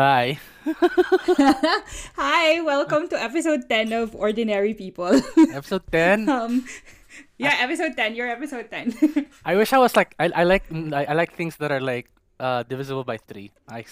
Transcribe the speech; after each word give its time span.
Hi. 0.00 0.40
Hi, 2.16 2.64
welcome 2.64 3.12
to 3.12 3.20
episode 3.20 3.68
10 3.68 3.92
of 3.92 4.16
Ordinary 4.16 4.72
People. 4.72 5.12
Episode 5.52 5.84
10. 5.92 6.24
um, 6.24 6.64
yeah, 7.36 7.60
episode 7.60 8.00
10. 8.00 8.16
You're 8.16 8.32
episode 8.32 8.72
10. 8.72 8.96
I 9.44 9.60
wish 9.60 9.76
I 9.76 9.78
was 9.78 9.92
like 9.92 10.16
I, 10.16 10.32
I 10.32 10.44
like 10.48 10.64
mm, 10.72 10.96
I, 10.96 11.04
I 11.04 11.12
like 11.12 11.36
things 11.36 11.60
that 11.60 11.68
are 11.68 11.84
like 11.84 12.08
uh 12.40 12.64
divisible 12.64 13.04
by 13.04 13.20
3. 13.20 13.52
I 13.68 13.84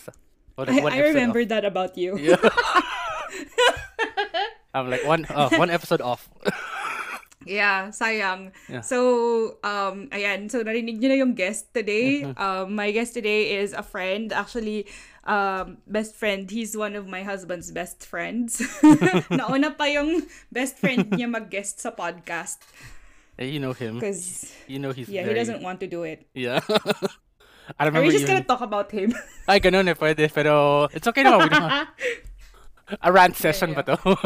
what, 0.56 0.72
I, 0.72 0.80
what 0.80 0.96
I 0.96 1.12
remember 1.12 1.44
off? 1.44 1.52
that 1.52 1.68
about 1.68 1.98
you. 2.00 2.16
Yeah. 2.16 2.40
I'm 4.72 4.88
like 4.88 5.04
one 5.04 5.28
uh, 5.28 5.52
one 5.60 5.68
episode 5.68 6.00
off. 6.00 6.24
Yeah, 7.48 7.88
sayang. 7.88 8.52
Yeah. 8.68 8.84
So, 8.84 9.56
um, 9.64 10.12
ayan. 10.12 10.52
So, 10.52 10.60
narinig 10.60 11.00
nyo 11.00 11.08
na 11.08 11.16
yung 11.16 11.32
guest 11.32 11.72
today. 11.72 12.28
Mm-hmm. 12.28 12.36
Um, 12.36 12.76
my 12.76 12.92
guest 12.92 13.16
today 13.16 13.56
is 13.56 13.72
a 13.72 13.80
friend. 13.80 14.36
Actually, 14.36 14.84
um, 15.28 15.78
best 15.86 16.16
friend. 16.16 16.50
He's 16.50 16.74
one 16.74 16.96
of 16.96 17.06
my 17.06 17.22
husband's 17.22 17.70
best 17.70 18.02
friends. 18.02 18.58
Nauna 19.28 19.76
pa 19.76 19.84
yung 19.92 20.24
best 20.50 20.80
friend 20.80 21.12
niya 21.12 21.28
mag-guest 21.28 21.84
sa 21.84 21.92
podcast. 21.92 22.64
Eh, 23.38 23.46
you 23.46 23.60
know 23.60 23.76
him. 23.76 24.00
Because, 24.00 24.50
You 24.66 24.80
know 24.80 24.90
he's 24.90 25.06
yeah, 25.06 25.22
very, 25.22 25.36
he 25.36 25.38
doesn't 25.38 25.62
want 25.62 25.78
to 25.80 25.86
do 25.86 26.02
it. 26.02 26.26
Yeah. 26.34 26.64
I 27.78 27.84
Are 27.84 27.92
remember 27.92 28.08
we 28.08 28.16
just 28.16 28.24
even, 28.24 28.42
gonna 28.42 28.48
talk 28.48 28.64
about 28.64 28.90
him? 28.90 29.12
Ay, 29.46 29.60
ganun 29.60 29.86
eh, 29.86 29.94
pwede. 29.94 30.32
Pero, 30.32 30.88
it's 30.88 31.06
okay 31.06 31.22
naman. 31.22 31.46
We 31.46 31.52
don't 31.52 31.68
have- 31.70 31.92
a 33.04 33.12
rant 33.12 33.36
session 33.36 33.76
yeah. 33.76 33.84
ba 33.84 33.94
to? 33.94 34.16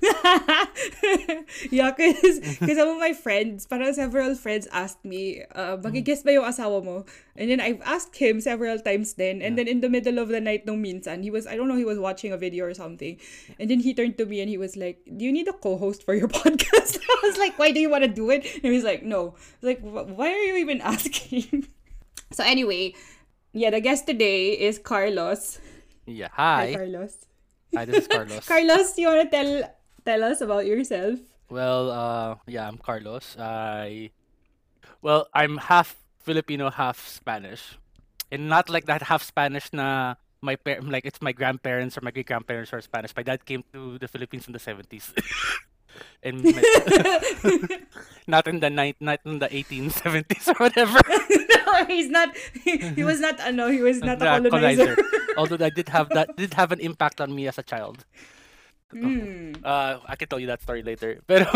yeah, 1.70 1.90
because 1.92 2.40
because 2.40 2.76
some 2.80 2.88
of 2.88 2.98
my 2.98 3.12
friends, 3.12 3.66
parang 3.66 3.92
several 3.92 4.34
friends 4.34 4.66
asked 4.72 5.04
me, 5.04 5.42
uh, 5.54 5.76
magigest 5.78 6.24
ba 6.24 6.32
yung 6.32 6.44
asawa 6.44 6.84
mo? 6.84 7.04
And 7.36 7.50
then 7.50 7.60
I've 7.60 7.82
asked 7.82 8.16
him 8.16 8.40
several 8.40 8.78
times 8.78 9.14
then. 9.14 9.42
And 9.42 9.58
then 9.58 9.66
in 9.68 9.80
the 9.80 9.88
middle 9.88 10.18
of 10.18 10.28
the 10.28 10.40
night 10.40 10.66
nung 10.66 10.82
minsan, 10.82 11.22
he 11.22 11.30
was, 11.30 11.46
I 11.46 11.56
don't 11.56 11.68
know, 11.68 11.76
he 11.76 11.84
was 11.84 11.98
watching 11.98 12.32
a 12.32 12.36
video 12.38 12.64
or 12.64 12.74
something. 12.74 13.18
And 13.58 13.70
then 13.70 13.80
he 13.80 13.94
turned 13.94 14.18
to 14.18 14.26
me 14.26 14.40
and 14.40 14.48
he 14.48 14.58
was 14.58 14.76
like, 14.76 15.02
do 15.04 15.24
you 15.24 15.32
need 15.32 15.48
a 15.48 15.52
co-host 15.52 16.02
for 16.04 16.14
your 16.14 16.28
podcast? 16.42 16.98
I 16.98 17.20
was 17.26 17.36
like, 17.38 17.58
why 17.58 17.72
do 17.72 17.80
you 17.80 17.90
want 17.90 18.04
to 18.04 18.12
do 18.12 18.30
it? 18.30 18.44
And 18.54 18.62
he 18.62 18.70
was 18.70 18.84
like, 18.84 19.02
no. 19.02 19.34
Was 19.60 19.74
like, 19.74 19.80
why 19.82 20.30
are 20.30 20.44
you 20.48 20.56
even 20.56 20.80
asking? 20.80 21.68
so 22.32 22.44
anyway, 22.44 22.94
yeah, 23.52 23.70
the 23.70 23.80
guest 23.80 24.06
today 24.06 24.52
is 24.52 24.78
Carlos. 24.78 25.58
yeah. 26.06 26.28
Hi, 26.32 26.70
Hi. 26.70 26.74
Carlos. 26.74 27.16
Hi, 27.74 27.84
this 27.84 28.02
is 28.02 28.08
Carlos. 28.08 28.46
Carlos, 28.46 28.98
you 28.98 29.08
want 29.08 29.26
to 29.26 29.30
tell 29.34 29.74
tell 30.04 30.22
us 30.24 30.40
about 30.40 30.66
yourself? 30.66 31.18
Well, 31.50 31.90
uh, 31.90 32.36
yeah, 32.46 32.66
I'm 32.68 32.78
Carlos. 32.78 33.36
I, 33.38 34.10
well, 35.02 35.28
I'm 35.34 35.58
half 35.58 35.96
Filipino, 36.20 36.70
half 36.70 37.06
Spanish, 37.06 37.78
and 38.32 38.48
not 38.48 38.68
like 38.68 38.86
that 38.86 39.02
half 39.02 39.22
Spanish 39.22 39.72
na 39.72 40.14
my 40.40 40.56
par- 40.56 40.80
like 40.82 41.04
it's 41.04 41.20
my 41.20 41.32
grandparents 41.32 41.96
or 41.96 42.00
my 42.02 42.10
great 42.10 42.26
grandparents 42.26 42.72
are 42.72 42.80
Spanish. 42.80 43.12
My 43.16 43.22
dad 43.22 43.44
came 43.44 43.64
to 43.72 43.98
the 43.98 44.08
Philippines 44.08 44.46
in 44.46 44.52
the 44.52 44.58
seventies, 44.58 45.12
and 46.22 46.42
my, 46.44 46.62
not 48.26 48.48
in 48.48 48.60
the 48.60 48.70
night, 48.70 48.96
not 49.00 49.20
in 49.24 49.38
the 49.38 49.48
eighteen 49.54 49.90
seventies 49.90 50.48
or 50.48 50.54
whatever. 50.56 51.00
no, 51.30 51.84
he's 51.84 52.08
not. 52.08 52.36
He, 52.64 52.78
he 52.78 53.04
was 53.04 53.20
not. 53.20 53.40
No, 53.54 53.68
he 53.68 53.80
was 53.80 54.00
not 54.00 54.20
a 54.20 54.24
Yeah, 54.24 54.38
colonizer. 54.40 54.96
Although 55.36 55.56
that 55.58 55.74
did 55.74 55.88
have 55.88 56.08
that 56.10 56.36
did 56.36 56.54
have 56.54 56.72
an 56.72 56.80
impact 56.80 57.20
on 57.20 57.34
me 57.34 57.48
as 57.48 57.58
a 57.58 57.62
child. 57.62 58.04
Mm, 58.94 59.58
Uh, 59.64 59.98
I 60.06 60.14
can 60.16 60.28
tell 60.28 60.38
you 60.38 60.46
that 60.48 60.62
story 60.62 60.82
later. 60.82 61.18
Pero 61.26 61.48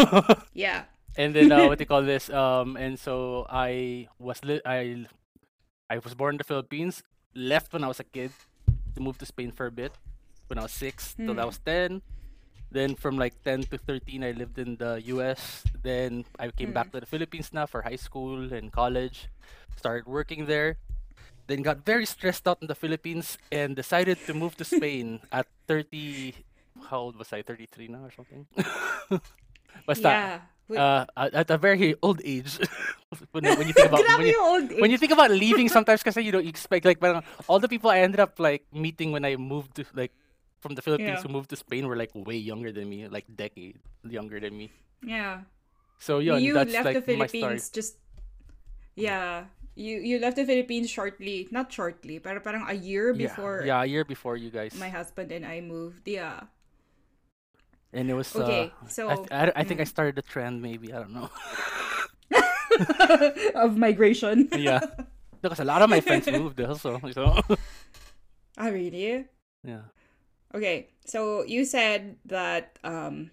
yeah. 0.54 0.88
and 1.16 1.34
then 1.34 1.52
uh, 1.52 1.66
what 1.68 1.78
do 1.78 1.82
you 1.82 1.90
call 1.94 2.02
this? 2.02 2.30
Um, 2.30 2.76
and 2.76 2.98
so 2.98 3.46
I 3.48 4.08
was 4.18 4.40
li- 4.44 4.64
I 4.64 5.06
I 5.90 5.98
was 6.00 6.14
born 6.14 6.34
in 6.34 6.38
the 6.40 6.48
Philippines. 6.48 7.02
Left 7.34 7.72
when 7.72 7.84
I 7.84 7.88
was 7.88 8.00
a 8.00 8.08
kid 8.08 8.32
to 8.96 9.00
move 9.00 9.18
to 9.18 9.26
Spain 9.26 9.52
for 9.52 9.66
a 9.66 9.72
bit. 9.74 9.92
When 10.48 10.58
I 10.58 10.64
was 10.64 10.72
six 10.72 11.14
till 11.14 11.38
I 11.38 11.44
was 11.44 11.58
ten. 11.60 12.00
Then 12.72 12.96
from 12.96 13.16
like 13.16 13.36
ten 13.44 13.64
to 13.72 13.76
thirteen, 13.78 14.24
I 14.24 14.32
lived 14.32 14.58
in 14.58 14.76
the 14.76 15.00
U.S. 15.16 15.64
Then 15.80 16.24
I 16.38 16.48
came 16.52 16.72
back 16.72 16.92
to 16.92 17.00
the 17.00 17.08
Philippines 17.08 17.52
now 17.52 17.64
for 17.64 17.80
high 17.82 17.96
school 18.00 18.52
and 18.52 18.72
college. 18.72 19.28
Started 19.76 20.04
working 20.08 20.44
there. 20.48 20.76
Then 21.48 21.62
got 21.64 21.84
very 21.84 22.04
stressed 22.04 22.44
out 22.48 22.60
in 22.60 22.68
the 22.68 22.76
Philippines 22.76 23.38
and 23.52 23.72
decided 23.76 24.20
to 24.28 24.34
move 24.36 24.56
to 24.60 24.64
Spain 24.64 25.20
at 25.32 25.46
thirty. 25.68 26.34
How 26.86 26.98
old 27.10 27.16
was 27.18 27.32
I? 27.32 27.42
Thirty-three 27.42 27.88
now 27.88 28.06
or 28.06 28.12
something. 28.14 28.46
Basta, 29.86 30.08
Yeah. 30.08 30.40
Wait, 30.68 30.76
uh, 30.76 31.06
at 31.16 31.32
at 31.32 31.48
a 31.48 31.56
very 31.56 31.96
old 32.04 32.20
age. 32.24 32.60
when, 33.32 33.40
when 33.56 33.64
you 33.64 33.72
think 33.72 33.88
about 33.88 34.04
when 34.04 34.28
you, 34.28 34.36
yung 34.36 34.68
when 34.84 34.90
you 34.92 34.98
think 35.00 35.16
about 35.16 35.32
leaving 35.32 35.64
sometimes 35.72 36.04
because 36.04 36.12
you 36.20 36.28
don't 36.28 36.44
expect 36.44 36.84
like 36.84 37.00
all 37.48 37.56
the 37.56 37.68
people 37.72 37.88
I 37.88 38.04
ended 38.04 38.20
up 38.20 38.36
like 38.36 38.68
meeting 38.68 39.08
when 39.16 39.24
I 39.24 39.40
moved 39.40 39.80
to 39.80 39.88
like 39.96 40.12
from 40.60 40.76
the 40.76 40.82
Philippines 40.84 41.20
Yeah. 41.20 41.24
who 41.24 41.32
moved 41.32 41.48
to 41.50 41.56
Spain 41.56 41.88
were 41.88 41.96
like 41.96 42.12
way 42.12 42.36
younger 42.36 42.68
than 42.68 42.84
me, 42.84 43.08
like 43.08 43.24
decade 43.32 43.80
younger 44.04 44.36
than 44.40 44.52
me. 44.52 44.68
yeah. 45.00 45.48
So 46.04 46.20
yun, 46.20 46.44
you 46.44 46.52
that's 46.52 46.70
left 46.70 46.84
like 46.84 47.00
the 47.08 47.16
my 47.16 47.26
story. 47.26 47.56
Philippines 47.56 47.72
just. 47.72 47.96
Yeah. 48.94 49.48
You 49.78 49.98
you 50.02 50.18
left 50.20 50.36
the 50.36 50.44
Philippines 50.44 50.90
shortly, 50.90 51.48
not 51.54 51.70
shortly, 51.72 52.18
pero 52.20 52.42
parang 52.44 52.66
a 52.68 52.74
year 52.76 53.14
Yeah, 53.14 53.30
before 53.30 53.56
yeah, 53.64 53.80
a 53.80 53.88
year 53.88 54.04
before 54.04 54.36
you 54.36 54.50
guys. 54.52 54.74
my 54.76 54.90
husband 54.92 55.30
and 55.32 55.46
I 55.48 55.62
moved. 55.64 56.04
Yeah. 56.04 56.50
And 57.92 58.10
it 58.10 58.14
was 58.14 58.34
Okay, 58.34 58.72
uh, 58.82 58.88
so, 58.88 59.08
I, 59.08 59.16
th- 59.16 59.28
I, 59.30 59.52
I 59.56 59.64
think 59.64 59.80
I 59.80 59.84
mm. 59.84 59.88
started 59.88 60.16
the 60.16 60.22
trend 60.22 60.62
maybe, 60.62 60.92
I 60.92 60.98
don't 60.98 61.12
know. 61.12 61.30
of 63.54 63.76
migration. 63.76 64.48
yeah. 64.56 64.80
Because 65.40 65.60
a 65.60 65.64
lot 65.64 65.82
of 65.82 65.90
my 65.90 66.00
friends 66.00 66.26
moved 66.26 66.60
also. 66.60 67.00
So 67.12 67.40
Ah, 68.58 68.68
really? 68.68 69.24
yeah. 69.62 69.86
Okay, 70.54 70.90
so 71.06 71.44
you 71.44 71.64
said 71.64 72.16
that 72.26 72.78
um 72.82 73.30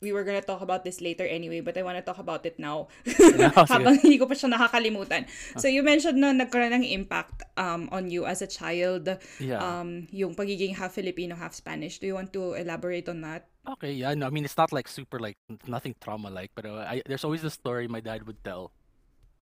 we 0.00 0.12
were 0.16 0.24
gonna 0.24 0.40
talk 0.40 0.64
about 0.64 0.82
this 0.82 1.00
later 1.00 1.28
anyway, 1.28 1.60
but 1.60 1.76
I 1.76 1.84
wanna 1.84 2.00
talk 2.00 2.18
about 2.18 2.44
it 2.48 2.56
now. 2.58 2.88
Sige. 3.04 3.52
Habang 3.68 4.00
hindi 4.00 4.16
ko 4.16 4.24
pa 4.24 4.32
siya 4.32 4.48
nakakalimutan. 4.48 5.28
So 5.60 5.68
you 5.68 5.84
mentioned 5.84 6.16
na 6.16 6.32
nagkaroon 6.32 6.72
ng 6.72 6.88
impact 6.88 7.44
um 7.60 7.92
on 7.92 8.08
you 8.08 8.24
as 8.24 8.40
a 8.40 8.48
child, 8.48 9.12
Yeah. 9.36 9.60
um 9.60 10.08
yung 10.08 10.32
pagiging 10.32 10.72
half 10.80 10.96
Filipino, 10.96 11.36
half 11.36 11.52
Spanish. 11.52 12.00
Do 12.00 12.08
you 12.08 12.16
want 12.16 12.32
to 12.32 12.56
elaborate 12.56 13.12
on 13.12 13.20
that? 13.28 13.52
Okay, 13.76 13.92
yeah, 13.92 14.16
no, 14.16 14.24
I 14.26 14.32
mean 14.32 14.48
it's 14.48 14.56
not 14.56 14.72
like 14.72 14.88
super 14.88 15.20
like 15.20 15.36
nothing 15.68 15.92
trauma 16.00 16.32
like, 16.32 16.48
but 16.56 16.64
I, 16.64 17.04
there's 17.04 17.28
always 17.28 17.44
a 17.44 17.52
story 17.52 17.84
my 17.84 18.00
dad 18.00 18.24
would 18.24 18.40
tell. 18.40 18.72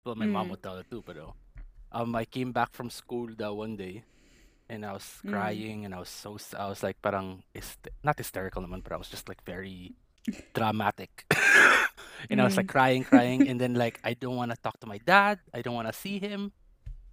Well, 0.08 0.16
my 0.16 0.24
mom 0.24 0.48
Mm. 0.48 0.50
would 0.56 0.64
tell 0.64 0.80
it 0.80 0.88
too, 0.88 1.04
but 1.04 1.20
um, 1.92 2.14
I 2.16 2.24
came 2.24 2.54
back 2.54 2.72
from 2.72 2.88
school 2.88 3.28
that 3.36 3.52
one 3.52 3.76
day, 3.76 4.08
and 4.72 4.88
I 4.88 4.96
was 4.96 5.04
Mm. 5.20 5.28
crying, 5.28 5.78
and 5.84 5.92
I 5.92 6.00
was 6.00 6.08
so 6.08 6.40
I 6.56 6.72
was 6.72 6.80
like 6.80 6.96
parang 7.04 7.44
not 8.00 8.16
hysterical 8.16 8.64
naman, 8.64 8.80
but 8.80 8.96
I 8.96 8.98
was 9.02 9.12
just 9.12 9.28
like 9.28 9.44
very 9.44 9.92
dramatic, 10.54 11.24
and 12.30 12.40
I 12.40 12.44
was 12.44 12.56
like 12.56 12.66
Mm. 12.66 12.76
crying, 12.76 13.04
crying, 13.04 13.48
and 13.48 13.60
then 13.60 13.74
like 13.74 14.00
I 14.04 14.14
don't 14.14 14.36
want 14.36 14.50
to 14.50 14.56
talk 14.56 14.80
to 14.80 14.86
my 14.86 14.98
dad, 14.98 15.38
I 15.54 15.62
don't 15.62 15.74
want 15.74 15.88
to 15.88 15.92
see 15.94 16.18
him, 16.18 16.52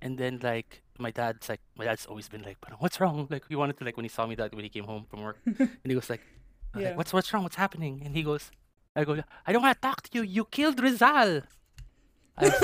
and 0.02 0.18
then 0.18 0.40
like 0.42 0.82
my 1.00 1.12
dad's 1.12 1.50
like 1.50 1.62
my 1.76 1.86
dad's 1.86 2.06
always 2.06 2.30
been 2.30 2.44
like, 2.44 2.60
"Parang, 2.62 2.80
what's 2.80 3.00
wrong? 3.00 3.28
Like 3.30 3.44
he 3.50 3.56
wanted 3.56 3.78
to 3.78 3.86
like 3.86 3.98
when 3.98 4.06
he 4.06 4.10
saw 4.10 4.26
me 4.26 4.36
that 4.36 4.54
when 4.54 4.64
he 4.64 4.70
came 4.70 4.86
home 4.86 5.06
from 5.10 5.22
work, 5.24 5.38
and 5.46 5.70
he 5.86 5.96
was 5.96 6.10
like. 6.10 6.22
Yeah. 6.76 6.88
like, 6.88 6.98
what's 6.98 7.14
what's 7.14 7.32
wrong? 7.32 7.44
What's 7.44 7.56
happening? 7.56 8.02
And 8.04 8.16
he 8.16 8.24
goes, 8.24 8.50
I 8.96 9.04
go, 9.04 9.22
I 9.46 9.54
don't 9.54 9.62
want 9.62 9.80
to 9.80 9.88
talk 9.88 10.02
to 10.02 10.10
you. 10.18 10.24
You 10.24 10.44
killed 10.46 10.80
Rizal. 10.82 11.42
Was, 12.42 12.52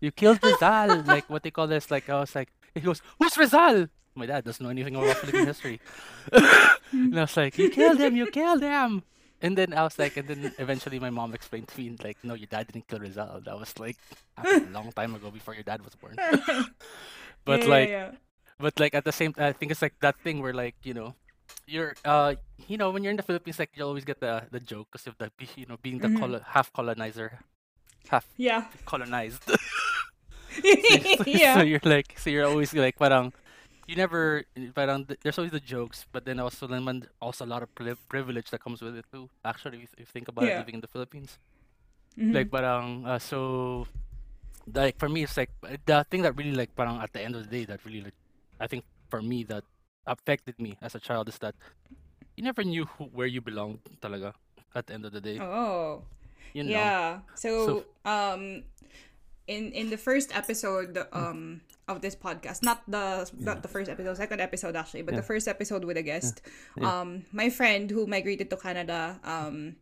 you 0.00 0.10
killed 0.12 0.38
Rizal. 0.42 1.04
Like 1.06 1.30
what 1.30 1.42
they 1.42 1.50
call 1.50 1.66
this? 1.66 1.90
Like 1.90 2.10
I 2.10 2.20
was 2.20 2.34
like, 2.34 2.52
he 2.74 2.82
goes, 2.82 3.00
who's 3.18 3.34
Rizal? 3.38 3.86
My 4.14 4.26
dad 4.26 4.44
doesn't 4.44 4.62
know 4.62 4.70
anything 4.70 4.94
about 4.96 5.16
Philippine 5.16 5.46
history. 5.52 5.80
and 6.32 7.18
I 7.18 7.22
was 7.22 7.36
like, 7.36 7.56
you 7.58 7.70
killed 7.70 7.98
him. 7.98 8.16
You 8.16 8.26
killed 8.30 8.62
him. 8.62 9.02
And 9.40 9.58
then 9.58 9.74
I 9.74 9.82
was 9.82 9.98
like, 9.98 10.16
and 10.16 10.28
then 10.28 10.52
eventually 10.58 11.00
my 11.00 11.10
mom 11.10 11.34
explained 11.34 11.66
to 11.68 11.80
me 11.80 11.96
like, 12.04 12.16
no, 12.22 12.34
your 12.34 12.46
dad 12.46 12.68
didn't 12.68 12.86
kill 12.86 13.00
Rizal. 13.00 13.40
That 13.44 13.58
was 13.58 13.74
like 13.78 13.96
a 14.38 14.60
long 14.70 14.92
time 14.92 15.14
ago 15.16 15.30
before 15.30 15.54
your 15.54 15.64
dad 15.64 15.82
was 15.82 15.94
born. 15.96 16.14
but 17.44 17.60
Yeah, 17.60 17.64
yeah, 17.66 17.70
like 17.74 17.88
yeah. 17.88 18.10
but 18.60 18.78
like 18.78 18.94
at 18.94 19.04
the 19.04 19.10
same 19.12 19.32
time 19.32 19.48
I 19.48 19.52
think 19.52 19.72
it's 19.72 19.82
like 19.82 19.94
that 20.00 20.14
thing 20.22 20.40
where 20.40 20.52
like 20.54 20.76
you 20.84 20.94
know 20.94 21.14
you're 21.66 21.94
uh 22.04 22.34
you 22.68 22.76
know 22.78 22.90
when 22.92 23.02
you're 23.02 23.10
in 23.10 23.16
the 23.16 23.26
Philippines 23.26 23.58
like 23.58 23.70
you 23.74 23.82
always 23.84 24.04
get 24.04 24.20
the 24.20 24.44
the 24.52 24.60
joke 24.60 24.88
because 24.92 25.08
of 25.10 25.18
the 25.18 25.26
you 25.56 25.66
know 25.66 25.76
being 25.82 25.98
the 25.98 26.06
Mhm. 26.08 26.20
colo- 26.20 26.44
half 26.46 26.72
colonizer 26.72 27.40
half 28.08 28.26
Yeah. 28.38 28.66
colonized 28.86 29.42
so 29.42 31.24
yeah. 31.26 31.62
you're 31.62 31.82
like 31.84 32.14
so 32.18 32.30
you're 32.30 32.46
always 32.46 32.72
like 32.74 32.96
parang 32.98 33.32
you 33.92 33.96
never 34.00 34.48
parang 34.72 35.04
th- 35.04 35.20
there's 35.20 35.36
always 35.36 35.52
the 35.52 35.60
jokes 35.60 36.08
but 36.08 36.24
then 36.24 36.40
also 36.40 36.64
naman 36.64 37.04
also 37.20 37.44
a 37.44 37.50
lot 37.52 37.60
of 37.60 37.68
pri- 37.76 37.98
privilege 38.08 38.48
that 38.48 38.64
comes 38.64 38.80
with 38.80 38.96
it 38.96 39.04
too 39.12 39.28
actually 39.44 39.84
if, 39.84 39.92
if 40.00 40.08
you 40.08 40.12
think 40.16 40.32
about 40.32 40.48
it 40.48 40.56
Yeah. 40.56 40.64
living 40.64 40.80
in 40.80 40.84
the 40.84 40.88
Philippines 40.88 41.36
Mhm. 42.16 42.32
like 42.32 42.48
parang 42.48 43.04
uh, 43.04 43.20
so 43.20 43.84
like 44.72 44.96
for 44.96 45.08
me 45.12 45.28
it's 45.28 45.36
like 45.36 45.52
uh, 45.64 45.76
the 45.84 46.04
thing 46.08 46.24
that 46.24 46.32
really 46.40 46.56
like 46.56 46.72
parang 46.72 46.96
at 47.04 47.12
the 47.12 47.20
end 47.20 47.36
of 47.36 47.44
the 47.44 47.50
day 47.52 47.64
that 47.68 47.84
really 47.84 48.00
like 48.08 48.16
I 48.56 48.64
think 48.64 48.84
for 49.12 49.20
me 49.20 49.44
that 49.52 49.64
affected 50.08 50.56
me 50.56 50.80
as 50.80 50.96
a 50.96 51.00
child 51.00 51.28
is 51.28 51.36
that 51.44 51.52
you 52.36 52.42
never 52.42 52.64
knew 52.64 52.88
who, 52.96 53.12
where 53.12 53.28
you 53.28 53.44
belonged 53.44 53.84
talaga 54.00 54.32
at 54.72 54.88
the 54.88 54.94
end 54.96 55.04
of 55.04 55.12
the 55.12 55.20
day 55.20 55.36
Oh. 55.36 56.08
you 56.56 56.64
know 56.64 56.72
Yeah. 56.72 57.20
So, 57.36 57.48
So- 57.66 57.84
um 58.08 58.64
in 59.46 59.72
in 59.72 59.90
the 59.90 59.96
first 59.98 60.30
episode 60.36 60.98
um 61.12 61.60
of 61.88 62.00
this 62.00 62.14
podcast, 62.14 62.62
not 62.62 62.82
the 62.86 63.26
not 63.42 63.62
the 63.62 63.68
first 63.68 63.90
episode, 63.90 64.16
second 64.16 64.40
episode 64.40 64.76
actually, 64.76 65.02
but 65.02 65.14
the 65.18 65.22
first 65.26 65.48
episode 65.48 65.84
with 65.84 65.96
a 65.98 66.02
guest, 66.02 66.40
um, 66.80 67.26
my 67.32 67.50
friend 67.50 67.90
who 67.90 68.06
migrated 68.06 68.48
to 68.50 68.56
Canada, 68.56 69.18
um, 69.26 69.76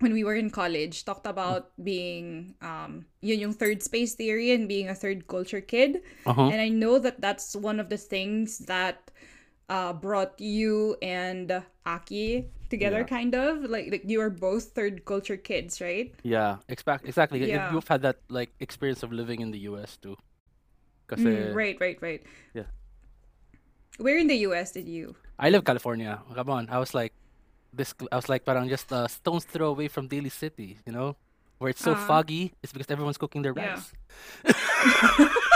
when 0.00 0.12
we 0.12 0.24
were 0.24 0.34
in 0.34 0.48
college, 0.50 1.04
talked 1.04 1.26
about 1.28 1.70
being 1.84 2.54
um 2.64 3.04
yun 3.20 3.38
yung 3.40 3.52
third 3.54 3.82
space 3.84 4.14
theory 4.16 4.50
and 4.56 4.66
being 4.68 4.88
a 4.88 4.96
third 4.96 5.28
culture 5.28 5.60
kid, 5.60 6.00
Uh-huh. 6.26 6.48
and 6.48 6.58
I 6.60 6.68
know 6.72 6.98
that 6.98 7.20
that's 7.20 7.54
one 7.54 7.78
of 7.78 7.88
the 7.92 8.00
things 8.00 8.64
that 8.66 9.10
uh 9.68 9.92
brought 9.92 10.40
you 10.40 10.96
and 11.00 11.62
Aki 11.86 12.48
together, 12.74 13.06
Yeah. 13.06 13.06
kind 13.06 13.38
of 13.38 13.70
like 13.70 13.86
like 13.94 14.02
you 14.02 14.18
are 14.18 14.34
both 14.34 14.74
third 14.74 15.06
culture 15.06 15.38
kids, 15.38 15.78
right? 15.78 16.10
Yeah, 16.26 16.58
expect 16.66 17.06
exactly. 17.06 17.38
Yeah. 17.46 17.70
You've 17.70 17.86
had 17.86 18.02
that 18.02 18.18
like 18.26 18.50
experience 18.58 19.06
of 19.06 19.14
living 19.14 19.38
in 19.38 19.54
the 19.54 19.70
US 19.70 19.94
too. 19.94 20.18
Kasi 21.06 21.30
Mm, 21.30 21.54
right, 21.54 21.78
right, 21.78 21.98
right. 22.02 22.22
Yeah. 22.50 22.66
Where 24.02 24.18
in 24.18 24.26
the 24.26 24.42
US 24.50 24.74
did 24.74 24.90
you? 24.90 25.14
I 25.38 25.54
live 25.54 25.62
California. 25.62 26.18
Come 26.34 26.50
on. 26.50 26.66
I 26.66 26.82
was 26.82 26.90
like 26.96 27.14
this 27.70 27.94
I 28.10 28.18
was 28.18 28.26
like 28.30 28.42
parang 28.42 28.66
just 28.66 28.90
a 28.90 29.06
stone's 29.06 29.46
throw 29.46 29.70
away 29.70 29.86
from 29.86 30.10
Daly 30.10 30.30
City, 30.30 30.78
you 30.86 30.90
know? 30.94 31.14
Where 31.62 31.70
it's 31.70 31.82
so 31.82 31.94
Ah. 31.94 32.06
foggy, 32.10 32.50
it's 32.62 32.74
because 32.74 32.90
everyone's 32.90 33.18
cooking 33.18 33.42
their 33.46 33.54
rice. 33.54 33.94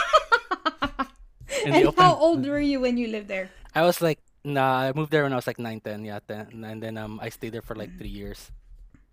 In 1.64 1.74
and 1.74 1.94
how 1.96 2.14
old 2.14 2.46
were 2.46 2.60
you 2.60 2.80
when 2.80 2.96
you 2.96 3.08
lived 3.08 3.28
there? 3.28 3.50
I 3.74 3.82
was 3.82 4.00
like 4.00 4.18
nah, 4.48 4.88
I 4.88 4.92
moved 4.96 5.12
there 5.12 5.22
when 5.24 5.32
I 5.32 5.36
was 5.36 5.46
like 5.46 5.58
9, 5.60 5.80
10, 5.80 6.04
yeah, 6.04 6.18
10, 6.24 6.64
and 6.64 6.82
then 6.82 6.96
um 6.96 7.20
I 7.20 7.28
stayed 7.28 7.52
there 7.52 7.62
for 7.62 7.76
like 7.76 7.92
3 7.98 8.08
years. 8.08 8.50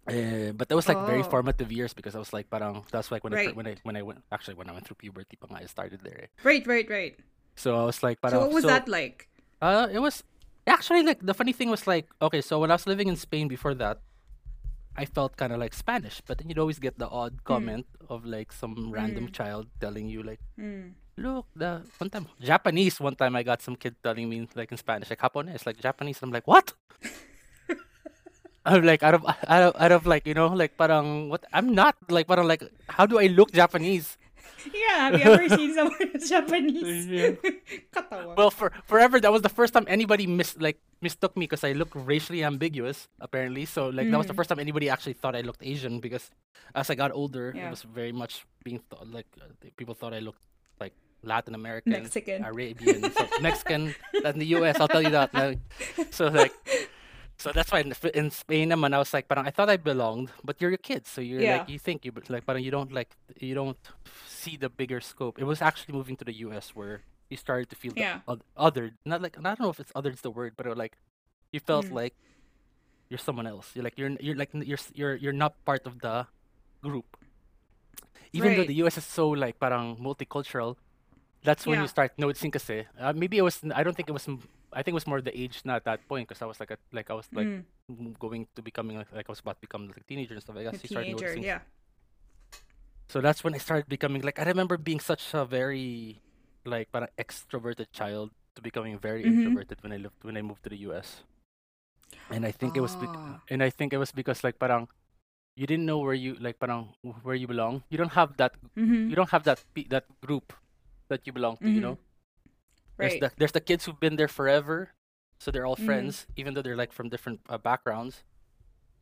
Uh, 0.06 0.54
but 0.54 0.70
that 0.70 0.76
was 0.78 0.86
like 0.88 1.02
very 1.10 1.26
Oh. 1.26 1.30
formative 1.34 1.72
years 1.74 1.90
because 1.94 2.14
I 2.14 2.22
was 2.22 2.30
like 2.32 2.46
parang 2.50 2.86
that's 2.94 3.10
like 3.10 3.26
when 3.26 3.34
I 3.34 3.50
Right. 3.50 3.56
when 3.58 3.66
I 3.66 3.74
when 3.82 3.96
I 3.98 4.04
went 4.06 4.22
actually 4.32 4.54
when 4.54 4.70
I 4.70 4.74
went 4.78 4.86
through 4.86 5.02
puberty 5.02 5.34
pa 5.34 5.50
nga, 5.50 5.66
I 5.66 5.68
started 5.68 6.02
there. 6.06 6.30
eh. 6.30 6.30
Right, 6.46 6.62
right, 6.70 6.86
right. 6.90 7.14
So 7.58 7.74
I 7.74 7.86
was 7.90 8.06
like 8.06 8.22
So 8.22 8.30
parang 8.30 8.40
what 8.46 8.54
was 8.54 8.64
so- 8.66 8.74
that 8.74 8.86
like? 8.86 9.30
Uh, 9.66 9.90
it 9.90 9.98
was 9.98 10.22
actually 10.70 11.02
like 11.02 11.26
the 11.26 11.34
funny 11.34 11.54
thing 11.58 11.74
was 11.74 11.90
like 11.90 12.06
okay, 12.22 12.42
so 12.46 12.62
when 12.62 12.70
I 12.70 12.78
was 12.78 12.86
living 12.86 13.10
in 13.10 13.18
Spain 13.18 13.50
before 13.50 13.74
that, 13.82 13.98
I 14.94 15.10
felt 15.10 15.36
kind 15.42 15.50
of 15.52 15.58
like 15.58 15.74
Spanish, 15.74 16.22
but 16.22 16.38
then 16.38 16.54
you'd 16.54 16.62
always 16.62 16.78
get 16.78 17.02
the 17.02 17.10
odd 17.10 17.42
comment 17.44 17.90
of 18.06 18.24
like 18.30 18.54
some 18.54 18.94
random 18.94 19.28
child 19.34 19.68
telling 19.82 20.06
you 20.06 20.22
like, 20.22 20.40
Mm. 20.56 20.94
Look, 21.18 21.46
the 21.56 21.82
one 21.98 22.10
time 22.10 22.28
Japanese. 22.42 23.00
One 23.00 23.16
time 23.16 23.36
I 23.36 23.44
got 23.44 23.62
some 23.62 23.76
kid 23.76 23.96
telling 24.04 24.30
me 24.30 24.48
like 24.56 24.72
in 24.72 24.78
Spanish, 24.78 25.10
like 25.10 25.20
Japonés, 25.20 25.66
like 25.66 25.80
Japanese. 25.80 26.20
And 26.22 26.30
I'm 26.30 26.34
like, 26.34 26.48
what? 26.48 26.74
I'm 28.66 28.82
like 28.84 29.04
out 29.04 29.14
of 29.14 29.24
out 29.26 29.62
of 29.62 29.72
out 29.80 29.92
of 29.92 30.06
like 30.08 30.26
you 30.26 30.34
know 30.34 30.48
like 30.48 30.76
parang 30.78 31.30
what 31.30 31.46
I'm 31.54 31.76
not 31.76 31.96
like 32.10 32.26
parang 32.28 32.48
like 32.48 32.64
how 32.90 33.06
do 33.06 33.20
I 33.20 33.28
look 33.28 33.52
Japanese? 33.52 34.18
Yeah, 34.74 35.14
have 35.14 35.14
you 35.22 35.26
ever 35.30 35.50
seen 35.58 35.76
someone 35.78 35.94
who's 36.02 36.30
Japanese? 36.30 37.06
Yeah. 37.06 37.38
Well, 38.36 38.50
for 38.50 38.72
forever 38.90 39.20
that 39.22 39.32
was 39.32 39.42
the 39.46 39.54
first 39.54 39.74
time 39.74 39.86
anybody 39.88 40.26
mis 40.26 40.58
like 40.58 40.82
mistook 41.02 41.38
me 41.38 41.46
because 41.46 41.64
I 41.64 41.74
look 41.78 41.94
racially 41.94 42.44
ambiguous 42.44 43.08
apparently. 43.22 43.66
So 43.70 43.90
like 43.94 44.10
that 44.10 44.18
was 44.18 44.26
the 44.26 44.34
first 44.34 44.50
time 44.50 44.58
anybody 44.58 44.90
actually 44.90 45.14
thought 45.14 45.36
I 45.38 45.42
looked 45.46 45.62
Asian 45.62 46.00
because 46.02 46.32
as 46.74 46.90
I 46.90 46.96
got 46.96 47.12
older, 47.14 47.54
Yeah. 47.56 47.68
it 47.68 47.70
was 47.70 47.84
very 47.86 48.12
much 48.12 48.46
being 48.66 48.82
thought 48.90 49.06
like 49.14 49.28
uh, 49.38 49.46
people 49.78 49.94
thought 49.94 50.14
I 50.14 50.20
looked 50.26 50.42
like 50.82 50.94
Latin 51.26 51.56
American, 51.56 51.92
Mexican. 51.94 52.44
Arabian, 52.46 53.12
so 53.12 53.28
Mexican. 53.42 53.96
in 54.14 54.40
the 54.40 54.46
U.S., 54.58 54.80
I'll 54.80 54.88
tell 54.88 55.02
you 55.02 55.10
that. 55.12 55.34
like, 55.34 55.60
so 56.12 56.28
like. 56.28 56.54
So 57.38 57.52
that's 57.52 57.70
why 57.70 57.84
in, 57.84 58.32
Spain 58.32 58.70
naman, 58.72 58.96
I 58.96 58.98
was 58.98 59.12
like, 59.14 59.26
I 59.30 59.52
thought 59.52 59.68
I 59.70 59.76
belonged, 59.76 60.32
but 60.46 60.62
you're 60.62 60.72
a 60.72 60.78
kid, 60.80 61.06
so 61.06 61.20
you're 61.20 61.42
Yeah. 61.44 61.58
like 61.60 61.68
you 61.70 61.78
think 61.78 62.06
you 62.08 62.14
but 62.16 62.30
like, 62.30 62.46
parang 62.48 62.64
you 62.64 62.72
don't 62.72 62.94
like 62.96 63.12
you 63.44 63.54
don't 63.54 63.76
see 64.26 64.56
the 64.56 64.70
bigger 64.72 65.02
scope. 65.04 65.36
It 65.38 65.44
was 65.44 65.62
actually 65.62 66.00
moving 66.00 66.16
to 66.16 66.24
the 66.24 66.32
U.S. 66.48 66.72
where 66.72 67.04
you 67.28 67.36
started 67.36 67.68
to 67.72 67.76
feel 67.76 67.92
Yeah. 67.98 68.24
other, 68.56 68.96
not 69.04 69.20
like 69.22 69.36
I 69.38 69.42
don't 69.44 69.60
know 69.60 69.70
if 69.70 69.82
it's 69.84 69.92
other 69.94 70.12
is 70.16 70.22
the 70.24 70.32
word, 70.32 70.54
but 70.56 70.64
like 70.80 70.96
you 71.52 71.60
felt 71.60 71.88
Mm. 71.92 72.08
like 72.08 72.16
you're 73.12 73.20
someone 73.20 73.48
else. 73.52 73.76
You're 73.76 73.84
like 73.84 74.00
you're 74.00 74.16
you're 74.24 74.40
like 74.40 74.56
you're 74.56 74.80
you're 74.96 75.16
you're 75.20 75.36
not 75.36 75.60
part 75.68 75.84
of 75.86 76.00
the 76.00 76.28
group. 76.82 77.18
Even 78.32 78.56
though 78.56 78.64
the 78.64 78.80
U.S. 78.88 78.96
is 78.98 79.04
so 79.04 79.30
like 79.36 79.60
parang 79.60 79.96
multicultural, 80.00 80.76
that's 81.46 81.64
when 81.70 81.78
Yeah. 81.78 81.86
you 81.86 81.90
start 81.94 82.12
noticing 82.18 82.50
kasi. 82.52 82.90
Uh, 82.98 83.14
maybe 83.14 83.38
it 83.38 83.46
was 83.46 83.62
I 83.74 83.86
don't 83.86 83.94
think 83.96 84.10
it 84.10 84.18
was 84.18 84.26
I 84.74 84.82
think 84.84 84.92
it 84.98 85.00
was 85.00 85.08
more 85.08 85.22
the 85.22 85.32
age 85.32 85.62
not 85.64 85.78
at 85.80 85.86
that 85.86 86.00
point 86.10 86.28
because 86.28 86.42
I 86.42 86.50
was 86.50 86.60
like 86.60 86.74
a, 86.74 86.78
like 86.92 87.08
I 87.08 87.16
was 87.16 87.30
like 87.32 87.48
Mm. 87.88 88.18
going 88.18 88.50
to 88.58 88.66
becoming 88.66 88.98
like, 88.98 89.14
like 89.14 89.30
I 89.30 89.32
was 89.32 89.40
about 89.46 89.62
to 89.62 89.64
become 89.64 89.86
like 89.88 90.02
a 90.02 90.06
teenager 90.10 90.34
and 90.34 90.42
stuff 90.42 90.58
like 90.58 90.66
that. 90.66 90.82
so 90.82 90.90
teenager, 91.00 91.38
noticing. 91.38 91.46
yeah. 91.46 91.62
So 93.08 93.22
that's 93.22 93.44
when 93.46 93.54
I 93.54 93.62
started 93.62 93.88
becoming 93.88 94.22
like 94.26 94.40
I 94.42 94.44
remember 94.44 94.78
being 94.78 95.00
such 95.00 95.34
a 95.34 95.46
very 95.46 96.20
like 96.66 96.92
parang 96.92 97.10
extroverted 97.22 97.94
child 97.94 98.34
to 98.58 98.62
becoming 98.66 98.98
very 98.98 99.22
Mhm. 99.24 99.46
introverted 99.46 99.78
when 99.86 99.94
I 99.94 99.98
lived 100.02 100.18
when 100.26 100.36
I 100.36 100.42
moved 100.42 100.66
to 100.66 100.70
the 100.74 100.82
US. 100.90 101.22
And 102.34 102.46
I 102.46 102.52
think 102.52 102.74
it 102.76 102.82
was 102.82 102.96
bec- 102.98 103.14
Ah. 103.14 103.38
and 103.54 103.62
I 103.62 103.70
think 103.70 103.94
it 103.94 104.02
was 104.02 104.10
because 104.12 104.42
like 104.44 104.58
parang 104.58 104.90
you 105.56 105.70
didn't 105.70 105.86
know 105.86 106.02
where 106.02 106.18
you 106.18 106.36
like 106.42 106.58
parang 106.58 106.92
where 107.22 107.38
you 107.38 107.46
belong. 107.48 107.86
You 107.94 108.02
don't 108.02 108.18
have 108.18 108.34
that 108.42 108.58
Mm-hmm. 108.76 109.14
you 109.14 109.16
don't 109.16 109.30
have 109.30 109.46
that 109.46 109.62
that 109.94 110.10
group 110.26 110.52
that 111.10 111.26
you 111.26 111.34
belong 111.34 111.58
to, 111.58 111.70
you 111.70 111.80
Mhm. 111.80 111.82
know? 111.82 111.98
There's 112.98 113.14
Right. 113.14 113.22
the 113.22 113.32
there's 113.38 113.52
the 113.52 113.62
kids 113.62 113.86
who've 113.86 114.00
been 114.00 114.16
there 114.16 114.28
forever, 114.32 114.92
so 115.40 115.52
they're 115.52 115.66
all 115.66 115.76
Mhm. 115.78 115.86
friends, 115.86 116.28
even 116.36 116.54
though 116.54 116.62
they're 116.62 116.78
like 116.80 116.94
from 116.94 117.10
different 117.10 117.42
uh, 117.50 117.58
backgrounds. 117.58 118.24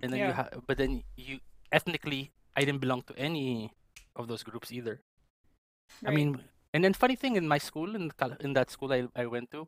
And 0.02 0.12
then 0.12 0.20
you 0.20 0.34
Yeah. 0.34 0.50
have, 0.50 0.64
but 0.68 0.78
then 0.78 1.04
you 1.16 1.40
ethnically, 1.72 2.32
I 2.58 2.66
didn't 2.66 2.82
belong 2.82 3.04
to 3.04 3.16
any 3.18 3.72
of 4.16 4.28
those 4.28 4.44
groups 4.44 4.72
either. 4.72 5.02
Right. 6.02 6.12
I 6.12 6.16
mean, 6.16 6.44
and 6.74 6.84
then 6.84 6.94
funny 6.94 7.16
thing 7.16 7.36
in 7.36 7.48
my 7.48 7.58
school, 7.60 7.96
in 7.96 8.12
in 8.42 8.54
that 8.54 8.70
school 8.72 8.92
I 8.92 9.08
I 9.16 9.26
went 9.28 9.52
to, 9.52 9.68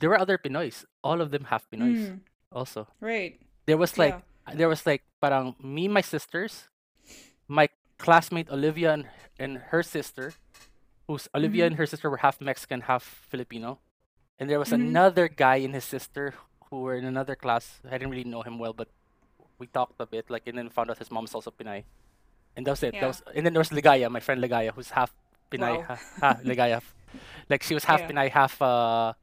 there 0.00 0.10
were 0.10 0.18
other 0.18 0.38
Pinoys. 0.38 0.84
All 1.04 1.20
of 1.20 1.30
them 1.30 1.44
have 1.52 1.68
Pinoys 1.70 2.10
Mm, 2.16 2.20
also. 2.50 2.88
right. 3.00 3.38
There 3.66 3.76
was 3.78 3.98
like 3.98 4.16
Yeah. 4.48 4.54
there 4.56 4.68
was 4.68 4.86
like 4.86 5.04
parang 5.20 5.54
me, 5.60 5.88
my 5.88 6.00
sisters, 6.02 6.68
my 7.48 7.68
classmate 7.98 8.50
Olivia 8.50 8.92
and, 8.92 9.08
and 9.38 9.58
her 9.70 9.82
sister, 9.82 10.32
who's 11.06 11.28
Olivia 11.34 11.64
Mhm. 11.64 11.66
and 11.66 11.76
her 11.76 11.86
sister 11.86 12.10
were 12.10 12.18
half 12.18 12.40
Mexican, 12.40 12.82
half 12.82 13.02
Filipino, 13.30 13.78
and 14.38 14.50
there 14.50 14.58
was 14.58 14.70
Mhm. 14.70 14.82
another 14.90 15.28
guy 15.28 15.56
and 15.62 15.74
his 15.74 15.84
sister 15.84 16.34
who 16.70 16.80
were 16.82 16.94
in 16.96 17.04
another 17.04 17.36
class. 17.36 17.80
I 17.86 17.94
didn't 17.98 18.10
really 18.10 18.24
know 18.28 18.42
him 18.42 18.58
well, 18.58 18.72
but 18.72 18.88
we 19.58 19.66
talked 19.66 19.96
a 20.00 20.06
bit, 20.06 20.28
like, 20.28 20.46
and 20.46 20.58
then 20.58 20.68
found 20.68 20.90
out 20.90 20.98
his 20.98 21.10
mom's 21.10 21.34
also 21.34 21.50
Pinay, 21.50 21.84
and 22.56 22.66
that 22.66 22.72
was 22.74 22.82
it. 22.82 22.94
Yeah. 22.94 23.00
That 23.06 23.06
was, 23.06 23.22
and 23.34 23.46
then 23.46 23.52
there 23.54 23.60
was 23.62 23.70
Ligaya, 23.70 24.10
my 24.10 24.20
friend 24.20 24.42
Ligaya, 24.42 24.74
who's 24.74 24.90
half 24.90 25.14
Pinay, 25.50 25.78
Wow. 25.78 25.82
ha, 25.82 25.96
ha, 26.20 26.30
Ligaya, 26.44 26.82
like 27.48 27.62
she 27.62 27.72
was 27.74 27.84
half 27.86 28.00
Yeah. 28.00 28.08
Pinay, 28.10 28.28
half 28.30 28.60
uh, 28.60 29.14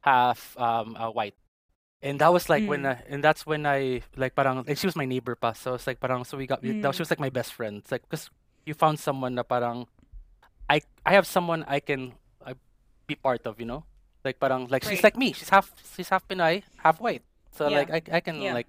half 0.00 0.56
um 0.58 0.96
uh, 0.96 1.10
white. 1.10 1.34
And 2.04 2.20
that 2.20 2.28
was 2.32 2.48
like 2.52 2.68
when, 2.68 2.82
Mm. 2.84 3.00
I, 3.00 3.02
and 3.08 3.24
that's 3.24 3.46
when 3.48 3.64
I 3.66 4.02
like 4.16 4.36
parang, 4.36 4.62
and 4.68 4.76
she 4.78 4.86
was 4.86 4.94
my 4.94 5.06
neighbor 5.08 5.34
pa, 5.34 5.52
so 5.56 5.74
it's 5.74 5.86
like 5.88 6.00
parang, 6.00 6.24
so 6.24 6.36
we 6.36 6.46
got, 6.46 6.60
we- 6.62 6.80
that, 6.80 6.92
Mm. 6.92 6.94
she 6.94 7.00
was 7.00 7.10
like 7.10 7.20
my 7.20 7.30
best 7.32 7.52
friend. 7.56 7.78
It's 7.80 7.90
like 7.90 8.02
because 8.04 8.28
you 8.68 8.74
found 8.74 9.00
someone 9.00 9.34
na 9.34 9.42
parang, 9.42 9.88
I 10.68 10.80
I 11.04 11.12
have 11.12 11.26
someone 11.26 11.64
I 11.68 11.80
can 11.80 12.12
uh, 12.44 12.54
be 13.06 13.14
part 13.14 13.46
of, 13.46 13.60
you 13.60 13.66
know, 13.66 13.84
like 14.24 14.38
parang 14.40 14.68
like 14.70 14.84
she's 14.84 15.02
like 15.04 15.16
me, 15.16 15.32
she's 15.32 15.48
half 15.50 15.72
she's 15.96 16.08
half 16.08 16.26
Pinay, 16.28 16.62
half 16.82 17.00
white, 17.00 17.22
so 17.52 17.68
Yeah. 17.68 17.78
like 17.84 17.90
I 17.90 18.00
I 18.16 18.20
can 18.20 18.40
Yeah. 18.40 18.54
like 18.54 18.68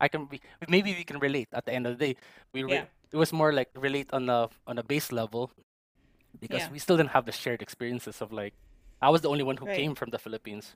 I 0.00 0.08
can 0.08 0.26
be 0.26 0.40
maybe 0.68 0.94
we 0.94 1.04
can 1.04 1.18
relate 1.18 1.48
at 1.52 1.64
the 1.66 1.72
end 1.74 1.86
of 1.86 1.98
the 1.98 2.00
day. 2.06 2.12
We 2.52 2.62
re- 2.64 2.72
Yeah. 2.82 2.86
it 3.12 3.16
was 3.16 3.32
more 3.32 3.52
like 3.52 3.70
relate 3.74 4.10
on 4.12 4.26
the 4.26 4.48
on 4.66 4.78
a 4.78 4.82
base 4.82 5.10
level 5.12 5.50
because 6.40 6.66
Yeah. 6.66 6.70
we 6.74 6.78
still 6.78 6.96
didn't 6.96 7.14
have 7.14 7.24
the 7.26 7.32
shared 7.32 7.62
experiences 7.62 8.20
of 8.22 8.32
like 8.32 8.54
I 9.02 9.10
was 9.10 9.22
the 9.22 9.30
only 9.30 9.42
one 9.46 9.56
who 9.58 9.66
Right. 9.66 9.78
came 9.78 9.94
from 9.94 10.10
the 10.10 10.18
Philippines. 10.18 10.74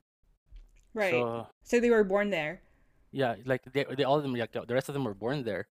Right. 0.94 1.10
So, 1.10 1.46
So 1.64 1.80
they 1.80 1.90
were 1.90 2.04
born 2.04 2.30
there. 2.30 2.60
yeah, 3.10 3.36
like 3.44 3.62
they, 3.72 3.84
they 3.84 4.04
all 4.04 4.16
of 4.18 4.22
them 4.22 4.34
like 4.34 4.52
the 4.52 4.74
rest 4.74 4.88
of 4.88 4.94
them 4.94 5.04
were 5.04 5.14
born 5.14 5.42
there. 5.44 5.66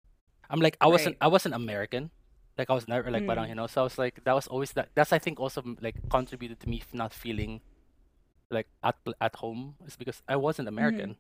I'm 0.50 0.60
like 0.60 0.76
I 0.82 0.88
wasn't 0.88 1.16
Right. 1.22 1.28
I 1.28 1.32
wasn't 1.32 1.56
American. 1.56 2.12
Like 2.58 2.70
I 2.70 2.74
was 2.74 2.88
never 2.88 3.10
like 3.10 3.26
parang, 3.26 3.46
Mm. 3.46 3.50
you 3.50 3.56
know. 3.56 3.68
So 3.68 3.82
I 3.82 3.84
was 3.86 3.98
like 3.98 4.24
that 4.24 4.34
was 4.36 4.48
always 4.48 4.72
that 4.74 4.90
that's 4.94 5.14
I 5.14 5.20
think 5.20 5.40
also 5.40 5.64
like 5.82 5.96
contributed 6.10 6.60
to 6.62 6.70
me 6.70 6.84
not 6.94 7.14
feeling 7.14 7.62
like 8.52 8.68
at 8.84 8.96
at 9.22 9.36
home 9.36 9.76
is 9.88 9.96
because 9.96 10.22
I 10.28 10.36
wasn't 10.36 10.68
American. 10.68 11.16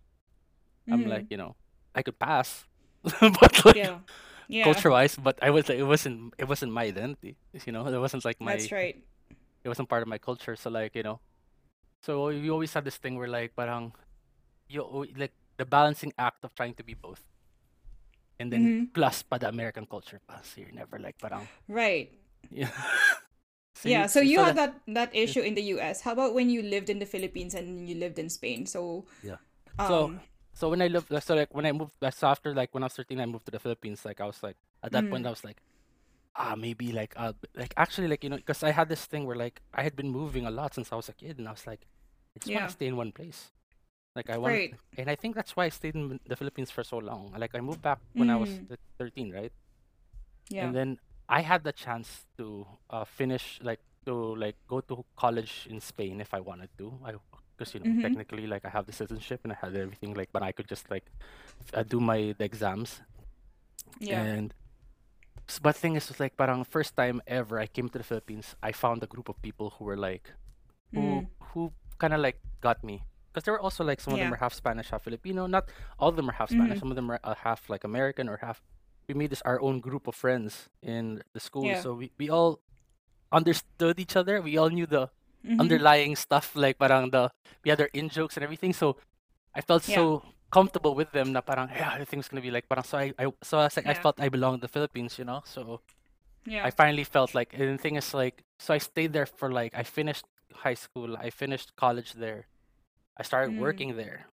I'm 0.91 1.05
Mhm. 1.05 1.09
like, 1.09 1.25
you 1.29 1.38
know, 1.38 1.55
I 1.95 2.01
could 2.03 2.19
pass. 2.19 2.65
but 3.21 3.65
like 3.65 3.75
yeah. 3.75 4.00
Yeah. 4.47 4.63
culture 4.67 4.91
wise, 4.91 5.15
but 5.15 5.39
I 5.41 5.50
was 5.50 5.69
like 5.69 5.79
it 5.79 5.88
wasn't 5.88 6.33
it 6.38 6.47
wasn't 6.47 6.71
my 6.73 6.83
identity. 6.85 7.38
You 7.65 7.71
know, 7.71 7.88
it 7.88 7.97
wasn't 7.97 8.25
like 8.25 8.39
my 8.41 8.57
That's 8.57 8.71
right. 8.71 9.00
it 9.63 9.67
wasn't 9.69 9.88
part 9.89 10.01
of 10.03 10.07
my 10.09 10.17
culture. 10.19 10.55
So 10.55 10.69
like 10.69 10.93
you 10.95 11.03
know, 11.03 11.19
so 12.03 12.29
you 12.29 12.51
always 12.51 12.73
have 12.73 12.83
this 12.83 12.97
thing 12.97 13.15
where 13.17 13.29
like 13.29 13.55
parang 13.55 13.93
you 14.67 14.83
like 15.15 15.31
the 15.57 15.65
balancing 15.65 16.11
act 16.17 16.43
of 16.43 16.53
trying 16.55 16.73
to 16.75 16.83
be 16.83 16.93
both, 16.93 17.21
and 18.41 18.50
then 18.51 18.62
Mhm. 18.65 18.83
plus 18.98 19.21
pa 19.24 19.38
the 19.38 19.48
American 19.48 19.86
culture 19.86 20.17
pa. 20.25 20.41
So 20.41 20.60
you're 20.65 20.74
never 20.75 20.98
like 20.98 21.15
parang 21.21 21.45
Right. 21.69 22.10
yeah. 22.50 22.74
yeah. 23.86 24.05
So 24.10 24.19
you 24.19 24.38
so 24.41 24.45
had 24.51 24.55
that- 24.57 24.74
that 24.89 25.10
that 25.13 25.15
issue 25.15 25.41
in 25.41 25.53
the 25.55 25.63
U.S. 25.77 26.01
How 26.01 26.13
about 26.13 26.33
when 26.33 26.50
you 26.50 26.62
lived 26.62 26.89
in 26.89 27.00
the 27.00 27.05
Philippines 27.07 27.53
and 27.53 27.88
you 27.88 27.95
lived 27.95 28.19
in 28.19 28.29
Spain? 28.29 28.65
So. 28.65 29.05
Yeah. 29.24 29.38
Um, 29.79 29.88
So 29.88 29.98
so 30.53 30.63
when 30.69 30.81
I 30.83 30.88
lived 30.91 31.07
so 31.24 31.33
like 31.38 31.53
when 31.55 31.65
I 31.65 31.71
moved 31.71 31.95
so 32.12 32.27
after 32.27 32.51
like 32.53 32.74
when 32.75 32.83
I 32.83 32.91
was 32.91 32.98
13 33.00 33.21
I 33.21 33.25
moved 33.25 33.45
to 33.48 33.53
the 33.55 33.62
Philippines 33.62 34.03
like 34.03 34.19
I 34.19 34.27
was 34.27 34.43
like 34.43 34.57
at 34.83 34.91
that 34.91 35.07
point 35.10 35.24
Mhm. 35.24 35.31
I 35.31 35.33
was 35.38 35.45
like 35.48 35.62
ah 36.36 36.55
maybe 36.60 36.91
like 36.91 37.15
uh 37.15 37.33
like 37.55 37.74
actually 37.79 38.07
like 38.12 38.24
you 38.24 38.29
know 38.29 38.38
because 38.39 38.62
I 38.63 38.71
had 38.75 38.88
this 38.91 39.07
thing 39.07 39.24
where 39.25 39.36
like 39.39 39.63
I 39.74 39.81
had 39.88 39.95
been 39.95 40.12
moving 40.12 40.43
a 40.45 40.51
lot 40.51 40.75
since 40.75 40.91
I 40.91 41.00
was 41.00 41.07
a 41.07 41.15
kid 41.15 41.39
and 41.39 41.48
I 41.48 41.55
was 41.55 41.63
like 41.65 41.88
I 42.36 42.39
just 42.43 42.51
want 42.51 42.67
to 42.67 42.75
stay 42.75 42.88
in 42.88 42.95
one 43.00 43.12
place. 43.15 43.51
Like 44.15 44.30
I 44.30 44.38
want, 44.38 44.53
Right. 44.53 44.74
and 44.98 45.10
I 45.10 45.15
think 45.15 45.36
that's 45.36 45.56
why 45.56 45.65
I 45.65 45.70
stayed 45.70 45.96
in 45.96 46.20
the 46.27 46.36
Philippines 46.36 46.70
for 46.70 46.84
so 46.84 46.98
long. 46.98 47.32
Like 47.38 47.56
I 47.56 47.62
moved 47.62 47.82
back 47.82 48.00
when 48.13 48.30
I 48.30 48.36
was 48.36 48.50
Mm. 48.50 48.77
13, 49.00 49.32
right? 49.32 49.51
Yeah. 50.50 50.65
And 50.65 50.75
then 50.75 51.00
I 51.30 51.41
had 51.41 51.63
the 51.63 51.72
chance 51.72 52.25
to 52.38 52.68
uh, 52.89 53.06
finish 53.06 53.60
like 53.63 53.80
to 54.06 54.36
like 54.36 54.56
go 54.68 54.82
to 54.82 55.06
college 55.15 55.68
in 55.70 55.80
Spain 55.80 56.20
if 56.20 56.34
I 56.34 56.39
wanted 56.41 56.70
to. 56.77 56.91
I 57.06 57.13
because 57.56 57.74
you 57.74 57.80
know 57.80 57.88
Mhm. 57.88 58.01
technically 58.01 58.48
like 58.48 58.65
I 58.65 58.70
have 58.70 58.86
the 58.86 58.91
citizenship 58.91 59.41
and 59.44 59.53
I 59.53 59.58
had 59.62 59.75
everything 59.75 60.13
like, 60.13 60.30
but 60.34 60.44
I 60.44 60.51
could 60.51 60.68
just 60.68 60.89
like 60.91 61.06
uh, 61.74 61.84
do 61.84 62.00
my 62.00 62.36
the 62.38 62.44
exams 62.46 63.01
yeah. 64.00 64.24
and. 64.24 64.53
But 65.62 65.75
thing 65.75 65.96
is, 65.98 66.08
like 66.20 66.38
parang 66.38 66.63
first 66.63 66.96
time 66.96 67.22
ever 67.27 67.60
I 67.60 67.68
came 67.68 67.89
to 67.89 67.98
the 67.98 68.03
Philippines, 68.08 68.56
I 68.63 68.72
found 68.72 69.03
a 69.03 69.08
group 69.08 69.27
of 69.27 69.36
people 69.41 69.72
who 69.75 69.84
were 69.84 69.98
like, 69.98 70.32
who 70.94 71.24
Mm. 71.24 71.27
who 71.51 71.72
kind 72.00 72.13
of 72.13 72.22
like 72.24 72.39
got 72.62 72.84
me 72.84 73.03
because 73.31 73.43
there 73.47 73.53
were 73.55 73.63
also 73.63 73.83
like 73.88 74.01
some 74.03 74.11
of 74.13 74.19
them 74.19 74.27
Yeah. 74.27 74.35
are 74.35 74.43
half 74.43 74.53
Spanish, 74.53 74.89
half 74.91 75.03
Filipino. 75.07 75.47
Not 75.47 75.71
all 75.97 76.09
of 76.11 76.15
them 76.19 76.27
are 76.29 76.35
half 76.35 76.50
Spanish. 76.51 76.77
Mhm. 76.77 76.83
Some 76.83 76.91
of 76.91 76.97
them 77.00 77.09
are 77.09 77.19
uh, 77.23 77.35
half 77.47 77.69
like 77.71 77.83
American 77.88 78.27
or 78.27 78.38
half. 78.43 78.59
We 79.07 79.15
made 79.15 79.31
this 79.31 79.41
our 79.47 79.59
own 79.63 79.79
group 79.79 80.07
of 80.07 80.15
friends 80.15 80.67
in 80.83 81.23
the 81.33 81.39
school, 81.39 81.65
Yeah. 81.65 81.79
so 81.81 81.95
we, 81.95 82.11
we 82.19 82.29
all 82.29 82.59
understood 83.31 84.00
each 84.00 84.15
other. 84.15 84.41
We 84.41 84.57
all 84.57 84.69
knew 84.69 84.85
the 84.85 85.09
Mhm. 85.43 85.59
underlying 85.59 86.15
stuff, 86.15 86.55
like 86.55 86.77
parang 86.77 87.09
the 87.11 87.31
we 87.63 87.69
had 87.71 87.79
our 87.81 87.89
in 87.93 88.09
jokes 88.09 88.38
and 88.38 88.43
everything. 88.43 88.73
So 88.73 88.97
I 89.55 89.61
felt 89.61 89.88
Yeah. 89.88 89.95
so 89.95 90.03
comfortable 90.51 90.93
with 90.93 91.11
them. 91.15 91.31
Na 91.31 91.41
parang 91.41 91.69
yeah, 91.71 91.93
everything's 91.95 92.27
gonna 92.27 92.43
be 92.43 92.51
like 92.51 92.67
parang 92.69 92.83
so 92.85 92.97
I, 93.00 93.13
I 93.17 93.31
so 93.41 93.57
I 93.59 93.63
was 93.71 93.75
like 93.77 93.88
I 93.88 93.95
Yeah. 93.95 94.01
felt 94.03 94.19
I 94.19 94.29
belonged 94.29 94.59
in 94.61 94.65
the 94.67 94.71
Philippines, 94.71 95.17
you 95.17 95.25
know. 95.25 95.41
So 95.45 95.81
Yeah. 96.45 96.65
I 96.65 96.71
finally 96.71 97.03
felt 97.05 97.33
like, 97.38 97.53
and 97.53 97.77
the 97.77 97.81
thing 97.81 97.95
is 97.97 98.13
like, 98.13 98.43
so 98.59 98.73
I 98.73 98.79
stayed 98.79 99.13
there 99.13 99.25
for 99.29 99.51
like, 99.53 99.73
I 99.77 99.83
finished 99.83 100.25
high 100.65 100.73
school, 100.73 101.13
I 101.17 101.29
finished 101.29 101.75
college 101.77 102.13
there, 102.17 102.45
I 103.18 103.24
started 103.24 103.53
Mm. 103.56 103.60
working 103.60 103.96
there. 103.98 104.27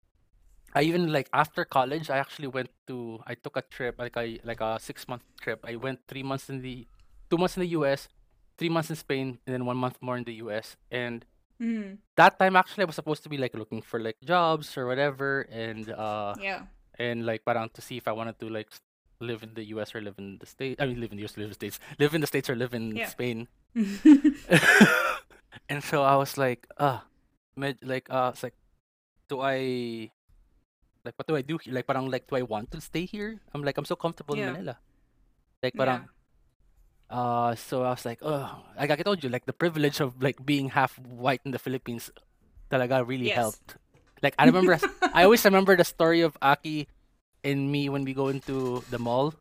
I 0.74 0.82
even 0.82 1.10
like 1.12 1.28
after 1.32 1.64
college, 1.64 2.10
I 2.10 2.18
actually 2.18 2.48
went 2.48 2.68
to, 2.86 3.22
I 3.26 3.34
took 3.34 3.56
a 3.56 3.62
trip, 3.62 3.96
like 3.98 4.16
a 4.16 4.38
like 4.44 4.60
a 4.60 4.78
six 4.78 5.08
month 5.08 5.24
trip. 5.40 5.64
I 5.64 5.76
went 5.76 6.00
three 6.06 6.22
months 6.22 6.50
in 6.50 6.60
the, 6.60 6.86
two 7.30 7.38
months 7.38 7.56
in 7.56 7.62
the 7.64 7.72
U.S., 7.80 8.08
three 8.58 8.68
months 8.68 8.90
in 8.90 8.96
Spain, 8.96 9.38
and 9.46 9.54
then 9.54 9.64
one 9.64 9.76
month 9.76 9.96
more 10.00 10.16
in 10.16 10.24
the 10.24 10.34
U.S. 10.44 10.76
And 10.90 11.24
Mm. 11.56 11.96
that 12.20 12.36
time 12.38 12.52
actually, 12.54 12.84
I 12.84 12.88
was 12.92 12.96
supposed 13.00 13.22
to 13.24 13.30
be 13.32 13.38
like 13.40 13.56
looking 13.56 13.80
for 13.80 13.96
like 13.98 14.20
jobs 14.20 14.76
or 14.76 14.84
whatever, 14.84 15.48
and 15.48 15.88
uh, 15.88 16.34
Yeah. 16.36 16.68
and 17.00 17.24
like 17.24 17.48
parang 17.48 17.72
to 17.72 17.80
see 17.80 17.96
if 17.96 18.04
I 18.06 18.12
wanted 18.12 18.36
to 18.44 18.52
like 18.52 18.68
s- 18.68 18.84
live 19.24 19.40
in 19.42 19.54
the 19.56 19.64
US 19.72 19.94
or 19.96 20.04
live 20.04 20.20
in 20.20 20.36
the 20.36 20.44
state. 20.44 20.76
I 20.76 20.84
mean 20.84 21.00
live 21.00 21.12
in 21.12 21.16
the 21.16 21.24
US, 21.24 21.40
live 21.40 21.48
in 21.48 21.56
the 21.56 21.60
States. 21.64 21.80
Live 21.96 22.12
in 22.12 22.20
the 22.20 22.26
States 22.28 22.50
or 22.52 22.56
live 22.60 22.74
in 22.76 22.92
Yeah. 23.00 23.08
Spain. 23.08 23.48
and 25.72 25.82
so 25.82 26.02
I 26.02 26.16
was 26.16 26.36
like, 26.36 26.66
uh 26.76 27.00
med- 27.56 27.80
like 27.82 28.08
uh 28.10 28.30
it's 28.34 28.42
like 28.44 28.54
do 29.28 29.40
I 29.40 30.10
like 31.04 31.14
what 31.18 31.26
do 31.26 31.36
I 31.36 31.42
do 31.42 31.58
here? 31.58 31.74
Like 31.74 31.86
parang 31.86 32.10
like 32.10 32.26
do 32.26 32.36
I 32.36 32.42
want 32.42 32.70
to 32.72 32.80
stay 32.80 33.04
here? 33.06 33.38
I'm 33.54 33.62
like 33.62 33.78
I'm 33.78 33.84
so 33.86 33.96
comfortable 33.96 34.34
Yeah. 34.36 34.50
in 34.50 34.52
Manila. 34.54 34.76
Like 35.62 35.74
Yeah. 35.74 35.80
parang 35.84 36.00
uh 37.10 37.54
so 37.54 37.82
I 37.86 37.90
was 37.94 38.04
like, 38.04 38.18
oh 38.22 38.62
like 38.76 38.90
I 38.90 38.96
told 39.02 39.22
you, 39.22 39.30
like 39.30 39.46
the 39.46 39.54
privilege 39.54 40.00
of 40.00 40.18
like 40.22 40.42
being 40.44 40.70
half 40.74 40.98
white 40.98 41.40
in 41.44 41.50
the 41.54 41.58
Philippines 41.62 42.10
talaga 42.70 43.06
really 43.06 43.30
Yes. 43.30 43.38
helped. 43.38 43.76
Like 44.22 44.34
I 44.38 44.46
remember 44.46 44.78
I 45.14 45.24
always 45.24 45.44
remember 45.44 45.76
the 45.76 45.86
story 45.86 46.22
of 46.22 46.34
Aki 46.42 46.88
and 47.44 47.70
me 47.70 47.88
when 47.88 48.02
we 48.02 48.14
go 48.14 48.28
into 48.28 48.82
the 48.90 48.98
mall. 48.98 49.34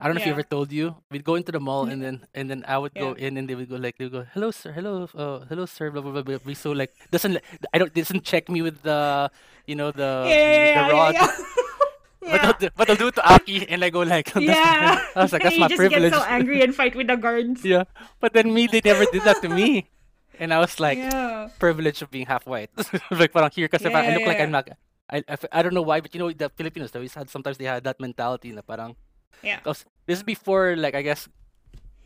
I 0.00 0.06
don't 0.10 0.18
know 0.18 0.20
if 0.20 0.26
Yeah. 0.26 0.34
ever 0.36 0.42
told 0.44 0.72
you. 0.74 0.96
We'd 1.10 1.24
go 1.24 1.36
into 1.38 1.52
the 1.54 1.60
mall 1.62 1.86
and 1.86 2.02
then 2.02 2.26
and 2.34 2.50
then 2.50 2.64
I 2.66 2.76
would 2.76 2.92
go 2.94 3.14
Yeah. 3.14 3.26
in 3.30 3.38
and 3.38 3.46
they 3.48 3.54
would 3.54 3.70
go 3.70 3.76
like 3.78 3.96
they 3.96 4.04
would 4.10 4.12
go, 4.12 4.24
Hello 4.34 4.50
sir, 4.50 4.72
hello 4.74 5.06
uh 5.14 5.46
hello 5.48 5.64
sir, 5.66 5.90
blah 5.94 6.02
blah 6.02 6.12
blah 6.12 6.26
blah. 6.26 6.38
blah." 6.42 6.54
So 6.58 6.72
like 6.74 6.92
doesn't 7.14 7.38
I 7.72 7.78
don't 7.78 7.94
doesn't 7.94 8.26
check 8.26 8.50
me 8.50 8.60
with 8.60 8.82
the 8.82 9.30
you 9.70 9.78
know 9.78 9.90
the 9.94 10.26
yeah, 10.26 10.34
yeah, 10.34 10.88
the 10.88 10.94
yeah, 10.94 10.98
rod. 10.98 11.14
yeah, 11.14 11.30
But 12.24 12.40
yeah. 12.40 12.46
I'll, 12.48 12.56
do- 12.58 12.74
but 12.74 12.86
I'll 12.90 12.96
do 12.96 13.08
it 13.12 13.16
to 13.20 13.24
Aki 13.36 13.68
and 13.68 13.84
I 13.84 13.90
go 13.92 14.00
like 14.00 14.32
that's 14.34 14.44
yeah. 14.48 14.96
I 15.14 15.20
was 15.28 15.32
like 15.32 15.44
that's 15.44 15.54
you 15.60 15.64
my 15.64 15.68
just 15.68 15.78
privilege. 15.78 16.10
get 16.12 16.18
so 16.20 16.24
angry 16.26 16.64
and 16.64 16.74
fight 16.74 16.96
with 16.96 17.06
the 17.06 17.16
guards. 17.20 17.60
yeah. 17.64 17.84
But 18.18 18.32
then 18.32 18.48
me 18.52 18.66
they 18.66 18.80
never 18.84 19.04
did 19.12 19.22
that 19.28 19.40
to 19.44 19.48
me. 19.48 19.88
And 20.40 20.50
I 20.50 20.58
was 20.58 20.80
like 20.82 20.98
yeah. 20.98 21.52
privilege 21.62 22.02
of 22.02 22.10
being 22.10 22.26
half 22.26 22.48
white. 22.48 22.72
like 23.14 23.30
parang 23.30 23.52
here 23.54 23.68
because 23.70 23.84
Yeah, 23.86 23.94
I, 23.94 24.00
I 24.00 24.04
yeah, 24.10 24.14
look 24.18 24.26
like 24.26 24.40
yeah. 24.40 24.48
I'm 24.48 24.50
not 24.56 24.66
I, 25.06 25.18
I 25.28 25.36
f- 25.38 25.52
I 25.52 25.60
don't 25.62 25.76
know 25.76 25.84
why, 25.86 26.00
but 26.00 26.10
you 26.16 26.18
know 26.18 26.32
the 26.32 26.48
Filipinos 26.50 26.90
they 26.90 26.98
always 26.98 27.12
had 27.14 27.28
sometimes 27.30 27.60
they 27.60 27.68
had 27.68 27.84
that 27.84 28.00
mentality 28.00 28.50
na 28.56 28.64
parang 28.64 28.96
Yeah. 29.42 29.60
Cause 29.60 29.84
this 30.06 30.18
is 30.18 30.22
before 30.22 30.76
like 30.76 30.94
I 30.94 31.02
guess 31.02 31.28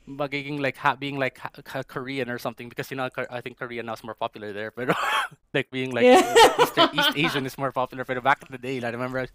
magiging 0.08 0.60
like 0.60 0.76
ha- 0.76 0.96
being 0.96 1.18
like 1.18 1.36
ha- 1.38 1.52
ha- 1.66 1.82
Korean 1.84 2.30
or 2.30 2.38
something 2.38 2.68
because 2.68 2.90
you 2.90 2.96
know 2.96 3.10
I 3.30 3.40
think 3.40 3.58
Korean 3.58 3.86
now 3.86 3.92
is 3.92 4.02
more 4.02 4.14
popular 4.16 4.52
there 4.52 4.72
but 4.76 4.96
like 5.52 5.70
being 5.70 5.92
like 5.92 6.04
Yeah. 6.04 6.24
Eastern, 6.58 6.88
East 6.96 7.12
Asian 7.14 7.44
is 7.44 7.58
more 7.58 7.72
popular 7.72 8.04
but 8.04 8.22
back 8.24 8.40
in 8.40 8.48
the 8.50 8.58
day 8.58 8.80
like, 8.80 8.88
I 8.88 8.96
remember 8.96 9.26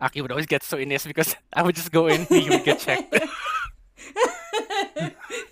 Aki 0.00 0.22
would 0.22 0.32
always 0.32 0.46
get 0.46 0.62
so 0.62 0.78
inis 0.78 1.04
because 1.04 1.36
I 1.52 1.62
would 1.62 1.76
just 1.76 1.92
go 1.92 2.06
in 2.08 2.24
he 2.24 2.48
would 2.48 2.64
get 2.64 2.80
checked 2.80 3.12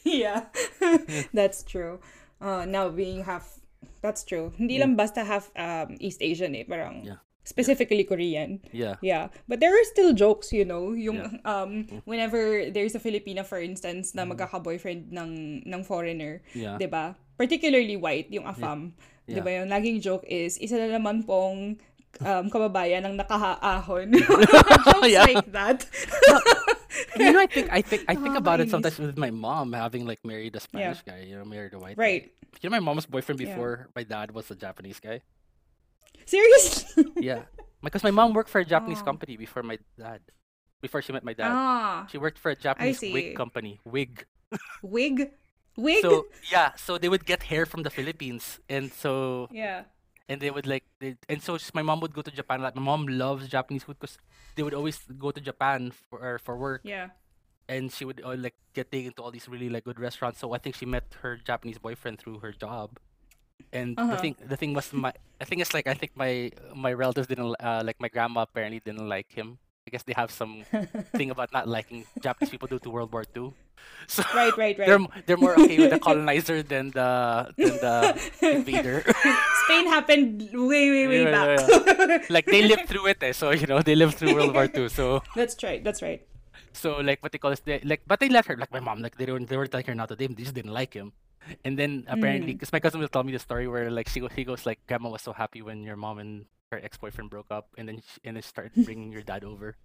yeah. 0.04 0.44
That's 1.34 1.62
true. 1.62 2.00
Uh, 2.40 2.64
now 2.64 2.88
being 2.88 3.24
half 3.24 3.60
that's 4.02 4.22
true. 4.24 4.52
Hindi 4.56 4.78
lang 4.78 4.94
basta 4.94 5.24
half 5.24 5.50
um 5.56 5.96
East 6.00 6.22
Asian 6.22 6.54
eh, 6.54 6.64
parang 6.68 7.02
Yeah. 7.04 7.18
Specifically 7.46 8.02
Korean. 8.02 8.58
yeah 8.74 8.98
Yeah, 9.00 9.30
but 9.46 9.62
there 9.62 9.70
are 9.70 9.86
still 9.86 10.10
jokes, 10.12 10.50
you 10.50 10.66
know, 10.66 10.90
yung 10.92 11.16
Yeah. 11.22 11.30
um 11.46 11.86
whenever 12.04 12.66
there's 12.74 12.98
a 12.98 13.00
Filipina 13.00 13.46
for 13.46 13.62
instance 13.62 14.12
na 14.18 14.26
magkaka-boyfriend 14.26 15.14
ng 15.14 15.30
ng 15.64 15.80
foreigner, 15.86 16.42
yeah 16.52 16.74
'di 16.76 16.90
ba? 16.90 17.14
Particularly 17.38 17.94
white, 17.94 18.26
yung 18.34 18.44
afam. 18.44 18.98
'Di 19.30 19.38
Yeah. 19.38 19.46
ba? 19.46 19.50
Yung 19.62 19.70
laging 19.70 19.98
joke 20.02 20.26
is 20.26 20.58
isa 20.58 20.74
na 20.74 20.90
naman 20.98 21.22
pong 21.22 21.78
um, 22.24 22.44
kababayan 22.50 23.06
ng 23.06 23.14
nakahaahon. 23.14 24.10
Jokes 24.90 25.06
Yeah. 25.06 25.24
like 25.30 25.46
that. 25.54 25.86
you 27.16 27.32
know 27.32 27.40
I 27.40 27.46
think 27.48 27.68
I 27.70 27.80
think 27.84 28.02
I 28.08 28.14
think 28.16 28.36
about 28.36 28.60
it 28.60 28.70
sometimes 28.72 28.98
with 28.98 29.18
my 29.20 29.30
mom 29.30 29.72
having 29.72 30.04
like 30.08 30.24
married 30.24 30.56
a 30.56 30.60
Spanish 30.60 31.04
guy 31.04 31.28
you 31.28 31.36
know 31.36 31.44
married 31.44 31.76
a 31.76 31.80
white 31.80 31.96
Right. 31.98 32.32
guy. 32.32 32.58
you 32.60 32.66
know 32.68 32.74
my 32.76 32.80
mom's 32.82 33.04
boyfriend 33.06 33.36
Yeah. 33.40 33.52
before 33.52 33.88
my 33.92 34.02
dad 34.02 34.32
was 34.32 34.48
a 34.50 34.56
Japanese 34.56 34.96
guy 34.98 35.20
Seriously? 36.26 37.04
yeah 37.16 37.42
because 37.82 38.02
my 38.02 38.10
mom 38.10 38.34
worked 38.34 38.50
for 38.50 38.60
a 38.60 38.64
Japanese 38.64 38.98
Oh. 39.02 39.04
company 39.10 39.36
before 39.36 39.62
my 39.62 39.78
dad 39.98 40.20
before 40.82 41.00
she 41.02 41.12
met 41.12 41.24
my 41.24 41.32
dad 41.32 41.50
ah, 41.50 42.06
She 42.10 42.18
worked 42.18 42.38
for 42.38 42.50
a 42.50 42.56
Japanese 42.58 43.00
wig 43.00 43.36
company. 43.36 43.78
Wig. 43.84 44.26
wig? 44.82 45.30
Wig? 45.76 46.02
So 46.02 46.26
yeah, 46.50 46.72
so 46.76 46.98
they 46.98 47.08
would 47.08 47.24
get 47.26 47.44
hair 47.52 47.66
from 47.66 47.82
the 47.84 47.90
Philippines, 47.90 48.58
and 48.68 48.88
so 48.92 49.46
yeah. 49.52 49.84
and 50.28 50.40
they 50.40 50.50
would 50.50 50.66
like, 50.66 50.84
they, 51.00 51.16
and 51.28 51.42
so 51.42 51.58
my 51.74 51.82
mom 51.82 52.00
would 52.00 52.14
go 52.16 52.22
to 52.22 52.30
Japan. 52.32 52.62
Like 52.64 52.74
my 52.76 52.82
mom 52.82 53.06
loves 53.06 53.46
Japanese 53.48 53.84
food 53.84 54.00
because 54.00 54.16
they 54.56 54.62
would 54.64 54.72
always 54.74 54.98
go 55.18 55.30
to 55.32 55.40
Japan 55.40 55.92
for 55.92 56.40
for 56.40 56.56
work, 56.56 56.80
Yeah. 56.84 57.12
and 57.68 57.92
she 57.92 58.04
would 58.08 58.24
uh, 58.24 58.36
like 58.40 58.56
get 58.72 58.88
taken 58.90 59.12
to 59.14 59.22
all 59.22 59.30
these 59.30 59.48
really 59.52 59.68
like 59.68 59.84
good 59.84 60.00
restaurants. 60.00 60.40
So 60.40 60.52
I 60.56 60.58
think 60.58 60.76
she 60.80 60.86
met 60.88 61.12
her 61.20 61.36
Japanese 61.36 61.76
boyfriend 61.78 62.18
through 62.24 62.40
her 62.40 62.52
job. 62.56 62.96
And 63.72 63.96
the 63.96 64.02
Uh-huh. 64.02 64.16
thing, 64.16 64.36
the 64.40 64.56
thing 64.56 64.72
was 64.74 64.92
my, 64.92 65.12
I 65.40 65.44
think 65.44 65.60
it's 65.60 65.74
like 65.74 65.86
I 65.86 65.94
think 65.94 66.12
my 66.16 66.50
my 66.74 66.92
relatives 66.92 67.26
didn't, 67.28 67.54
uh, 67.60 67.82
like 67.84 67.98
my 68.00 68.08
grandma 68.08 68.42
apparently 68.42 68.80
didn't 68.80 69.08
like 69.08 69.32
him. 69.32 69.58
I 69.86 69.90
guess 69.90 70.02
they 70.02 70.14
have 70.14 70.30
some 70.30 70.64
thing 71.16 71.30
about 71.30 71.52
not 71.52 71.68
liking 71.68 72.06
Japanese 72.22 72.50
people 72.50 72.68
due 72.68 72.78
to 72.80 72.90
World 72.90 73.12
War 73.12 73.24
II. 73.24 73.52
So 74.08 74.22
Right, 74.34 74.56
right, 74.56 74.74
right. 74.78 74.86
they're 74.88 74.96
m- 74.98 75.12
they're 75.26 75.36
more 75.36 75.54
okay 75.62 75.78
with 75.78 75.90
the 75.90 75.98
colonizer 76.06 76.62
than 76.62 76.90
the 76.90 77.52
than 77.60 77.78
the 77.78 78.18
invader. 78.50 79.04
Spain 79.64 79.86
happened 79.86 80.42
way, 80.54 80.90
way, 80.90 81.04
way 81.06 81.24
Yeah, 81.24 81.30
back. 81.30 81.50
yeah, 81.58 81.70
like 82.28 82.48
they 82.50 82.62
lived 82.62 82.86
through 82.88 83.06
it, 83.12 83.18
eh, 83.22 83.32
so 83.32 83.50
you 83.52 83.66
know 83.66 83.82
they 83.82 83.94
lived 83.94 84.16
through 84.16 84.32
World 84.34 84.54
War 84.54 84.66
II. 84.66 84.88
So 84.88 85.22
that's 85.36 85.54
right. 85.62 85.82
That's 85.84 86.00
right. 86.02 86.22
so 86.72 86.98
like 87.00 87.22
what 87.22 87.32
they 87.32 87.38
call 87.38 87.52
it, 87.52 87.60
they, 87.64 87.80
like 87.84 88.02
but 88.06 88.18
they 88.20 88.28
let 88.28 88.46
her 88.46 88.56
like 88.56 88.72
my 88.72 88.80
mom 88.80 89.02
like 89.02 89.16
they 89.16 89.26
don't 89.26 89.46
they 89.48 89.56
were 89.56 89.66
telling 89.68 89.86
her 89.86 89.94
not 89.94 90.08
to. 90.08 90.16
They 90.16 90.26
just 90.28 90.54
didn't 90.54 90.72
like 90.72 90.94
him. 90.94 91.12
And 91.64 91.78
then 91.78 92.04
apparently, 92.08 92.52
Mm. 92.52 92.58
because 92.58 92.72
my 92.72 92.80
cousin 92.80 93.00
will 93.00 93.08
tell 93.12 93.22
me 93.24 93.32
the 93.32 93.38
story 93.42 93.66
where 93.68 93.90
like 93.90 94.08
she 94.08 94.20
go, 94.20 94.28
he 94.28 94.44
goes 94.44 94.66
like, 94.66 94.80
"Grandma 94.86 95.10
was 95.10 95.22
so 95.22 95.32
happy 95.32 95.62
when 95.62 95.82
your 95.86 95.96
mom 95.96 96.18
and 96.18 96.46
her 96.72 96.80
ex 96.82 96.98
boyfriend 96.98 97.30
broke 97.30 97.50
up, 97.50 97.70
and 97.78 97.86
then 97.88 98.02
she, 98.02 98.18
and 98.24 98.34
then 98.36 98.42
started 98.42 98.74
bringing 98.88 99.12
your 99.12 99.22
dad 99.22 99.44
over." 99.44 99.76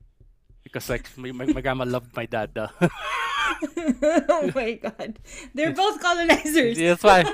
Because 0.63 0.89
like 0.89 1.05
my, 1.17 1.31
my, 1.31 1.45
my 1.49 1.61
grandma 1.61 1.85
loved 1.85 2.15
my 2.15 2.25
dad. 2.25 2.53
Uh. 2.57 2.69
oh 4.29 4.51
my 4.55 4.73
god. 4.81 5.19
They're 5.53 5.73
both 5.73 6.01
colonizers. 6.01 6.77
That's 6.77 7.03
why 7.03 7.25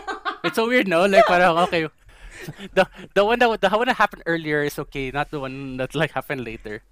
it's 0.44 0.56
so 0.56 0.68
weird, 0.68 0.88
no? 0.88 1.06
Like, 1.06 1.26
parang 1.26 1.58
okay. 1.68 1.88
The 2.74 2.88
the 3.16 3.26
one 3.26 3.40
that 3.40 3.50
the 3.62 3.70
one 3.70 3.88
that 3.88 3.98
happened 3.98 4.24
earlier 4.26 4.64
is 4.64 4.78
okay, 4.88 5.12
not 5.12 5.32
the 5.32 5.40
one 5.40 5.78
that 5.78 5.96
like 5.96 6.12
happened 6.12 6.44
later. 6.44 6.84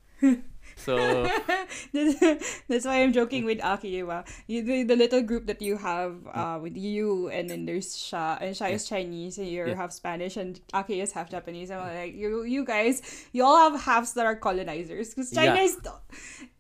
So 0.76 0.98
that's, 1.94 2.62
that's 2.68 2.86
why 2.86 3.02
I'm 3.02 3.14
joking 3.14 3.46
with 3.46 3.64
Aki, 3.64 4.02
diba? 4.04 4.28
You, 4.48 4.62
the, 4.62 4.84
the 4.84 4.96
little 4.96 5.22
group 5.22 5.48
that 5.48 5.62
you 5.62 5.78
have 5.78 6.16
uh, 6.34 6.60
with 6.62 6.76
you, 6.78 7.30
and 7.30 7.50
then 7.50 7.66
there's 7.66 7.96
Sha, 7.98 8.38
and 8.42 8.56
Sha 8.56 8.66
is 8.66 8.86
Chinese, 8.88 9.38
and 9.40 9.48
you're 9.48 9.68
Yeah. 9.72 9.76
half 9.76 9.92
Spanish, 9.92 10.36
and 10.38 10.60
Aki 10.74 11.02
is 11.02 11.12
half 11.12 11.30
Japanese. 11.32 11.72
I'm 11.72 11.80
like, 11.80 12.14
you 12.14 12.44
you 12.44 12.66
guys, 12.66 13.02
you 13.32 13.44
all 13.44 13.58
have 13.58 13.80
halves 13.82 14.14
that 14.14 14.26
are 14.26 14.36
colonizers. 14.36 15.10
Because 15.16 15.32
China 15.32 15.56
Yeah. 15.56 15.64
is 15.64 15.80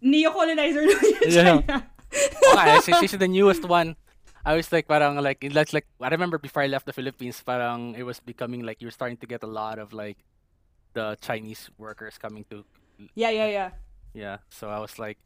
neo-colonizer 0.01 0.85
na 0.89 0.95
Yeah. 1.27 1.61
China. 1.61 1.91
okay, 2.55 2.79
she's, 2.85 2.97
she's 3.11 3.17
the 3.19 3.27
newest 3.27 3.65
one. 3.67 3.95
I 4.45 4.55
was 4.55 4.71
like, 4.71 4.87
parang 4.87 5.17
like, 5.21 5.41
that's 5.51 5.73
like, 5.73 5.87
I 5.99 6.09
remember 6.09 6.37
before 6.37 6.61
I 6.61 6.67
left 6.67 6.85
the 6.85 6.93
Philippines, 6.93 7.41
parang 7.45 7.95
it 7.97 8.03
was 8.03 8.19
becoming 8.21 8.61
like 8.61 8.79
you're 8.81 8.93
starting 8.93 9.17
to 9.17 9.27
get 9.27 9.41
a 9.43 9.49
lot 9.49 9.79
of 9.79 9.91
like 9.91 10.17
the 10.93 11.17
Chinese 11.19 11.69
workers 11.77 12.17
coming 12.17 12.45
to. 12.49 12.63
Yeah, 13.15 13.29
yeah, 13.33 13.47
yeah. 13.49 13.69
Yeah, 14.15 14.37
so 14.49 14.69
I 14.71 14.79
was 14.79 14.97
like, 14.97 15.19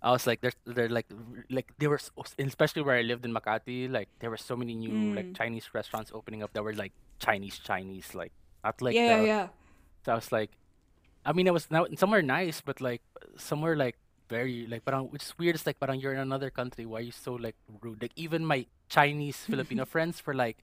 I 0.00 0.10
was 0.12 0.26
like, 0.26 0.40
there's, 0.40 0.54
they're 0.64 0.88
like, 0.88 1.06
like 1.50 1.72
there 1.78 1.90
were, 1.90 1.98
especially 2.38 2.82
where 2.82 2.96
I 2.96 3.02
lived 3.02 3.24
in 3.26 3.32
Makati, 3.34 3.90
like 3.90 4.08
there 4.20 4.30
were 4.30 4.36
so 4.38 4.54
many 4.54 4.74
new 4.74 4.90
Mm. 4.90 5.16
like 5.16 5.34
Chinese 5.34 5.68
restaurants 5.74 6.12
opening 6.14 6.42
up 6.42 6.52
that 6.54 6.62
were 6.62 6.74
like 6.74 6.92
Chinese, 7.18 7.58
Chinese, 7.58 8.14
like 8.14 8.32
not 8.62 8.80
like 8.80 8.94
yeah, 8.94 9.08
yeah, 9.08 9.20
the. 9.20 9.26
yeah. 9.26 9.46
So 10.04 10.12
I 10.12 10.14
was 10.16 10.30
like, 10.30 10.50
I 11.24 11.32
mean, 11.32 11.46
it 11.48 11.52
was 11.56 11.70
now 11.70 11.86
somewhere 11.96 12.22
nice, 12.22 12.60
but 12.60 12.80
like 12.80 13.02
somewhere 13.36 13.74
like 13.76 13.96
very 14.28 14.66
like 14.68 14.84
but 14.84 14.94
which 15.10 15.24
is 15.24 15.34
weird. 15.38 15.54
It's 15.56 15.66
like 15.66 15.80
parang 15.80 16.00
you're 16.00 16.12
in 16.12 16.20
another 16.20 16.50
country. 16.50 16.84
Why 16.86 16.98
are 16.98 17.08
you 17.08 17.12
so 17.12 17.34
like 17.34 17.56
rude? 17.80 18.00
Like 18.02 18.12
even 18.16 18.44
my 18.44 18.66
Chinese 18.88 19.36
Filipino 19.48 19.84
friends 19.88 20.20
were 20.24 20.34
like 20.36 20.58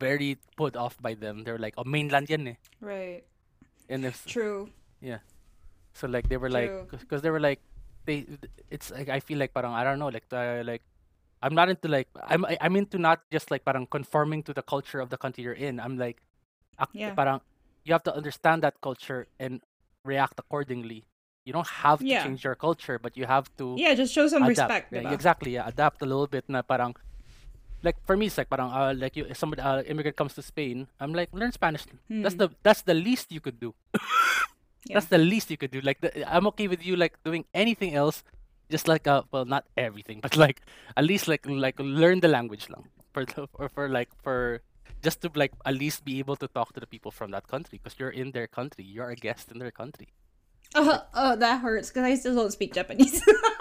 very 0.00 0.38
put 0.56 0.74
off 0.76 0.96
by 1.00 1.14
them. 1.14 1.44
They're 1.44 1.58
like, 1.60 1.74
oh 1.76 1.84
mainland 1.84 2.28
yan 2.30 2.48
eh. 2.48 2.54
Right. 2.80 3.24
And 3.88 4.04
if 4.04 4.24
True. 4.24 4.70
yeah, 5.00 5.18
so 5.94 6.06
like 6.06 6.28
they 6.28 6.36
were 6.36 6.50
like 6.50 6.70
True. 6.70 6.86
because 7.00 7.22
they 7.22 7.30
were 7.30 7.40
like 7.40 7.60
they 8.04 8.26
it's 8.70 8.90
like 8.90 9.08
I 9.08 9.20
feel 9.20 9.38
like 9.38 9.54
parang 9.54 9.72
I 9.72 9.84
don't 9.84 9.98
know 9.98 10.08
like 10.10 10.26
uh, 10.32 10.62
like 10.66 10.82
I'm 11.42 11.54
not 11.54 11.68
into 11.70 11.88
like 11.88 12.08
I'm 12.26 12.44
I- 12.44 12.58
I'm 12.60 12.76
into 12.76 12.98
not 12.98 13.22
just 13.30 13.50
like 13.50 13.64
parang 13.64 13.86
conforming 13.86 14.42
to 14.44 14.52
the 14.52 14.62
culture 14.62 15.00
of 15.00 15.08
the 15.10 15.16
country 15.16 15.44
you're 15.44 15.56
in. 15.56 15.78
I'm 15.80 15.96
like 15.96 16.18
ac- 16.80 16.92
Yeah. 16.92 17.14
parang 17.14 17.40
you 17.84 17.92
have 17.92 18.02
to 18.04 18.14
understand 18.14 18.62
that 18.64 18.80
culture 18.80 19.26
and 19.38 19.60
react 20.04 20.36
accordingly. 20.40 21.04
You 21.44 21.52
don't 21.52 21.68
have 21.84 22.00
to 22.00 22.08
Yeah. 22.08 22.24
change 22.24 22.44
your 22.44 22.56
culture, 22.56 22.98
but 22.98 23.16
you 23.16 23.26
have 23.28 23.52
to 23.60 23.76
Yeah, 23.76 23.92
just 23.94 24.12
show 24.16 24.24
some 24.28 24.44
respect, 24.48 24.88
Yeah, 24.92 25.04
diba? 25.04 25.12
exactly. 25.12 25.50
Yeah, 25.60 25.68
adapt 25.68 26.00
a 26.00 26.08
little 26.08 26.26
bit. 26.26 26.48
Na 26.48 26.64
parang 26.64 26.96
like 27.84 28.00
for 28.08 28.16
me, 28.16 28.32
it's 28.32 28.40
like 28.40 28.48
parang 28.48 28.72
uh, 28.72 28.96
like 28.96 29.12
you 29.12 29.28
if 29.28 29.36
somebody 29.36 29.60
uh, 29.60 29.84
immigrant 29.84 30.16
comes 30.16 30.32
to 30.34 30.42
Spain, 30.42 30.88
I'm 30.96 31.12
like 31.12 31.28
learn 31.36 31.52
Spanish. 31.52 31.84
That's 32.08 32.34
Hmm. 32.34 32.40
the 32.40 32.48
that's 32.64 32.80
the 32.80 32.96
least 32.96 33.28
you 33.32 33.44
could 33.44 33.60
do. 33.60 33.76
Yeah. 34.86 34.94
That's 34.94 35.06
the 35.06 35.18
least 35.18 35.50
you 35.50 35.56
could 35.56 35.70
do. 35.70 35.80
Like 35.80 36.00
the, 36.00 36.10
I'm 36.32 36.46
okay 36.48 36.68
with 36.68 36.84
you 36.84 36.96
like 36.96 37.16
doing 37.24 37.44
anything 37.54 37.94
else, 37.94 38.22
just 38.70 38.88
like 38.88 39.06
uh 39.06 39.22
well 39.32 39.44
not 39.44 39.64
everything, 39.76 40.20
but 40.26 40.36
like 40.36 40.60
at 40.96 41.04
least 41.04 41.28
like 41.28 41.46
like 41.46 41.78
learn 41.78 42.20
the 42.20 42.28
language 42.28 42.68
lang 42.68 42.88
for 43.12 43.24
the, 43.24 43.48
or 43.54 43.68
for 43.68 43.88
like 43.88 44.10
for 44.22 44.60
just 45.02 45.20
to 45.22 45.30
like 45.34 45.52
at 45.64 45.74
least 45.74 46.04
be 46.04 46.18
able 46.18 46.36
to 46.36 46.48
talk 46.48 46.72
to 46.72 46.80
the 46.80 46.86
people 46.86 47.10
from 47.10 47.30
that 47.30 47.46
country 47.48 47.78
because 47.82 47.98
you're 47.98 48.10
in 48.10 48.32
their 48.32 48.46
country, 48.46 48.84
you're 48.84 49.10
a 49.10 49.16
guest 49.16 49.52
in 49.52 49.58
their 49.58 49.70
country. 49.70 50.08
Oh, 50.74 51.04
uh, 51.14 51.36
that 51.36 51.60
hurts 51.60 51.90
because 51.90 52.02
I 52.02 52.14
still 52.16 52.34
don't 52.34 52.52
speak 52.52 52.74
Japanese. 52.74 53.22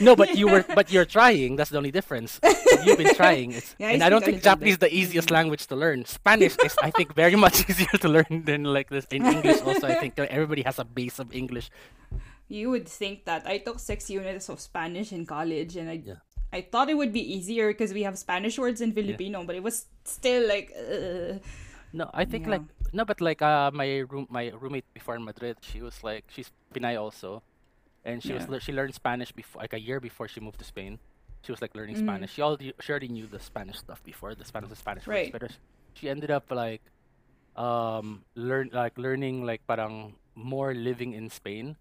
No, 0.00 0.14
but 0.16 0.36
you 0.36 0.46
were 0.48 0.64
but 0.74 0.92
you're 0.92 1.04
trying. 1.08 1.56
That's 1.56 1.70
the 1.70 1.78
only 1.78 1.90
difference. 1.90 2.40
You've 2.84 2.98
been 2.98 3.14
trying. 3.14 3.52
It's, 3.52 3.74
Yeah, 3.78 3.88
I 3.88 3.92
and 3.92 4.02
I 4.02 4.08
don't 4.08 4.24
think 4.24 4.42
Japanese 4.42 4.74
is 4.74 4.78
the 4.78 4.92
easiest 4.92 5.30
language 5.30 5.66
to 5.68 5.76
learn. 5.76 6.04
Spanish 6.04 6.56
is 6.64 6.76
I 6.82 6.90
think 6.90 7.14
very 7.14 7.36
much 7.46 7.68
easier 7.68 7.96
to 8.04 8.08
learn 8.08 8.44
than 8.44 8.64
like 8.64 8.88
this 8.90 9.06
in 9.10 9.24
English. 9.24 9.62
Also, 9.62 9.86
I 9.88 9.94
think 9.96 10.18
everybody 10.18 10.62
has 10.62 10.78
a 10.78 10.84
base 10.84 11.18
of 11.18 11.32
English. 11.34 11.70
you 12.48 12.70
would 12.70 12.86
think 12.88 13.24
that 13.26 13.42
I 13.46 13.58
took 13.58 13.78
six 13.80 14.08
units 14.08 14.48
of 14.48 14.60
Spanish 14.60 15.10
in 15.12 15.26
college, 15.26 15.76
and 15.76 15.90
I 15.90 15.98
Yeah. 16.04 16.20
I 16.52 16.62
thought 16.62 16.88
it 16.88 16.94
would 16.96 17.12
be 17.12 17.20
easier 17.20 17.66
because 17.74 17.92
we 17.92 18.04
have 18.06 18.16
Spanish 18.16 18.54
words 18.56 18.80
in 18.80 18.92
Filipino, 18.94 19.42
but 19.44 19.56
it 19.56 19.62
was 19.62 19.86
still 20.04 20.46
like. 20.46 20.70
Uh, 20.76 21.38
No, 21.96 22.10
I 22.12 22.24
think 22.28 22.44
Yeah. 22.44 22.58
like 22.60 22.64
no, 22.92 23.02
but 23.08 23.20
like 23.24 23.40
uh 23.40 23.70
my 23.72 24.04
room 24.10 24.26
my 24.28 24.52
roommate 24.60 24.84
before 24.94 25.16
in 25.16 25.24
Madrid, 25.24 25.56
she 25.62 25.80
was 25.80 25.96
like 26.04 26.24
she's 26.28 26.50
Pinay 26.74 26.94
also, 27.00 27.42
and 28.06 28.22
she 28.22 28.32
was 28.32 28.44
Yeah. 28.46 28.50
lear- 28.56 28.64
she 28.64 28.72
learned 28.72 28.94
Spanish 28.94 29.32
before 29.34 29.60
like 29.66 29.74
a 29.74 29.82
year 29.82 29.98
before 30.00 30.28
she 30.30 30.38
moved 30.40 30.58
to 30.62 30.64
Spain. 30.64 30.98
She 31.44 31.50
was 31.52 31.60
like 31.60 31.74
learning 31.74 31.96
Mm. 31.98 32.06
Spanish. 32.06 32.30
She 32.34 32.42
already 32.42 32.72
she 32.80 32.88
already 32.94 33.10
knew 33.10 33.26
the 33.26 33.38
Spanish 33.42 33.78
stuff 33.82 34.00
before 34.06 34.34
the 34.34 34.46
Spanish 34.46 34.70
the 34.70 34.78
Spanish 34.78 35.04
Right. 35.06 35.30
words, 35.34 35.34
but 35.34 35.50
she- 35.52 35.62
she 35.98 36.04
ended 36.08 36.30
up 36.30 36.46
like 36.50 36.82
um 37.56 38.24
learn 38.36 38.68
like 38.72 38.96
learning 39.00 39.42
like 39.44 39.64
parang 39.66 40.14
more 40.34 40.74
living 40.74 41.12
in 41.12 41.30
Spain. 41.30 41.76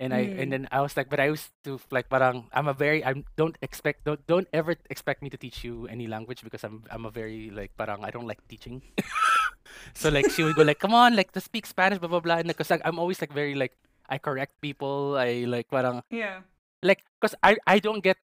And 0.00 0.16
I 0.16 0.32
Mm. 0.32 0.40
and 0.40 0.48
then 0.52 0.62
I 0.72 0.80
was 0.80 0.96
like, 0.96 1.12
but 1.12 1.20
I 1.20 1.28
used 1.28 1.52
to 1.68 1.76
like 1.92 2.08
parang 2.08 2.48
I'm 2.56 2.68
a 2.68 2.76
very 2.76 3.04
I'm 3.04 3.24
don't 3.36 3.56
expect 3.60 4.04
don't 4.08 4.20
don't 4.26 4.48
ever 4.52 4.72
expect 4.88 5.20
me 5.20 5.28
to 5.28 5.36
teach 5.36 5.60
you 5.60 5.84
any 5.92 6.08
language 6.08 6.40
because 6.40 6.64
I'm 6.64 6.84
I'm 6.88 7.04
a 7.04 7.12
very 7.12 7.52
like 7.52 7.76
parang 7.76 8.00
I 8.00 8.08
don't 8.10 8.24
like 8.24 8.40
teaching. 8.48 8.80
so 9.92 10.08
like 10.08 10.32
she 10.32 10.40
would 10.42 10.56
go 10.56 10.64
like, 10.64 10.80
come 10.80 10.94
on, 10.96 11.16
like 11.16 11.32
to 11.36 11.40
speak 11.40 11.68
Spanish, 11.68 12.00
blah 12.00 12.08
blah 12.08 12.24
blah. 12.24 12.40
And 12.40 12.48
because 12.48 12.72
like, 12.72 12.80
I'm 12.84 12.96
always 12.98 13.20
like 13.20 13.32
very 13.32 13.52
like 13.54 13.76
I 14.10 14.18
correct 14.18 14.60
people. 14.60 15.16
I 15.16 15.46
like 15.46 15.70
parang 15.70 16.02
yeah. 16.10 16.42
like 16.82 17.04
because 17.20 17.34
I 17.42 17.56
I 17.66 17.78
don't 17.78 18.02
get 18.02 18.18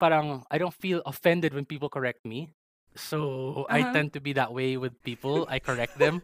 parang 0.00 0.44
I 0.50 0.58
don't 0.58 0.74
feel 0.74 1.02
offended 1.06 1.54
when 1.54 1.64
people 1.66 1.88
correct 1.88 2.24
me. 2.24 2.52
So 2.96 3.66
I 3.70 3.82
Uh-huh. 3.82 3.92
tend 3.92 4.12
to 4.14 4.20
be 4.20 4.32
that 4.34 4.52
way 4.52 4.76
with 4.76 4.94
people. 5.02 5.46
I 5.48 5.58
correct 5.60 5.98
them. 5.98 6.22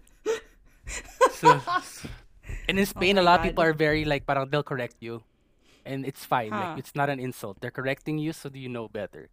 so 1.29 1.64
and 2.68 2.79
in 2.79 2.87
Spain, 2.87 3.18
a 3.18 3.23
Oh 3.23 3.25
my 3.25 3.35
lot 3.35 3.40
of 3.40 3.42
people 3.42 3.62
are 3.64 3.73
very 3.75 4.05
like 4.05 4.27
parang 4.27 4.49
they'll 4.51 4.66
correct 4.66 4.97
you, 5.01 5.23
and 5.85 6.05
it's 6.07 6.25
fine. 6.25 6.53
Huh. 6.53 6.59
Like 6.59 6.73
it's 6.77 6.94
not 6.94 7.11
an 7.11 7.20
insult. 7.20 7.61
They're 7.61 7.75
correcting 7.75 8.18
you 8.18 8.33
so 8.33 8.49
do 8.49 8.59
you 8.59 8.68
know 8.68 8.88
better. 8.88 9.29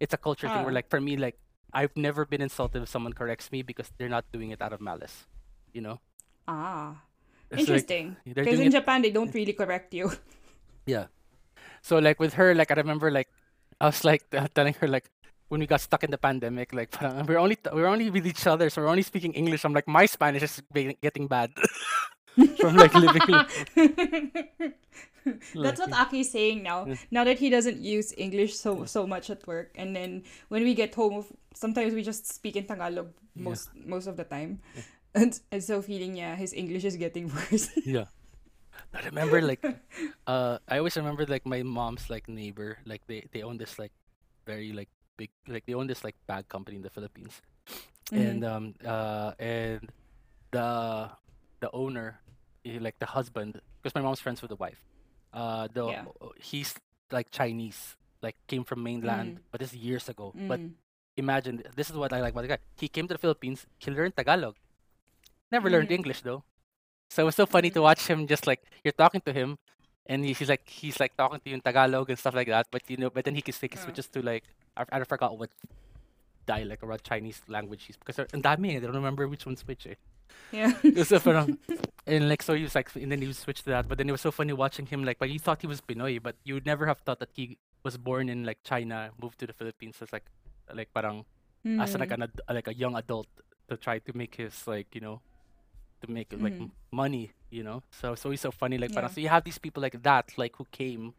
It's 0.00 0.14
a 0.14 0.18
culture 0.20 0.48
thing 0.48 0.62
where 0.62 0.72
Huh. 0.72 0.74
like 0.74 0.88
for 0.90 1.00
me 1.00 1.16
like 1.16 1.38
I've 1.72 1.96
never 1.96 2.24
been 2.24 2.40
insulted 2.42 2.82
if 2.82 2.88
someone 2.88 3.12
corrects 3.12 3.52
me 3.52 3.62
because 3.62 3.92
they're 3.98 4.10
not 4.12 4.24
doing 4.32 4.50
it 4.50 4.62
out 4.62 4.72
of 4.72 4.80
malice. 4.80 5.26
You 5.72 5.82
know. 5.82 5.98
Ah. 6.48 7.07
It's 7.50 7.60
Interesting. 7.60 8.16
Because 8.24 8.44
doing 8.46 8.60
in 8.60 8.68
it- 8.68 8.76
Japan, 8.76 9.02
they 9.02 9.10
don't 9.10 9.32
really 9.32 9.52
correct 9.52 9.94
you. 9.94 10.12
Yeah. 10.88 11.12
So 11.82 11.98
like 12.00 12.18
with 12.18 12.32
her, 12.40 12.54
like 12.54 12.70
I 12.70 12.74
remember, 12.80 13.10
like 13.12 13.28
I 13.78 13.92
was 13.92 14.04
like 14.08 14.24
telling 14.56 14.72
her, 14.80 14.88
like 14.88 15.10
when 15.48 15.60
we 15.60 15.66
got 15.66 15.82
stuck 15.84 16.02
in 16.02 16.10
the 16.10 16.16
pandemic, 16.16 16.72
like 16.72 16.96
we're 17.28 17.36
only 17.36 17.58
we're 17.72 17.92
only 17.92 18.08
with 18.08 18.26
each 18.26 18.46
other, 18.48 18.70
so 18.72 18.80
we're 18.80 18.88
only 18.88 19.04
speaking 19.04 19.36
English. 19.36 19.64
I'm 19.68 19.74
like 19.76 19.86
my 19.86 20.06
Spanish 20.06 20.42
is 20.42 20.62
getting 21.02 21.28
bad 21.28 21.52
from 22.56 22.76
like 22.76 22.94
living. 22.96 23.44
That's 25.54 25.80
what 25.80 25.92
Aki's 25.92 26.30
saying 26.32 26.62
now. 26.62 26.88
Now 27.10 27.24
that 27.24 27.38
he 27.38 27.50
doesn't 27.50 27.80
use 27.84 28.14
English 28.16 28.56
so 28.56 28.88
so 28.88 29.06
much 29.06 29.28
at 29.28 29.44
work, 29.46 29.76
and 29.76 29.94
then 29.94 30.24
when 30.48 30.64
we 30.64 30.72
get 30.72 30.94
home, 30.94 31.24
sometimes 31.52 31.92
we 31.92 32.00
just 32.02 32.24
speak 32.32 32.56
in 32.56 32.64
Tagalog 32.64 33.12
most 33.36 33.68
most 33.76 34.06
of 34.08 34.16
the 34.16 34.24
time, 34.24 34.60
and 35.18 35.34
and 35.50 35.62
so 35.62 35.82
feeling 35.82 36.16
yeah, 36.16 36.36
his 36.38 36.54
English 36.54 36.84
is 36.86 36.96
getting 36.96 37.28
worse. 37.34 37.70
yeah. 37.84 38.06
I 38.94 39.00
remember 39.06 39.40
like 39.42 39.60
uh 40.26 40.58
I 40.68 40.78
always 40.78 40.96
remember 40.96 41.26
like 41.26 41.46
my 41.46 41.62
mom's 41.62 42.08
like 42.10 42.28
neighbor 42.28 42.78
like 42.86 43.02
they 43.06 43.26
they 43.32 43.42
own 43.42 43.58
this 43.58 43.78
like 43.78 43.92
very 44.46 44.72
like 44.72 44.88
big 45.18 45.30
like 45.48 45.66
they 45.66 45.74
own 45.74 45.86
this 45.86 46.04
like 46.04 46.16
bag 46.26 46.48
company 46.48 46.76
in 46.76 46.82
the 46.82 46.90
Philippines 46.92 47.42
and 48.14 48.44
um 48.44 48.74
uh 48.84 49.32
and 49.38 49.90
the 50.52 51.10
the 51.60 51.70
owner 51.72 52.20
eh, 52.64 52.78
like 52.80 52.98
the 52.98 53.06
husband 53.06 53.60
because 53.82 53.94
my 53.94 54.02
mom's 54.02 54.20
friends 54.20 54.40
with 54.42 54.50
the 54.50 54.56
wife 54.60 54.80
uh 55.34 55.68
the 55.72 55.84
Yeah. 55.84 56.04
he's 56.40 56.74
like 57.12 57.30
Chinese 57.30 57.96
like 58.22 58.36
came 58.48 58.64
from 58.64 58.82
mainland 58.82 59.40
but 59.50 59.60
this 59.60 59.72
is 59.72 59.78
years 59.78 60.08
ago 60.08 60.34
but 60.46 60.60
Mm. 60.60 60.74
imagine 61.16 61.62
this 61.76 61.90
is 61.90 61.96
what 61.96 62.12
I 62.12 62.20
like 62.20 62.32
about 62.32 62.42
the 62.42 62.52
guy 62.56 62.60
he 62.78 62.88
came 62.88 63.06
to 63.08 63.14
the 63.14 63.18
Philippines 63.22 63.66
he 63.78 63.90
learned 63.90 64.16
Tagalog 64.16 64.56
never 65.50 65.68
learned 65.70 65.88
Mhm. 65.88 65.98
English 66.00 66.20
though 66.22 66.42
so 67.10 67.22
it 67.22 67.26
was 67.30 67.36
so 67.36 67.46
funny 67.46 67.70
to 67.70 67.80
watch 67.82 68.06
him 68.06 68.26
just 68.26 68.46
like 68.46 68.60
you're 68.84 68.92
talking 69.04 69.20
to 69.24 69.32
him 69.32 69.56
and 70.06 70.24
he's 70.24 70.48
like 70.48 70.66
he's 70.68 70.98
like 71.00 71.16
talking 71.16 71.40
to 71.40 71.48
you 71.50 71.54
in 71.56 71.60
Tagalog 71.60 72.08
and 72.10 72.18
stuff 72.18 72.34
like 72.34 72.48
that 72.48 72.66
but 72.70 72.82
you 72.88 72.96
know 72.96 73.10
but 73.10 73.24
then 73.24 73.34
he, 73.34 73.42
can- 73.42 73.54
he 73.60 73.68
Uh. 73.72 73.76
switches 73.84 74.06
to 74.08 74.20
like 74.22 74.44
I, 74.76 74.84
I 74.92 75.04
forgot 75.04 75.36
what 75.38 75.50
dialect 76.46 76.82
or 76.82 76.88
what 76.88 77.02
Chinese 77.02 77.42
language 77.48 77.84
he's 77.84 77.96
because 77.96 78.18
ang 78.32 78.40
dami 78.42 78.72
eh, 78.74 78.76
I 78.76 78.80
don't 78.80 78.96
remember 78.96 79.28
which 79.28 79.44
one's 79.44 79.66
which 79.66 79.86
eh. 79.86 79.96
Yeah. 80.52 80.72
So 81.04 81.18
parang, 81.20 81.58
and 82.06 82.28
like 82.28 82.42
so 82.42 82.54
he 82.54 82.62
was 82.64 82.74
like 82.74 82.88
and 82.96 83.12
then 83.12 83.20
he 83.20 83.32
switched 83.32 83.64
to 83.64 83.70
that 83.76 83.88
but 83.88 83.98
then 83.98 84.08
it 84.08 84.12
was 84.12 84.20
so 84.24 84.30
funny 84.32 84.52
watching 84.52 84.86
him 84.86 85.04
like 85.04 85.18
but 85.18 85.28
you 85.28 85.38
thought 85.38 85.60
he 85.60 85.66
was 85.68 85.80
Pinoy 85.80 86.20
but 86.22 86.36
you 86.44 86.54
would 86.54 86.64
never 86.64 86.86
have 86.86 86.98
thought 87.04 87.20
that 87.20 87.30
he 87.34 87.58
was 87.84 87.96
born 87.96 88.28
in 88.28 88.44
like 88.44 88.58
China 88.64 89.10
moved 89.20 89.38
to 89.40 89.46
the 89.46 89.52
Philippines 89.52 89.96
as 90.00 90.12
like 90.12 90.24
like 90.72 90.92
parang 90.92 91.24
as 91.80 91.92
like 91.96 92.08
Mm. 92.08 92.14
an 92.14 92.22
ad- 92.28 92.40
like 92.48 92.68
a 92.68 92.74
young 92.74 92.96
adult 92.96 93.28
to 93.68 93.76
try 93.76 93.98
to 93.98 94.12
make 94.16 94.36
his 94.36 94.56
like 94.66 94.88
you 94.94 95.00
know 95.04 95.20
to 96.00 96.10
make 96.10 96.32
like 96.32 96.54
Mhm. 96.54 96.70
m- 96.70 96.72
money 96.92 97.30
you 97.50 97.62
know 97.62 97.82
so 97.90 98.14
so 98.14 98.30
he's 98.30 98.40
so 98.40 98.50
funny 98.50 98.76
like 98.78 98.92
parang 98.92 99.10
so 99.10 99.20
you 99.20 99.28
have 99.28 99.44
these 99.44 99.58
people 99.58 99.80
like 99.82 99.96
that 100.02 100.30
like 100.36 100.54
who 100.56 100.64
came 100.70 101.14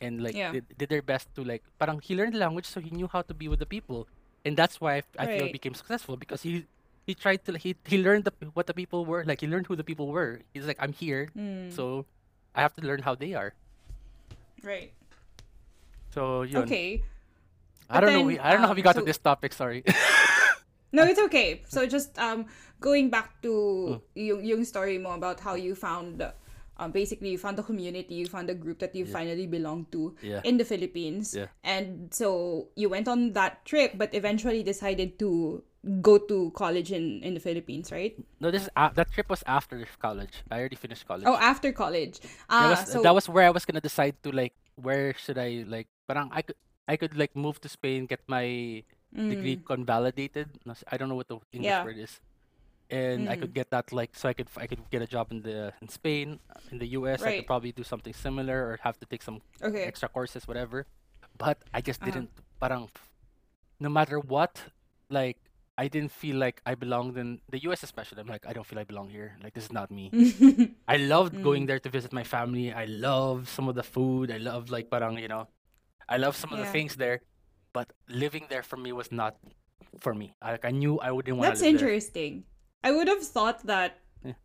and 0.00 0.22
like 0.22 0.34
Yeah. 0.36 0.52
did, 0.52 0.64
did 0.76 0.88
their 0.88 1.02
best 1.02 1.28
to 1.34 1.44
like 1.44 1.62
parang 1.80 2.00
he 2.00 2.14
learned 2.14 2.34
the 2.34 2.38
language 2.42 2.66
so 2.66 2.80
he 2.80 2.90
knew 2.90 3.08
how 3.08 3.22
to 3.22 3.34
be 3.34 3.48
with 3.48 3.58
the 3.58 3.66
people 3.66 4.06
and 4.44 4.56
that's 4.56 4.80
why 4.80 5.02
I, 5.18 5.26
feel 5.26 5.46
Right. 5.48 5.52
became 5.52 5.74
successful 5.74 6.16
because 6.16 6.42
he 6.42 6.66
he 7.06 7.14
tried 7.14 7.44
to 7.46 7.56
he 7.58 7.74
he 7.86 7.98
learned 7.98 8.24
the, 8.24 8.32
what 8.54 8.66
the 8.66 8.74
people 8.74 9.04
were 9.06 9.24
like 9.24 9.40
he 9.40 9.46
learned 9.46 9.66
who 9.66 9.76
the 9.76 9.84
people 9.86 10.08
were 10.08 10.40
he's 10.54 10.66
like 10.66 10.78
I'm 10.80 10.92
here 10.92 11.28
Mm. 11.36 11.72
so 11.72 12.06
I 12.54 12.62
have 12.62 12.74
to 12.78 12.82
learn 12.82 13.02
how 13.02 13.14
they 13.14 13.34
are 13.34 13.52
Right. 14.62 14.92
so 16.10 16.42
yun. 16.42 16.64
Okay. 16.64 17.02
I 17.88 18.00
But 18.00 18.00
don't 18.08 18.12
know 18.18 18.22
we, 18.26 18.38
I 18.38 18.50
don't 18.52 18.62
know 18.62 18.68
how 18.68 18.74
we 18.74 18.82
um, 18.82 18.90
got 18.90 18.96
to 18.98 19.02
this 19.06 19.18
topic 19.18 19.52
sorry 19.52 19.84
No, 20.92 21.02
it's 21.04 21.18
okay. 21.28 21.60
So 21.68 21.84
just 21.84 22.16
um 22.18 22.46
going 22.80 23.08
back 23.10 23.40
to 23.42 24.00
yung 24.14 24.44
yung 24.44 24.62
story 24.64 24.98
mo 24.98 25.12
about 25.16 25.40
how 25.40 25.54
you 25.54 25.74
found 25.74 26.20
um, 26.78 26.90
basically 26.92 27.30
you 27.32 27.38
found 27.38 27.56
the 27.56 27.62
community, 27.64 28.14
you 28.20 28.26
found 28.28 28.48
the 28.48 28.54
group 28.54 28.78
that 28.80 28.94
you 28.94 29.06
finally 29.08 29.46
belong 29.46 29.86
to 29.92 30.12
Yeah. 30.20 30.40
in 30.44 30.60
the 30.60 30.64
Philippines. 30.64 31.32
Yeah. 31.32 31.48
And 31.64 32.12
so 32.12 32.68
you 32.76 32.88
went 32.92 33.08
on 33.08 33.32
that 33.32 33.64
trip, 33.64 33.96
but 33.96 34.12
eventually 34.12 34.62
decided 34.62 35.18
to 35.24 35.64
go 36.02 36.18
to 36.18 36.50
college 36.52 36.90
in, 36.92 37.22
in 37.22 37.32
the 37.32 37.40
Philippines, 37.40 37.88
right? 37.92 38.12
No, 38.40 38.50
this 38.50 38.66
is 38.66 38.70
a 38.76 38.90
that 38.92 39.08
trip 39.12 39.30
was 39.30 39.40
after 39.46 39.80
college. 40.02 40.42
I 40.50 40.58
already 40.60 40.76
finished 40.76 41.06
college. 41.08 41.24
Oh, 41.24 41.38
after 41.40 41.72
college. 41.72 42.20
that 42.20 42.28
Ah, 42.50 42.70
was 42.76 42.92
so 42.92 43.00
that 43.00 43.14
was 43.14 43.24
where 43.30 43.46
I 43.46 43.54
was 43.54 43.64
gonna 43.64 43.80
decide 43.80 44.20
to 44.26 44.32
like 44.34 44.52
where 44.76 45.14
should 45.16 45.38
I 45.40 45.64
like 45.64 45.88
parang 46.04 46.28
I 46.34 46.42
could 46.42 46.58
I 46.86 46.94
could 47.00 47.16
like 47.16 47.32
move 47.38 47.56
to 47.64 47.68
Spain, 47.72 48.04
get 48.06 48.20
my 48.28 48.82
degree 49.16 49.56
convalidated. 49.64 50.60
I 50.92 51.00
don't 51.00 51.08
know 51.08 51.16
what 51.16 51.30
the 51.32 51.40
English 51.56 51.72
Mm. 51.72 51.80
Yeah. 51.80 51.84
word 51.88 51.98
is. 51.98 52.20
And 52.90 53.28
I 53.28 53.34
could 53.36 53.52
get 53.54 53.70
that 53.70 53.90
like 53.92 54.14
so 54.14 54.28
I 54.28 54.32
could 54.32 54.48
I 54.56 54.66
could 54.66 54.78
get 54.90 55.02
a 55.02 55.06
job 55.06 55.32
in 55.32 55.42
the 55.42 55.72
in 55.82 55.88
Spain, 55.88 56.38
uh, 56.54 56.60
in 56.70 56.78
the 56.78 56.86
US. 56.98 57.22
I 57.22 57.32
could 57.38 57.46
probably 57.46 57.72
do 57.72 57.82
something 57.82 58.14
similar 58.14 58.54
or 58.68 58.78
have 58.82 58.98
to 59.00 59.06
take 59.06 59.22
some 59.22 59.42
okay. 59.62 59.82
extra 59.84 60.08
courses, 60.08 60.46
whatever. 60.46 60.86
But 61.36 61.58
I 61.74 61.80
just 61.82 62.00
Uh-huh. 62.02 62.10
didn't 62.10 62.30
parang 62.60 62.88
no 63.80 63.88
matter 63.88 64.18
what, 64.20 64.62
like 65.10 65.38
I 65.78 65.88
didn't 65.88 66.12
feel 66.12 66.36
like 66.36 66.62
I 66.64 66.74
belonged 66.74 67.18
in 67.18 67.40
the 67.50 67.58
US 67.66 67.82
especially. 67.82 68.20
I'm 68.20 68.28
like, 68.28 68.46
I 68.46 68.52
don't 68.52 68.64
feel 68.66 68.78
I 68.78 68.84
belong 68.84 69.10
here. 69.10 69.36
Like 69.42 69.52
this 69.54 69.64
is 69.64 69.72
not 69.72 69.90
me. 69.90 70.10
I 70.88 70.96
loved 70.96 71.34
Mm. 71.34 71.42
going 71.42 71.66
there 71.66 71.80
to 71.80 71.90
visit 71.90 72.12
my 72.12 72.24
family. 72.24 72.72
I 72.72 72.86
love 72.86 73.48
some 73.48 73.68
of 73.68 73.74
the 73.74 73.82
food. 73.82 74.30
I 74.30 74.38
love 74.38 74.70
like 74.70 74.88
parang, 74.90 75.18
you 75.18 75.28
know, 75.28 75.48
I 76.08 76.16
love 76.18 76.36
some 76.36 76.52
of 76.52 76.58
the 76.58 76.64
things 76.72 76.96
there. 76.96 77.20
But 77.72 77.92
living 78.08 78.46
there 78.48 78.62
for 78.62 78.76
me 78.78 78.92
was 78.92 79.10
not 79.12 79.36
for 80.00 80.14
me. 80.14 80.34
Like 80.40 80.64
I 80.64 80.70
knew 80.70 80.98
I 81.00 81.10
wouldn't 81.10 81.36
want 81.36 81.48
to 81.48 81.50
That's 81.50 81.60
live 81.62 81.72
there. 81.80 81.88
I 82.86 82.94
would 82.94 83.10
have 83.10 83.22
thought 83.26 83.66
that 83.66 83.98
Yeah. 84.22 84.38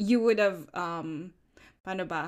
you 0.00 0.18
would 0.24 0.40
have 0.40 0.64
um 0.72 1.36
paano 1.84 2.08
ba 2.08 2.22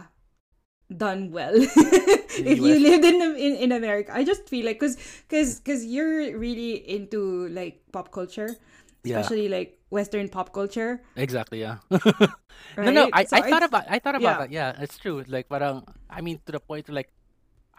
done 0.86 1.32
well 1.34 1.56
if 2.52 2.58
you 2.62 2.74
lived 2.78 3.04
in, 3.08 3.18
in 3.34 3.52
in 3.66 3.70
America. 3.72 4.12
I 4.14 4.22
just 4.22 4.46
feel 4.52 4.68
like 4.68 4.78
cuz 4.78 4.94
cuz 5.32 5.58
cuz 5.64 5.82
you're 5.82 6.36
really 6.38 6.78
into 6.96 7.48
like 7.50 7.80
pop 7.90 8.12
culture, 8.14 8.54
Yeah, 9.02 9.18
especially 9.18 9.48
like 9.50 9.80
western 9.90 10.28
pop 10.28 10.52
culture, 10.54 11.00
exactly. 11.16 11.62
Yeah. 11.64 11.82
right? 11.90 12.86
No, 12.86 12.90
no. 12.90 13.04
I, 13.12 13.24
So 13.24 13.36
I 13.38 13.42
thought 13.50 13.64
about 13.66 13.84
I 13.90 13.98
thought 13.98 14.16
about 14.18 14.22
yeah. 14.22 14.38
that. 14.46 14.50
Yeah, 14.52 14.84
it's 14.84 14.98
true. 14.98 15.24
Like 15.26 15.48
parang 15.50 15.82
I 16.10 16.20
mean 16.22 16.38
to 16.46 16.52
the 16.54 16.62
point 16.62 16.86
like 16.88 17.10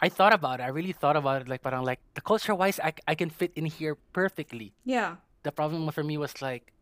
I 0.00 0.08
thought 0.12 0.32
about 0.36 0.60
it. 0.60 0.64
I 0.68 0.70
really 0.70 0.92
thought 0.92 1.16
about 1.16 1.42
it. 1.42 1.48
Like 1.48 1.62
parang 1.64 1.82
like 1.84 2.00
the 2.14 2.22
culture 2.22 2.54
wise, 2.54 2.78
I, 2.78 2.92
I 3.08 3.14
can 3.18 3.30
fit 3.30 3.52
in 3.56 3.66
here 3.66 3.96
perfectly. 4.12 4.74
Yeah. 4.84 5.16
the 5.46 5.52
problem 5.54 5.86
for 5.94 6.02
me 6.04 6.18
was 6.18 6.34
like 6.44 6.74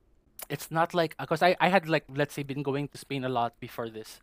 it's 0.48 0.70
not 0.70 0.94
like 0.94 1.16
because 1.18 1.42
I, 1.42 1.56
I 1.60 1.68
had 1.68 1.88
like 1.88 2.04
let's 2.14 2.34
say 2.34 2.42
been 2.42 2.62
going 2.62 2.88
to 2.88 2.98
Spain 2.98 3.24
a 3.24 3.28
lot 3.28 3.58
before 3.60 3.88
this. 3.90 4.20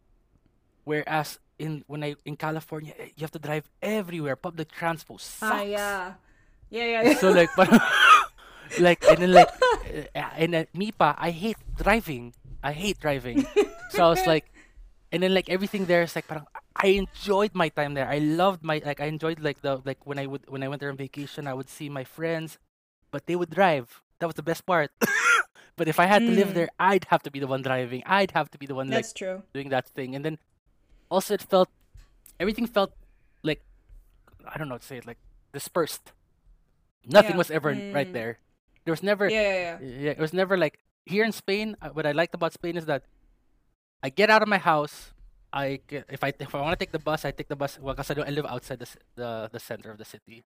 Whereas 0.83 1.39
in 1.59 1.83
when 1.87 2.03
I 2.03 2.15
in 2.25 2.35
California 2.35 2.93
eh, 2.99 3.09
you 3.15 3.21
have 3.21 3.31
to 3.31 3.39
drive 3.39 3.69
everywhere. 3.81 4.35
Public 4.35 4.71
transport 4.71 5.21
sucks. 5.21 5.51
Ah, 5.51 5.61
yeah. 5.61 6.13
Yeah, 6.69 6.85
yeah, 6.85 7.01
yeah. 7.03 7.17
So 7.17 7.31
like 7.31 7.49
but 7.57 7.69
like 8.79 9.03
and 9.07 9.17
then 9.17 9.31
like 9.31 9.49
uh, 10.15 10.29
and 10.37 10.53
then 10.53 10.67
me 10.73 10.91
pa, 10.91 11.15
I 11.17 11.31
hate 11.31 11.57
driving. 11.77 12.33
I 12.63 12.71
hate 12.71 12.99
driving. 12.99 13.45
so 13.89 14.05
I 14.05 14.09
was 14.09 14.25
like 14.25 14.51
and 15.11 15.21
then 15.21 15.33
like 15.33 15.49
everything 15.49 15.85
there 15.85 16.01
is 16.01 16.15
like 16.15 16.27
parang 16.27 16.47
I 16.75 16.97
enjoyed 16.97 17.53
my 17.53 17.69
time 17.69 17.93
there. 17.93 18.09
I 18.09 18.17
loved 18.17 18.63
my 18.63 18.81
like 18.83 18.99
I 18.99 19.05
enjoyed 19.05 19.39
like 19.39 19.61
the 19.61 19.81
like 19.85 20.05
when 20.05 20.17
I 20.17 20.25
would 20.25 20.49
when 20.49 20.63
I 20.63 20.67
went 20.67 20.81
there 20.81 20.89
on 20.89 20.97
vacation 20.97 21.47
I 21.47 21.53
would 21.53 21.69
see 21.69 21.87
my 21.87 22.03
friends, 22.03 22.57
but 23.11 23.27
they 23.27 23.35
would 23.35 23.51
drive. 23.51 24.01
That 24.19 24.27
was 24.27 24.35
the 24.35 24.43
best 24.43 24.65
part. 24.65 24.91
but 25.75 25.87
if 25.87 25.99
I 25.99 26.05
had 26.05 26.19
to 26.21 26.31
live 26.31 26.49
Mm. 26.49 26.53
there, 26.53 26.69
I'd 26.79 27.05
have 27.09 27.23
to 27.23 27.31
be 27.31 27.39
the 27.39 27.47
one 27.47 27.61
driving. 27.61 28.03
I'd 28.05 28.31
have 28.31 28.49
to 28.51 28.57
be 28.57 28.65
the 28.65 28.75
one 28.75 28.89
like 28.89 29.07
true. 29.13 29.43
doing 29.53 29.69
that 29.69 29.87
thing. 29.87 30.15
And 30.15 30.23
then 30.25 30.37
also 31.09 31.33
it 31.33 31.41
felt 31.41 31.69
everything 32.39 32.67
felt 32.67 32.93
like 33.43 33.61
I 34.45 34.57
don't 34.57 34.67
know 34.69 34.75
how 34.75 34.83
to 34.83 34.85
say 34.85 34.97
it 34.97 35.05
like 35.07 35.17
dispersed. 35.53 36.11
Nothing 37.05 37.31
Yeah. 37.35 37.37
was 37.43 37.51
ever 37.51 37.69
right 37.93 38.07
Mm. 38.07 38.13
there. 38.13 38.39
There 38.85 38.91
was 38.93 39.03
never 39.03 39.29
Yeah, 39.29 39.41
yeah, 39.41 39.59
yeah. 39.59 39.77
yeah, 39.81 40.11
it 40.11 40.19
was 40.19 40.33
never 40.33 40.57
like 40.57 40.79
here 41.05 41.23
in 41.25 41.31
Spain. 41.31 41.75
uh, 41.81 41.89
What 41.89 42.05
I 42.05 42.11
liked 42.11 42.33
about 42.35 42.53
Spain 42.53 42.77
is 42.77 42.85
that 42.85 43.03
I 44.03 44.09
get 44.09 44.29
out 44.29 44.41
of 44.41 44.47
my 44.49 44.57
house. 44.59 45.11
I 45.53 45.79
if 45.89 46.23
I 46.23 46.33
if 46.39 46.53
I 46.55 46.59
want 46.61 46.73
to 46.77 46.81
take 46.81 46.91
the 46.91 46.99
bus, 47.03 47.25
I 47.25 47.31
take 47.31 47.47
the 47.47 47.55
bus. 47.55 47.77
Well, 47.79 47.93
because 47.93 48.09
I 48.09 48.15
don't 48.17 48.27
I 48.27 48.33
live 48.33 48.45
outside 48.49 48.79
the 48.79 48.89
the 49.15 49.29
the 49.53 49.59
center 49.59 49.91
of 49.91 49.97
the 50.01 50.05
city. 50.05 50.43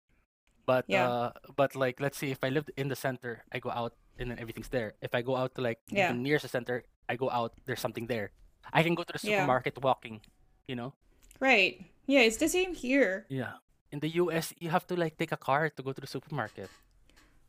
But 0.66 0.84
Yeah. 0.88 1.06
uh, 1.08 1.30
but 1.54 1.76
like 1.76 2.00
let's 2.00 2.16
see, 2.16 2.30
if 2.32 2.40
I 2.42 2.48
lived 2.48 2.70
in 2.76 2.88
the 2.88 2.96
center, 2.96 3.44
I 3.52 3.58
go 3.60 3.70
out 3.70 3.92
and 4.18 4.30
then 4.30 4.38
everything's 4.38 4.68
there. 4.68 4.94
If 5.02 5.14
I 5.14 5.22
go 5.22 5.36
out 5.36 5.54
to 5.56 5.60
like 5.62 5.80
Yeah. 5.88 6.10
even 6.10 6.22
near 6.22 6.38
the 6.38 6.48
center, 6.48 6.84
I 7.08 7.16
go 7.16 7.30
out. 7.30 7.52
There's 7.66 7.80
something 7.80 8.06
there. 8.06 8.30
I 8.72 8.82
can 8.82 8.94
go 8.94 9.02
to 9.04 9.12
the 9.12 9.20
Yeah. 9.22 9.40
supermarket 9.42 9.76
walking. 9.82 10.20
You 10.68 10.76
know. 10.76 10.92
Right. 11.40 11.84
Yeah, 12.06 12.20
it's 12.24 12.38
the 12.38 12.48
same 12.48 12.74
here. 12.74 13.26
Yeah. 13.28 13.58
In 13.92 14.00
the 14.00 14.08
U.S., 14.26 14.52
you 14.58 14.70
have 14.70 14.86
to 14.88 14.96
like 14.96 15.16
take 15.18 15.32
a 15.32 15.36
car 15.40 15.68
to 15.70 15.80
go 15.82 15.92
to 15.92 16.00
the 16.00 16.06
supermarket. 16.08 16.70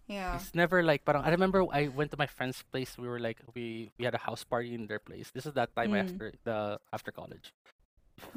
Yeah. 0.07 0.35
It's 0.37 0.53
never 0.53 0.83
like 0.83 1.01
parang 1.05 1.23
I 1.25 1.31
remember 1.33 1.65
I 1.73 1.87
went 1.89 2.11
to 2.11 2.17
my 2.17 2.27
friend's 2.29 2.61
place. 2.61 2.93
We 2.97 3.07
were 3.09 3.17
like 3.19 3.41
we 3.57 3.89
we 3.97 4.05
had 4.05 4.13
a 4.13 4.21
house 4.21 4.43
party 4.45 4.75
in 4.77 4.85
their 4.85 4.99
place. 5.01 5.31
This 5.33 5.45
is 5.49 5.53
that 5.57 5.73
time 5.73 5.91
Mm. 5.97 6.03
after 6.05 6.33
the 6.45 6.77
after 6.93 7.09
college. 7.09 7.49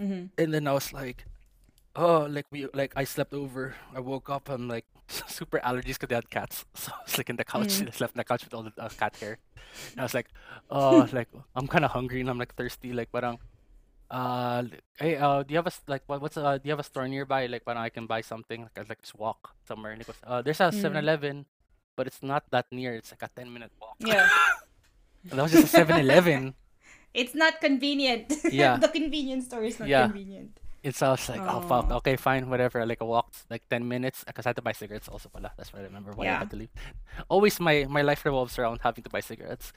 Mm-hmm. 0.01 0.33
And 0.41 0.49
then 0.55 0.65
I 0.67 0.73
was 0.73 0.93
like, 0.97 1.25
oh, 1.95 2.25
like 2.31 2.47
we 2.51 2.67
like 2.73 2.97
I 2.97 3.05
slept 3.05 3.35
over. 3.35 3.75
I 3.95 4.01
woke 4.01 4.31
up. 4.33 4.49
I'm 4.49 4.65
like 4.69 4.87
super 5.27 5.59
allergies 5.61 5.97
because 5.99 6.09
they 6.09 6.15
had 6.15 6.31
cats. 6.31 6.65
So 6.75 6.93
I 6.93 7.03
was 7.05 7.17
like 7.19 7.31
in 7.31 7.37
the 7.37 7.45
couch. 7.45 7.81
Mm. 7.81 7.89
I 7.89 7.91
slept 7.93 8.15
in 8.15 8.19
the 8.19 8.25
couch 8.25 8.45
with 8.45 8.55
all 8.55 8.63
the 8.63 8.73
uh, 8.79 8.89
cat 8.91 9.17
hair. 9.17 9.39
And 9.93 10.01
I 10.01 10.05
was 10.05 10.15
like, 10.15 10.29
oh, 10.71 11.09
like 11.13 11.29
I'm 11.57 11.67
kind 11.67 11.85
of 11.85 11.91
hungry 11.93 12.21
and 12.21 12.29
I'm 12.31 12.39
like 12.39 12.55
thirsty. 12.55 12.93
Like 12.93 13.11
parang, 13.13 13.39
uh, 14.11 14.65
hey, 14.99 15.17
uh, 15.17 15.43
do 15.43 15.53
you 15.53 15.59
have 15.59 15.67
a 15.67 15.73
like 15.87 16.03
what, 16.07 16.21
what's 16.21 16.37
uh, 16.37 16.59
do 16.59 16.65
you 16.65 16.73
have 16.73 16.81
a 16.81 16.87
store 16.87 17.09
nearby? 17.09 17.47
Like 17.47 17.65
parang 17.65 17.83
I 17.83 17.89
can 17.91 18.07
buy 18.07 18.21
something. 18.21 18.63
Like 18.63 18.77
I 18.79 18.83
like 18.89 19.01
just 19.03 19.17
walk 19.19 19.55
somewhere. 19.67 19.93
And 19.93 20.01
he 20.01 20.05
goes, 20.07 20.17
uh, 20.27 20.43
there's 20.43 20.61
a 20.61 20.71
Mm. 20.71 20.83
7-Eleven, 20.83 21.47
but 21.97 22.07
it's 22.07 22.23
not 22.23 22.45
that 22.51 22.67
near. 22.71 22.95
It's 22.95 23.11
like 23.13 23.23
a 23.23 23.31
10 23.35 23.53
minute 23.53 23.73
walk. 23.81 23.97
Yeah. 24.01 24.29
That 25.25 25.43
was 25.43 25.53
just 25.53 25.75
a 25.75 25.79
7-Eleven. 25.85 26.55
It's 27.15 27.35
not 27.35 27.61
convenient. 27.61 28.33
Yeah. 28.53 28.77
the 28.77 28.89
convenience 28.89 29.47
store 29.47 29.65
is 29.65 29.79
not 29.81 29.89
Yeah. 29.89 30.05
convenient. 30.07 30.58
And 30.85 30.95
so 30.95 31.09
I 31.09 31.11
was 31.11 31.29
like, 31.29 31.41
oh 31.43 31.61
fuck, 31.67 31.87
Oh. 31.91 31.97
okay, 31.97 32.15
fine, 32.17 32.49
whatever. 32.49 32.85
Like 32.87 33.03
I 33.03 33.05
walked 33.05 33.45
like 33.51 33.63
ten 33.69 33.87
minutes 33.89 34.23
because 34.25 34.47
I 34.47 34.51
had 34.51 34.57
to 34.57 34.63
buy 34.63 34.73
cigarettes 34.73 35.09
also 35.09 35.29
pala. 35.29 35.51
That's 35.57 35.73
what 35.73 35.83
I 35.83 35.85
remember 35.91 36.13
why 36.13 36.27
I 36.31 36.39
had 36.39 36.51
to 36.51 36.57
leave. 36.57 36.71
Always 37.29 37.59
my 37.59 37.87
my 37.91 38.03
life 38.03 38.25
revolves 38.25 38.59
around 38.59 38.81
having 38.83 39.03
to 39.03 39.11
buy 39.11 39.21
cigarettes. 39.21 39.73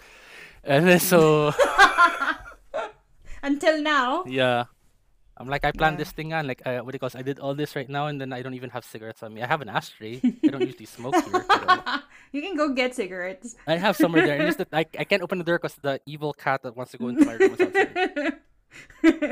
And 0.64 0.86
then 0.88 1.00
so 1.02 1.52
Until 3.44 3.82
now. 3.82 4.24
yeah. 4.28 4.66
I'm 5.38 5.50
like 5.50 5.66
I 5.66 5.72
planned 5.74 5.98
Yeah. 5.98 6.06
this 6.06 6.12
thing 6.14 6.34
on 6.38 6.46
like 6.46 6.62
uh, 6.70 6.86
what 6.86 6.92
do 6.94 6.96
you 6.96 7.02
call? 7.02 7.10
I 7.18 7.24
did 7.26 7.40
all 7.42 7.56
this 7.58 7.74
right 7.76 7.90
now 7.90 8.06
and 8.06 8.22
then 8.22 8.30
I 8.32 8.44
don't 8.46 8.54
even 8.54 8.70
have 8.70 8.86
cigarettes 8.86 9.24
on 9.26 9.34
me. 9.34 9.42
I 9.42 9.48
have 9.50 9.62
an 9.66 9.70
ashtray. 9.74 10.22
I 10.22 10.48
don't 10.54 10.62
usually 10.62 10.86
smoke 10.86 11.16
here. 11.18 11.42
pero 11.42 11.66
you 12.32 12.46
can 12.46 12.54
go 12.54 12.70
get 12.78 12.94
cigarettes. 12.94 13.56
I 13.66 13.78
have 13.82 13.98
somewhere 13.98 14.22
there. 14.22 14.38
Just 14.46 14.60
that 14.62 14.70
I, 14.72 14.86
I 15.02 15.04
can't 15.04 15.24
open 15.26 15.40
the 15.42 15.44
door 15.48 15.58
because 15.58 15.74
the 15.82 15.98
evil 16.06 16.34
cat 16.38 16.62
that 16.62 16.78
wants 16.78 16.92
to 16.94 17.00
go 17.02 17.10
into 17.10 17.26
my 17.26 17.34
room 17.42 17.58
is 17.58 17.62
outside. 17.62 18.38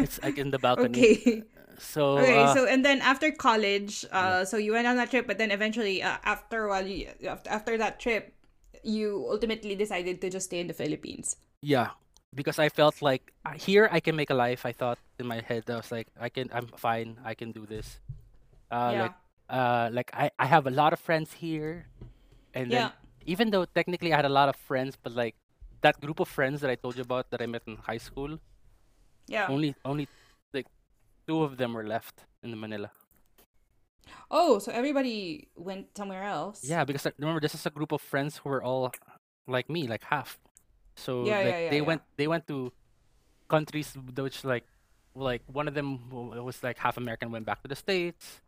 It's 0.02 0.18
like 0.26 0.38
in 0.42 0.50
the 0.50 0.58
balcony. 0.58 0.98
okay. 0.98 1.44
So 1.80 2.20
Okay, 2.20 2.44
uh, 2.44 2.54
so 2.54 2.68
and 2.68 2.84
then 2.84 3.00
after 3.02 3.32
college, 3.32 4.06
uh, 4.12 4.44
so 4.44 4.58
you 4.58 4.74
went 4.74 4.86
on 4.88 4.98
that 4.98 5.10
trip, 5.10 5.26
but 5.26 5.40
then 5.40 5.50
eventually, 5.52 6.04
uh, 6.04 6.20
after 6.24 6.68
while, 6.68 6.86
you, 6.86 7.08
after, 7.24 7.78
that 7.78 8.00
trip, 8.00 8.36
you 8.84 9.26
ultimately 9.32 9.76
decided 9.76 10.20
to 10.22 10.30
just 10.30 10.52
stay 10.52 10.60
in 10.60 10.68
the 10.68 10.76
Philippines. 10.76 11.38
Yeah, 11.62 11.96
because 12.36 12.60
I 12.60 12.68
felt 12.70 13.02
like 13.02 13.32
here 13.56 13.88
I 13.92 14.00
can 14.00 14.16
make 14.16 14.30
a 14.30 14.36
life. 14.36 14.66
I 14.66 14.72
thought 14.74 15.00
in 15.20 15.28
my 15.28 15.40
head, 15.40 15.64
I 15.72 15.76
was 15.80 15.92
like, 15.92 16.08
I 16.20 16.28
can, 16.30 16.50
I'm 16.54 16.68
fine. 16.76 17.18
I 17.24 17.34
can 17.34 17.52
do 17.52 17.66
this. 17.66 18.00
Uh, 18.72 18.92
Yeah. 18.94 19.02
Like, 19.02 19.16
uh, 19.50 19.90
like 19.92 20.12
I, 20.14 20.30
I 20.38 20.46
have 20.46 20.68
a 20.68 20.72
lot 20.72 20.94
of 20.94 21.00
friends 21.00 21.34
here, 21.34 21.88
and 22.54 22.70
then 22.70 22.92
even 23.26 23.50
though 23.50 23.66
technically 23.66 24.14
I 24.14 24.18
had 24.18 24.26
a 24.26 24.30
lot 24.30 24.50
of 24.50 24.56
friends, 24.56 24.96
but 25.02 25.14
like 25.16 25.36
that 25.82 26.00
group 26.02 26.20
of 26.20 26.28
friends 26.28 26.62
that 26.62 26.70
I 26.70 26.76
told 26.76 26.96
you 26.98 27.02
about 27.02 27.32
that 27.32 27.42
I 27.42 27.48
met 27.48 27.64
in 27.66 27.78
high 27.78 27.98
school, 27.98 28.38
Yeah. 29.28 29.48
only, 29.50 29.76
only 29.86 30.08
two 31.30 31.46
of 31.46 31.62
them 31.62 31.78
were 31.78 31.86
left 31.86 32.26
in 32.42 32.58
Manila. 32.60 32.90
Oh, 34.32 34.58
so 34.58 34.72
everybody 34.74 35.48
went 35.54 35.94
somewhere 35.94 36.24
else. 36.26 36.66
Yeah, 36.66 36.84
because 36.84 37.06
like, 37.06 37.14
remember 37.22 37.40
this 37.40 37.54
is 37.54 37.66
a 37.66 37.70
group 37.70 37.92
of 37.94 38.02
friends 38.02 38.38
who 38.42 38.50
were 38.50 38.64
all 38.66 38.92
like 39.48 39.70
me, 39.70 39.86
like 39.88 40.04
half. 40.04 40.42
So 40.98 41.26
Yeah, 41.30 41.38
like 41.38 41.46
yeah, 41.46 41.60
yeah, 41.60 41.70
they 41.70 41.82
yeah. 41.82 41.90
went 41.90 42.02
they 42.18 42.28
went 42.28 42.46
to 42.50 42.74
countries 43.48 43.94
which 44.18 44.44
like 44.44 44.66
like 45.14 45.42
one 45.46 45.68
of 45.70 45.74
them 45.78 46.10
was 46.10 46.62
like 46.66 46.78
half 46.78 46.98
American 46.98 47.32
went 47.32 47.46
back 47.46 47.62
to 47.62 47.70
the 47.70 47.76
states. 47.78 48.42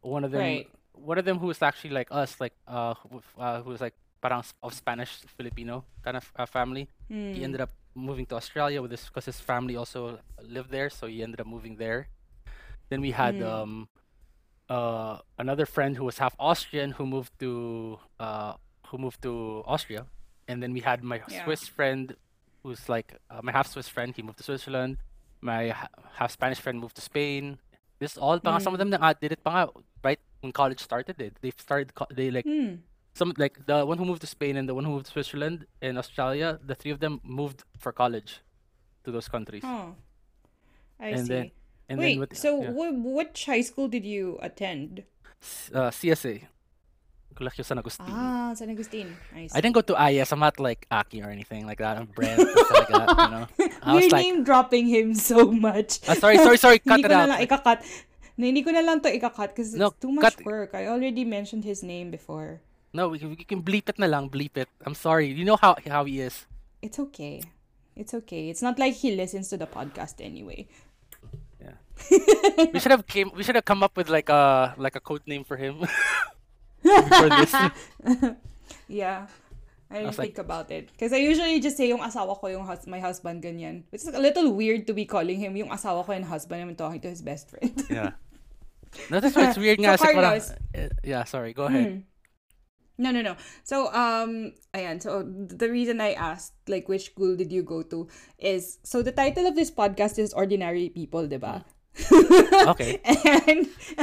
One 0.00 0.24
of 0.24 0.32
them 0.32 0.40
Right. 0.40 0.68
one 0.92 1.18
of 1.20 1.24
them 1.24 1.38
who 1.38 1.46
was 1.52 1.60
actually 1.62 1.92
like 1.92 2.08
us, 2.10 2.40
like 2.40 2.56
uh 2.66 2.94
who, 2.94 3.20
uh, 3.38 3.60
who 3.62 3.70
was 3.76 3.80
like 3.80 3.94
parang 4.24 4.44
of 4.62 4.72
Spanish 4.72 5.20
Filipino 5.36 5.84
kind 6.04 6.16
of 6.16 6.24
uh, 6.36 6.46
family. 6.46 6.88
Hmm. 7.08 7.32
He 7.36 7.44
ended 7.44 7.60
up 7.60 7.70
moving 7.94 8.24
to 8.26 8.36
Australia 8.36 8.80
with 8.80 8.90
his 8.90 9.04
because 9.04 9.26
his 9.26 9.40
family 9.40 9.76
also 9.76 10.18
lived 10.40 10.70
there, 10.70 10.88
so 10.90 11.06
he 11.06 11.22
ended 11.22 11.40
up 11.40 11.46
moving 11.46 11.76
there. 11.76 12.08
Then 12.92 13.00
we 13.00 13.12
had 13.16 13.34
Mm. 13.40 13.48
um 13.56 13.72
uh 14.68 15.14
another 15.44 15.66
friend 15.74 15.96
who 15.98 16.04
was 16.04 16.16
half 16.24 16.34
Austrian 16.38 16.92
who 16.96 17.04
moved 17.14 17.32
to 17.44 17.50
uh 18.20 18.52
who 18.88 18.96
moved 19.04 19.20
to 19.26 19.32
Austria, 19.74 20.02
and 20.48 20.62
then 20.62 20.72
we 20.76 20.80
had 20.90 21.00
my 21.12 21.18
Yeah. 21.24 21.44
Swiss 21.44 21.64
friend 21.76 22.14
who's 22.62 22.82
like 22.94 23.08
uh, 23.32 23.40
my 23.46 23.52
half 23.56 23.66
Swiss 23.74 23.88
friend. 23.88 24.14
He 24.18 24.22
moved 24.22 24.38
to 24.38 24.44
Switzerland. 24.44 24.98
My 25.40 25.62
ha- 25.78 25.88
half 26.20 26.30
Spanish 26.38 26.60
friend 26.64 26.76
moved 26.78 26.94
to 27.00 27.04
Spain. 27.10 27.58
This 27.98 28.14
all 28.24 28.38
nga, 28.44 28.60
some 28.60 28.74
of 28.74 28.78
Mm. 28.78 28.82
them 28.82 28.90
na 28.94 28.98
nga 29.02 29.10
did 29.22 29.32
it 29.36 29.42
pa 29.46 29.54
right 30.06 30.20
when 30.42 30.52
college 30.60 30.80
started. 30.88 31.16
It 31.26 31.34
they 31.42 31.50
started 31.66 31.88
co- 31.98 32.10
they 32.18 32.28
like 32.36 32.46
Hmm. 32.46 32.72
some 33.20 33.32
like 33.44 33.56
the 33.70 33.78
one 33.90 33.98
who 34.00 34.06
moved 34.10 34.22
to 34.26 34.30
Spain 34.36 34.54
and 34.60 34.68
the 34.70 34.76
one 34.78 34.84
who 34.86 34.92
moved 34.96 35.06
to 35.10 35.14
Switzerland 35.16 35.66
and 35.80 35.98
Australia. 36.02 36.48
The 36.70 36.76
three 36.80 36.92
of 36.96 37.00
them 37.04 37.14
moved 37.40 37.64
for 37.82 37.90
college 38.02 38.30
to 39.04 39.08
those 39.16 39.28
countries. 39.34 39.64
Oh, 39.64 39.96
I 41.00 41.08
And 41.16 41.26
see. 41.26 41.32
then 41.34 41.46
and 41.88 41.98
Wait, 41.98 42.14
then 42.14 42.20
with 42.20 42.36
so 42.36 42.62
yeah. 42.62 42.70
wh- 42.70 42.94
which 43.04 43.46
high 43.46 43.60
school 43.62 43.88
did 43.88 44.04
you 44.04 44.38
attend? 44.42 45.04
Uh, 45.74 45.90
CSA. 45.90 46.46
Colegio 47.34 47.64
San 47.64 47.78
Agustin. 47.78 48.06
Ah, 48.08 48.52
San 48.54 48.68
Agustin. 48.70 49.16
I. 49.34 49.48
I 49.52 49.60
didn't 49.60 49.74
go 49.74 49.80
to 49.80 49.96
IS. 49.96 50.32
I'm 50.32 50.38
not 50.38 50.60
like 50.60 50.86
Aki 50.90 51.22
or 51.22 51.30
anything 51.30 51.66
like 51.66 51.78
that. 51.78 51.96
I'm 51.96 52.06
Brent 52.14 52.38
and 52.38 52.48
like 52.54 52.88
that. 52.88 53.08
you 53.08 53.30
know. 53.32 53.46
I 53.82 53.98
You're 53.98 54.10
like, 54.10 54.22
name 54.22 54.44
dropping 54.44 54.86
him 54.86 55.14
so 55.14 55.50
much. 55.50 56.00
Ah, 56.08 56.14
sorry, 56.14 56.36
sorry, 56.36 56.56
sorry. 56.58 56.78
Cut 56.84 57.00
it 57.00 57.10
out. 57.10 57.28
lang 57.28 57.40
ikakat. 57.40 57.82
Na, 58.36 58.46
hindi 58.46 58.62
ko 58.62 58.70
na 58.70 58.80
lang 58.80 59.00
to 59.00 59.08
ikakat 59.08 59.56
because 59.56 59.74
it's 59.74 59.96
too 60.00 60.12
much 60.12 60.36
cut- 60.36 60.44
work. 60.44 60.70
I 60.74 60.86
already 60.88 61.24
mentioned 61.24 61.64
his 61.64 61.82
name 61.82 62.10
before. 62.10 62.60
No, 62.92 63.08
we, 63.08 63.18
we 63.24 63.44
can 63.44 63.62
bleep 63.64 63.88
it 63.88 63.98
na 63.98 64.06
lang. 64.06 64.28
Bleep 64.28 64.56
it. 64.56 64.68
I'm 64.84 64.94
sorry. 64.94 65.32
You 65.32 65.44
know 65.44 65.56
how 65.56 65.76
how 65.88 66.04
he 66.04 66.20
is. 66.20 66.44
It's 66.84 67.00
okay. 67.00 67.40
It's 67.96 68.12
okay. 68.12 68.48
It's 68.48 68.60
not 68.60 68.78
like 68.78 68.94
he 69.00 69.16
listens 69.16 69.48
to 69.52 69.56
the 69.56 69.68
podcast 69.68 70.20
anyway. 70.20 70.68
Yeah. 72.10 72.66
we 72.72 72.78
should 72.80 72.90
have 72.90 73.06
came. 73.06 73.30
We 73.34 73.42
should 73.42 73.54
have 73.56 73.64
come 73.64 73.82
up 73.82 73.96
with 73.96 74.08
like 74.08 74.28
a 74.28 74.74
like 74.78 74.96
a 74.96 75.00
code 75.00 75.22
name 75.26 75.44
for 75.44 75.56
him. 75.56 75.80
Before 76.82 77.28
this. 77.30 77.54
Yeah. 78.88 79.26
I 79.90 80.00
didn't 80.00 80.06
was 80.08 80.18
like- 80.18 80.32
think 80.32 80.38
about 80.38 80.70
it. 80.72 80.88
Because 80.92 81.12
I 81.12 81.20
usually 81.20 81.60
just 81.60 81.76
say 81.76 81.88
yung 81.88 82.00
asawa 82.00 82.32
ko, 82.38 82.48
yung 82.48 82.64
hus- 82.64 82.86
my 82.88 83.00
husband, 83.00 83.42
ganyan. 83.44 83.84
Which 83.92 84.02
is 84.02 84.08
a 84.08 84.18
little 84.20 84.52
weird 84.52 84.86
to 84.88 84.94
be 84.96 85.04
calling 85.04 85.36
him 85.38 85.56
yung 85.56 85.68
asawa 85.68 86.04
ko 86.04 86.12
and 86.12 86.24
husband 86.24 86.60
and 86.64 86.70
I'm 86.70 86.76
talking 86.76 87.00
to 87.04 87.08
his 87.12 87.20
best 87.20 87.50
friend. 87.52 87.76
Yeah. 87.90 88.16
No, 89.08 89.20
that's 89.20 89.36
why 89.36 89.48
it's 89.48 89.56
weird 89.60 89.80
nga. 89.80 89.96
So, 89.96 90.04
kasi 90.04 90.16
parang- 90.16 90.36
Carlos. 90.40 90.48
eh, 90.76 90.88
yeah, 91.04 91.24
sorry. 91.24 91.52
Go 91.52 91.64
ahead. 91.68 91.86
Hmm. 91.88 91.98
No, 93.00 93.08
no, 93.10 93.20
no. 93.24 93.36
So, 93.64 93.88
um, 93.92 94.52
ayan. 94.76 95.00
So, 95.00 95.24
the 95.24 95.68
reason 95.72 96.00
I 96.00 96.12
asked, 96.12 96.52
like, 96.68 96.88
which 96.92 97.08
school 97.12 97.36
did 97.36 97.48
you 97.52 97.64
go 97.64 97.80
to 97.88 98.08
is, 98.36 98.78
so 98.84 99.00
the 99.00 99.12
title 99.12 99.48
of 99.48 99.56
this 99.56 99.70
podcast 99.72 100.20
is 100.20 100.32
Ordinary 100.36 100.88
People, 100.92 101.24
diba? 101.28 101.64
Okay. 102.00 103.00
and 103.04 103.68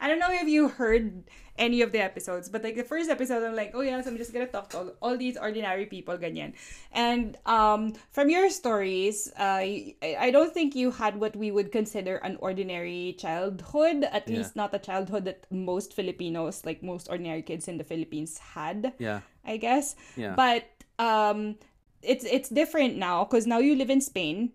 I 0.00 0.08
don't 0.08 0.18
know 0.18 0.30
if 0.32 0.48
you 0.48 0.68
heard 0.68 1.24
any 1.58 1.82
of 1.82 1.90
the 1.90 1.98
episodes, 1.98 2.48
but 2.48 2.62
like 2.62 2.76
the 2.76 2.84
first 2.84 3.10
episode, 3.10 3.42
I'm 3.42 3.56
like, 3.56 3.72
oh 3.74 3.80
yes, 3.80 4.06
I'm 4.06 4.16
just 4.16 4.32
gonna 4.32 4.46
talk 4.46 4.70
to 4.70 4.78
all, 4.78 4.90
all 5.02 5.16
these 5.18 5.36
ordinary 5.36 5.86
people, 5.86 6.16
ganyan. 6.16 6.54
And 6.92 7.36
um, 7.46 7.94
from 8.10 8.30
your 8.30 8.48
stories, 8.50 9.30
uh, 9.38 9.58
I, 9.58 9.94
I 10.02 10.30
don't 10.30 10.54
think 10.54 10.74
you 10.76 10.90
had 10.92 11.18
what 11.18 11.34
we 11.36 11.50
would 11.50 11.72
consider 11.72 12.16
an 12.22 12.38
ordinary 12.40 13.16
childhood, 13.18 14.04
at 14.04 14.28
Yeah. 14.28 14.38
least 14.38 14.54
not 14.56 14.72
a 14.74 14.78
childhood 14.78 15.24
that 15.26 15.46
most 15.50 15.94
Filipinos, 15.94 16.64
like 16.64 16.82
most 16.82 17.08
ordinary 17.10 17.42
kids 17.42 17.66
in 17.68 17.76
the 17.76 17.84
Philippines, 17.84 18.38
had. 18.38 18.94
Yeah. 18.98 19.20
I 19.44 19.56
guess. 19.56 19.96
Yeah. 20.16 20.34
But 20.36 20.64
um, 20.98 21.56
it's 22.02 22.24
it's 22.24 22.48
different 22.48 22.96
now 22.96 23.24
because 23.24 23.46
now 23.46 23.58
you 23.58 23.74
live 23.74 23.90
in 23.90 24.00
Spain 24.00 24.52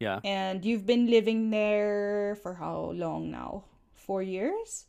Yeah. 0.00 0.20
and 0.24 0.64
you've 0.64 0.84
been 0.86 1.06
living 1.08 1.50
there 1.50 2.36
for 2.42 2.54
how 2.54 2.92
long 2.92 3.30
now? 3.30 3.64
Four 3.94 4.22
years? 4.22 4.86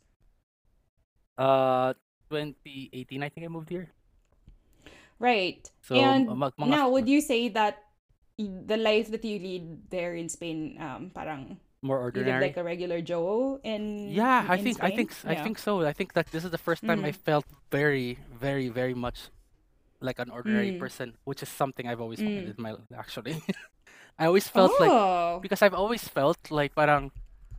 Uh, 1.38 1.94
2018, 2.30 3.22
I 3.22 3.28
think 3.28 3.44
I 3.46 3.48
moved 3.48 3.70
here. 3.70 3.88
Right. 5.18 5.62
So, 5.82 5.94
and 5.96 6.28
mga- 6.28 6.68
now, 6.68 6.90
would 6.90 7.08
you 7.08 7.20
say 7.20 7.48
that 7.50 7.82
the 8.38 8.76
life 8.76 9.08
that 9.10 9.24
you 9.24 9.38
lead 9.38 9.88
there 9.88 10.14
in 10.14 10.28
Spain, 10.28 10.76
um, 10.80 11.10
parang 11.14 11.56
More 11.80 11.96
you 11.96 12.04
live 12.04 12.16
ordinary. 12.28 12.40
like 12.52 12.56
a 12.56 12.64
regular 12.64 13.00
Joe 13.00 13.60
in 13.64 14.10
Yeah, 14.10 14.44
I 14.48 14.56
in 14.56 14.64
think 14.64 14.76
I 14.82 14.88
Spain? 14.92 14.96
think 14.96 15.10
I 15.24 15.34
think 15.42 15.56
so. 15.58 15.80
I 15.86 15.92
think 15.94 16.12
that 16.12 16.26
this 16.32 16.44
is 16.44 16.50
the 16.50 16.60
first 16.60 16.84
time 16.84 17.04
I 17.04 17.12
Mm. 17.12 17.24
felt 17.24 17.46
very, 17.70 18.18
very, 18.28 18.68
very 18.68 18.92
much 18.94 19.30
like 20.00 20.18
an 20.18 20.28
ordinary 20.28 20.72
Mm. 20.76 20.78
person, 20.80 21.16
which 21.24 21.40
is 21.42 21.48
something 21.48 21.88
I've 21.88 22.00
always 22.04 22.20
Mm. 22.20 22.26
wanted 22.28 22.48
in 22.58 22.62
my 22.62 22.76
actually. 22.92 23.40
I 24.18 24.26
always 24.26 24.48
felt 24.48 24.72
like 24.80 24.90
oh. 24.90 25.38
because 25.40 25.62
I've 25.62 25.74
always 25.74 26.08
felt 26.08 26.38
like 26.50 26.74
parang 26.74 27.12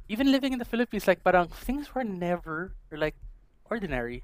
even 0.09 0.31
living 0.31 0.53
in 0.53 0.59
the 0.59 0.65
Philippines, 0.65 1.07
like 1.07 1.23
parang 1.23 1.47
things 1.49 1.93
were 1.93 2.03
never 2.03 2.73
like 2.91 3.15
ordinary. 3.69 4.23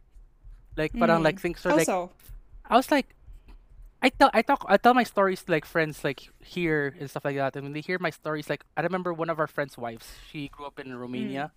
Like 0.77 0.93
parang 0.93 1.21
Mm. 1.21 1.25
like 1.25 1.39
things 1.39 1.63
were 1.63 1.73
like 1.73 1.85
so? 1.85 2.11
I 2.65 2.75
was 2.77 2.89
like, 2.91 3.13
I 4.01 4.09
tell 4.09 4.31
I 4.33 4.41
talk 4.41 4.65
I 4.67 4.77
tell 4.77 4.93
my 4.93 5.03
stories 5.03 5.43
to 5.43 5.51
like 5.51 5.65
friends 5.65 6.03
like 6.03 6.29
here 6.41 6.95
and 6.99 7.09
stuff 7.09 7.25
like 7.25 7.37
that, 7.37 7.55
and 7.55 7.63
when 7.65 7.73
they 7.73 7.81
hear 7.81 7.99
my 7.99 8.09
stories, 8.09 8.49
like 8.49 8.63
I 8.75 8.81
remember 8.81 9.13
one 9.13 9.29
of 9.29 9.39
our 9.39 9.47
friends' 9.47 9.77
wives. 9.77 10.17
She 10.29 10.49
grew 10.49 10.65
up 10.65 10.79
in 10.79 10.95
Romania, 10.97 11.51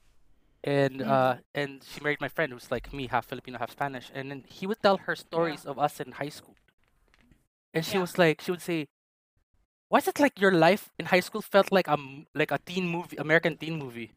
and 0.64 1.00
Mm. 1.00 1.08
uh, 1.08 1.34
and 1.54 1.82
she 1.84 2.00
married 2.04 2.20
my 2.20 2.28
friend 2.28 2.52
who's 2.52 2.70
like 2.70 2.92
me, 2.92 3.08
half 3.08 3.26
Filipino, 3.26 3.58
half 3.58 3.72
Spanish, 3.72 4.10
and 4.14 4.30
then 4.30 4.44
he 4.46 4.66
would 4.66 4.82
tell 4.82 4.98
her 5.08 5.16
stories 5.16 5.64
of 5.64 5.78
us 5.78 6.00
in 6.00 6.12
high 6.20 6.30
school, 6.30 6.56
and 7.74 7.84
she 7.84 7.96
Yeah. 7.96 8.02
was 8.04 8.18
like, 8.18 8.40
she 8.42 8.50
would 8.50 8.62
say. 8.62 8.86
Why 9.88 9.98
is 9.98 10.08
it 10.08 10.18
like 10.18 10.40
your 10.40 10.52
life 10.52 10.90
in 10.98 11.06
high 11.06 11.20
school 11.20 11.42
felt 11.42 11.70
like 11.70 11.86
a 11.88 11.96
like 12.34 12.50
a 12.50 12.58
teen 12.58 12.88
movie, 12.88 13.16
American 13.18 13.56
teen 13.56 13.78
movie? 13.78 14.10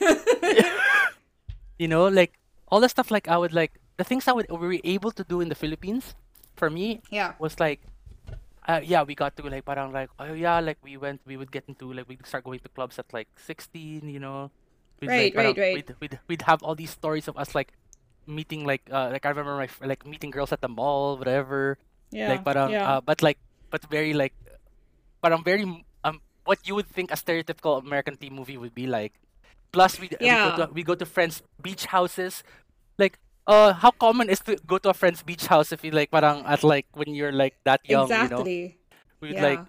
you 1.78 1.88
know, 1.88 2.08
like 2.08 2.38
all 2.68 2.80
the 2.80 2.88
stuff 2.88 3.10
like 3.10 3.28
I 3.28 3.36
would 3.36 3.52
like 3.52 3.72
the 3.96 4.04
things 4.04 4.28
I 4.28 4.32
would 4.32 4.46
we 4.50 4.56
were 4.78 4.80
able 4.84 5.10
to 5.12 5.24
do 5.24 5.40
in 5.40 5.48
the 5.48 5.54
Philippines 5.54 6.14
for 6.56 6.70
me 6.70 7.00
Yeah. 7.10 7.34
was 7.38 7.58
like 7.60 7.80
uh, 8.68 8.80
yeah 8.82 9.02
we 9.02 9.14
got 9.14 9.36
to 9.36 9.42
like 9.46 9.64
parang 9.64 9.92
like 9.92 10.10
oh 10.18 10.32
yeah 10.32 10.58
like 10.60 10.78
we 10.82 10.96
went 10.96 11.20
we 11.26 11.36
would 11.36 11.52
get 11.52 11.64
into 11.68 11.92
like 11.92 12.08
we'd 12.08 12.26
start 12.26 12.44
going 12.44 12.58
to 12.60 12.68
clubs 12.70 12.98
at 12.98 13.06
like 13.12 13.28
16 13.38 14.08
you 14.08 14.18
know 14.18 14.50
we'd, 15.00 15.08
Right, 15.08 15.34
like, 15.34 15.36
right, 15.36 15.54
parang- 15.56 15.74
right. 15.74 15.74
we'd, 15.74 15.94
we'd, 16.00 16.18
we'd 16.28 16.42
have 16.42 16.62
all 16.62 16.74
these 16.74 16.90
stories 16.90 17.28
of 17.28 17.36
us 17.36 17.54
like 17.54 17.72
meeting 18.26 18.64
like 18.66 18.82
uh 18.90 19.10
like 19.12 19.24
I 19.24 19.28
remember 19.30 19.56
my 19.56 19.68
like 19.86 20.06
meeting 20.06 20.30
girls 20.30 20.50
at 20.52 20.60
the 20.60 20.68
mall 20.68 21.16
whatever 21.16 21.78
Yeah. 22.10 22.28
like 22.30 22.44
parang 22.44 22.70
yeah. 22.72 22.96
uh, 22.96 23.00
but 23.00 23.22
like 23.22 23.38
but 23.70 23.84
very 23.90 24.12
like 24.14 24.34
parang 25.22 25.42
very 25.44 25.64
um 26.04 26.20
what 26.44 26.58
you 26.68 26.74
would 26.74 26.86
think 26.88 27.10
a 27.10 27.16
stereotypical 27.16 27.80
American 27.82 28.16
teen 28.16 28.34
movie 28.34 28.56
would 28.56 28.74
be 28.74 28.86
like 28.86 29.12
plus 29.72 29.98
we, 30.00 30.08
we 30.20 30.26
Yeah. 30.26 30.56
go 30.56 30.66
to 30.66 30.72
we 30.72 30.82
go 30.82 30.94
to 30.94 31.06
friends 31.06 31.42
beach 31.62 31.86
houses 31.86 32.42
like 32.98 33.18
uh 33.46 33.72
how 33.74 33.90
common 33.90 34.30
is 34.30 34.40
to 34.46 34.56
go 34.66 34.78
to 34.78 34.90
a 34.90 34.94
friend's 34.94 35.22
beach 35.22 35.46
house 35.46 35.70
if 35.72 35.82
you 35.84 35.90
like 35.90 36.10
parang 36.10 36.44
at 36.46 36.62
like 36.64 36.86
when 36.94 37.14
you're 37.14 37.32
like 37.34 37.54
that 37.64 37.80
young 37.88 38.08
you 38.08 38.14
know 38.14 38.22
exactly. 38.24 38.60
we'd 39.20 39.34
Yeah. 39.38 39.42
like 39.54 39.62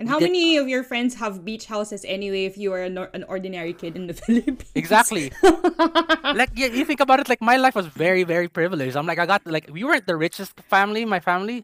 And 0.00 0.08
how 0.08 0.18
did- 0.18 0.32
many 0.32 0.56
of 0.58 0.66
your 0.66 0.82
friends 0.82 1.14
have 1.22 1.44
beach 1.44 1.66
houses 1.68 2.02
anyway 2.08 2.48
if 2.48 2.56
you 2.58 2.72
are 2.74 2.82
an, 2.82 2.96
or- 2.98 3.12
an 3.14 3.22
ordinary 3.28 3.70
kid 3.76 3.94
in 3.94 4.08
the 4.10 4.14
Philippines? 4.18 4.66
Exactly. 4.74 5.30
like 6.34 6.50
yeah, 6.56 6.72
you 6.72 6.82
think 6.88 6.98
about 6.98 7.20
it 7.20 7.28
like 7.28 7.42
my 7.44 7.56
life 7.60 7.76
was 7.76 7.86
very 7.86 8.24
very 8.24 8.48
privileged 8.48 8.96
i'm 8.96 9.06
like 9.06 9.18
i 9.20 9.26
got 9.26 9.44
like 9.46 9.68
we 9.70 9.84
weren't 9.84 10.06
the 10.08 10.16
richest 10.16 10.58
family 10.66 11.04
my 11.04 11.20
family 11.20 11.62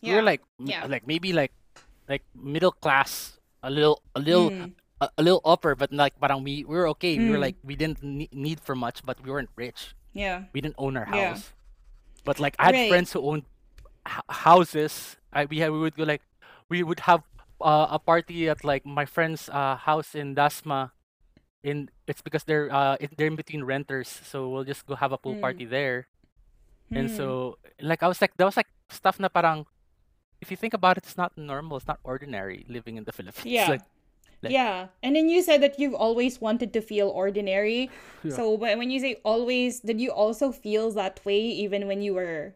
we 0.00 0.08
Yeah. 0.08 0.16
were 0.16 0.22
like 0.22 0.40
Yeah. 0.62 0.86
like 0.86 1.04
maybe 1.06 1.32
like 1.32 1.52
like 2.08 2.22
middle 2.36 2.72
class 2.72 3.38
a 3.62 3.70
little 3.70 4.02
a 4.14 4.20
little 4.20 4.50
Mm. 4.50 4.72
a, 5.00 5.08
a 5.18 5.22
little 5.22 5.40
upper 5.44 5.74
but 5.74 5.92
like 5.92 6.14
parang 6.20 6.44
we, 6.44 6.64
we 6.64 6.74
were 6.76 6.88
okay 6.94 7.18
we 7.18 7.30
were 7.30 7.40
Mm. 7.40 7.46
like 7.52 7.56
we 7.64 7.74
didn't 7.76 8.02
ne- 8.02 8.30
need 8.32 8.60
for 8.60 8.74
much 8.76 9.02
but 9.04 9.18
we 9.24 9.30
weren't 9.30 9.50
rich 9.56 9.94
Yeah. 10.12 10.44
we 10.52 10.60
didn't 10.60 10.76
own 10.78 10.96
our 10.96 11.08
Yeah. 11.10 11.34
house 11.34 11.52
but 12.24 12.38
like 12.38 12.54
i 12.58 12.70
had 12.70 12.74
Right. 12.74 12.88
friends 12.92 13.12
who 13.12 13.20
owned 13.24 13.44
h- 14.06 14.20
houses 14.28 15.16
I, 15.32 15.44
we 15.50 15.58
had 15.58 15.72
we 15.72 15.80
would 15.80 15.96
go 15.96 16.04
like 16.04 16.22
we 16.70 16.82
would 16.84 17.00
have 17.10 17.22
uh, 17.60 17.88
a 17.90 17.98
party 17.98 18.48
at 18.48 18.62
like 18.64 18.84
my 18.86 19.04
friend's 19.08 19.48
uh, 19.48 19.76
house 19.76 20.14
in 20.14 20.34
dasma 20.36 20.92
in 21.64 21.88
it's 22.06 22.20
because 22.20 22.44
they're 22.44 22.68
uh 22.68 22.96
it, 23.00 23.16
they're 23.16 23.26
in 23.32 23.36
between 23.40 23.64
renters 23.64 24.06
so 24.08 24.48
we'll 24.52 24.68
just 24.68 24.84
go 24.86 24.94
have 24.94 25.12
a 25.12 25.18
pool 25.18 25.34
Mm. 25.34 25.40
party 25.40 25.64
there 25.64 26.06
and 26.92 27.08
Hmm. 27.08 27.16
so 27.16 27.26
like 27.80 28.04
i 28.04 28.08
was 28.08 28.20
like 28.20 28.36
that 28.36 28.44
was 28.44 28.56
like 28.60 28.68
stuff 28.92 29.16
na 29.18 29.32
parang 29.32 29.64
if 30.44 30.52
you 30.52 30.58
think 30.60 30.76
about 30.76 31.00
it 31.00 31.04
it's 31.08 31.16
not 31.16 31.32
normal 31.40 31.80
it's 31.80 31.88
not 31.88 31.96
ordinary 32.04 32.68
living 32.68 33.00
in 33.00 33.04
the 33.08 33.12
philippines 33.16 33.48
Yeah. 33.48 33.80
like 33.80 33.84
like- 34.44 34.52
yeah. 34.52 34.92
And 35.00 35.16
then 35.16 35.32
you 35.32 35.40
said 35.40 35.64
that 35.64 35.80
you've 35.80 35.96
always 35.96 36.36
wanted 36.36 36.76
to 36.76 36.84
feel 36.84 37.08
ordinary. 37.08 37.88
Yeah. 38.20 38.36
So 38.36 38.60
but 38.60 38.76
when 38.76 38.92
you 38.92 39.00
say 39.00 39.16
always, 39.24 39.80
did 39.80 39.96
you 40.04 40.12
also 40.12 40.52
feel 40.52 40.92
that 41.00 41.16
way 41.24 41.40
even 41.64 41.88
when 41.88 42.04
you 42.04 42.12
were 42.12 42.52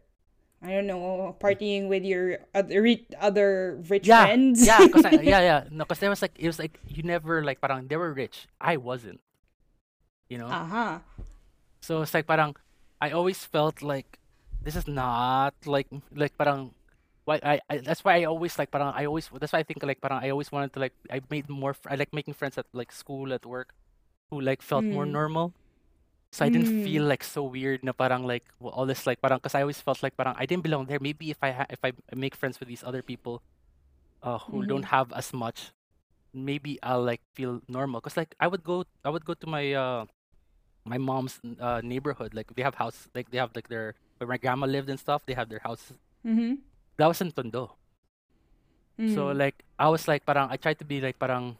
I 0.60 0.76
don't 0.76 0.84
know, 0.84 1.32
partying 1.40 1.88
with 1.88 2.04
your 2.04 2.44
other 2.52 2.84
other 3.16 3.80
rich 3.88 4.04
yeah 4.04 4.28
friends? 4.28 4.60
yeah 4.68 4.84
cause 4.92 5.00
I, 5.08 5.16
yeah 5.24 5.40
yeah 5.40 5.60
no 5.72 5.88
because 5.88 6.04
there 6.04 6.12
was 6.12 6.20
like 6.20 6.36
it 6.36 6.44
was 6.44 6.60
like 6.60 6.76
you 6.92 7.00
never 7.08 7.40
like 7.40 7.64
parang 7.64 7.88
they 7.88 7.96
were 7.96 8.12
rich 8.12 8.44
i 8.60 8.76
wasn't 8.76 9.24
you 10.28 10.36
know 10.36 10.52
Uh-huh. 10.52 11.00
So 11.80 12.02
it's 12.04 12.12
like 12.12 12.28
parang 12.28 12.52
I 13.00 13.16
always 13.16 13.40
felt 13.48 13.80
like 13.80 14.20
this 14.60 14.76
is 14.76 14.84
not 14.84 15.54
like 15.64 15.88
like 16.12 16.36
parang 16.36 16.76
why 17.28 17.36
I, 17.44 17.60
I 17.68 17.74
that's 17.84 18.00
why 18.04 18.16
I 18.16 18.24
always 18.24 18.56
like 18.58 18.72
parang 18.72 18.96
I 18.96 19.04
always 19.04 19.28
that's 19.28 19.52
why 19.52 19.60
I 19.60 19.66
think 19.68 19.84
like 19.84 20.00
parang 20.00 20.24
I 20.24 20.30
always 20.32 20.48
wanted 20.50 20.72
to 20.74 20.80
like 20.80 20.96
I 21.12 21.20
made 21.30 21.48
more 21.52 21.76
I 21.86 21.94
like 22.00 22.12
making 22.16 22.34
friends 22.34 22.56
at 22.56 22.66
like 22.72 22.90
school 22.92 23.32
at 23.36 23.44
work 23.44 23.76
who 24.30 24.40
like 24.40 24.62
felt 24.62 24.88
more 24.90 25.06
Mm. 25.06 25.12
normal. 25.12 25.52
So 26.32 26.44
I 26.44 26.50
didn't 26.52 26.68
Mm. 26.68 26.82
feel 26.84 27.04
like 27.04 27.24
so 27.24 27.44
weird 27.44 27.84
na 27.84 27.92
parang 27.92 28.24
like 28.26 28.44
well, 28.60 28.72
all 28.72 28.86
this 28.86 29.06
like 29.06 29.20
parang 29.20 29.38
because 29.38 29.54
I 29.54 29.62
always 29.62 29.80
felt 29.80 30.02
like 30.02 30.16
parang 30.16 30.34
I 30.36 30.46
didn't 30.48 30.64
belong 30.64 30.86
there. 30.88 31.00
Maybe 31.00 31.30
if 31.30 31.40
I 31.42 31.52
ha- 31.52 31.70
if 31.70 31.80
I 31.84 31.92
make 32.16 32.36
friends 32.36 32.60
with 32.60 32.68
these 32.68 32.84
other 32.84 33.02
people 33.02 33.42
uh, 34.22 34.38
who 34.50 34.62
Mhm. 34.62 34.68
don't 34.68 34.86
have 34.92 35.12
as 35.12 35.32
much, 35.32 35.72
maybe 36.34 36.78
I'll 36.82 37.02
like 37.04 37.22
feel 37.34 37.62
normal 37.68 38.00
because 38.00 38.16
like 38.16 38.34
I 38.40 38.46
would 38.48 38.64
go 38.64 38.84
I 39.04 39.10
would 39.10 39.24
go 39.24 39.34
to 39.34 39.46
my 39.48 39.72
uh 39.72 40.04
my 40.86 40.98
mom's 40.98 41.40
uh 41.60 41.80
neighborhood 41.84 42.34
like 42.34 42.48
they 42.56 42.62
have 42.64 42.76
house 42.76 43.08
like 43.14 43.30
they 43.30 43.38
have 43.38 43.52
like 43.54 43.68
their 43.68 43.94
where 44.18 44.28
my 44.28 44.38
grandma 44.38 44.66
lived 44.66 44.88
and 44.90 44.98
stuff 45.00 45.24
they 45.26 45.34
have 45.34 45.48
their 45.48 45.60
house 45.64 45.92
Mm-hmm. 46.26 46.54
That 46.98 47.06
was 47.06 47.20
in 47.22 47.30
Tondo 47.32 47.74
so 49.14 49.30
Mm. 49.30 49.38
like 49.38 49.56
I 49.78 49.86
was 49.88 50.10
like 50.10 50.26
parang 50.26 50.50
I 50.50 50.58
tried 50.58 50.78
to 50.82 50.84
be 50.84 50.98
like 51.00 51.18
parang 51.22 51.54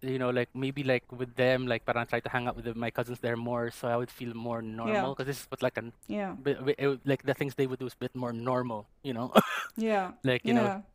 you 0.00 0.14
know 0.18 0.30
like 0.30 0.46
maybe 0.54 0.86
like 0.86 1.02
with 1.10 1.34
them 1.34 1.66
like 1.66 1.82
parang 1.82 2.06
try 2.06 2.22
to 2.22 2.30
hang 2.30 2.46
out 2.46 2.54
with 2.54 2.70
my 2.78 2.86
cousins 2.94 3.18
there 3.18 3.34
more 3.34 3.74
so 3.74 3.90
I 3.90 3.98
would 3.98 4.14
feel 4.14 4.30
more 4.30 4.62
normal 4.62 5.10
because 5.18 5.26
this 5.26 5.42
is 5.42 5.46
what 5.50 5.58
like 5.58 5.74
an 5.76 5.90
Yeah. 6.06 6.38
it 6.78 7.02
like 7.02 7.26
the 7.26 7.34
things 7.34 7.58
they 7.58 7.66
would 7.66 7.82
do 7.82 7.90
is 7.90 7.98
a 7.98 8.02
bit 8.06 8.14
more 8.14 8.30
normal 8.32 8.86
you 9.02 9.10
know 9.12 9.34
Yeah. 9.76 10.14
like 10.22 10.46
you 10.46 10.54
know 10.54 10.86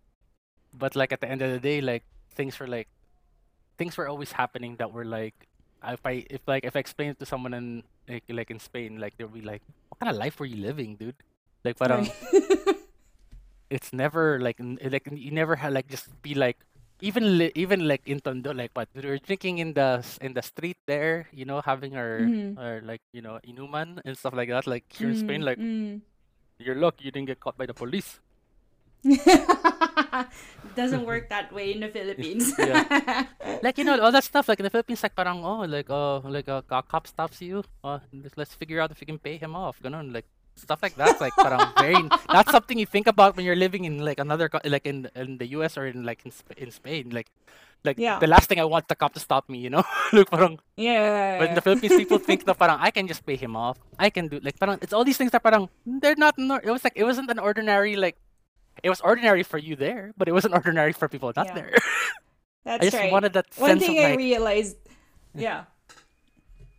but 0.72 0.96
like 0.96 1.12
at 1.12 1.19
the 1.19 1.28
end 1.28 1.43
of 1.43 1.52
the 1.52 1.60
day 1.60 1.84
like 1.84 2.08
things 2.32 2.56
were 2.63 2.67
like 2.72 2.88
things 3.76 4.00
were 4.00 4.08
always 4.08 4.32
happening 4.32 4.80
that 4.80 4.96
were 4.96 5.04
like 5.04 5.36
if 5.84 6.00
I 6.08 6.24
if 6.32 6.48
like 6.48 6.63
if 6.63 6.78
I 6.78 6.80
explain 6.80 7.12
it 7.12 7.19
to 7.19 7.28
someone 7.28 7.52
in 7.54 7.84
like, 8.08 8.24
like 8.32 8.50
in 8.56 8.60
Spain 8.63 9.04
like 9.04 9.19
they'll 9.19 9.28
be 9.28 9.43
like 9.43 9.60
what 9.91 10.00
kind 10.00 10.08
of 10.08 10.15
life 10.15 10.39
were 10.39 10.48
you 10.48 10.63
living 10.63 10.96
dude 10.96 11.19
like 11.67 11.76
parang. 11.76 12.08
it's 13.73 13.89
never 13.89 14.38
like 14.38 14.62
like 14.62 15.09
you 15.09 15.33
never 15.33 15.57
had 15.57 15.73
like 15.73 15.89
just 15.89 16.05
be 16.21 16.38
like 16.38 16.62
even 17.01 17.38
li- 17.41 17.51
even 17.57 17.83
like 17.89 18.05
in 18.05 18.21
Tondo 18.21 18.53
like 18.53 18.71
what 18.77 18.88
we 18.93 19.01
were 19.03 19.17
drinking 19.19 19.57
in 19.57 19.73
the 19.73 20.05
in 20.21 20.38
the 20.38 20.45
street 20.45 20.77
there 20.86 21.27
you 21.33 21.43
know 21.43 21.59
having 21.65 21.97
our 21.97 22.29
Mhm. 22.29 22.55
our 22.55 22.79
like 22.86 23.01
you 23.12 23.19
know 23.25 23.41
inuman 23.43 23.97
and 24.05 24.13
stuff 24.15 24.31
like 24.38 24.47
that 24.53 24.69
like 24.69 24.86
here 24.93 25.09
in 25.09 25.17
Spain 25.17 25.41
Mm, 25.41 25.49
like 25.49 25.59
mm. 25.59 25.99
you're 26.62 26.77
lucky 26.79 27.09
you 27.09 27.12
didn't 27.12 27.27
get 27.27 27.41
caught 27.41 27.57
by 27.57 27.65
the 27.67 27.75
police 27.75 28.21
Doesn't 30.79 31.03
work 31.05 31.27
that 31.29 31.51
way 31.51 31.75
in 31.75 31.81
the 31.83 31.89
Philippines. 31.91 32.53
Yeah. 32.59 33.27
like 33.65 33.77
you 33.77 33.83
know 33.83 33.99
all 33.99 34.12
that 34.12 34.23
stuff 34.23 34.47
like 34.47 34.59
in 34.59 34.63
the 34.63 34.71
Philippines 34.73 35.03
like 35.03 35.15
parang 35.15 35.43
oh 35.43 35.67
like 35.67 35.89
uh 35.89 36.19
like 36.23 36.47
a 36.47 36.63
cop 36.63 37.07
stops 37.07 37.41
you 37.43 37.63
uh 37.83 37.99
let's, 38.15 38.36
let's 38.38 38.53
figure 38.55 38.79
out 38.79 38.91
if 38.91 38.99
we 38.99 39.05
can 39.05 39.19
pay 39.19 39.36
him 39.38 39.55
off 39.55 39.79
ganun 39.83 40.13
like 40.15 40.25
stuff 40.56 40.80
like 40.82 40.96
that's 40.96 41.20
like 41.20 41.34
parang 41.36 41.60
um, 41.62 41.74
very 41.78 41.98
not 42.30 42.48
something 42.50 42.78
you 42.78 42.86
think 42.86 43.08
about 43.08 43.36
when 43.36 43.46
you're 43.46 43.58
living 43.58 43.86
in 43.86 44.00
like 44.06 44.20
another 44.20 44.50
like 44.66 44.86
in 44.86 45.10
in 45.16 45.38
the 45.38 45.48
US 45.60 45.78
or 45.78 45.86
in 45.88 46.04
like 46.06 46.22
in, 46.26 46.32
Sp- 46.32 46.58
in 46.58 46.70
Spain 46.72 47.10
like 47.10 47.28
like 47.84 47.98
Yeah. 48.00 48.20
the 48.20 48.28
last 48.28 48.48
thing 48.48 48.60
I 48.62 48.68
want 48.70 48.88
the 48.88 48.96
cop 48.96 49.13
to 49.18 49.20
stop 49.20 49.50
me 49.50 49.60
you 49.60 49.70
know 49.70 49.84
like 50.13 50.30
parang 50.30 50.60
yeah. 50.78 51.39
but 51.42 51.50
in 51.50 51.56
the 51.56 51.62
Philippines 51.66 51.98
people 51.98 52.18
think 52.22 52.46
that 52.48 52.58
parang 52.58 52.78
I 52.80 52.92
can 52.92 53.08
just 53.10 53.26
pay 53.26 53.36
him 53.36 53.56
off 53.58 53.78
I 53.98 54.10
can 54.10 54.28
do 54.30 54.39
like 54.39 54.56
parang 54.60 54.78
it's 54.82 54.94
all 54.94 55.04
these 55.04 55.18
things 55.18 55.32
that 55.32 55.44
parang 55.44 55.68
they're 55.86 56.16
not 56.18 56.38
it 56.38 56.72
was 56.72 56.84
like 56.84 56.94
it 56.96 57.04
wasn't 57.04 57.30
an 57.34 57.39
ordinary 57.39 57.96
like 57.98 58.16
it 58.86 58.89
was 58.89 59.02
ordinary 59.02 59.44
for 59.44 59.58
you 59.58 59.76
there 59.76 60.13
but 60.18 60.28
it 60.30 60.34
wasn't 60.34 60.54
ordinary 60.60 60.94
for 60.94 61.10
people 61.10 61.34
not 61.36 61.48
Yeah. 61.52 61.56
there 61.60 61.72
That's 62.63 62.80
I 62.80 62.86
just 62.88 62.96
right. 62.98 63.12
wanted 63.12 63.34
that 63.34 63.48
one 63.60 63.76
sense 63.76 63.84
thing 63.84 64.00
I 64.00 64.16
like 64.16 64.18
realized, 64.24 64.78
yeah, 65.36 65.68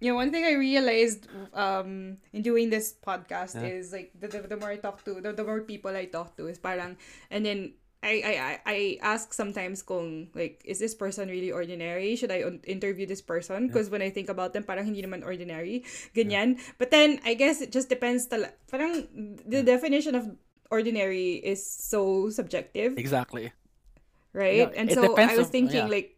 yeah. 0.01 0.13
One 0.13 0.31
thing 0.31 0.45
I 0.45 0.55
realized 0.55 1.27
um 1.53 2.19
in 2.33 2.43
doing 2.43 2.71
this 2.71 2.95
podcast 2.95 3.55
Yeah. 3.55 3.71
is 3.75 3.93
like 3.93 4.13
the, 4.19 4.29
the, 4.29 4.41
the 4.55 4.57
more 4.57 4.71
I 4.71 4.77
talk 4.77 5.05
to, 5.05 5.21
the, 5.21 5.33
the 5.33 5.45
more 5.45 5.61
people 5.63 5.95
I 5.95 6.07
talk 6.07 6.37
to 6.37 6.47
is 6.49 6.59
parang, 6.59 6.97
and 7.31 7.45
then 7.47 7.75
I 8.05 8.21
I 8.21 8.35
I, 8.69 8.79
ask 9.01 9.33
sometimes 9.33 9.81
kung 9.81 10.29
like 10.37 10.61
is 10.69 10.79
this 10.79 10.93
person 10.93 11.33
really 11.33 11.49
ordinary? 11.51 12.17
Should 12.21 12.31
I 12.31 12.45
un- 12.45 12.61
interview 12.69 13.09
this 13.09 13.25
person? 13.25 13.69
Because 13.69 13.89
when 13.89 14.03
I 14.05 14.11
think 14.13 14.29
about 14.29 14.53
them, 14.53 14.65
parang 14.69 14.85
hindi 14.85 15.01
naman 15.01 15.25
ordinary, 15.25 15.89
ganyan. 16.13 16.61
But 16.77 16.93
then 16.93 17.21
I 17.25 17.33
guess 17.33 17.65
it 17.65 17.73
just 17.73 17.89
depends. 17.89 18.29
Tala- 18.29 18.53
parang 18.69 19.09
the 19.49 19.65
definition 19.65 20.15
of 20.15 20.29
ordinary 20.69 21.41
is 21.41 21.65
so 21.65 22.29
subjective, 22.29 22.99
exactly 23.01 23.53
right? 24.35 24.67
Yeah, 24.69 24.77
and 24.77 24.91
so 24.91 25.15
I 25.17 25.37
was 25.37 25.47
of- 25.47 25.53
thinking 25.55 25.87
yeah. 25.87 25.95
like 25.97 26.14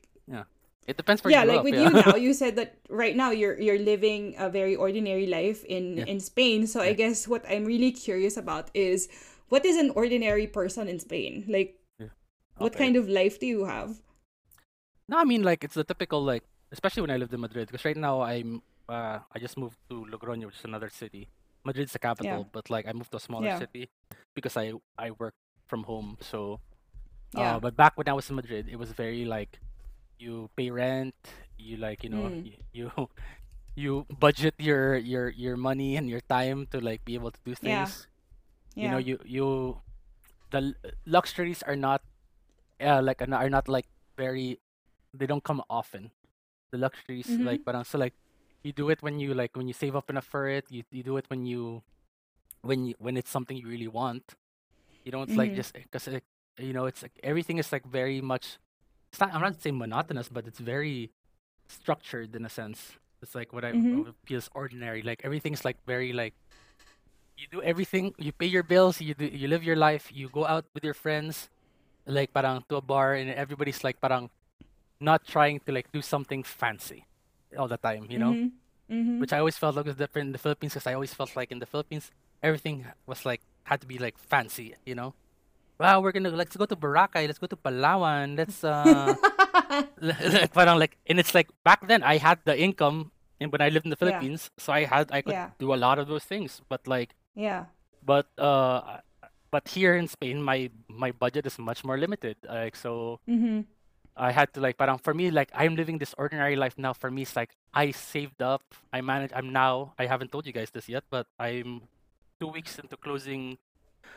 It 0.87 0.97
depends 0.97 1.23
where 1.25 1.33
yeah, 1.33 1.43
you 1.43 1.49
like 1.49 1.63
grew 1.63 1.71
with 1.73 1.81
up, 1.81 1.93
you 1.95 2.01
now, 2.07 2.15
you 2.17 2.33
said 2.43 2.57
that 2.57 2.79
right 2.89 3.17
now 3.17 3.31
you're 3.31 3.59
you're 3.59 3.79
living 3.79 4.35
a 4.39 4.49
very 4.49 4.77
ordinary 4.77 5.27
life 5.27 5.65
in 5.65 5.99
Yeah. 5.99 6.05
in 6.07 6.21
Spain. 6.21 6.67
So 6.67 6.81
I 6.81 6.93
guess 6.95 7.27
what 7.27 7.43
I'm 7.51 7.65
really 7.65 7.91
curious 7.91 8.37
about 8.37 8.71
is 8.75 9.09
what 9.49 9.65
is 9.67 9.77
an 9.77 9.91
ordinary 9.91 10.47
person 10.47 10.87
in 10.89 10.99
Spain? 10.99 11.45
Like 11.49 11.79
what 12.59 12.73
kind 12.77 12.97
of 12.97 13.09
life 13.09 13.39
do 13.41 13.47
you 13.47 13.65
have? 13.67 14.01
No, 15.09 15.19
I 15.19 15.25
mean 15.25 15.43
like 15.43 15.65
it's 15.65 15.75
the 15.75 15.85
typical 15.85 16.23
like, 16.25 16.45
especially 16.73 17.03
when 17.03 17.11
I 17.11 17.17
lived 17.17 17.33
in 17.35 17.41
Madrid. 17.41 17.69
Because 17.69 17.85
right 17.85 17.97
now 17.97 18.23
I'm, 18.23 18.63
uh, 18.89 19.19
I 19.33 19.39
just 19.39 19.57
moved 19.59 19.79
to 19.91 20.07
Logroño, 20.11 20.47
which 20.47 20.59
is 20.59 20.65
another 20.65 20.89
city. 20.91 21.29
Madrid's 21.65 21.93
the 21.93 21.99
capital, 21.99 22.47
but 22.53 22.71
like 22.71 22.87
I 22.87 22.93
moved 22.93 23.11
to 23.13 23.19
a 23.19 23.21
smaller 23.21 23.47
Yeah. 23.47 23.59
city 23.59 23.89
because 24.35 24.57
I 24.57 24.73
I 24.99 25.11
work 25.13 25.35
from 25.67 25.85
home. 25.85 26.17
So, 26.21 26.61
Yeah. 27.33 27.57
uh, 27.57 27.61
but 27.61 27.77
back 27.77 27.97
when 27.99 28.09
I 28.09 28.15
was 28.15 28.31
in 28.31 28.37
Madrid, 28.37 28.69
it 28.71 28.77
was 28.79 28.93
very 28.93 29.25
like, 29.25 29.59
you 30.19 30.51
pay 30.57 30.71
rent, 30.71 31.15
you 31.59 31.77
like 31.77 32.03
you 32.05 32.11
know 32.11 32.33
Mm. 32.33 32.53
you 32.73 32.91
you 33.77 34.07
budget 34.11 34.55
your 34.59 34.97
your 34.97 35.29
your 35.31 35.57
money 35.57 35.97
and 35.97 36.09
your 36.09 36.21
time 36.29 36.67
to 36.73 36.81
like 36.81 37.05
be 37.05 37.15
able 37.15 37.31
to 37.31 37.41
do 37.45 37.55
things. 37.55 38.07
Yeah. 38.75 38.83
yeah. 38.83 38.83
you 38.85 38.89
know 38.91 38.99
you 38.99 39.17
you 39.25 39.47
the 40.51 40.75
luxuries 41.07 41.63
are 41.63 41.77
not 41.77 42.03
uh, 42.81 43.01
like 43.03 43.23
are 43.23 43.51
not 43.51 43.69
like 43.69 43.87
very 44.17 44.59
they 45.15 45.27
don't 45.27 45.45
come 45.45 45.63
often 45.71 46.11
the 46.73 46.79
luxuries 46.79 47.27
Mhm. 47.29 47.45
like 47.45 47.63
but 47.65 47.75
so 47.87 47.99
like 47.99 48.15
you 48.63 48.73
do 48.73 48.91
it 48.91 49.03
when 49.03 49.19
you 49.19 49.35
like 49.35 49.57
when 49.57 49.67
you 49.69 49.75
save 49.75 49.97
up 49.97 50.11
enough 50.11 50.27
for 50.27 50.49
it 50.49 50.65
you, 50.71 50.83
you 50.91 51.03
do 51.03 51.17
it 51.17 51.27
when 51.29 51.47
you 51.47 51.83
when 52.63 52.87
you 52.87 52.95
when 52.99 53.17
it's 53.17 53.31
something 53.31 53.57
you 53.57 53.67
really 53.69 53.89
want 53.89 54.35
you 55.05 55.13
don't 55.13 55.37
like 55.37 55.53
Mhm. 55.53 55.57
just 55.57 55.73
because 55.75 56.09
you 56.59 56.73
know 56.73 56.87
it's 56.87 57.03
like 57.03 57.13
everything 57.23 57.59
is 57.59 57.73
like 57.73 57.85
very 57.87 58.21
much 58.21 58.59
it's 59.17 59.21
not 59.25 59.33
i'm 59.33 59.41
not 59.41 59.57
saying 59.63 59.79
monotonous 59.79 60.29
but 60.29 60.47
it's 60.47 60.61
very 60.61 61.09
structured 61.69 62.37
in 62.37 62.45
a 62.45 62.51
sense 62.53 63.01
it's 63.23 63.35
like 63.35 63.49
what 63.53 63.65
i 63.65 63.73
Mhm. 63.73 64.05
what 64.05 64.15
feels 64.29 64.51
ordinary 64.53 65.01
like 65.01 65.25
everything's 65.25 65.65
like 65.65 65.79
very 65.89 66.13
like 66.13 66.35
you 67.41 67.47
do 67.51 67.63
everything 67.63 68.13
you 68.19 68.33
pay 68.33 68.45
your 68.47 68.63
bills 68.63 69.01
you 69.01 69.15
do, 69.15 69.25
you 69.25 69.49
live 69.49 69.65
your 69.65 69.77
life 69.77 70.13
you 70.13 70.29
go 70.29 70.45
out 70.47 70.65
with 70.75 70.85
your 70.85 70.93
friends 70.95 71.49
like 72.05 72.33
parang 72.37 72.61
to 72.69 72.77
a 72.77 72.85
bar 72.85 73.15
and 73.17 73.31
everybody's 73.33 73.83
like 73.83 73.97
parang 74.05 74.29
not 75.01 75.25
trying 75.25 75.61
to 75.65 75.73
like 75.73 75.89
do 75.93 76.03
something 76.05 76.43
fancy 76.45 77.05
all 77.57 77.69
the 77.69 77.81
time 77.81 78.05
you 78.13 78.19
know 78.21 78.33
Mhm. 78.37 78.53
Mhm. 78.93 79.19
which 79.21 79.33
i 79.33 79.39
always 79.41 79.57
felt 79.57 79.77
like 79.77 79.87
was 79.89 79.97
different 79.97 80.29
in 80.29 80.33
the 80.37 80.39
philippines 80.45 80.73
because 80.77 80.87
i 80.87 80.93
always 80.93 81.13
felt 81.17 81.33
like 81.37 81.49
in 81.51 81.59
the 81.59 81.67
philippines 81.73 82.13
everything 82.45 82.85
was 83.09 83.25
like 83.25 83.41
had 83.65 83.81
to 83.81 83.87
be 83.89 83.97
like 83.97 84.17
fancy 84.21 84.77
you 84.85 84.95
know 84.95 85.17
wow 85.79 86.01
we're 86.01 86.13
gonna 86.13 86.31
let's 86.31 86.57
go 86.57 86.65
to 86.67 86.77
boracay 86.77 87.27
let's 87.27 87.39
go 87.39 87.47
to 87.47 87.57
palawan 87.57 88.37
let's 88.37 88.65
uh 88.65 89.15
like 90.01 90.53
parang 90.53 90.79
like 90.79 90.97
and 91.07 91.19
it's 91.21 91.35
like 91.35 91.49
back 91.65 91.87
then 91.89 92.03
i 92.03 92.17
had 92.17 92.39
the 92.45 92.57
income 92.57 93.11
and 93.41 93.53
when 93.53 93.61
i 93.61 93.69
lived 93.69 93.85
in 93.87 93.91
the 93.91 93.99
Yeah. 94.01 94.17
philippines 94.19 94.51
so 94.59 94.73
i 94.73 94.85
had 94.85 95.11
i 95.13 95.21
could 95.21 95.33
Yeah. 95.37 95.51
do 95.59 95.75
a 95.75 95.79
lot 95.81 95.99
of 95.99 96.09
those 96.09 96.25
things 96.25 96.63
but 96.69 96.87
like 96.87 97.15
yeah. 97.37 97.67
but 98.05 98.27
uh 98.39 99.01
but 99.53 99.69
here 99.69 99.95
in 99.97 100.09
Spain 100.09 100.43
my 100.43 100.71
my 100.89 101.13
budget 101.13 101.47
is 101.47 101.59
much 101.59 101.85
more 101.85 101.97
limited 101.97 102.37
like 102.49 102.77
so 102.77 103.21
Mhm. 103.29 103.65
I 104.17 104.33
had 104.33 104.49
to 104.57 104.65
like 104.65 104.81
parang 104.81 104.97
for 104.97 105.13
me 105.13 105.29
like 105.31 105.53
I'm 105.53 105.77
living 105.77 106.01
this 106.01 106.17
ordinary 106.17 106.57
life 106.57 106.81
now 106.81 106.97
for 106.97 107.13
me 107.13 107.29
it's 107.29 107.37
like 107.37 107.53
I 107.77 107.93
saved 107.93 108.41
up 108.41 108.65
I 108.93 109.05
manage 109.05 109.29
I'm 109.37 109.53
now 109.53 109.93
I 110.01 110.09
haven't 110.09 110.33
told 110.33 110.49
you 110.49 110.53
guys 110.57 110.73
this 110.73 110.89
yet 110.89 111.05
but 111.13 111.29
I'm 111.39 111.85
two 112.41 112.49
weeks 112.49 112.81
into 112.81 112.97
closing 112.97 113.61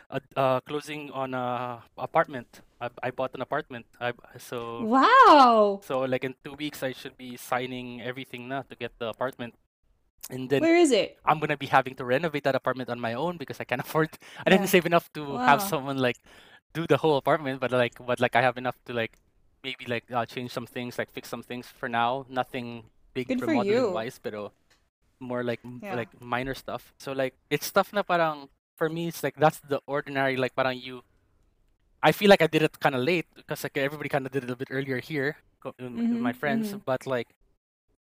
uh, 0.10 0.19
uh 0.36 0.60
closing 0.62 1.12
on 1.12 1.34
a 1.34 1.82
apartment 1.97 2.62
I, 2.82 2.89
I 3.04 3.10
bought 3.12 3.34
an 3.36 3.41
apartment 3.41 3.86
I 3.99 4.13
so 4.38 4.86
Wow. 4.86 5.80
so 5.84 6.02
like 6.02 6.23
in 6.23 6.36
two 6.43 6.54
weeks 6.54 6.84
I 6.84 6.91
should 6.93 7.17
be 7.17 7.38
signing 7.38 8.02
everything 8.02 8.47
now 8.47 8.63
to 8.69 8.75
get 8.75 8.91
the 8.99 9.08
apartment 9.10 9.54
and 10.30 10.49
then 10.49 10.62
Where 10.62 10.78
is 10.78 10.91
it? 10.91 11.17
I'm 11.25 11.39
gonna 11.39 11.58
be 11.58 11.67
having 11.67 11.95
to 11.95 12.06
renovate 12.06 12.43
that 12.43 12.56
apartment 12.56 12.89
on 12.89 12.99
my 12.99 13.13
own 13.13 13.38
because 13.38 13.60
I 13.60 13.63
can't 13.65 13.82
afford. 13.86 14.10
I 14.45 14.49
didn't 14.49 14.67
save 14.67 14.86
enough 14.86 15.12
to 15.13 15.37
have 15.40 15.62
someone 15.62 15.98
like 15.98 16.17
do 16.73 16.85
the 16.87 16.98
whole 16.98 17.17
apartment, 17.17 17.60
but 17.60 17.71
like, 17.71 17.94
but 18.06 18.19
like 18.19 18.35
I 18.35 18.42
have 18.42 18.58
enough 18.58 18.77
to 18.85 18.94
like 18.94 19.13
maybe 19.63 19.85
like 19.85 20.06
uh, 20.12 20.25
change 20.25 20.52
some 20.52 20.65
things, 20.65 20.98
like 20.98 21.12
fix 21.12 21.29
some 21.29 21.44
things 21.44 21.67
for 21.67 21.90
now. 21.90 22.25
Nothing 22.29 22.83
big 23.13 23.27
Good 23.27 23.40
for 23.40 23.48
remodeling 23.48 23.92
wise, 23.92 24.19
pero 24.19 24.52
more 25.19 25.44
like 25.44 25.60
Yeah. 25.83 25.96
like 25.96 26.10
minor 26.21 26.54
stuff. 26.56 26.94
So 26.98 27.12
like 27.12 27.33
it's 27.50 27.65
stuff 27.67 27.92
na 27.94 28.04
parang 28.04 28.50
for 28.80 28.90
me 28.90 29.10
it's 29.10 29.23
like 29.23 29.36
that's 29.38 29.60
the 29.62 29.82
ordinary 29.88 30.38
like 30.38 30.56
parang 30.56 30.80
you. 30.80 31.04
I 32.04 32.12
feel 32.12 32.30
like 32.30 32.42
I 32.42 32.48
did 32.48 32.63
it 32.63 32.80
kind 32.80 32.96
of 32.96 33.02
late 33.04 33.27
because 33.36 33.63
like 33.63 33.77
everybody 33.77 34.10
kind 34.10 34.25
of 34.25 34.32
did 34.32 34.44
it 34.46 34.52
a 34.52 34.56
bit 34.58 34.69
earlier 34.71 35.00
here 35.00 35.38
with 35.65 35.75
with 36.10 36.21
my 36.21 36.34
friends, 36.34 36.73
mhm. 36.73 36.84
but 36.86 37.06
like 37.08 37.30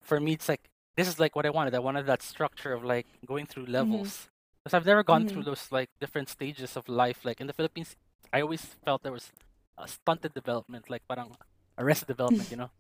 for 0.02 0.20
me 0.20 0.34
it's 0.34 0.50
like 0.50 0.70
this 0.98 1.08
is 1.08 1.20
like 1.20 1.36
what 1.36 1.46
I 1.46 1.52
wanted. 1.52 1.76
I 1.76 1.80
wanted 1.80 2.06
that 2.08 2.22
structure 2.24 2.74
of 2.74 2.84
like 2.84 3.08
going 3.26 3.46
through 3.48 3.68
Mm-hmm. 3.80 4.08
levels. 4.08 4.30
Because 4.64 4.76
I've 4.76 4.86
never 4.86 5.04
gone 5.04 5.26
through 5.26 5.44
those 5.44 5.68
like 5.72 5.90
different 6.00 6.30
stages 6.30 6.78
of 6.78 6.88
life. 6.90 7.26
Like 7.26 7.42
in 7.42 7.48
the 7.48 7.54
Philippines, 7.54 7.96
I 8.34 8.42
always 8.42 8.64
felt 8.86 9.04
there 9.04 9.14
was 9.14 9.32
a 9.78 9.88
stunted 9.88 10.34
development, 10.34 10.90
like 10.90 11.04
parang 11.08 11.36
arrested 11.78 12.08
development, 12.08 12.52
you 12.52 12.58
know? 12.58 12.72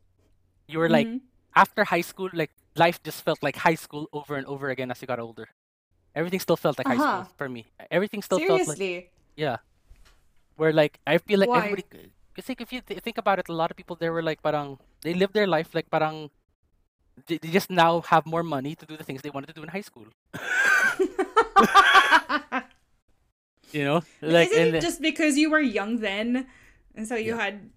You 0.67 0.79
were 0.79 0.89
like 0.89 1.09
Mhm. 1.09 1.21
after 1.55 1.83
high 1.85 2.01
school, 2.01 2.29
like 2.33 2.51
life 2.75 3.01
just 3.03 3.23
felt 3.23 3.43
like 3.43 3.57
high 3.57 3.75
school 3.75 4.07
over 4.13 4.35
and 4.35 4.45
over 4.47 4.69
again 4.69 4.91
as 4.91 5.01
you 5.01 5.07
got 5.07 5.19
older. 5.19 5.49
Everything 6.15 6.39
still 6.39 6.57
felt 6.57 6.77
like 6.77 6.87
high 6.87 6.95
Uh-huh. 6.95 7.23
school 7.23 7.33
for 7.37 7.49
me. 7.49 7.65
Everything 7.89 8.21
still 8.21 8.39
felt 8.39 8.67
like 8.67 9.11
yeah. 9.35 9.57
Where 10.55 10.71
like 10.73 10.99
I 11.07 11.17
feel 11.17 11.39
like 11.39 11.49
Why? 11.49 11.57
everybody 11.65 11.83
because 12.33 12.49
like 12.49 12.61
if 12.61 12.71
you 12.73 12.81
th- 12.81 13.01
think 13.01 13.17
about 13.17 13.39
it, 13.39 13.49
a 13.49 13.53
lot 13.53 13.71
of 13.71 13.77
people 13.77 13.95
there 13.97 14.13
were 14.13 14.21
like 14.21 14.41
parang 14.41 14.77
they 15.01 15.13
live 15.13 15.33
their 15.33 15.47
life 15.47 15.73
like 15.73 15.89
parang 15.89 16.29
they, 17.25 17.37
they 17.37 17.49
just 17.49 17.69
now 17.69 18.01
have 18.09 18.25
more 18.25 18.43
money 18.43 18.75
to 18.75 18.85
do 18.85 18.97
the 18.97 19.03
things 19.03 19.21
they 19.21 19.29
wanted 19.33 19.47
to 19.47 19.53
do 19.53 19.63
in 19.65 19.69
high 19.69 19.81
school. 19.85 20.05
you 23.71 23.83
know, 23.83 24.01
like 24.21 24.51
Isn't 24.51 24.67
and 24.67 24.75
it 24.77 24.81
just 24.81 25.01
because 25.01 25.37
you 25.37 25.49
were 25.49 25.59
young 25.61 25.97
then, 25.97 26.45
and 26.95 27.07
so 27.07 27.15
you 27.15 27.33
Yeah. 27.33 27.41
had 27.41 27.69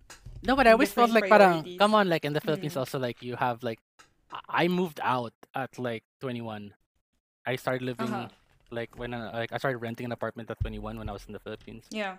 no, 0.44 0.54
but 0.56 0.66
I 0.68 0.72
always 0.72 0.92
felt 0.92 1.10
like 1.10 1.28
parang 1.28 1.64
come 1.78 1.94
on, 1.94 2.08
like 2.08 2.24
in 2.24 2.32
the 2.36 2.40
Philippines 2.44 2.74
Mm. 2.76 2.80
also 2.84 2.98
like 3.00 3.22
you 3.24 3.36
have 3.36 3.62
like 3.64 3.80
I 4.32 4.64
I 4.64 4.68
moved 4.68 5.00
out 5.02 5.32
at 5.54 5.78
like 5.80 6.04
21. 6.20 6.74
I 7.46 7.56
started 7.56 7.82
living 7.82 8.10
Uh-huh. 8.12 8.28
like 8.70 8.98
when 8.98 9.14
I, 9.14 9.30
like 9.46 9.52
I 9.52 9.58
started 9.58 9.78
renting 9.78 10.04
an 10.06 10.12
apartment 10.12 10.50
at 10.50 10.58
21 10.60 10.98
when 10.98 11.08
I 11.08 11.12
was 11.12 11.24
in 11.26 11.32
the 11.32 11.38
Philippines. 11.40 11.86
yeah. 11.90 12.16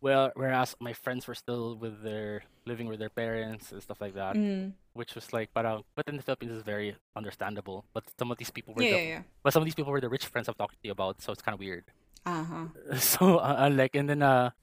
Well, 0.00 0.32
whereas 0.32 0.72
my 0.80 0.94
friends 0.96 1.28
were 1.28 1.36
still 1.36 1.76
with 1.76 2.00
their 2.00 2.40
living 2.64 2.88
with 2.88 2.96
their 3.04 3.12
parents 3.12 3.68
and 3.68 3.82
stuff 3.84 4.00
like 4.00 4.14
that, 4.16 4.32
Mm. 4.32 4.72
which 4.96 5.12
was 5.14 5.28
like 5.36 5.52
parang 5.52 5.84
but 5.92 6.08
in 6.08 6.16
the 6.16 6.24
Philippines 6.24 6.56
is 6.56 6.64
very 6.64 6.96
understandable. 7.12 7.84
But 7.92 8.08
some 8.16 8.32
of 8.32 8.40
these 8.40 8.48
people 8.48 8.72
were 8.72 8.80
Yeah, 8.80 8.96
the 8.96 9.02
yeah, 9.04 9.12
yeah. 9.20 9.22
but 9.44 9.52
some 9.52 9.60
of 9.60 9.68
these 9.68 9.76
people 9.76 9.92
were 9.92 10.00
the 10.00 10.08
rich 10.08 10.24
friends 10.24 10.48
I'm 10.48 10.56
talking 10.56 10.80
to 10.80 10.86
you 10.88 10.96
about, 10.96 11.20
so 11.20 11.36
it's 11.36 11.44
kind 11.44 11.52
of 11.52 11.60
weird. 11.60 11.84
Uh 12.24 12.44
huh. 12.48 12.66
So 12.96 13.44
uh, 13.44 13.68
uh, 13.68 13.70
like 13.76 13.92
and 13.92 14.08
then 14.08 14.24
uh 14.24 14.56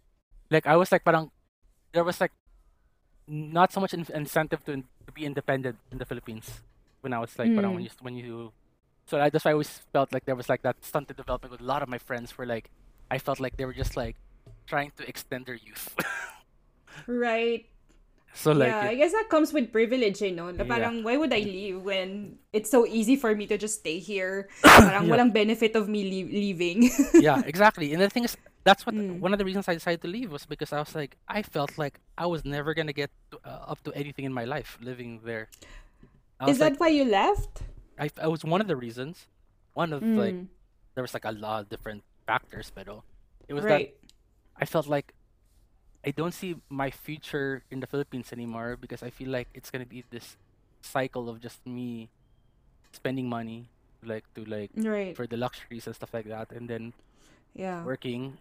like 0.50 0.66
I 0.66 0.74
was 0.74 0.90
like 0.90 1.06
parang 1.06 1.30
there 1.94 2.02
was 2.04 2.18
like 2.18 2.34
not 3.30 3.70
so 3.70 3.78
much 3.80 3.94
in- 3.94 4.10
incentive 4.18 4.66
to, 4.66 4.72
in- 4.74 4.90
to 5.06 5.12
be 5.14 5.22
independent 5.22 5.78
in 5.94 6.02
the 6.02 6.06
Philippines 6.10 6.66
when 7.06 7.14
I 7.14 7.20
was 7.22 7.38
like 7.38 7.54
parang 7.54 7.78
when 7.78 7.86
Mm. 7.86 7.94
you 7.94 7.94
when 8.02 8.16
you 8.18 8.36
so 9.08 9.20
I, 9.20 9.30
that's 9.32 9.46
why 9.46 9.52
I 9.52 9.58
always 9.58 9.82
felt 9.92 10.12
like 10.14 10.26
there 10.26 10.36
was 10.36 10.50
like 10.50 10.62
that 10.62 10.84
stunted 10.84 11.16
development 11.18 11.52
with 11.52 11.62
a 11.62 11.66
lot 11.66 11.82
of 11.82 11.90
my 11.90 11.98
friends 11.98 12.38
where 12.38 12.46
like 12.46 12.70
I 13.10 13.18
felt 13.18 13.40
like 13.40 13.58
they 13.58 13.66
were 13.66 13.74
just 13.74 13.96
like 13.98 14.16
trying 14.68 14.92
to 14.98 15.08
extend 15.08 15.46
their 15.48 15.56
youth. 15.58 15.96
Right. 17.08 17.66
so 18.34 18.52
like 18.52 18.70
yeah, 18.70 18.90
I 18.90 18.96
guess 18.96 19.14
that 19.14 19.30
comes 19.30 19.54
with 19.54 19.72
privilege, 19.72 20.22
you 20.22 20.32
know. 20.34 20.50
Yeah. 20.50 20.64
parang, 20.66 21.04
why 21.04 21.18
would 21.18 21.34
I 21.34 21.40
leave 21.42 21.82
when 21.82 22.38
it's 22.54 22.70
so 22.70 22.86
easy 22.86 23.16
for 23.16 23.34
me 23.34 23.48
to 23.48 23.58
just 23.58 23.80
stay 23.86 23.98
here? 24.00 24.50
Parang 24.66 25.06
Yeah. 25.08 25.14
walang 25.18 25.34
benefit 25.34 25.76
of 25.76 25.90
me 25.90 26.04
lea- 26.04 26.30
leaving. 26.30 26.90
yeah, 27.14 27.42
exactly. 27.46 27.94
And 27.94 28.02
the 28.02 28.10
thing 28.10 28.26
is, 28.26 28.38
that's 28.64 28.86
what 28.86 28.94
Mm. 28.96 29.22
one 29.22 29.32
of 29.34 29.40
the 29.40 29.46
reasons 29.46 29.66
I 29.70 29.74
decided 29.78 30.02
to 30.02 30.10
leave 30.12 30.30
was 30.32 30.46
because 30.46 30.74
I 30.74 30.80
was 30.80 30.94
like, 30.94 31.16
I 31.30 31.42
felt 31.42 31.78
like 31.78 32.02
I 32.18 32.26
was 32.26 32.44
never 32.46 32.74
gonna 32.74 32.94
get 32.94 33.10
uh, 33.46 33.72
up 33.74 33.82
to 33.86 33.94
anything 33.96 34.26
in 34.26 34.34
my 34.34 34.44
life 34.46 34.78
living 34.82 35.22
there. 35.24 35.48
Is 36.50 36.60
like, 36.60 36.74
that 36.74 36.80
why 36.82 36.90
you 36.90 37.06
left? 37.06 37.64
I, 38.00 38.10
I 38.22 38.28
was 38.28 38.44
one 38.44 38.62
of 38.62 38.68
the 38.68 38.76
reasons. 38.76 39.28
One 39.74 39.94
of 39.94 40.04
like 40.16 40.36
Mm, 40.36 40.48
there 40.96 41.04
was 41.04 41.14
like 41.14 41.26
a 41.26 41.32
lot 41.32 41.62
of 41.62 41.70
different 41.70 42.04
factors, 42.26 42.72
but 42.74 42.88
it 43.48 43.54
was 43.54 43.64
right. 43.66 43.94
that 43.94 44.62
I 44.62 44.66
felt 44.66 44.88
like 44.88 45.14
I 46.06 46.12
don't 46.12 46.34
see 46.34 46.56
my 46.70 46.90
future 46.92 47.64
in 47.72 47.80
the 47.80 47.88
Philippines 47.88 48.32
anymore 48.32 48.78
because 48.80 49.04
I 49.04 49.10
feel 49.10 49.30
like 49.30 49.48
it's 49.54 49.70
gonna 49.70 49.86
be 49.86 50.04
this 50.10 50.38
cycle 50.82 51.30
of 51.30 51.42
just 51.42 51.66
me 51.66 52.10
spending 52.94 53.28
money 53.30 53.70
like 54.04 54.24
to 54.36 54.46
like 54.46 54.72
Right. 54.76 55.16
for 55.16 55.28
the 55.28 55.38
luxuries 55.38 55.86
and 55.88 55.96
stuff 55.96 56.14
like 56.14 56.28
that, 56.28 56.52
and 56.52 56.70
then 56.70 56.94
Yeah. 57.54 57.84
working, 57.84 58.38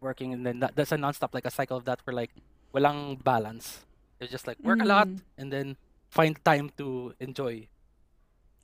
working, 0.00 0.32
and 0.32 0.44
then 0.46 0.60
that, 0.60 0.76
that's 0.76 0.92
a 0.92 0.96
nonstop 0.96 1.34
like 1.34 1.44
a 1.46 1.50
cycle 1.50 1.76
of 1.76 1.84
that 1.84 2.00
where 2.04 2.14
like 2.14 2.30
walang 2.74 3.22
balance. 3.22 3.84
It's 4.20 4.30
just 4.30 4.46
like 4.46 4.58
work 4.62 4.82
a 4.82 4.86
lot 4.86 5.08
Mm, 5.08 5.20
and 5.38 5.52
then 5.52 5.76
find 6.10 6.38
time 6.44 6.70
to 6.78 7.14
enjoy. 7.20 7.68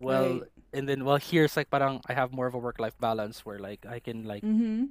Well, 0.01 0.41
right. 0.41 0.43
and 0.73 0.89
then 0.89 1.05
well 1.05 1.19
here's 1.21 1.57
like 1.57 1.71
parang 1.71 2.01
I 2.09 2.15
have 2.15 2.33
more 2.33 2.47
of 2.49 2.55
a 2.55 2.59
work 2.59 2.79
life 2.81 2.97
balance 2.99 3.45
where 3.45 3.59
like 3.59 3.85
I 3.87 4.01
can 4.01 4.25
like 4.25 4.43
Mm-hmm. 4.43 4.85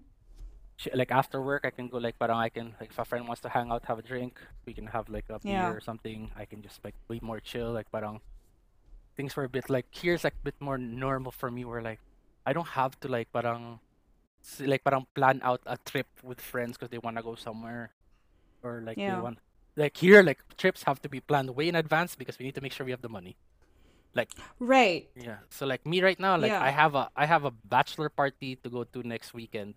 ch- 0.77 0.93
like 0.93 1.11
after 1.11 1.41
work 1.41 1.65
I 1.65 1.71
can 1.71 1.87
go 1.89 1.97
like 1.97 2.19
parang 2.19 2.37
I 2.37 2.49
can 2.49 2.75
like 2.79 2.91
if 2.93 2.99
a 2.99 3.05
friend 3.05 3.25
wants 3.27 3.41
to 3.41 3.49
hang 3.49 3.71
out 3.71 3.85
have 3.85 3.97
a 3.99 4.05
drink 4.05 4.39
we 4.65 4.73
can 4.73 4.87
have 4.87 5.09
like 5.09 5.25
a 5.29 5.39
beer 5.39 5.53
Yeah. 5.65 5.71
or 5.73 5.81
something 5.81 6.29
I 6.37 6.45
can 6.45 6.61
just 6.61 6.83
like 6.85 6.95
be 7.09 7.19
more 7.21 7.39
chill 7.41 7.71
like 7.73 7.89
parang 7.91 8.21
things 9.17 9.35
were 9.35 9.43
a 9.45 9.49
bit 9.49 9.69
like 9.69 9.87
here's 9.91 10.23
like 10.23 10.35
a 10.39 10.43
bit 10.45 10.55
more 10.61 10.77
normal 10.77 11.31
for 11.31 11.49
me 11.51 11.65
where 11.65 11.81
like 11.81 11.99
I 12.45 12.53
don't 12.53 12.69
have 12.79 12.93
to 13.01 13.07
like 13.09 13.33
parang 13.33 13.79
like 14.61 14.83
parang 14.83 15.05
plan 15.17 15.41
out 15.43 15.61
a 15.65 15.77
trip 15.89 16.07
with 16.23 16.39
friends 16.39 16.77
because 16.77 16.89
they 16.93 16.97
want 17.01 17.17
to 17.17 17.23
go 17.23 17.35
somewhere 17.35 17.91
or 18.63 18.81
like 18.85 18.97
they 19.17 19.21
want 19.21 19.37
like 19.75 19.97
here 19.97 20.21
like 20.23 20.39
trips 20.57 20.83
have 20.83 21.01
to 21.01 21.09
be 21.09 21.19
planned 21.19 21.49
way 21.55 21.67
in 21.67 21.75
advance 21.75 22.15
because 22.15 22.37
we 22.39 22.45
need 22.45 22.55
to 22.55 22.61
make 22.61 22.71
sure 22.71 22.85
we 22.85 22.91
have 22.91 23.01
the 23.01 23.09
money 23.11 23.35
like 24.15 24.29
Right. 24.59 25.09
yeah. 25.15 25.45
So 25.49 25.65
like 25.65 25.85
me 25.85 26.01
right 26.01 26.19
now, 26.19 26.37
like 26.37 26.51
I 26.51 26.69
have 26.71 26.95
a 26.95 27.09
I 27.15 27.25
have 27.25 27.45
a 27.45 27.51
bachelor 27.51 28.09
party 28.09 28.55
to 28.63 28.69
go 28.69 28.83
to 28.83 29.03
next 29.05 29.33
weekend, 29.33 29.75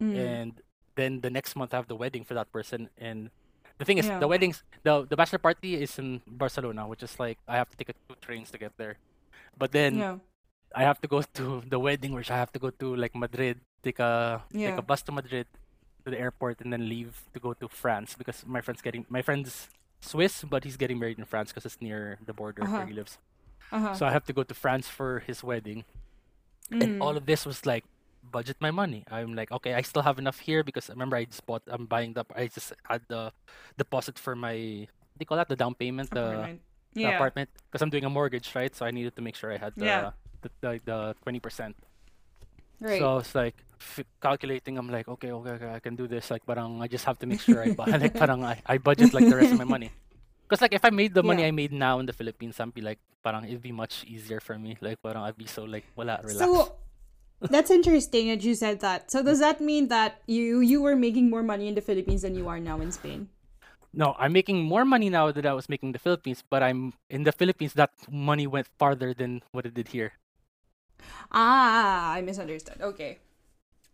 Mm. 0.00 0.14
and 0.16 0.52
then 0.94 1.20
the 1.20 1.30
next 1.30 1.54
month 1.56 1.74
I 1.74 1.78
have 1.78 1.88
the 1.88 1.96
wedding 1.98 2.24
for 2.24 2.34
that 2.34 2.50
person. 2.52 2.88
And 2.98 3.30
the 3.78 3.84
thing 3.84 3.98
is, 3.98 4.06
Yeah. 4.06 4.18
the 4.18 4.28
weddings, 4.28 4.62
the 4.82 5.06
the 5.06 5.16
bachelor 5.16 5.38
party 5.42 5.74
is 5.78 5.98
in 5.98 6.22
Barcelona, 6.26 6.86
which 6.86 7.02
is 7.02 7.18
like 7.18 7.38
I 7.46 7.56
have 7.58 7.70
to 7.70 7.76
take 7.76 7.90
a, 7.90 7.96
two 8.08 8.14
trains 8.20 8.50
to 8.54 8.58
get 8.58 8.74
there. 8.78 8.98
But 9.56 9.70
then 9.72 9.98
Yeah. 9.98 10.18
I 10.74 10.82
have 10.84 11.00
to 11.02 11.08
go 11.08 11.22
to 11.22 11.62
the 11.72 11.78
wedding, 11.78 12.12
which 12.12 12.30
I 12.30 12.36
have 12.38 12.50
to 12.52 12.58
go 12.58 12.70
to 12.70 12.94
like 12.96 13.14
Madrid, 13.14 13.58
take 13.82 13.98
a 13.98 14.42
take 14.52 14.76
a 14.78 14.82
bus 14.82 15.02
to 15.06 15.12
Madrid 15.12 15.46
to 16.04 16.10
the 16.10 16.18
airport, 16.18 16.60
and 16.62 16.72
then 16.72 16.88
leave 16.88 17.22
to 17.34 17.38
go 17.40 17.54
to 17.54 17.66
France 17.68 18.14
because 18.18 18.44
my 18.46 18.60
friend's 18.60 18.82
getting 18.82 19.06
my 19.08 19.22
friend's 19.22 19.70
Swiss, 20.00 20.44
but 20.46 20.62
he's 20.62 20.76
getting 20.78 20.98
married 20.98 21.18
in 21.18 21.24
France 21.26 21.50
because 21.50 21.66
it's 21.66 21.80
near 21.82 22.18
the 22.22 22.30
border 22.34 22.62
Uh-huh. 22.62 22.82
where 22.82 22.86
he 22.86 22.94
lives. 22.94 23.18
Uh-huh. 23.72 23.94
So 23.94 24.06
I 24.06 24.12
have 24.12 24.24
to 24.26 24.32
go 24.32 24.42
to 24.42 24.54
France 24.54 24.88
for 24.88 25.20
his 25.26 25.42
wedding 25.44 25.84
and 26.70 26.96
Mm. 26.96 27.00
all 27.00 27.16
of 27.16 27.24
this 27.24 27.46
was 27.48 27.64
like 27.64 27.84
budget 28.28 28.60
my 28.60 28.68
money 28.70 29.00
i'm 29.08 29.32
like 29.32 29.48
okay 29.48 29.72
i 29.72 29.80
still 29.80 30.02
have 30.04 30.18
enough 30.20 30.36
here 30.44 30.60
because 30.60 30.90
remember 30.92 31.16
i 31.16 31.24
just 31.24 31.40
bought 31.48 31.62
i'm 31.72 31.86
buying 31.88 32.12
the 32.12 32.20
i 32.36 32.44
just 32.44 32.76
had 32.84 33.00
the 33.08 33.32
deposit 33.80 34.18
for 34.20 34.36
my 34.36 34.84
what 34.84 35.16
do 35.16 35.20
you 35.20 35.24
call 35.24 35.38
that 35.40 35.48
the 35.48 35.56
down 35.56 35.72
payment 35.72 36.10
the, 36.12 36.28
Apartment. 36.36 36.60
the 36.92 37.00
Yeah. 37.08 37.16
apartment 37.16 37.48
because 37.64 37.80
i'm 37.80 37.88
doing 37.88 38.04
a 38.04 38.10
mortgage 38.12 38.52
right 38.52 38.68
so 38.76 38.84
i 38.84 38.90
needed 38.92 39.16
to 39.16 39.22
make 39.24 39.32
sure 39.32 39.48
i 39.48 39.56
had 39.56 39.72
the 39.80 39.86
Yeah. 39.88 40.10
the, 40.44 40.50
the, 40.60 40.70
the 40.84 40.98
20% 41.24 41.72
Right. 42.84 42.98
so 43.00 43.12
i 43.12 43.14
was 43.16 43.32
like 43.34 43.56
f- 43.80 44.04
calculating 44.20 44.76
i'm 44.76 44.90
like 44.92 45.08
okay, 45.08 45.32
okay 45.32 45.50
okay 45.56 45.70
i 45.72 45.80
can 45.80 45.96
do 45.96 46.04
this 46.06 46.30
like 46.30 46.44
parang 46.44 46.82
i 46.82 46.86
just 46.86 47.06
have 47.08 47.18
to 47.20 47.26
make 47.26 47.40
sure 47.40 47.64
i 47.64 47.72
buy 47.72 47.86
like 47.96 48.12
parang 48.22 48.44
I, 48.44 48.60
I 48.66 48.76
budget 48.76 49.14
like 49.16 49.24
the 49.24 49.36
rest 49.40 49.52
of 49.52 49.58
my 49.58 49.64
money 49.64 49.88
because 50.48 50.64
like 50.64 50.72
if 50.72 50.84
i 50.84 50.90
made 50.90 51.12
the 51.12 51.22
money 51.22 51.42
Yeah. 51.44 51.48
i 51.48 51.52
made 51.52 51.72
now 51.76 52.00
in 52.00 52.06
the 52.08 52.16
philippines 52.16 52.56
i'd 52.58 52.72
be 52.72 52.80
like 52.80 52.98
parang 53.22 53.44
it'd 53.44 53.60
be 53.60 53.72
much 53.72 54.08
easier 54.08 54.40
for 54.40 54.56
me 54.58 54.80
like 54.80 54.96
parang 55.04 55.22
i'd 55.28 55.36
be 55.36 55.44
so 55.46 55.68
like 55.68 55.84
wala 55.94 56.16
relax 56.24 56.40
So 56.40 56.80
that's 57.54 57.70
interesting 57.70 58.34
that 58.34 58.42
you 58.42 58.58
said 58.58 58.80
that. 58.82 59.14
So 59.14 59.22
does 59.22 59.38
that 59.38 59.60
mean 59.62 59.86
that 59.94 60.18
you 60.26 60.58
you 60.58 60.82
were 60.82 60.98
making 60.98 61.30
more 61.30 61.46
money 61.46 61.70
in 61.70 61.78
the 61.78 61.84
Philippines 61.84 62.26
than 62.26 62.34
you 62.34 62.50
are 62.50 62.58
now 62.58 62.82
in 62.82 62.90
Spain? 62.90 63.30
No, 63.94 64.18
I'm 64.18 64.34
making 64.34 64.66
more 64.66 64.82
money 64.82 65.06
now 65.06 65.30
than 65.30 65.46
I 65.46 65.54
was 65.54 65.70
making 65.70 65.90
in 65.90 65.94
the 65.94 66.02
Philippines, 66.02 66.42
but 66.42 66.66
I'm 66.66 66.98
in 67.06 67.22
the 67.22 67.30
Philippines 67.30 67.78
that 67.78 67.94
money 68.10 68.50
went 68.50 68.66
farther 68.74 69.14
than 69.14 69.46
what 69.54 69.70
it 69.70 69.74
did 69.78 69.94
here. 69.94 70.18
Ah, 71.30 72.12
I 72.12 72.20
misunderstood. 72.26 72.82
Okay. 72.82 73.18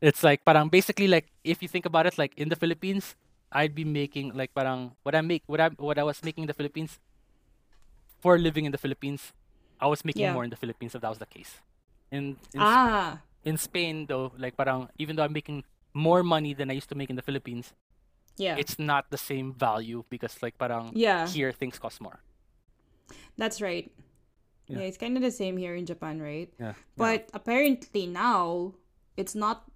It's 0.01 0.25
like 0.25 0.45
parang 0.45 0.69
basically 0.69 1.09
like 1.09 1.29
if 1.45 1.61
you 1.63 1.69
think 1.69 1.85
about 1.87 2.07
it, 2.07 2.17
like 2.17 2.33
in 2.37 2.49
the 2.49 2.57
Philippines, 2.57 3.13
I'd 3.55 3.75
be 3.75 3.85
making 3.87 4.35
like 4.35 4.51
parang 4.53 4.99
what 5.07 5.15
I 5.15 5.23
make 5.23 5.47
what 5.47 5.61
I 5.63 5.71
what 5.79 5.97
I 5.99 6.03
was 6.03 6.19
making 6.27 6.45
in 6.45 6.49
the 6.51 6.59
Philippines 6.59 6.99
for 8.21 8.39
living 8.39 8.65
in 8.65 8.73
the 8.73 8.79
Philippines, 8.81 9.33
I 9.81 9.87
was 9.87 10.05
making 10.05 10.27
Yeah. 10.27 10.33
more 10.35 10.45
in 10.45 10.51
the 10.51 10.57
Philippines 10.59 10.95
if 10.95 11.01
that 11.03 11.09
was 11.13 11.19
the 11.23 11.29
case. 11.31 11.61
In 12.11 12.37
in, 12.55 12.61
Ah, 12.61 13.23
in 13.45 13.57
Spain 13.57 14.07
though, 14.11 14.33
like 14.39 14.57
parang 14.57 14.89
even 14.99 15.17
though 15.17 15.23
I'm 15.25 15.33
making 15.37 15.63
more 15.95 16.23
money 16.27 16.55
than 16.55 16.71
I 16.71 16.75
used 16.75 16.89
to 16.91 16.99
make 16.99 17.11
in 17.11 17.17
the 17.17 17.23
Philippines, 17.23 17.71
yeah. 18.37 18.57
it's 18.59 18.79
not 18.79 19.11
the 19.15 19.21
same 19.21 19.55
value 19.55 20.03
because 20.11 20.41
like 20.43 20.59
parang 20.59 20.91
Yeah, 20.97 21.29
here 21.31 21.53
things 21.53 21.79
cost 21.79 22.01
more. 22.01 22.21
that's 23.37 23.61
right. 23.61 23.91
Yeah. 24.67 24.79
Yeah, 24.81 24.85
it's 24.89 24.97
kind 24.97 25.17
of 25.17 25.23
the 25.23 25.31
same 25.31 25.57
here 25.61 25.75
in 25.77 25.85
Japan, 25.85 26.23
right? 26.23 26.49
Yeah. 26.59 26.73
But 26.97 27.29
apparently 27.37 28.07
now 28.09 28.75
it's 29.17 29.35
not 29.35 29.69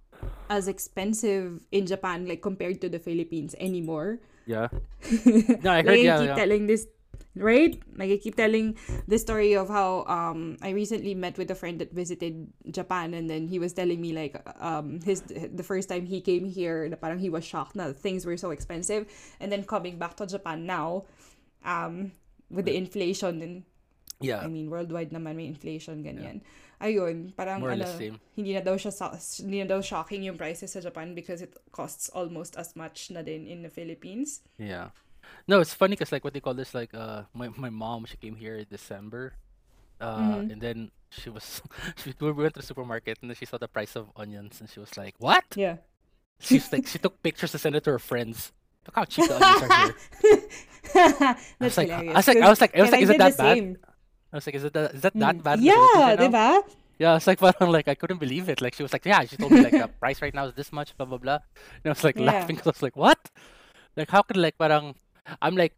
as 0.49 0.67
expensive 0.67 1.65
in 1.71 1.85
Japan 1.85 2.25
like 2.27 2.41
compared 2.41 2.81
to 2.81 2.89
the 2.89 2.99
Philippines 2.99 3.55
anymore. 3.59 4.19
Yeah. 4.45 4.67
No, 5.63 5.71
I 5.71 5.81
like 5.81 5.85
heard 5.85 5.99
I 5.99 6.03
yeah, 6.03 6.17
keep 6.19 6.31
yeah. 6.33 6.35
telling 6.35 6.67
this 6.67 6.87
right 7.35 7.79
like 7.95 8.09
i 8.11 8.17
keep 8.17 8.35
telling 8.35 8.75
the 9.07 9.17
story 9.17 9.53
of 9.53 9.69
how 9.69 10.03
um 10.09 10.57
i 10.61 10.69
recently 10.71 11.13
met 11.13 11.37
with 11.37 11.49
a 11.51 11.55
friend 11.55 11.79
that 11.79 11.93
visited 11.93 12.51
japan 12.71 13.13
and 13.13 13.29
then 13.29 13.47
he 13.47 13.59
was 13.59 13.71
telling 13.71 14.01
me 14.01 14.11
like 14.11 14.35
um 14.59 14.99
his 15.05 15.21
the 15.21 15.63
first 15.63 15.87
time 15.87 16.05
he 16.05 16.19
came 16.19 16.43
here 16.43 16.89
na 16.89 16.97
parang 16.97 17.19
he 17.19 17.29
was 17.29 17.45
shocked 17.45 17.75
na 17.77 17.93
things 17.93 18.25
were 18.25 18.35
so 18.35 18.49
expensive 18.49 19.05
and 19.39 19.51
then 19.51 19.63
coming 19.63 19.97
back 20.01 20.17
to 20.17 20.25
japan 20.25 20.65
now 20.65 21.05
um 21.63 22.11
with 22.49 22.65
the 22.65 22.75
inflation 22.75 23.41
and 23.41 23.63
Yeah. 24.19 24.43
I 24.43 24.51
mean 24.51 24.67
worldwide 24.67 25.15
naman 25.15 25.39
may 25.39 25.47
inflation 25.47 26.03
ganyan 26.03 26.43
ayun 26.79 27.35
parang 27.35 27.59
More 27.59 27.71
or 27.71 27.79
ano 27.79 27.87
hindi 28.35 28.51
na 28.55 28.63
daw 28.63 28.75
siya 28.79 28.91
hindi 29.43 29.57
na 29.63 29.67
daw 29.67 29.79
shocking 29.83 30.23
yung 30.23 30.39
prices 30.39 30.71
sa 30.71 30.79
Japan 30.79 31.11
because 31.13 31.43
it 31.43 31.51
costs 31.75 32.07
almost 32.15 32.55
as 32.55 32.75
much 32.75 33.11
na 33.11 33.19
din 33.21 33.43
in 33.47 33.61
the 33.63 33.71
Philippines 33.71 34.41
Yeah. 34.57 34.95
No, 35.45 35.61
it's 35.61 35.77
funny 35.77 35.93
because 35.93 36.09
like 36.09 36.23
what 36.25 36.33
they 36.33 36.41
call 36.41 36.57
this 36.57 36.73
like 36.73 36.89
uh 36.95 37.29
my 37.37 37.53
my 37.53 37.69
mom 37.69 38.07
she 38.09 38.17
came 38.17 38.33
here 38.39 38.57
in 38.57 38.65
December, 38.71 39.37
uh 40.01 40.41
Mhm. 40.41 40.55
and 40.55 40.59
then 40.63 40.77
she 41.13 41.29
was 41.29 41.61
she 42.01 42.15
we 42.17 42.31
went 42.33 42.57
to 42.57 42.63
the 42.63 42.65
supermarket 42.65 43.19
and 43.21 43.29
then 43.29 43.37
she 43.37 43.45
saw 43.45 43.59
the 43.61 43.69
price 43.69 43.93
of 43.93 44.09
onions 44.17 44.57
and 44.57 44.71
she 44.71 44.79
was 44.81 44.95
like 44.97 45.13
what? 45.21 45.45
yeah 45.53 45.83
She's 46.41 46.71
like 46.73 46.87
she 46.87 46.97
took 46.97 47.19
pictures 47.21 47.51
to 47.53 47.59
send 47.59 47.75
it 47.75 47.83
to 47.85 47.91
her 47.93 48.01
friends 48.01 48.55
look 48.87 48.95
how 48.95 49.05
cheap 49.05 49.27
the 49.27 49.35
onions 49.37 49.61
are 49.61 49.69
here. 49.69 49.93
I 51.61 51.63
was 51.67 51.77
like, 51.77 51.91
hilarious. 51.91 52.15
I 52.15 52.17
was 52.17 52.27
like, 52.27 52.41
I 52.41 52.49
was 52.49 52.61
like, 52.61 52.73
I 52.73 52.81
was 52.81 52.89
and 52.89 52.93
like, 52.95 53.03
is 53.03 53.09
it 53.11 53.17
that 53.19 53.37
bad? 53.37 53.53
same. 53.57 53.77
I 54.31 54.37
was 54.37 54.45
like, 54.45 54.55
is 54.55 54.63
it 54.63 54.73
that, 54.73 54.93
is 54.93 55.01
that 55.01 55.13
that 55.19 55.37
Mm. 55.37 55.43
bad? 55.43 55.59
Yeah, 55.59 55.73
right 55.95 56.19
diba? 56.19 56.61
Yeah, 56.99 57.15
it's 57.15 57.27
like 57.27 57.39
parang 57.45 57.71
like 57.71 57.87
I 57.87 57.95
couldn't 57.95 58.19
believe 58.19 58.49
it. 58.49 58.61
Like 58.61 58.75
she 58.75 58.83
was 58.83 58.93
like, 58.93 59.05
yeah, 59.05 59.23
she 59.25 59.37
told 59.37 59.51
me 59.51 59.61
like 59.61 59.73
the 59.73 59.87
price 60.03 60.21
right 60.21 60.33
now 60.33 60.45
is 60.45 60.53
this 60.53 60.71
much, 60.71 60.95
blah 60.97 61.05
blah 61.05 61.17
blah. 61.17 61.39
And 61.83 61.85
I 61.85 61.89
was 61.89 62.03
like 62.03 62.19
Yeah. 62.19 62.25
laughing 62.31 62.55
because 62.57 62.67
I 62.67 62.75
was 62.77 62.83
like, 62.83 62.95
what? 62.97 63.19
Like 63.95 64.09
how 64.09 64.21
could 64.21 64.37
like 64.37 64.57
parang 64.57 64.95
I'm 65.41 65.55
like, 65.55 65.73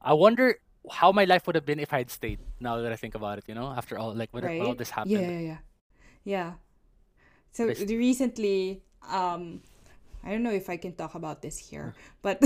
I 0.00 0.12
wonder 0.12 0.56
how 0.90 1.12
my 1.12 1.24
life 1.24 1.46
would 1.46 1.56
have 1.56 1.64
been 1.64 1.80
if 1.80 1.92
I 1.92 1.98
had 1.98 2.10
stayed. 2.10 2.38
Now 2.60 2.76
that 2.76 2.92
I 2.92 2.96
think 2.96 3.14
about 3.14 3.38
it, 3.38 3.44
you 3.48 3.54
know, 3.54 3.72
after 3.72 3.98
all 3.98 4.14
like 4.14 4.28
when 4.32 4.44
all 4.60 4.74
this 4.74 4.90
happened. 4.90 5.12
yeah, 5.16 5.30
yeah. 5.30 5.40
Yeah. 5.40 5.58
yeah. 6.24 6.50
So 7.52 7.66
recently, 7.66 8.82
um, 9.08 9.62
I 10.24 10.32
don't 10.32 10.42
know 10.42 10.56
if 10.56 10.72
I 10.72 10.76
can 10.80 10.96
talk 10.96 11.14
about 11.14 11.42
this 11.44 11.60
here, 11.60 11.92
but 12.22 12.40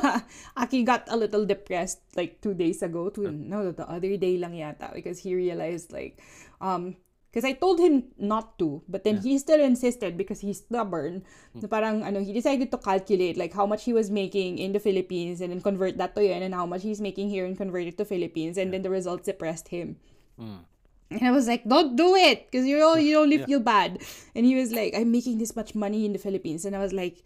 Aki 0.56 0.82
got 0.84 1.04
a 1.08 1.16
little 1.16 1.44
depressed 1.44 2.00
like 2.16 2.40
two 2.40 2.54
days 2.54 2.80
ago. 2.80 3.10
Two, 3.10 3.30
no, 3.30 3.70
the 3.70 3.84
other 3.84 4.16
day 4.16 4.40
lang 4.40 4.56
yata 4.56 4.94
because 4.96 5.20
he 5.20 5.36
realized 5.36 5.92
like, 5.92 6.18
um, 6.60 6.96
because 7.28 7.44
I 7.44 7.52
told 7.52 7.78
him 7.78 8.04
not 8.16 8.58
to, 8.58 8.82
but 8.88 9.04
then 9.04 9.20
he 9.20 9.36
still 9.38 9.60
insisted 9.60 10.16
because 10.16 10.40
he's 10.40 10.64
stubborn. 10.64 11.22
Na 11.52 11.68
parang 11.68 12.02
ano, 12.02 12.24
he 12.24 12.32
decided 12.32 12.72
to 12.72 12.78
calculate 12.80 13.36
like 13.36 13.52
how 13.52 13.66
much 13.68 13.84
he 13.84 13.92
was 13.92 14.10
making 14.10 14.56
in 14.56 14.72
the 14.72 14.80
Philippines 14.80 15.44
and 15.44 15.52
then 15.52 15.60
convert 15.60 15.98
that 15.98 16.16
to 16.16 16.24
yen 16.24 16.42
and 16.42 16.54
how 16.54 16.64
much 16.64 16.82
he's 16.82 17.00
making 17.00 17.28
here 17.28 17.44
and 17.44 17.60
convert 17.60 17.84
it 17.84 18.00
to 18.00 18.08
Philippines 18.08 18.56
and 18.56 18.72
then 18.72 18.80
the 18.80 18.90
results 18.90 19.28
depressed 19.28 19.68
him. 19.68 20.00
Mm. 20.40 20.64
And 21.10 21.22
I 21.24 21.30
was 21.30 21.48
like, 21.48 21.64
don't 21.64 21.96
do 21.96 22.14
it 22.14 22.50
because 22.50 22.66
you 22.66 22.82
all 22.82 22.98
you 22.98 23.18
only 23.18 23.38
Yeah. 23.38 23.46
feel 23.46 23.60
bad. 23.60 24.02
And 24.34 24.44
he 24.44 24.54
was 24.54 24.72
like, 24.72 24.94
I'm 24.94 25.10
making 25.10 25.38
this 25.38 25.56
much 25.56 25.74
money 25.74 26.04
in 26.04 26.12
the 26.12 26.18
Philippines. 26.18 26.64
And 26.64 26.76
I 26.76 26.80
was 26.80 26.92
like, 26.92 27.22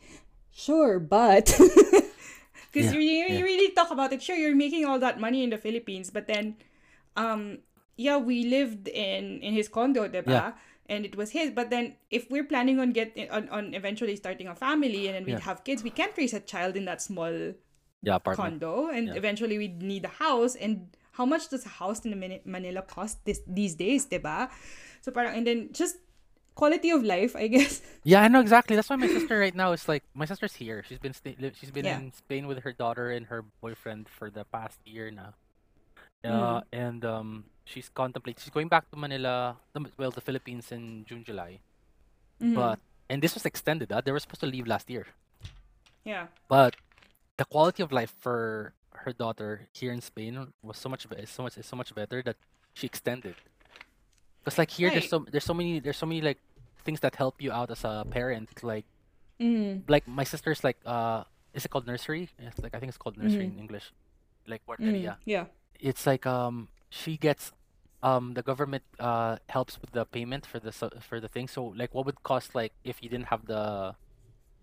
sure, 0.53 1.01
but 1.01 1.47
because 2.71 2.93
Yeah, 2.93 2.93
you, 2.93 3.01
you, 3.01 3.45
really 3.45 3.75
talk 3.75 3.91
about 3.91 4.13
it. 4.13 4.23
Sure, 4.23 4.37
you're 4.37 4.55
making 4.55 4.85
all 4.85 4.99
that 5.01 5.19
money 5.21 5.43
in 5.43 5.51
the 5.51 5.59
Philippines, 5.59 6.11
but 6.11 6.27
then, 6.27 6.57
um, 7.17 7.59
yeah, 7.97 8.17
we 8.17 8.45
lived 8.45 8.89
in 8.89 9.41
in 9.43 9.53
his 9.55 9.69
condo, 9.69 10.09
diba? 10.09 10.29
Yeah. 10.31 10.53
And 10.87 11.05
it 11.07 11.17
was 11.17 11.31
his. 11.31 11.51
But 11.51 11.71
then, 11.71 11.97
if 12.11 12.31
we're 12.31 12.45
planning 12.45 12.79
on 12.79 12.93
getting 12.93 13.31
on, 13.31 13.49
on 13.49 13.73
eventually 13.75 14.17
starting 14.17 14.49
a 14.49 14.55
family 14.55 15.07
and 15.09 15.15
then 15.17 15.25
we'd 15.25 15.41
Yeah. 15.41 15.47
have 15.49 15.65
kids, 15.65 15.83
we 15.83 15.91
can't 15.91 16.13
raise 16.17 16.35
a 16.35 16.41
child 16.41 16.77
in 16.77 16.85
that 16.87 17.01
small 17.01 17.33
Yeah, 18.03 18.17
apartment. 18.17 18.61
condo 18.61 18.89
and 18.89 19.15
eventually 19.17 19.59
we'd 19.59 19.81
need 19.83 20.05
a 20.05 20.09
house 20.09 20.55
and 20.57 20.89
how 21.13 21.25
much 21.27 21.49
does 21.49 21.65
a 21.67 21.69
house 21.81 22.05
in 22.05 22.13
Manila 22.45 22.83
cost 22.83 23.25
this 23.25 23.41
these 23.47 23.75
days, 23.75 24.07
diba? 24.07 24.49
So 25.01 25.11
parang 25.13 25.37
and 25.37 25.47
then 25.47 25.69
just 25.73 25.97
quality 26.55 26.91
of 26.91 27.03
life, 27.05 27.35
I 27.37 27.49
guess. 27.55 27.81
Yeah, 28.05 28.23
I 28.23 28.29
know 28.29 28.41
exactly. 28.41 28.77
That's 28.77 28.89
why 28.91 28.97
my 28.97 29.09
sister 29.09 29.39
right 29.39 29.55
now 29.55 29.73
is 29.73 29.89
like 29.89 30.05
my 30.15 30.25
sister's 30.27 30.55
here. 30.57 30.85
She's 30.89 30.99
been 31.01 31.15
sta- 31.15 31.37
she's 31.59 31.71
been 31.73 31.85
Yeah. 31.87 31.99
in 32.01 32.13
Spain 32.13 32.47
with 32.47 32.61
her 32.65 32.73
daughter 32.73 33.11
and 33.11 33.27
her 33.27 33.45
boyfriend 33.61 34.09
for 34.09 34.31
the 34.31 34.45
past 34.45 34.79
year 34.85 35.11
now. 35.11 35.35
Uh, 36.23 36.63
and 36.73 37.03
um, 37.05 37.45
she's 37.65 37.89
contemplating. 37.91 38.39
She's 38.41 38.55
going 38.55 38.69
back 38.69 38.87
to 38.93 38.97
Manila, 38.97 39.57
the- 39.75 39.91
well, 39.99 40.13
the 40.15 40.21
Philippines 40.23 40.71
in 40.71 41.05
June, 41.05 41.25
July. 41.25 41.59
Mhm. 42.41 42.55
But 42.55 42.79
and 43.11 43.21
this 43.21 43.35
was 43.35 43.45
extended. 43.45 43.91
Uh, 43.91 44.01
they 44.01 44.13
were 44.15 44.23
supposed 44.23 44.41
to 44.41 44.47
leave 44.47 44.67
last 44.71 44.89
year, 44.89 45.07
yeah. 46.05 46.27
but 46.49 46.77
the 47.37 47.45
quality 47.45 47.83
of 47.83 47.91
life 47.93 48.15
for 48.21 48.73
her 48.95 49.13
daughter 49.13 49.69
here 49.73 49.93
in 49.93 50.01
Spain 50.01 50.53
was 50.63 50.79
so 50.79 50.89
much 50.89 51.09
be- 51.09 51.27
so 51.27 51.43
much 51.43 51.55
so 51.63 51.77
much 51.77 51.95
better 51.95 52.23
that 52.23 52.37
she 52.75 52.87
extended. 52.87 53.35
Because 54.45 54.59
like 54.59 54.71
here, 54.71 54.91
there's 54.91 55.09
so 55.09 55.25
there's 55.31 55.45
so 55.45 55.55
many 55.55 55.79
there's 55.81 55.97
so 55.97 56.07
many 56.07 56.21
like 56.21 56.39
things 56.85 57.01
that 57.01 57.15
help 57.17 57.41
you 57.41 57.53
out 57.53 57.71
as 57.71 57.85
a 57.85 58.05
parent. 58.11 58.63
Like 58.63 58.85
Mm. 59.41 59.83
like 59.89 60.07
my 60.07 60.23
sister's 60.25 60.63
like 60.63 60.77
uh 60.87 61.25
is 61.55 61.65
it 61.65 61.69
called 61.71 61.87
nursery? 61.87 62.29
It's 62.39 62.59
like 62.61 62.75
I 62.75 62.79
think 62.79 62.91
it's 62.91 62.99
called 62.99 63.17
nursery 63.17 63.47
Mhm. 63.47 63.55
in 63.55 63.59
English. 63.59 63.93
Like 64.47 64.63
Mm. 64.67 64.77
guarderia. 64.79 65.17
Yeah. 65.25 65.47
It's 65.81 66.07
like 66.07 66.27
um 66.27 66.69
she 66.91 67.17
gets 67.17 67.51
um 68.03 68.35
the 68.35 68.43
government 68.43 68.85
uh 69.01 69.39
helps 69.49 69.81
with 69.81 69.91
the 69.93 70.05
payment 70.07 70.47
for 70.47 70.59
the 70.61 70.71
for 71.01 71.19
the 71.19 71.29
thing. 71.29 71.49
So 71.49 71.65
like 71.75 71.95
what 71.95 72.07
would 72.07 72.23
cost 72.23 72.55
like 72.55 72.73
if 72.85 73.03
you 73.03 73.09
didn't 73.09 73.27
have 73.35 73.47
the 73.47 73.95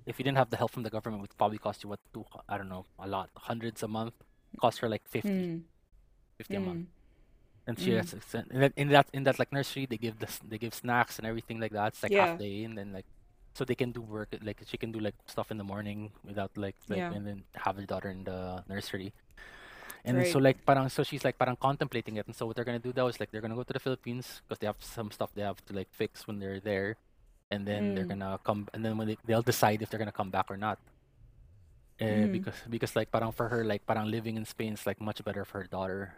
if 0.10 0.18
you 0.20 0.24
didn't 0.26 0.39
have 0.41 0.49
the 0.53 0.57
help 0.62 0.72
from 0.76 0.84
the 0.88 0.89
government 0.95 1.20
it 1.22 1.24
would 1.26 1.38
probably 1.41 1.62
cost 1.68 1.84
you 1.84 1.89
what 1.93 1.99
two 2.14 2.26
I 2.51 2.57
don't 2.60 2.70
know 2.76 2.86
a 2.97 3.07
lot 3.07 3.30
hundreds 3.49 3.80
a 3.88 3.89
month 3.99 4.16
cost 4.64 4.80
her 4.82 4.89
like 4.95 5.05
50 5.07 5.30
Mm. 5.30 5.62
50 6.41 6.55
a 6.55 6.60
month 6.70 6.86
Mm. 6.88 7.68
and 7.68 7.76
she 7.82 7.91
Mm. 7.91 7.97
has 8.01 8.10
and 8.34 8.62
then 8.64 8.74
in 8.82 8.88
that 8.95 9.07
in 9.18 9.24
that 9.28 9.38
like 9.41 9.51
nursery 9.60 9.86
they 9.91 9.99
give 10.05 10.18
this 10.24 10.36
they 10.51 10.57
give 10.57 10.74
snacks 10.74 11.20
and 11.20 11.26
everything 11.32 11.60
like 11.64 11.74
that 11.78 11.88
it's 11.93 12.01
like 12.03 12.12
Yeah. 12.16 12.26
half 12.34 12.39
day 12.45 12.64
and 12.68 12.76
then 12.78 12.89
like 12.97 13.05
so 13.57 13.62
they 13.70 13.76
can 13.82 13.91
do 13.97 14.01
work 14.01 14.30
like 14.49 14.60
she 14.72 14.78
can 14.84 14.91
do 14.95 14.99
like 15.07 15.16
stuff 15.34 15.51
in 15.53 15.57
the 15.62 15.68
morning 15.74 15.99
without 16.30 16.51
like 16.66 16.78
like 16.91 16.99
Yeah. 17.03 17.14
and 17.16 17.24
then 17.28 17.38
have 17.66 17.76
her 17.82 17.86
daughter 17.86 18.10
in 18.10 18.24
the 18.24 18.64
nursery 18.74 19.14
and 20.05 20.16
then, 20.18 20.24
Right. 20.24 20.32
so 20.34 20.39
like 20.39 20.57
parang 20.66 20.88
so 20.89 21.03
she's 21.03 21.26
like 21.28 21.38
parang 21.38 21.57
contemplating 21.60 22.16
it 22.18 22.26
and 22.26 22.36
so 22.36 22.45
what 22.47 22.55
they're 22.55 22.66
gonna 22.72 22.80
do 22.89 22.93
now 22.95 23.07
is 23.12 23.20
like 23.20 23.30
they're 23.32 23.41
gonna 23.45 23.60
go 23.62 23.68
to 23.68 23.74
the 23.78 23.84
Philippines 23.84 24.41
because 24.41 24.57
they 24.60 24.68
have 24.72 24.80
some 24.82 25.12
stuff 25.12 25.30
they 25.36 25.43
have 25.43 25.60
to 25.68 25.74
like 25.76 25.89
fix 25.91 26.26
when 26.26 26.39
they're 26.39 26.62
there 26.72 26.95
and 27.52 27.66
then 27.66 27.93
they're 27.95 28.06
Mm. 28.06 28.14
gonna 28.18 28.39
come 28.45 28.68
and 28.74 28.86
then 28.86 28.97
when 28.97 29.08
they, 29.14 29.18
they'll 29.26 29.45
decide 29.45 29.82
if 29.82 29.89
they're 29.89 30.00
gonna 30.02 30.14
come 30.16 30.30
back 30.30 30.50
or 30.50 30.58
not 30.58 30.78
uh, 32.02 32.30
Mm. 32.30 32.32
because 32.32 32.58
because 32.70 32.93
like 32.95 33.12
parang 33.12 33.32
for 33.34 33.50
her 33.50 33.66
like 33.66 33.86
parang 33.86 34.08
living 34.10 34.38
in 34.38 34.45
Spain 34.45 34.74
is 34.74 34.86
like 34.86 35.02
much 35.02 35.24
better 35.26 35.43
for 35.45 35.62
her 35.66 35.70
daughter 35.70 36.14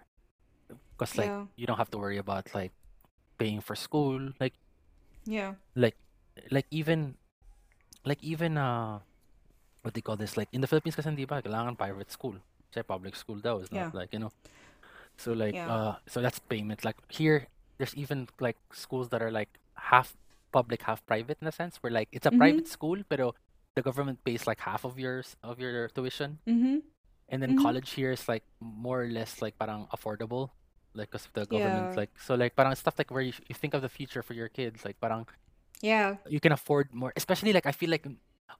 because 0.95 1.15
like 1.17 1.31
Yeah. 1.31 1.45
you 1.55 1.65
don't 1.65 1.77
have 1.79 1.89
to 1.91 1.99
worry 1.99 2.17
about 2.19 2.51
like 2.53 2.71
paying 3.39 3.61
for 3.63 3.75
school 3.75 4.31
like 4.39 4.53
Yeah. 5.25 5.55
like 5.75 5.95
like 6.51 6.67
even 6.71 7.15
like 8.05 8.21
even 8.23 8.57
uh 8.57 8.99
what 9.81 9.93
they 9.93 10.01
call 10.01 10.15
this 10.17 10.37
like 10.37 10.49
in 10.53 10.61
the 10.61 10.67
Philippines 10.69 10.95
kasi 10.95 11.09
hindi 11.09 11.25
ba 11.25 11.41
kailangan 11.41 11.73
private 11.77 12.11
school 12.13 12.37
say 12.71 12.83
public 12.85 13.15
school 13.17 13.39
daw 13.41 13.59
is 13.59 13.71
not 13.73 13.91
Yeah. 13.91 13.97
like 13.97 14.13
you 14.13 14.21
know 14.21 14.31
so 15.17 15.33
like 15.33 15.55
Yeah. 15.57 15.67
uh 15.69 15.93
so 16.07 16.21
that's 16.21 16.39
payment 16.39 16.85
like 16.85 16.95
here 17.09 17.49
there's 17.81 17.95
even 17.97 18.29
like 18.39 18.57
schools 18.71 19.09
that 19.09 19.21
are 19.25 19.33
like 19.33 19.49
half 19.75 20.13
public 20.51 20.83
half 20.83 21.05
private 21.05 21.37
in 21.41 21.47
a 21.47 21.51
sense 21.51 21.77
where 21.81 21.91
like 21.91 22.09
it's 22.11 22.27
a 22.27 22.31
Mhm. 22.31 22.37
private 22.41 22.67
school 22.67 22.99
pero 23.07 23.33
the 23.75 23.81
government 23.81 24.19
pays 24.27 24.45
like 24.45 24.59
half 24.61 24.83
of 24.83 24.99
yours 24.99 25.35
of 25.43 25.59
your 25.59 25.87
tuition 25.95 26.39
Mm-hmm. 26.47 26.83
and 27.31 27.37
then 27.41 27.55
Mhm. 27.55 27.63
college 27.63 27.91
here 27.95 28.11
is 28.11 28.27
like 28.27 28.43
more 28.59 29.03
or 29.03 29.09
less 29.09 29.39
like 29.41 29.55
parang 29.57 29.87
affordable 29.95 30.51
like 30.93 31.07
because 31.09 31.25
of 31.25 31.33
the 31.33 31.45
government 31.47 31.95
Yeah. 31.95 32.03
like 32.03 32.11
so 32.19 32.35
like 32.35 32.51
parang 32.55 32.75
stuff 32.75 32.99
like 32.99 33.07
where 33.15 33.23
you, 33.23 33.31
you 33.47 33.55
think 33.55 33.71
of 33.73 33.81
the 33.81 33.87
future 33.89 34.19
for 34.21 34.35
your 34.35 34.49
kids 34.51 34.83
like 34.83 34.99
parang 34.99 35.23
Yeah. 35.79 36.19
you 36.27 36.43
can 36.43 36.51
afford 36.51 36.91
more 36.93 37.15
especially 37.15 37.53
like 37.55 37.65
i 37.65 37.71
feel 37.71 37.89
like 37.89 38.03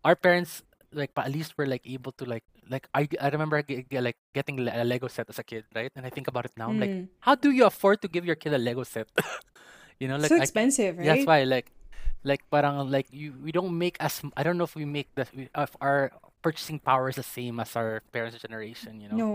our 0.08 0.16
parents 0.16 0.64
like 0.96 1.12
pa- 1.16 1.28
at 1.28 1.32
least 1.36 1.56
were 1.60 1.68
like 1.68 1.84
able 1.84 2.12
to 2.20 2.24
like 2.26 2.44
like 2.72 2.88
i, 2.96 3.04
I 3.20 3.28
remember 3.36 3.60
ge- 3.64 3.84
ge- 3.92 4.00
like 4.04 4.16
getting 4.34 4.60
a 4.64 4.84
lego 4.88 5.08
set 5.12 5.28
as 5.28 5.40
a 5.40 5.44
kid 5.44 5.68
right 5.76 5.92
and 5.96 6.08
i 6.08 6.12
think 6.12 6.28
about 6.32 6.48
it 6.48 6.56
now 6.56 6.68
i'm 6.72 6.80
like 6.80 6.90
Mm. 6.92 7.08
how 7.28 7.36
do 7.36 7.52
you 7.52 7.68
afford 7.68 8.00
to 8.04 8.08
give 8.08 8.24
your 8.24 8.36
kid 8.40 8.56
a 8.56 8.60
lego 8.60 8.84
set 8.88 9.08
you 10.00 10.08
know 10.08 10.16
like 10.18 10.32
so 10.32 10.40
I, 10.40 10.44
expensive, 10.48 10.98
right? 10.98 11.06
that's 11.06 11.28
why 11.28 11.44
like 11.44 11.68
like 12.24 12.46
parang 12.50 12.90
like 12.90 13.08
you 13.10 13.34
we 13.42 13.52
don't 13.52 13.74
make 13.74 13.98
as 14.00 14.22
I 14.38 14.44
don't 14.44 14.58
know 14.58 14.66
if 14.70 14.76
we 14.76 14.86
make 14.86 15.10
the 15.16 15.26
if 15.34 15.74
our 15.82 16.12
purchasing 16.42 16.78
power 16.80 17.10
is 17.10 17.18
the 17.18 17.26
same 17.26 17.60
as 17.60 17.76
our 17.76 18.02
parents 18.14 18.38
generation 18.42 19.02
you 19.02 19.10
know 19.10 19.18
No. 19.18 19.34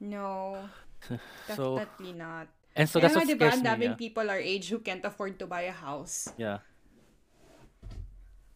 No. 0.00 0.68
so 1.56 1.78
Definitely 1.80 2.12
not. 2.16 2.48
and 2.76 2.88
so 2.88 2.98
Kaya 3.00 3.12
that's 3.12 3.14
nga, 3.16 3.20
what 3.24 3.28
diba, 3.30 3.48
scares 3.54 3.78
me 3.78 3.86
yeah. 3.86 3.94
people 3.96 4.26
our 4.28 4.40
age 4.40 4.68
who 4.68 4.80
can't 4.80 5.04
afford 5.04 5.38
to 5.38 5.46
buy 5.46 5.68
a 5.68 5.72
house. 5.76 6.28
Yeah. 6.36 6.58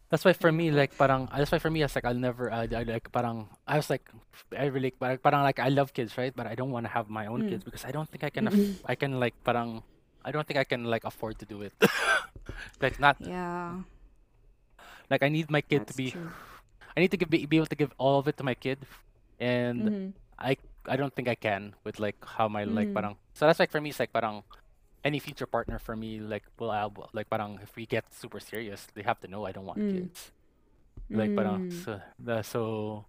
That's 0.09 0.25
why 0.25 0.33
for 0.33 0.49
me, 0.51 0.71
like 0.73 0.97
parang 0.97 1.29
that's 1.29 1.51
why 1.53 1.61
for 1.61 1.69
me, 1.69 1.85
it's 1.85 1.93
like 1.93 2.03
I'll 2.03 2.17
never, 2.17 2.49
I, 2.51 2.65
I 2.65 2.81
like 2.81 3.11
parang 3.13 3.45
I 3.69 3.77
was 3.77 3.89
like, 3.93 4.09
I 4.57 4.65
really 4.65 4.89
parang, 4.89 5.21
parang 5.21 5.45
like 5.45 5.61
I 5.61 5.69
love 5.69 5.93
kids, 5.93 6.17
right? 6.17 6.33
But 6.35 6.47
I 6.49 6.55
don't 6.57 6.71
want 6.73 6.89
to 6.89 6.91
have 6.91 7.09
my 7.13 7.29
own 7.29 7.45
Mm. 7.45 7.49
kids 7.53 7.63
because 7.63 7.85
I 7.85 7.91
don't 7.93 8.09
think 8.09 8.25
I 8.25 8.33
can, 8.33 8.49
aff- 8.49 8.81
I 8.89 8.95
can 8.97 9.19
like 9.21 9.37
parang, 9.45 9.83
I 10.25 10.31
don't 10.31 10.45
think 10.47 10.59
I 10.59 10.63
can 10.67 10.83
like 10.85 11.03
afford 11.05 11.39
to 11.39 11.45
do 11.45 11.61
it. 11.63 11.73
like 12.81 12.99
not 12.99 13.17
Yeah. 13.19 13.81
like 15.09 15.23
I 15.23 15.29
need 15.29 15.49
my 15.49 15.61
kid 15.61 15.87
to 15.87 15.93
That's 15.93 15.97
be, 15.97 16.11
true. 16.11 16.29
I 16.95 16.99
need 16.99 17.11
to 17.11 17.17
give, 17.17 17.29
be, 17.29 17.45
be 17.45 17.57
able 17.57 17.67
to 17.71 17.75
give 17.79 17.91
all 17.97 18.19
of 18.19 18.27
it 18.27 18.37
to 18.37 18.43
my 18.43 18.53
kid, 18.53 18.79
and 19.39 19.79
Mhm. 19.81 20.07
I 20.37 20.57
I 20.87 20.95
don't 20.95 21.13
think 21.13 21.27
I 21.27 21.35
can 21.35 21.75
with 21.83 21.99
like 21.99 22.17
how 22.25 22.47
my 22.47 22.63
like 22.65 22.89
Mm. 22.89 22.95
parang. 22.95 23.13
So 23.33 23.45
that's 23.47 23.59
like 23.59 23.71
for 23.71 23.79
me, 23.81 23.89
it's 23.91 23.99
like 23.99 24.11
parang 24.11 24.43
any 25.03 25.19
future 25.19 25.47
partner 25.47 25.79
for 25.79 25.95
me, 25.95 26.19
like 26.19 26.43
will 26.59 26.71
I 26.71 26.83
like 27.13 27.29
parang 27.29 27.59
if 27.63 27.75
we 27.79 27.85
get 27.87 28.11
super 28.13 28.39
serious, 28.43 28.87
they 28.95 29.03
have 29.03 29.19
to 29.23 29.27
know 29.31 29.45
I 29.47 29.51
don't 29.55 29.65
want 29.65 29.79
Mm. 29.79 29.91
kids. 29.95 30.31
Like 31.09 31.31
parang 31.35 31.71
Mm. 31.71 31.73
so 31.85 32.01
the 32.19 32.41
so 32.43 33.05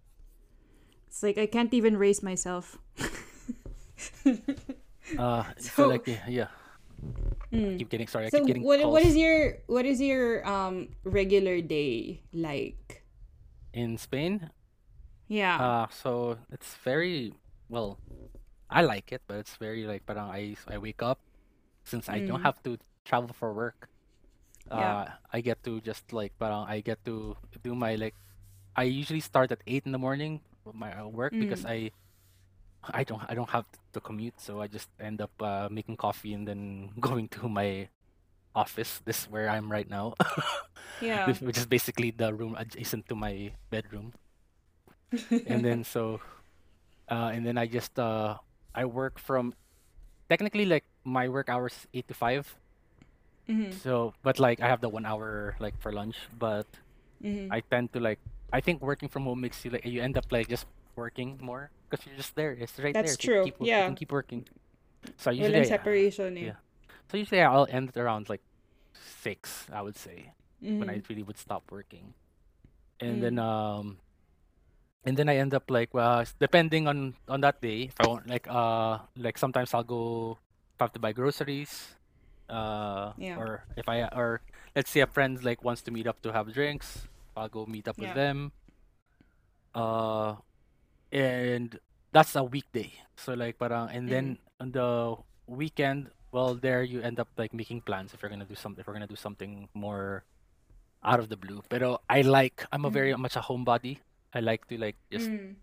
It's 1.10 1.22
like 1.26 1.38
I 1.42 1.46
can't 1.50 1.74
even 1.74 1.98
raise 1.98 2.22
myself. 2.22 2.78
uh 5.18 5.42
so, 5.58 5.68
So- 5.74 5.88
like 5.88 6.06
yeah, 6.06 6.26
yeah. 6.28 6.50
Mm. 7.50 7.78
keep 7.78 7.88
getting 7.90 8.06
sorry, 8.06 8.26
I 8.26 8.30
So 8.30 8.38
keep 8.38 8.46
getting 8.46 8.62
what 8.62 8.78
what 8.86 9.02
is 9.02 9.16
your 9.16 9.58
what 9.66 9.82
is 9.84 9.98
your 10.00 10.46
um 10.46 10.94
regular 11.02 11.60
day 11.60 12.22
like? 12.32 13.02
in 13.74 13.98
Spain. 13.98 14.50
Yeah. 15.28 15.58
Uh 15.58 15.86
so 15.90 16.38
it's 16.50 16.74
very 16.82 17.34
well 17.68 17.98
I 18.70 18.82
like 18.82 19.10
it, 19.10 19.22
but 19.26 19.38
it's 19.42 19.56
very 19.58 19.82
like 19.86 20.06
parang 20.06 20.30
I 20.30 20.54
I 20.70 20.78
wake 20.78 21.02
up 21.02 21.18
since 21.82 22.08
I 22.08 22.22
don't 22.22 22.42
Mm. 22.42 22.46
have 22.46 22.62
to 22.66 22.78
travel 23.04 23.34
for 23.34 23.50
work. 23.52 23.90
Yeah. 24.70 24.78
Uh 24.78 25.04
I 25.34 25.40
get 25.42 25.62
to 25.66 25.80
just 25.82 26.12
like 26.14 26.34
parang 26.38 26.66
I 26.70 26.80
get 26.80 27.02
to 27.06 27.34
do 27.62 27.74
my 27.74 27.94
like 27.98 28.14
I 28.78 28.84
usually 28.86 29.20
start 29.22 29.50
at 29.50 29.58
eight 29.66 29.86
in 29.86 29.92
the 29.92 29.98
morning 29.98 30.40
with 30.62 30.78
my 30.78 30.94
uh, 30.94 31.10
work 31.10 31.34
because 31.34 31.66
Mm. 31.66 31.70
I 31.70 31.78
I 32.84 33.04
don't 33.04 33.22
I 33.28 33.34
don't 33.34 33.50
have 33.50 33.66
to 33.92 34.00
commute, 34.00 34.40
so 34.40 34.60
I 34.60 34.66
just 34.66 34.88
end 35.00 35.20
up 35.20 35.32
uh, 35.42 35.68
making 35.70 35.96
coffee 35.96 36.32
and 36.34 36.46
then 36.48 36.90
going 37.00 37.28
to 37.40 37.48
my 37.48 37.88
office. 38.54 39.00
This 39.04 39.24
is 39.24 39.30
where 39.30 39.48
I'm 39.48 39.70
right 39.70 39.88
now, 39.88 40.14
Yeah. 41.00 41.36
which 41.40 41.58
is 41.58 41.66
basically 41.66 42.10
the 42.10 42.32
room 42.34 42.56
adjacent 42.58 43.08
to 43.08 43.14
my 43.14 43.52
bedroom. 43.70 44.12
And 45.46 45.64
then 45.64 45.84
so 45.84 46.20
uh, 47.10 47.30
and 47.34 47.44
then 47.46 47.58
I 47.58 47.66
just 47.66 47.98
uh, 47.98 48.38
I 48.74 48.84
work 48.86 49.18
from 49.18 49.54
technically 50.28 50.64
like 50.66 50.84
my 51.04 51.28
work 51.28 51.48
hours 51.48 51.86
eight 51.94 52.08
to 52.08 52.14
five. 52.14 52.56
mm-hmm. 53.48 53.72
So 53.72 54.14
but 54.22 54.38
like 54.38 54.60
I 54.60 54.68
have 54.68 54.80
the 54.80 54.88
one 54.88 55.06
hour 55.06 55.56
like 55.60 55.78
for 55.80 55.92
lunch, 55.92 56.16
but 56.38 56.66
Mm-hmm. 57.22 57.52
I 57.52 57.60
tend 57.60 57.92
to 57.92 58.00
like 58.00 58.18
I 58.52 58.60
think 58.60 58.80
working 58.82 59.08
from 59.08 59.24
home 59.24 59.40
makes 59.40 59.64
you 59.64 59.70
like 59.70 59.84
you 59.84 60.00
end 60.02 60.16
up 60.16 60.26
like 60.32 60.48
just 60.48 60.66
working 60.96 61.38
more 61.40 61.70
because 61.88 62.06
you're 62.06 62.16
just 62.16 62.34
there. 62.34 62.52
It's 62.52 62.78
right 62.78 62.92
That's 62.94 63.16
there. 63.16 63.18
You 63.20 63.30
true. 63.34 63.44
keep 63.44 63.58
wo- 63.60 63.70
you 63.70 63.72
Yeah. 63.72 63.86
can 63.86 63.94
keep 63.96 64.12
working. 64.12 64.46
So 65.16 65.30
I 65.30 65.34
Walang 65.34 65.38
usually 65.38 65.60
I, 65.60 65.64
separation 65.64 66.36
eh. 66.38 66.52
yeah. 66.52 66.58
so 67.10 67.16
usually 67.16 67.42
I'll 67.42 67.66
end 67.70 67.96
around 67.96 68.28
like 68.28 68.42
six, 68.94 69.66
I 69.72 69.82
would 69.82 69.96
say, 69.96 70.32
when 70.60 70.88
I 70.90 70.98
Mm-hmm. 70.98 71.06
really 71.08 71.22
would 71.22 71.38
stop 71.38 71.70
working. 71.70 72.14
And 73.00 73.22
then 73.22 73.36
Mm. 73.36 73.42
um 73.42 73.98
and 75.04 75.16
then 75.16 75.28
I 75.28 75.36
end 75.40 75.54
up 75.54 75.70
like 75.70 75.94
well 75.94 76.20
s- 76.20 76.34
depending 76.38 76.86
on 76.86 77.14
on 77.28 77.40
that 77.40 77.60
day 77.60 77.88
if 77.88 77.96
I 78.00 78.06
want 78.06 78.28
like 78.28 78.46
uh 78.48 78.98
like 79.16 79.38
sometimes 79.38 79.72
I'll 79.72 79.84
go 79.86 80.36
have 80.78 80.92
to 80.92 81.00
buy 81.00 81.12
groceries 81.12 81.96
uh 82.50 83.12
Yeah. 83.16 83.38
or 83.40 83.64
if 83.76 83.88
I 83.88 84.04
or 84.12 84.42
let's 84.76 84.90
say 84.90 85.00
a 85.00 85.06
friend 85.08 85.40
like 85.44 85.64
wants 85.64 85.80
to 85.88 85.90
meet 85.90 86.06
up 86.06 86.20
to 86.22 86.32
have 86.32 86.52
drinks 86.52 87.08
I'll 87.36 87.48
go 87.48 87.64
meet 87.64 87.88
up 87.88 87.96
with 87.98 88.12
them 88.12 88.52
uh 89.74 90.34
and 91.12 91.78
that's 92.12 92.34
a 92.36 92.42
weekday 92.42 92.90
so 93.16 93.34
like 93.34 93.58
parang 93.58 93.90
and 93.90 94.08
then 94.08 94.38
on 94.60 94.70
the 94.72 95.14
weekend 95.46 96.10
well 96.32 96.54
there 96.54 96.82
you 96.82 97.00
end 97.02 97.18
up 97.18 97.28
like 97.36 97.52
making 97.52 97.80
plans 97.82 98.14
if 98.14 98.22
you're 98.22 98.30
gonna 98.30 98.44
do 98.46 98.54
something 98.54 98.80
if 98.80 98.86
we're 98.86 98.94
gonna 98.94 99.10
do 99.10 99.18
something 99.18 99.68
more 99.74 100.22
out 101.02 101.18
of 101.18 101.28
the 101.28 101.36
blue 101.36 101.62
pero 101.68 101.98
I 102.08 102.22
like 102.22 102.64
I'm 102.72 102.84
a 102.84 102.90
very 102.90 103.10
Mm. 103.12 103.18
much 103.26 103.34
a 103.36 103.42
homebody 103.42 103.98
I 104.34 104.40
like 104.40 104.66
to 104.70 104.78
like 104.78 104.96
just 105.10 105.26
Mm. 105.26 105.54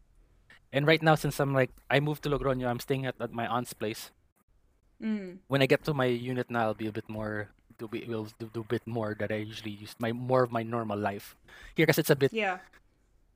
and 0.74 0.84
right 0.88 1.02
now 1.02 1.16
since 1.16 1.40
I'm 1.40 1.54
like 1.56 1.72
I 1.90 2.00
moved 2.04 2.24
to 2.24 2.30
Logroño 2.30 2.68
I'm 2.68 2.80
staying 2.84 3.06
at, 3.06 3.16
at 3.22 3.32
my 3.32 3.48
aunt's 3.48 3.72
place 3.74 4.12
Mm. 4.98 5.38
when 5.48 5.62
I 5.62 5.68
get 5.70 5.86
to 5.86 5.94
my 5.94 6.10
unit 6.10 6.50
now 6.50 6.74
I'll 6.74 6.74
be 6.74 6.88
a 6.90 6.96
bit 6.96 7.08
more 7.08 7.54
do 7.78 7.88
be 7.88 8.02
will 8.10 8.26
do, 8.42 8.50
do 8.52 8.62
a 8.66 8.72
bit 8.74 8.82
more 8.90 9.14
that 9.22 9.30
I 9.32 9.46
usually 9.46 9.70
use 9.78 9.94
my 10.02 10.10
more 10.12 10.42
of 10.42 10.52
my 10.52 10.64
normal 10.66 10.98
life 10.98 11.38
here 11.78 11.86
because 11.86 12.02
it's 12.02 12.10
a 12.10 12.18
bit 12.18 12.34
Yeah. 12.34 12.58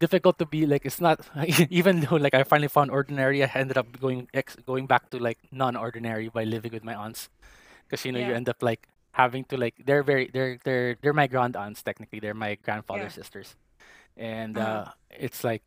Difficult 0.02 0.36
to 0.42 0.46
be 0.50 0.66
like 0.66 0.84
it's 0.90 1.00
not 1.00 1.22
even 1.70 2.02
though 2.02 2.18
like 2.18 2.34
I 2.34 2.44
finally 2.44 2.68
found 2.74 2.90
ordinary 2.92 3.44
I 3.46 3.50
ended 3.54 3.78
up 3.78 3.88
going 4.02 4.28
ex 4.34 4.58
going 4.66 4.86
back 4.90 5.10
to 5.14 5.18
like 5.22 5.40
non-ordinary 5.54 6.28
by 6.30 6.44
living 6.44 6.74
with 6.74 6.84
my 6.84 6.96
aunts. 6.98 7.30
Because 7.86 8.06
you 8.06 8.12
know 8.12 8.20
you 8.20 8.34
end 8.34 8.50
up 8.50 8.60
like 8.64 8.88
having 9.14 9.44
to 9.52 9.58
like 9.58 9.76
they're 9.86 10.04
very 10.04 10.30
they're 10.34 10.58
they're 10.66 10.96
they're 11.02 11.14
my 11.24 11.28
grand 11.28 11.56
aunts 11.56 11.84
technically. 11.84 12.20
They're 12.20 12.34
my 12.48 12.56
grandfather's 12.66 13.16
Yeah. 13.16 13.22
sisters. 13.22 13.56
And 14.18 14.58
Uh-huh. 14.58 14.92
uh 14.92 14.92
it's 15.12 15.44
like 15.44 15.64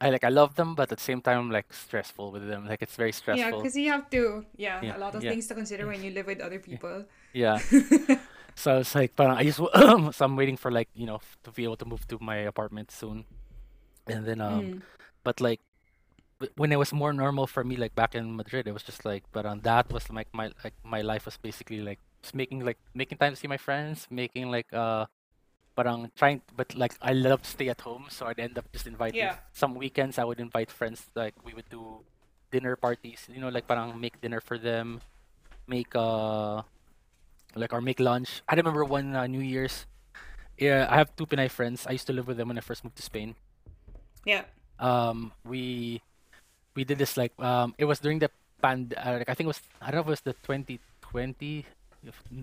I 0.00 0.10
like 0.10 0.24
I 0.24 0.30
love 0.30 0.54
them 0.54 0.74
but 0.74 0.90
at 0.92 0.98
the 0.98 1.04
same 1.04 1.20
time 1.20 1.38
I'm 1.38 1.50
like 1.50 1.72
stressful 1.72 2.30
with 2.34 2.46
them. 2.46 2.66
Like 2.66 2.82
it's 2.82 2.96
very 2.96 3.12
stressful. 3.12 3.50
Yeah, 3.50 3.56
because 3.56 3.76
you 3.76 3.90
have 3.90 4.08
to, 4.10 4.44
yeah, 4.56 4.78
yeah 4.82 4.96
a 4.96 5.00
lot 5.02 5.14
of 5.14 5.22
yeah. 5.22 5.30
things 5.30 5.46
to 5.48 5.54
consider 5.54 5.86
when 5.86 6.02
you 6.06 6.10
live 6.10 6.26
with 6.26 6.40
other 6.40 6.58
people. 6.60 7.04
yeah. 7.32 7.58
So 8.56 8.78
it's 8.78 8.94
like 8.94 9.16
but 9.16 9.30
I 9.30 9.42
just 9.44 9.58
so 10.16 10.24
I'm 10.24 10.36
waiting 10.36 10.56
for 10.56 10.70
like 10.70 10.88
you 10.94 11.06
know 11.06 11.20
to 11.42 11.50
be 11.50 11.64
able 11.64 11.76
to 11.76 11.84
move 11.84 12.06
to 12.08 12.18
my 12.20 12.36
apartment 12.46 12.90
soon 12.90 13.24
and 14.06 14.26
then 14.26 14.40
um 14.40 14.64
Mm. 14.70 14.82
but 15.24 15.40
like 15.40 15.60
when 16.56 16.72
it 16.72 16.78
was 16.78 16.92
more 16.92 17.12
normal 17.12 17.46
for 17.46 17.64
me 17.64 17.76
like 17.76 17.94
back 17.94 18.14
in 18.14 18.36
Madrid 18.36 18.66
it 18.68 18.72
was 18.72 18.82
just 18.82 19.04
like 19.04 19.22
but 19.32 19.46
on 19.46 19.60
that 19.60 19.90
was 19.92 20.10
like 20.10 20.28
my 20.34 20.50
like 20.64 20.74
my 20.84 21.00
life 21.00 21.24
was 21.24 21.36
basically 21.38 21.80
like 21.80 21.98
just 22.22 22.34
making 22.34 22.60
like 22.64 22.76
making 22.94 23.16
time 23.18 23.32
to 23.32 23.36
see 23.38 23.48
my 23.48 23.56
friends 23.56 24.06
making 24.10 24.50
like 24.50 24.66
uh 24.72 25.06
parang 25.76 26.10
trying 26.16 26.42
but 26.56 26.74
like 26.74 26.94
I 27.00 27.12
love 27.14 27.42
to 27.42 27.50
stay 27.50 27.68
at 27.68 27.80
home 27.80 28.06
so 28.10 28.26
I'd 28.26 28.38
end 28.38 28.58
up 28.58 28.66
just 28.72 28.86
inviting 28.86 29.20
Yeah. 29.20 29.36
some 29.52 29.74
weekends 29.74 30.18
I 30.18 30.24
would 30.24 30.40
invite 30.40 30.70
friends 30.70 31.06
like 31.14 31.34
we 31.44 31.54
would 31.54 31.68
do 31.70 32.04
dinner 32.50 32.76
parties 32.76 33.26
you 33.32 33.40
know 33.40 33.48
like 33.48 33.66
parang 33.66 33.98
make 34.00 34.20
dinner 34.20 34.40
for 34.40 34.58
them 34.58 35.00
make 35.66 35.94
uh 35.96 36.62
like 37.56 37.72
or 37.72 37.80
make 37.80 38.00
lunch 38.00 38.42
I 38.48 38.54
remember 38.54 38.84
one 38.84 39.14
uh, 39.16 39.26
New 39.26 39.40
Year's 39.40 39.86
yeah 40.58 40.86
I 40.90 40.96
have 40.96 41.14
two 41.16 41.26
Pinay 41.26 41.50
friends 41.50 41.86
I 41.86 41.92
used 41.92 42.06
to 42.08 42.12
live 42.12 42.26
with 42.28 42.36
them 42.36 42.48
when 42.48 42.58
I 42.58 42.62
first 42.62 42.84
moved 42.84 42.96
to 42.96 43.02
Spain 43.02 43.34
Yeah. 44.24 44.44
um 44.80 45.32
we 45.44 46.00
we 46.74 46.82
did 46.84 46.98
this 46.98 47.16
like 47.16 47.32
um 47.38 47.74
it 47.78 47.84
was 47.86 48.00
during 48.00 48.18
the 48.18 48.30
pand 48.60 48.94
uh, 48.96 49.20
like 49.22 49.28
I 49.28 49.34
think 49.34 49.46
it 49.46 49.52
was 49.54 49.62
I 49.80 49.90
don't 49.92 50.02
know 50.02 50.06
if 50.10 50.10
it 50.10 50.16
was 50.18 50.24
the 50.26 50.34
2020 50.42 51.64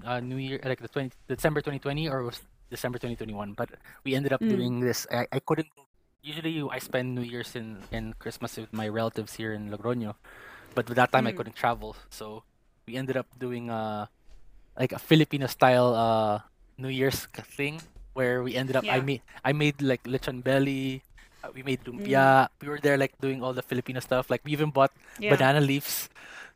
uh, 0.06 0.20
New 0.20 0.38
Year 0.38 0.60
like 0.64 0.80
the 0.82 0.88
20 0.88 1.12
December 1.28 1.62
2020 1.62 2.10
or 2.10 2.22
it 2.22 2.26
was 2.26 2.40
December 2.70 2.98
2021 2.98 3.54
but 3.54 3.70
we 4.06 4.16
ended 4.16 4.34
up 4.34 4.42
Mm. 4.42 4.50
doing 4.50 4.74
this 4.80 5.06
I, 5.12 5.28
I 5.32 5.40
couldn't 5.40 5.68
usually 6.24 6.62
I 6.70 6.80
spend 6.80 7.14
New 7.16 7.26
Year's 7.26 7.56
and 7.56 7.82
and 7.92 8.18
Christmas 8.18 8.56
with 8.58 8.72
my 8.74 8.88
relatives 8.88 9.36
here 9.36 9.54
in 9.54 9.70
Logroño 9.70 10.16
but 10.74 10.88
with 10.88 10.96
that 10.98 11.12
time 11.12 11.28
I 11.28 11.34
Mm. 11.34 11.38
couldn't 11.38 11.58
travel 11.60 11.96
so 12.10 12.44
we 12.88 12.96
ended 12.96 13.18
up 13.18 13.28
doing 13.38 13.70
uh 13.70 14.06
like 14.80 14.94
a 14.96 15.02
Filipino 15.02 15.46
style 15.48 15.94
uh 15.94 16.40
New 16.78 16.90
Year's 16.94 17.28
thing 17.58 17.82
where 18.14 18.42
we 18.42 18.56
ended 18.56 18.76
up 18.76 18.86
I 18.88 19.02
made 19.02 19.22
I 19.46 19.52
made 19.54 19.82
like 19.82 20.04
lechon 20.08 20.42
belly 20.44 21.04
uh, 21.44 21.50
we 21.54 21.62
made 21.64 21.82
Mm. 21.84 22.00
lumpia 22.00 22.48
we 22.62 22.68
were 22.70 22.80
there 22.82 22.98
like 22.98 23.14
doing 23.22 23.42
all 23.44 23.54
the 23.54 23.64
Filipino 23.66 24.00
stuff 24.00 24.30
like 24.30 24.42
we 24.46 24.52
even 24.54 24.70
bought 24.72 24.92
Yeah. 25.20 25.34
banana 25.36 25.62
leaves 25.62 26.10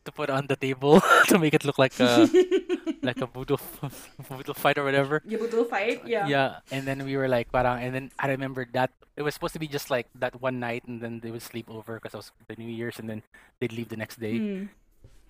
to 0.06 0.12
put 0.14 0.30
on 0.30 0.46
the 0.48 0.56
table 0.56 1.02
to 1.32 1.38
make 1.42 1.54
it 1.58 1.66
look 1.66 1.78
like 1.82 1.98
a 2.00 2.30
like 3.06 3.18
a 3.22 3.28
voodoo 3.30 3.58
boodle 4.30 4.54
fight 4.54 4.78
or 4.78 4.86
whatever 4.86 5.22
Yeah, 5.26 5.42
do 5.50 5.66
fight? 5.66 6.06
Yeah. 6.06 6.26
yeah 6.30 6.50
and 6.70 6.86
then 6.86 7.02
we 7.06 7.18
were 7.18 7.28
like 7.30 7.50
parang 7.52 7.82
and 7.82 7.92
then 7.94 8.06
I 8.22 8.30
remember 8.30 8.66
that 8.78 8.94
it 9.18 9.24
was 9.24 9.34
supposed 9.34 9.54
to 9.58 9.62
be 9.62 9.68
just 9.70 9.90
like 9.90 10.06
that 10.22 10.38
one 10.42 10.60
night 10.60 10.84
and 10.86 11.02
then 11.02 11.20
they 11.24 11.32
would 11.32 11.42
sleep 11.42 11.70
over 11.70 11.98
because 11.98 12.14
it 12.14 12.22
was 12.22 12.30
the 12.50 12.56
New 12.58 12.70
Year's 12.70 13.00
and 13.02 13.10
then 13.10 13.22
they'd 13.60 13.74
leave 13.74 13.90
the 13.90 13.98
next 13.98 14.20
day 14.22 14.38
Mm. 14.42 14.70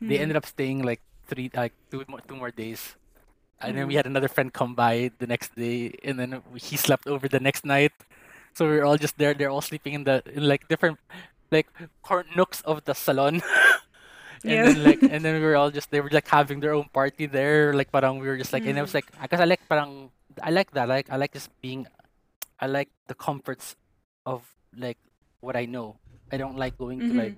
they 0.04 0.18
Mm. 0.20 0.24
ended 0.28 0.38
up 0.38 0.46
staying 0.46 0.84
like 0.84 1.00
three 1.32 1.48
like 1.56 1.72
two 1.90 2.04
more 2.12 2.20
two 2.28 2.36
more 2.36 2.52
days 2.52 2.96
and 3.64 3.80
then 3.80 3.88
we 3.88 3.96
Mm. 3.96 4.04
had 4.04 4.08
another 4.12 4.28
friend 4.28 4.52
come 4.52 4.76
by 4.76 5.10
the 5.24 5.28
next 5.28 5.56
day 5.56 5.96
and 6.04 6.20
then 6.20 6.44
he 6.60 6.76
slept 6.76 7.08
over 7.08 7.32
the 7.32 7.40
next 7.40 7.64
night 7.64 7.96
so 8.56 8.70
we 8.70 8.80
are 8.80 8.86
all 8.86 8.98
just 8.98 9.18
there 9.20 9.34
they're 9.36 9.52
all 9.52 9.62
sleeping 9.62 9.94
in 9.94 10.04
the 10.04 10.24
in 10.34 10.48
like 10.48 10.68
different 10.68 10.98
like 11.52 11.68
nooks 12.36 12.62
of 12.66 12.84
the 12.86 12.94
salon 12.96 13.44
and 14.46 14.58
Yeah. 14.58 14.64
then 14.72 14.84
like 14.84 15.02
and 15.04 15.22
then 15.26 15.36
we 15.38 15.46
were 15.46 15.56
all 15.56 15.70
just 15.72 15.92
they 15.92 16.02
were 16.02 16.10
like 16.12 16.28
having 16.28 16.60
their 16.60 16.74
own 16.74 16.88
party 16.94 17.26
there 17.26 17.74
like 17.74 17.92
parang 17.92 18.20
we 18.20 18.28
were 18.28 18.38
just 18.38 18.54
like 18.54 18.66
and 18.66 18.78
I 18.78 18.82
was 18.82 18.92
Mm. 18.92 19.00
like 19.02 19.08
because 19.22 19.42
I 19.42 19.46
like 19.46 19.62
parang 19.68 20.10
I 20.42 20.50
like 20.52 20.72
that 20.78 20.88
like 20.88 21.10
I 21.12 21.18
like 21.18 21.34
just 21.34 21.50
being 21.62 21.88
I 22.60 22.68
like 22.68 22.90
the 23.08 23.16
comforts 23.16 23.76
of 24.26 24.44
like 24.76 24.98
what 25.42 25.56
I 25.56 25.66
know 25.66 25.98
I 26.32 26.38
don't 26.38 26.58
like 26.58 26.78
going 26.78 27.00
to 27.06 27.14
like 27.14 27.38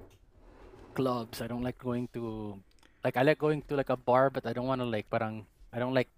clubs. 0.96 1.42
I 1.42 1.48
don't 1.48 1.62
like 1.64 1.78
going 1.78 2.08
to 2.14 2.58
like 3.04 3.18
I 3.18 3.24
like 3.24 3.38
going 3.40 3.62
to 3.70 3.76
like 3.76 3.90
a 3.90 3.98
bar, 3.98 4.30
but 4.30 4.46
I 4.48 4.54
don't 4.54 4.66
want 4.68 4.82
to 4.82 4.88
like 4.88 5.10
parang 5.10 5.46
I 5.74 5.80
don't 5.80 5.94
like 5.94 6.10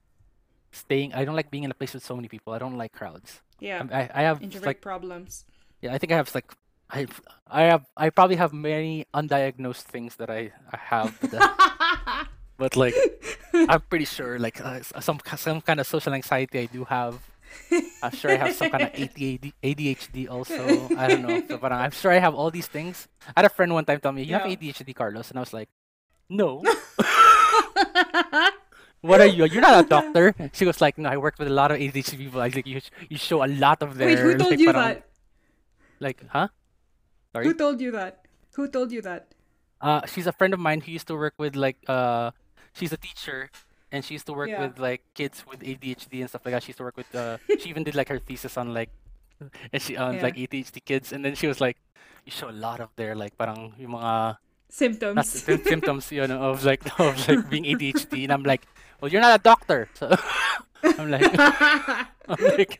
staying. 0.71 1.13
I 1.13 1.25
don't 1.25 1.35
like 1.35 1.49
being 1.51 1.63
in 1.65 1.71
a 1.71 1.77
place 1.77 1.93
with 1.93 2.03
so 2.05 2.15
many 2.15 2.27
people. 2.29 2.53
I 2.53 2.59
don't 2.59 2.77
like 2.77 2.93
crowds. 2.93 3.41
Yeah. 3.59 3.83
I 3.91 4.09
I 4.13 4.21
have 4.23 4.41
Introvert 4.41 4.65
like 4.67 4.81
problems. 4.81 5.45
yeah. 5.81 5.93
I 5.93 5.97
think 5.97 6.11
I 6.11 6.17
have 6.17 6.33
like 6.35 6.51
I 6.89 7.07
I 7.47 7.63
have 7.69 7.85
I 7.97 8.09
probably 8.09 8.35
have 8.37 8.53
many 8.53 9.05
undiagnosed 9.13 9.85
things 9.89 10.15
that 10.17 10.29
I 10.29 10.51
I 10.71 10.77
have, 10.77 11.17
but, 11.21 11.33
uh, 11.33 12.25
but 12.57 12.75
like 12.75 12.95
I'm 13.53 13.81
pretty 13.89 14.05
sure 14.05 14.39
like 14.39 14.59
uh, 14.61 14.81
some 15.01 15.19
some 15.37 15.61
kind 15.61 15.79
of 15.79 15.87
social 15.87 16.13
anxiety 16.13 16.59
I 16.59 16.65
do 16.65 16.85
have. 16.85 17.19
I'm 18.05 18.13
sure 18.13 18.29
I 18.29 18.37
have 18.37 18.53
some 18.53 18.69
kind 18.69 18.83
of 18.85 18.93
ADHD, 19.01 19.53
ADHD 19.63 20.29
also. 20.29 20.61
I 20.97 21.07
don't 21.09 21.25
know. 21.25 21.41
So, 21.49 21.57
parang 21.57 21.81
I'm 21.81 21.89
sure 21.91 22.11
I 22.13 22.21
have 22.21 22.35
all 22.37 22.51
these 22.53 22.67
things. 22.69 23.07
I 23.25 23.41
had 23.41 23.45
a 23.45 23.49
friend 23.49 23.73
one 23.73 23.85
time 23.85 23.99
tell 23.99 24.13
me, 24.13 24.21
"You 24.21 24.37
have 24.37 24.45
ADHD, 24.45 24.93
Carlos," 24.93 25.29
and 25.33 25.37
I 25.37 25.41
was 25.41 25.53
like, 25.53 25.69
"No." 26.29 26.61
What 29.01 29.21
are 29.21 29.27
you? 29.27 29.45
You're 29.45 29.61
not 29.63 29.85
a 29.85 29.87
doctor. 29.95 30.35
She 30.53 30.65
was 30.65 30.81
like, 30.81 30.97
"No, 30.97 31.07
I 31.09 31.17
work 31.17 31.39
with 31.39 31.47
a 31.47 31.55
lot 31.55 31.71
of 31.71 31.77
ADHD 31.79 32.17
people." 32.17 32.41
I 32.41 32.51
was 32.51 32.55
like, 32.55 32.67
"You, 32.67 32.81
you 33.07 33.17
show 33.17 33.43
a 33.43 33.47
lot 33.47 33.81
of 33.81 33.95
their 33.95 34.07
Wait, 34.11 34.19
who 34.19 34.35
told 34.35 34.51
like, 34.51 34.59
you 34.59 34.71
parang- 34.71 34.87
that? 34.99 35.07
Like, 35.99 36.19
huh? 36.27 36.47
Sorry. 37.31 37.45
Who 37.47 37.53
told 37.53 37.79
you 37.79 37.91
that? 37.91 38.25
Who 38.55 38.67
told 38.67 38.91
you 38.91 39.01
that? 39.03 39.31
Uh, 39.79 40.03
she's 40.05 40.27
a 40.27 40.33
friend 40.35 40.53
of 40.53 40.59
mine 40.59 40.81
who 40.81 40.91
used 40.91 41.07
to 41.07 41.15
work 41.15 41.35
with 41.37 41.55
like 41.55 41.77
uh, 41.87 42.31
she's 42.73 42.91
a 42.91 42.97
teacher, 42.99 43.47
and 43.91 44.03
she 44.03 44.15
used 44.19 44.25
to 44.27 44.33
work 44.35 44.49
Yeah. 44.49 44.67
with 44.67 44.79
like 44.79 45.03
kids 45.15 45.43
with 45.47 45.59
ADHD 45.63 46.19
and 46.19 46.27
stuff 46.27 46.43
like 46.43 46.51
that. 46.55 46.63
She 46.63 46.75
used 46.75 46.79
to 46.79 46.87
work 46.87 46.97
with 46.97 47.07
uh, 47.15 47.37
she 47.59 47.69
even 47.71 47.83
did 47.87 47.95
like 47.95 48.09
her 48.11 48.19
thesis 48.19 48.57
on 48.59 48.73
like, 48.73 48.89
and 49.71 49.79
she 49.81 49.95
on 49.95 50.15
Yeah. 50.19 50.23
like 50.27 50.35
ADHD 50.35 50.83
kids, 50.83 51.13
and 51.15 51.23
then 51.23 51.35
she 51.35 51.47
was 51.47 51.61
like, 51.63 51.77
you 52.25 52.31
show 52.35 52.49
a 52.49 52.55
lot 52.55 52.79
of 52.83 52.89
their 52.99 53.15
like 53.15 53.37
parang 53.39 53.71
yung 53.79 53.95
mga 53.95 54.37
Symptoms. 54.69 55.27
sym- 55.29 55.63
symptoms 55.65 56.11
you 56.11 56.25
know 56.27 56.53
of 56.53 56.63
like 56.63 56.85
of 56.99 57.17
like 57.27 57.49
being 57.49 57.65
ADHD, 57.65 58.23
and 58.23 58.31
I'm 58.31 58.43
like, 58.43 58.67
well, 59.01 59.11
you're 59.11 59.21
not 59.21 59.39
a 59.39 59.41
doctor, 59.41 59.89
so 59.93 60.13
I'm 60.83 61.09
like, 61.09 61.25
I'm 62.29 62.37
like, 62.57 62.79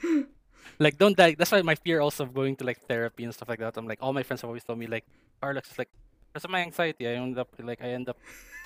like 0.80 0.96
don't 0.98 1.18
like 1.18 1.38
that's 1.38 1.52
why 1.52 1.62
my 1.62 1.76
fear 1.76 2.00
also 2.00 2.24
of 2.24 2.34
going 2.34 2.56
to 2.58 2.64
like 2.64 2.80
therapy 2.88 3.24
and 3.26 3.34
stuff 3.34 3.50
like 3.50 3.60
that. 3.60 3.76
I'm 3.78 3.88
like 3.88 4.00
all 4.02 4.14
my 4.14 4.24
friends 4.24 4.42
have 4.42 4.50
always 4.50 4.64
told 4.64 4.78
me 4.80 4.86
like 4.88 5.04
Carlos 5.42 5.66
is 5.72 5.78
like 5.78 5.90
because 6.32 6.46
of 6.46 6.52
my 6.52 6.62
anxiety, 6.62 7.08
I 7.08 7.14
end 7.18 7.38
up 7.38 7.50
like 7.58 7.82
I 7.82 7.90
end 7.98 8.08
up 8.08 8.18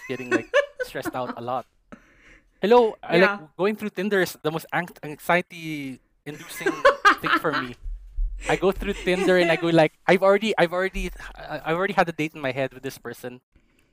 getting 0.10 0.30
like 0.30 0.52
stressed 0.84 1.16
out 1.16 1.34
a 1.38 1.42
lot. 1.42 1.66
Hello, 2.62 2.96
I 3.02 3.18
Yeah. 3.18 3.32
like 3.40 3.56
going 3.58 3.76
through 3.76 3.92
Tinder 3.92 4.22
is 4.22 4.38
the 4.44 4.52
most 4.52 4.66
anxiety 4.74 6.00
inducing 6.26 6.72
thing 7.24 7.32
for 7.40 7.52
me. 7.56 7.76
I 8.50 8.56
go 8.58 8.72
through 8.72 8.94
Tinder 8.94 9.38
and 9.38 9.52
I 9.52 9.56
go 9.56 9.68
like 9.68 9.94
I've 10.08 10.24
already 10.24 10.54
I've 10.58 10.74
already 10.74 11.12
I- 11.36 11.62
I've 11.66 11.78
already 11.78 11.94
had 11.94 12.10
a 12.10 12.12
date 12.12 12.34
in 12.36 12.42
my 12.42 12.52
head 12.52 12.74
with 12.74 12.84
this 12.84 12.98
person. 12.98 13.40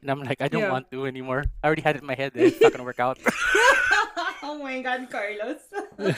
And 0.02 0.10
I'm 0.10 0.22
like 0.22 0.40
I 0.40 0.48
don't 0.48 0.62
Yeah. 0.62 0.72
want 0.72 0.90
to 0.92 1.06
anymore. 1.06 1.44
I 1.62 1.66
already 1.66 1.82
had 1.82 1.96
it 1.96 2.02
in 2.02 2.06
my 2.06 2.14
head. 2.16 2.32
It's 2.34 2.60
not 2.60 2.72
gonna 2.72 2.84
work 2.84 2.98
out. 3.00 3.18
oh 4.42 4.58
my 4.62 4.80
god, 4.82 5.08
Carlos. 5.10 5.60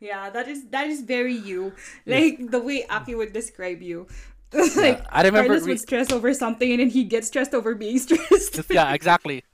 yeah, 0.00 0.30
that 0.30 0.48
is 0.48 0.66
that 0.70 0.86
is 0.88 1.00
very 1.02 1.34
you. 1.34 1.72
Like 2.06 2.50
the 2.50 2.60
way 2.60 2.84
Aki 2.90 3.14
would 3.14 3.32
describe 3.32 3.80
you. 3.82 4.06
like 4.76 5.02
I 5.10 5.22
remember 5.22 5.48
Carlos 5.54 5.66
re- 5.66 5.72
would 5.72 5.80
stress 5.80 6.12
over 6.12 6.32
something 6.34 6.70
and 6.70 6.80
then 6.80 6.90
he 6.90 7.04
gets 7.04 7.28
stressed 7.28 7.54
over 7.54 7.74
being 7.74 7.98
stressed. 7.98 8.60
Yeah, 8.70 8.92
exactly. 8.92 9.44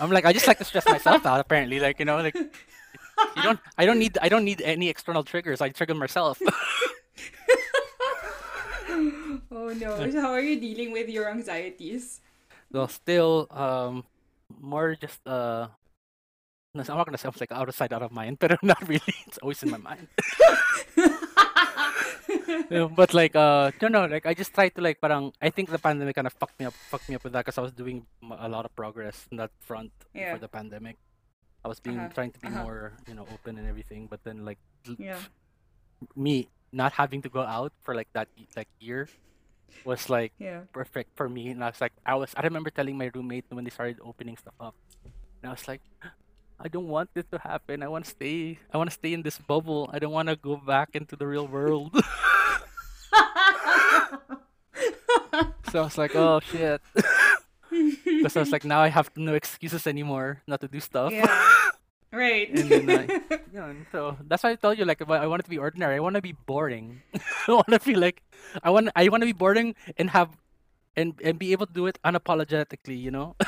I'm 0.00 0.10
like 0.10 0.24
I 0.24 0.32
just 0.32 0.46
like 0.46 0.58
to 0.58 0.64
stress 0.64 0.86
myself 0.86 1.24
out. 1.26 1.40
Apparently, 1.40 1.80
like 1.80 1.98
you 1.98 2.04
know, 2.04 2.16
like 2.18 2.34
you 2.34 3.42
don't. 3.42 3.60
I 3.78 3.86
don't 3.86 3.98
need. 3.98 4.18
I 4.20 4.28
don't 4.28 4.44
need 4.44 4.60
any 4.62 4.88
external 4.88 5.24
triggers. 5.24 5.60
I 5.60 5.70
trigger 5.70 5.94
myself. 5.94 6.40
oh 9.50 9.68
no. 9.76 10.10
So 10.10 10.20
how 10.20 10.32
are 10.32 10.40
you 10.40 10.60
dealing 10.60 10.92
with 10.92 11.08
your 11.08 11.28
anxieties? 11.30 12.20
so 12.72 12.86
still, 12.86 13.46
um, 13.50 14.04
more 14.60 14.94
just 14.94 15.20
uh. 15.26 15.68
no, 16.74 16.82
I'm 16.82 16.96
not 16.96 17.06
gonna 17.06 17.18
say 17.18 17.28
like 17.40 17.52
out 17.52 17.68
of 17.68 17.74
sight, 17.74 17.92
out 17.92 18.02
of 18.02 18.12
mind, 18.12 18.38
but 18.40 18.62
not 18.62 18.80
really. 18.88 19.14
It's 19.26 19.38
always 19.38 19.62
in 19.62 19.70
my 19.70 19.78
mind. 19.78 20.08
Yeah, 22.70 22.88
but 22.90 23.14
like 23.14 23.36
uh, 23.36 23.70
no, 23.82 23.88
no, 23.88 24.06
like 24.06 24.26
I 24.26 24.34
just 24.34 24.52
try 24.54 24.68
to 24.68 24.80
like 24.80 25.00
parang. 25.00 25.32
I 25.40 25.50
think 25.50 25.70
the 25.70 25.78
pandemic 25.78 26.14
kind 26.16 26.26
of 26.26 26.32
fucked 26.34 26.58
me 26.58 26.66
up, 26.66 26.74
fucked 26.90 27.08
me 27.08 27.14
up 27.14 27.22
with 27.22 27.32
that 27.34 27.44
because 27.44 27.58
I 27.58 27.62
was 27.62 27.72
doing 27.72 28.06
a 28.26 28.48
lot 28.48 28.64
of 28.64 28.74
progress 28.74 29.26
in 29.30 29.36
that 29.38 29.50
front 29.60 29.92
Yeah. 30.14 30.34
before 30.34 30.40
the 30.40 30.48
pandemic. 30.48 30.96
I 31.64 31.68
was 31.68 31.80
being 31.80 31.98
Uh-huh, 31.98 32.08
trying 32.14 32.30
to 32.32 32.40
be 32.40 32.48
uh-huh. 32.48 32.62
more, 32.62 32.92
you 33.06 33.14
know, 33.14 33.26
open 33.32 33.58
and 33.58 33.66
everything, 33.66 34.06
but 34.06 34.22
then 34.24 34.44
like 34.44 34.58
yeah. 34.98 35.18
me 36.14 36.48
not 36.72 36.92
having 36.92 37.22
to 37.22 37.28
go 37.28 37.40
out 37.42 37.72
for 37.82 37.94
like 37.94 38.08
that 38.12 38.28
like 38.56 38.68
year 38.80 39.08
was 39.84 40.08
like 40.10 40.32
Yeah. 40.38 40.66
perfect 40.72 41.16
for 41.16 41.28
me. 41.28 41.48
And 41.50 41.62
I 41.62 41.68
was 41.70 41.80
like 41.80 41.92
I 42.04 42.14
was 42.14 42.32
I 42.36 42.42
remember 42.42 42.70
telling 42.70 42.96
my 42.98 43.10
roommate 43.14 43.44
when 43.50 43.64
they 43.64 43.70
started 43.70 43.98
opening 44.02 44.36
stuff 44.36 44.54
up. 44.60 44.74
And 45.42 45.50
I 45.50 45.52
was 45.54 45.66
like 45.68 45.82
I 46.58 46.68
don't 46.68 46.88
want 46.88 47.10
this 47.12 47.26
to 47.32 47.38
happen. 47.38 47.82
I 47.82 47.88
want 47.88 48.04
to 48.04 48.10
stay 48.10 48.58
I 48.72 48.76
want 48.78 48.88
to 48.90 48.94
stay 48.94 49.12
in 49.12 49.22
this 49.22 49.38
bubble. 49.38 49.90
I 49.92 49.98
don't 49.98 50.12
want 50.12 50.28
to 50.28 50.36
go 50.36 50.56
back 50.56 50.90
into 50.94 51.16
the 51.16 51.26
real 51.26 51.46
world. 51.46 51.92
So 55.72 55.80
I 55.80 55.84
was 55.84 55.98
like 55.98 56.14
oh 56.14 56.40
shit. 56.40 56.80
Because 58.04 58.36
I 58.36 58.40
was 58.40 58.52
like 58.52 58.64
now 58.64 58.80
I 58.80 58.88
have 58.88 59.10
no 59.16 59.34
excuses 59.34 59.86
anymore 59.86 60.40
not 60.46 60.60
to 60.62 60.68
do 60.68 60.80
stuff. 60.80 61.12
Yeah. 61.12 61.28
Right. 62.12 62.48
And 62.48 62.68
then 62.70 62.86
I- 62.90 63.06
Yeah, 63.52 63.66
and 63.72 63.86
so 63.90 64.16
that's 64.28 64.42
why 64.44 64.50
I 64.52 64.56
told 64.56 64.78
you 64.78 64.84
like 64.84 65.02
I 65.02 65.24
I 65.24 65.26
want 65.26 65.40
it 65.42 65.46
to 65.48 65.52
be 65.52 65.58
ordinary. 65.58 65.96
I 65.96 66.00
want 66.00 66.14
to 66.16 66.22
be 66.24 66.32
boring. 66.46 67.02
I 67.48 67.52
want 67.52 67.68
to 67.72 67.78
feel 67.82 67.98
like 67.98 68.22
I 68.62 68.70
want 68.70 68.88
I 68.94 69.08
want 69.08 69.22
to 69.26 69.28
be 69.28 69.36
boring 69.36 69.74
and 69.98 70.10
have 70.10 70.36
and 70.96 71.18
and 71.20 71.38
be 71.38 71.52
able 71.52 71.66
to 71.66 71.74
do 71.74 71.86
it 71.90 71.98
unapologetically. 72.04 72.96
You 72.96 73.10
know. 73.10 73.34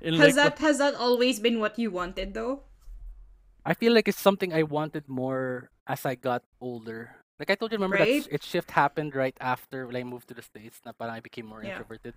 Has 0.00 0.16
like, 0.16 0.34
that 0.40 0.56
has 0.64 0.78
that 0.80 0.94
always 0.96 1.36
been 1.44 1.60
what 1.60 1.76
you 1.76 1.92
wanted 1.92 2.32
though? 2.32 2.64
I 3.68 3.76
feel 3.76 3.92
like 3.92 4.08
it's 4.08 4.16
something 4.18 4.48
I 4.56 4.64
wanted 4.64 5.04
more 5.12 5.68
as 5.84 6.08
I 6.08 6.16
got 6.16 6.40
older. 6.56 7.20
Like 7.36 7.52
I 7.52 7.54
told 7.54 7.72
you, 7.72 7.76
remember 7.76 8.00
Right. 8.00 8.24
that 8.24 8.32
it 8.32 8.42
shift 8.42 8.72
happened 8.72 9.12
right 9.12 9.36
after 9.44 9.84
when 9.84 9.96
I 9.96 10.04
moved 10.04 10.28
to 10.32 10.34
the 10.34 10.40
states. 10.40 10.80
Na 10.88 10.96
parang 10.96 11.12
I 11.16 11.20
became 11.20 11.44
more 11.44 11.60
Yeah. 11.60 11.76
introverted. 11.76 12.16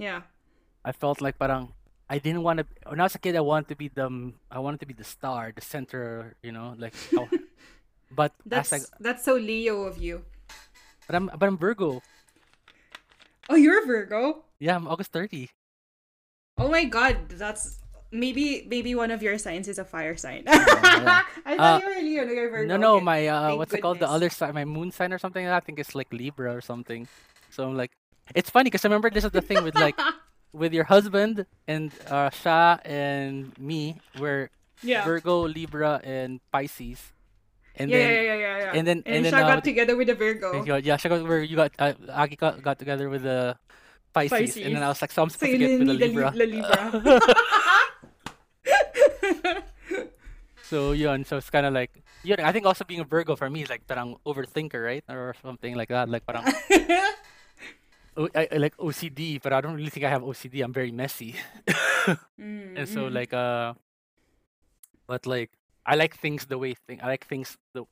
Yeah. 0.00 0.24
I 0.80 0.96
felt 0.96 1.20
like 1.20 1.36
parang 1.36 1.76
I 2.08 2.18
didn't 2.18 2.42
want 2.42 2.58
to. 2.60 2.66
When 2.88 3.00
I 3.00 3.04
was 3.04 3.14
a 3.14 3.18
kid, 3.20 3.36
I 3.36 3.40
wanted 3.44 3.68
to 3.68 3.76
be 3.76 3.88
the 3.88 4.32
I 4.50 4.58
wanted 4.58 4.80
to 4.80 4.86
be 4.86 4.94
the 4.94 5.04
star, 5.04 5.52
the 5.54 5.60
center. 5.60 6.34
You 6.42 6.52
know, 6.52 6.74
like. 6.78 6.94
but 8.10 8.32
That's 8.46 8.72
I, 8.72 8.80
that's 9.00 9.24
so 9.24 9.34
Leo 9.36 9.84
of 9.84 9.98
you. 10.00 10.24
but 11.06 11.14
I'm 11.16 11.28
but 11.36 11.44
I'm 11.46 11.58
Virgo. 11.58 12.00
Oh, 13.50 13.56
you're 13.56 13.82
a 13.82 13.86
Virgo? 13.86 14.44
Yeah, 14.60 14.76
I'm 14.76 14.88
August 14.88 15.12
30. 15.12 15.48
Oh 16.58 16.68
my 16.68 16.84
god, 16.84 17.28
that's 17.30 17.78
maybe 18.10 18.66
maybe 18.68 18.94
one 18.94 19.10
of 19.12 19.22
your 19.22 19.36
signs 19.38 19.68
is 19.68 19.78
a 19.78 19.84
fire 19.84 20.16
sign. 20.16 20.42
yeah. 20.48 21.22
I 21.46 21.56
thought 21.56 21.60
Uh, 21.60 21.80
you 21.80 21.86
were 21.94 22.00
Leo, 22.02 22.24
no, 22.24 22.32
you're 22.32 22.50
Virgo. 22.50 22.66
No, 22.68 22.76
no, 22.76 22.90
okay. 22.96 23.04
my 23.04 23.20
uh, 23.28 23.46
Thank 23.48 23.58
what's 23.58 23.74
it 23.74 23.80
called? 23.80 24.00
The 24.00 24.08
other 24.10 24.28
side, 24.28 24.52
my 24.54 24.64
moon 24.64 24.90
sign 24.90 25.12
or 25.12 25.18
something. 25.18 25.46
I 25.46 25.60
think 25.60 25.78
it's 25.78 25.94
like 25.94 26.08
Libra 26.12 26.52
or 26.54 26.60
something. 26.60 27.06
So 27.50 27.64
I'm 27.68 27.76
like, 27.76 27.92
it's 28.34 28.50
funny 28.50 28.68
because 28.72 28.84
I 28.84 28.88
remember 28.88 29.08
this 29.08 29.24
is 29.24 29.30
the 29.32 29.40
thing 29.44 29.62
with 29.64 29.76
like 29.76 29.96
with 30.52 30.72
your 30.72 30.84
husband 30.84 31.46
and 31.66 31.92
uh, 32.08 32.30
Sha 32.30 32.78
and 32.84 33.56
me. 33.58 33.96
We're 34.18 34.50
yeah. 34.82 35.04
Virgo, 35.04 35.46
Libra, 35.46 36.00
and 36.04 36.40
Pisces. 36.52 37.12
And 37.76 37.90
yeah, 37.90 37.98
then 37.98 38.10
yeah, 38.10 38.20
yeah, 38.22 38.34
yeah, 38.34 38.58
yeah. 38.58 38.72
and 38.74 38.86
then- 38.86 39.02
and, 39.06 39.16
and 39.16 39.24
then, 39.26 39.32
Sha 39.32 39.38
uh, 39.46 39.54
got 39.54 39.64
together 39.64 39.94
with 39.96 40.08
a 40.10 40.14
Virgo. 40.14 40.64
got- 40.64 40.82
yeah, 40.84 40.96
Sha 40.96 41.08
got, 41.08 41.22
where 41.26 41.42
you 41.42 41.54
got 41.56 41.72
uh, 41.78 41.94
Aki 42.10 42.36
got, 42.36 42.62
got 42.62 42.78
together 42.78 43.08
with 43.08 43.22
the 43.22 43.56
Pisces, 44.12 44.56
and 44.56 44.74
then 44.74 44.82
I 44.82 44.88
was 44.88 45.00
like, 45.00 45.12
so 45.12 45.22
I'm 45.22 45.30
So 45.30 45.38
supposed 45.38 45.52
to 45.52 45.58
get 45.58 45.78
with 45.78 45.86
the 45.86 45.94
a 45.94 46.02
Libra. 46.08 46.30
Li- 46.34 46.46
Libra. 46.58 47.20
So 50.68 50.92
yun, 50.92 51.24
so 51.24 51.38
it's 51.38 51.48
kind 51.48 51.64
of 51.64 51.72
like 51.72 52.04
yun. 52.24 52.40
I 52.40 52.52
think 52.52 52.66
also 52.66 52.84
being 52.84 53.00
a 53.00 53.04
Virgo 53.04 53.36
for 53.36 53.48
me 53.48 53.62
is 53.62 53.70
like 53.70 53.86
parang 53.88 54.16
overthinker, 54.26 54.76
right, 54.84 55.04
or 55.08 55.34
something 55.40 55.74
like 55.74 55.88
that. 55.88 56.10
Like 56.12 56.26
parang 56.28 56.44
I, 58.34 58.48
I 58.52 58.56
like 58.56 58.76
OCD, 58.76 59.40
but 59.42 59.52
I 59.52 59.60
don't 59.60 59.74
really 59.74 59.90
think 59.90 60.04
I 60.04 60.10
have 60.10 60.22
OCD. 60.22 60.64
I'm 60.64 60.72
very 60.72 60.90
messy, 60.92 61.34
Mm, 62.40 62.78
and 62.78 62.88
so 62.88 63.08
mm. 63.08 63.12
like 63.12 63.32
uh, 63.34 63.74
but 65.06 65.26
like 65.26 65.50
I 65.86 65.94
like 65.94 66.16
things 66.16 66.46
the 66.46 66.58
way 66.58 66.74
thing. 66.74 67.00
I 67.02 67.06
like 67.06 67.26
things 67.26 67.56
the 67.74 67.84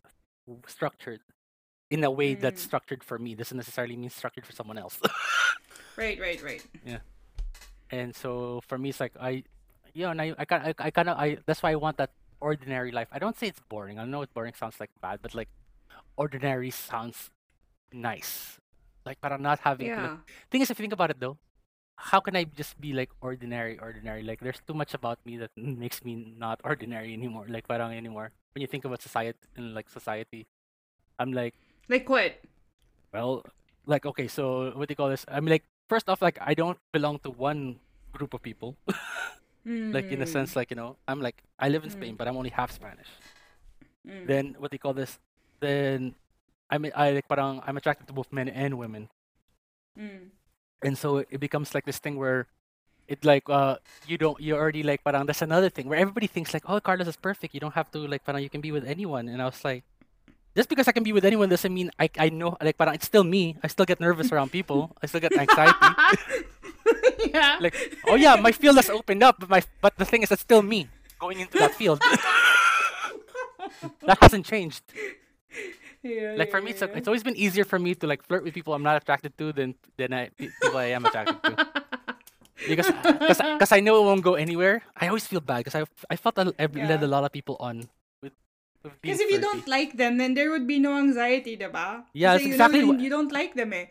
structured 0.67 1.21
in 1.91 2.03
a 2.05 2.11
way 2.11 2.35
that's 2.35 2.63
Mm. 2.63 2.67
structured 2.67 3.03
for 3.05 3.19
me. 3.19 3.35
Doesn't 3.35 3.57
necessarily 3.57 3.97
mean 3.97 4.11
structured 4.11 4.47
for 4.47 4.53
someone 4.53 4.79
else. 4.79 4.99
Right, 5.97 6.21
right, 6.21 6.43
right. 6.43 6.63
Yeah. 6.85 6.99
And 7.91 8.15
so 8.15 8.61
for 8.69 8.77
me, 8.77 8.91
it's 8.91 9.01
like 9.01 9.13
I, 9.19 9.45
yeah, 9.95 10.11
and 10.11 10.21
I, 10.21 10.35
I 10.37 10.45
kind, 10.45 10.63
I, 10.63 10.75
I 10.79 10.91
kind 10.91 11.09
of, 11.09 11.17
I. 11.17 11.39
That's 11.47 11.63
why 11.63 11.73
I 11.73 11.77
want 11.77 11.97
that 11.97 12.11
ordinary 12.39 12.93
life. 12.93 13.09
I 13.13 13.19
don't 13.19 13.39
say 13.39 13.47
it's 13.49 13.61
boring. 13.69 13.99
I 13.99 14.05
know 14.05 14.21
it 14.21 14.35
boring 14.35 14.53
sounds 14.53 14.79
like 14.79 14.91
bad, 15.01 15.21
but 15.23 15.35
like 15.35 15.49
ordinary 16.19 16.71
sounds 16.71 17.31
nice. 17.93 18.59
Like 19.07 19.21
para 19.23 19.39
not 19.39 19.61
having 19.63 19.87
to. 19.89 19.95
Like, 19.95 20.11
Yeah. 20.11 20.17
thing 20.51 20.61
is, 20.67 20.71
if 20.71 20.79
you 20.79 20.83
think 20.83 20.93
about 20.99 21.11
it 21.15 21.21
though, 21.23 21.39
how 21.97 22.19
can 22.21 22.35
I 22.37 22.45
just 22.45 22.75
be 22.81 22.93
like 22.93 23.09
ordinary, 23.23 23.79
ordinary? 23.79 24.23
Like 24.27 24.41
there's 24.43 24.61
too 24.67 24.75
much 24.75 24.93
about 24.95 25.23
me 25.25 25.39
that 25.39 25.55
makes 25.57 26.03
me 26.05 26.35
not 26.37 26.61
ordinary 26.65 27.15
anymore. 27.15 27.47
Like 27.49 27.69
parang 27.71 27.95
anymore. 27.97 28.33
When 28.53 28.61
you 28.61 28.67
think 28.69 28.85
about 28.85 29.01
society 29.01 29.39
and 29.57 29.73
like 29.79 29.89
society, 29.89 30.47
I'm 31.19 31.33
like, 31.33 31.55
Like 31.89 32.09
what? 32.11 32.43
well, 33.15 33.47
like 33.87 34.05
okay, 34.05 34.27
so 34.27 34.75
what 34.75 34.89
do 34.89 34.93
you 34.93 34.97
call 34.99 35.09
this? 35.09 35.25
I 35.31 35.39
mean, 35.41 35.51
like 35.55 35.65
first 35.89 36.09
off, 36.11 36.21
like 36.21 36.39
I 36.43 36.53
don't 36.59 36.79
belong 36.93 37.21
to 37.23 37.31
one 37.31 37.79
group 38.13 38.35
of 38.35 38.43
people. 38.43 38.75
mm. 39.65 39.93
like 39.97 40.11
in 40.11 40.21
a 40.21 40.27
sense, 40.27 40.57
like 40.57 40.71
you 40.75 40.77
know, 40.77 40.97
I'm 41.07 41.23
like 41.23 41.43
I 41.63 41.69
live 41.71 41.85
in 41.87 41.91
Mm. 41.91 41.99
Spain, 42.01 42.15
but 42.19 42.27
I'm 42.27 42.37
only 42.37 42.51
half 42.51 42.73
Spanish. 42.75 43.09
mm. 44.07 44.27
Then 44.27 44.57
what 44.59 44.71
do 44.71 44.75
you 44.75 44.83
call 44.83 44.95
this? 44.99 45.19
Then 45.61 46.15
I 46.71 46.79
mean, 46.79 46.93
I 46.97 47.11
like 47.13 47.29
parang 47.29 47.63
I'm 47.67 47.77
attracted 47.77 48.07
to 48.09 48.13
both 48.13 48.33
men 48.33 48.49
and 48.49 48.79
women. 48.79 49.09
Mm. 49.97 50.29
and 50.85 50.93
so 50.99 51.25
it 51.25 51.41
becomes 51.41 51.73
like 51.73 51.87
this 51.89 51.97
thing 51.97 52.21
where 52.21 52.45
it 53.09 53.25
like 53.25 53.49
uh 53.49 53.81
you 54.05 54.19
don't 54.21 54.37
you 54.37 54.53
already 54.53 54.83
like 54.85 55.01
parang 55.01 55.25
that's 55.25 55.41
another 55.41 55.71
thing 55.73 55.89
where 55.89 55.97
everybody 55.97 56.27
thinks 56.29 56.53
like 56.53 56.69
oh 56.69 56.81
Carlos 56.81 57.09
is 57.09 57.17
perfect. 57.17 57.55
You 57.55 57.61
don't 57.61 57.73
have 57.73 57.89
to 57.97 58.05
like 58.05 58.25
parang 58.29 58.43
you 58.45 58.51
can 58.53 58.61
be 58.61 58.73
with 58.77 58.85
anyone. 58.85 59.29
And 59.33 59.41
I 59.41 59.47
was 59.49 59.65
like 59.65 59.85
just 60.53 60.69
because 60.69 60.85
I 60.89 60.93
can 60.93 61.01
be 61.03 61.17
with 61.17 61.25
anyone 61.25 61.49
doesn't 61.49 61.73
mean 61.73 61.89
I 61.99 62.11
I 62.19 62.29
know 62.29 62.61
like 62.61 62.77
parang 62.77 62.93
it's 62.93 63.07
still 63.09 63.25
me. 63.25 63.57
I 63.65 63.69
still 63.73 63.87
get 63.89 64.01
nervous 64.05 64.29
around 64.33 64.53
people. 64.53 64.93
I 65.01 65.07
still 65.09 65.21
get 65.25 65.33
anxiety. 65.33 65.81
Yeah. 67.27 67.59
like 67.59 67.75
oh 68.07 68.15
yeah 68.15 68.37
my 68.37 68.53
field 68.53 68.77
has 68.77 68.89
opened 68.89 69.23
up 69.25 69.41
but 69.41 69.49
my 69.51 69.63
but 69.81 69.97
the 69.99 70.05
thing 70.05 70.23
is 70.23 70.31
it's 70.31 70.43
still 70.45 70.63
me 70.63 70.87
going 71.19 71.41
into 71.41 71.57
that 71.59 71.73
field. 71.75 72.03
That 74.07 74.19
hasn't 74.21 74.47
changed 74.47 74.83
yeah, 76.07 76.35
like 76.39 76.51
for 76.51 76.63
me 76.63 76.71
it's, 76.71 76.83
it's 76.83 77.09
always 77.09 77.23
been 77.27 77.37
easier 77.37 77.65
for 77.67 77.79
me 77.79 77.95
to 77.99 78.07
like 78.07 78.23
flirt 78.23 78.45
with 78.47 78.55
people 78.55 78.73
I'm 78.75 78.83
not 78.87 78.97
attracted 79.03 79.37
to 79.39 79.53
than 79.53 79.75
than 79.99 80.13
I 80.15 80.31
people 80.39 80.77
I 80.79 80.95
am 80.97 81.05
attracted 81.05 81.37
to 81.43 81.53
because 82.71 82.89
because 82.91 83.39
cause 83.61 83.73
I 83.73 83.81
know 83.81 84.01
it 84.01 84.05
won't 84.07 84.23
go 84.25 84.35
anywhere. 84.35 84.83
I 84.97 85.09
always 85.09 85.27
feel 85.27 85.41
bad 85.41 85.65
because 85.67 85.75
I 85.77 85.85
I 86.09 86.17
felt 86.17 86.39
I, 86.39 86.49
I 86.59 86.67
led 86.67 87.01
Yeah. 87.03 87.05
a 87.05 87.11
lot 87.11 87.25
of 87.25 87.33
people 87.33 87.57
on 87.61 87.85
with 88.23 88.33
with 88.83 88.95
being 89.03 89.13
Because 89.17 89.21
if 89.21 89.29
you 89.31 89.41
don't 89.41 89.67
like 89.69 89.97
them, 90.01 90.17
then 90.17 90.33
there 90.35 90.51
would 90.51 90.67
be 90.67 90.79
no 90.79 90.97
anxiety, 90.97 91.57
diba? 91.57 92.05
Yeah, 92.15 92.33
that's 92.35 92.45
you 92.45 92.53
exactly 92.57 92.81
know 92.81 92.97
what- 92.97 92.99
you, 93.03 93.05
you 93.05 93.11
don't 93.13 93.33
like 93.33 93.55
them 93.55 93.73
eh. 93.77 93.87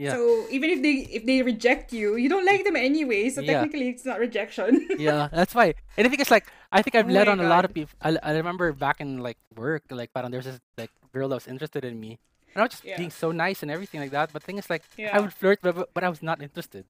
Yeah. 0.00 0.16
So 0.16 0.48
even 0.48 0.72
if 0.72 0.80
they 0.80 1.04
if 1.12 1.28
they 1.28 1.44
reject 1.44 1.92
you, 1.92 2.16
you 2.16 2.28
don't 2.32 2.48
like 2.48 2.64
them 2.64 2.72
anyway. 2.76 3.28
So 3.28 3.44
Yeah. 3.44 3.60
technically, 3.60 3.92
it's 3.92 4.04
not 4.08 4.16
rejection. 4.16 4.88
yeah, 4.96 5.28
that's 5.28 5.52
why. 5.52 5.76
And 6.00 6.04
I 6.04 6.08
think 6.08 6.24
it's 6.24 6.32
like 6.32 6.48
I 6.72 6.80
think 6.80 6.96
I've 6.96 7.08
Oh 7.08 7.12
led 7.12 7.28
on 7.28 7.36
a 7.40 7.44
lot 7.44 7.68
of 7.68 7.74
people. 7.76 7.92
I, 8.00 8.16
I 8.24 8.32
remember 8.32 8.72
back 8.72 9.00
in 9.04 9.20
like 9.20 9.36
work, 9.56 9.84
like 9.92 10.08
parang 10.16 10.32
there's 10.32 10.48
this 10.48 10.56
like 10.80 10.88
girl 11.12 11.28
that 11.30 11.36
was 11.36 11.48
interested 11.48 11.84
in 11.84 11.98
me, 12.00 12.18
and 12.54 12.62
I 12.62 12.64
was 12.64 12.72
just 12.72 12.84
Yeah. 12.84 12.96
being 12.98 13.10
so 13.10 13.30
nice 13.32 13.62
and 13.62 13.70
everything 13.70 14.00
like 14.00 14.10
that. 14.12 14.32
But 14.32 14.42
thing 14.42 14.58
is 14.58 14.70
like 14.70 14.82
I 14.98 15.18
would 15.20 15.32
flirt, 15.32 15.58
but, 15.62 15.92
but 15.94 16.02
I 16.04 16.08
was 16.08 16.22
not 16.22 16.42
interested. 16.42 16.84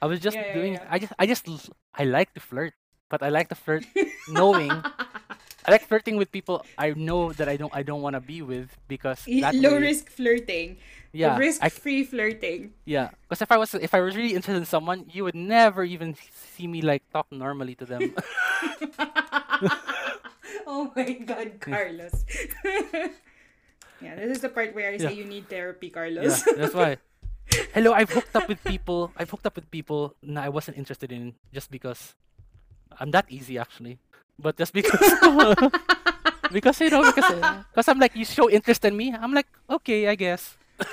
I 0.00 0.06
was 0.06 0.20
just 0.20 0.36
Yeah, 0.36 0.46
yeah, 0.46 0.54
doing. 0.54 0.72
yeah. 0.74 0.86
I 0.90 0.98
just 0.98 1.12
I 1.18 1.24
just 1.26 1.44
I 1.94 2.04
like 2.04 2.32
to 2.34 2.40
flirt, 2.40 2.74
but 3.08 3.22
I 3.22 3.28
like 3.32 3.48
to 3.48 3.54
flirt 3.56 3.84
knowing. 4.28 4.70
I 5.66 5.72
like 5.74 5.82
flirting 5.88 6.14
with 6.16 6.30
people 6.30 6.62
I 6.78 6.94
know 6.94 7.32
that 7.34 7.48
I 7.48 7.56
don't 7.58 7.74
I 7.74 7.82
don't 7.82 7.98
want 8.00 8.14
to 8.14 8.20
be 8.22 8.38
with 8.40 8.70
because 8.86 9.26
Low 9.26 9.50
way- 9.82 9.90
risk 9.90 10.06
flirting. 10.14 10.78
yeah 11.16 11.34
Risk 11.40 11.58
free 11.82 12.04
flirting. 12.06 12.70
yeah 12.84 13.10
because 13.26 13.40
if 13.42 13.50
I 13.50 13.56
was 13.58 13.74
if 13.74 13.90
I 13.90 13.98
was 14.04 14.14
really 14.14 14.36
interested 14.36 14.60
in 14.62 14.68
someone 14.68 15.10
you 15.10 15.24
would 15.26 15.34
never 15.34 15.82
even 15.82 16.14
see 16.30 16.68
me 16.70 16.82
like 16.86 17.02
talk 17.10 17.26
normally 17.34 17.74
to 17.82 17.86
them 17.88 18.14
oh 20.66 20.92
my 20.94 21.12
god, 21.24 21.58
Carlos. 21.60 22.24
yeah, 24.00 24.14
this 24.16 24.36
is 24.38 24.42
the 24.44 24.48
part 24.52 24.74
where 24.74 24.90
I 24.92 24.96
say 24.98 25.10
Yeah. 25.14 25.18
you 25.20 25.24
need 25.24 25.48
therapy, 25.48 25.90
Carlos. 25.90 26.44
yeah 26.46 26.52
that's 26.56 26.74
why 26.74 26.96
hello 27.74 27.92
I've 27.94 28.10
hooked 28.10 28.34
up 28.34 28.48
with 28.50 28.58
people 28.66 29.12
I've 29.16 29.30
hooked 29.30 29.46
up 29.46 29.54
with 29.56 29.70
people 29.70 30.14
na 30.22 30.42
I 30.42 30.50
wasn't 30.50 30.76
interested 30.76 31.12
in 31.14 31.34
just 31.54 31.70
because 31.70 32.14
I'm 32.98 33.10
that 33.14 33.26
easy 33.30 33.56
actually 33.58 33.98
but 34.38 34.58
just 34.58 34.74
because 34.74 34.98
because 36.52 36.76
you 36.82 36.90
know 36.90 37.06
because 37.06 37.30
because 37.70 37.86
I'm 37.88 37.98
like 38.02 38.18
you 38.18 38.26
show 38.26 38.50
interest 38.50 38.82
in 38.84 38.96
me 38.98 39.14
I'm 39.14 39.30
like 39.32 39.46
okay 39.70 40.10
I 40.10 40.14
guess 40.18 40.58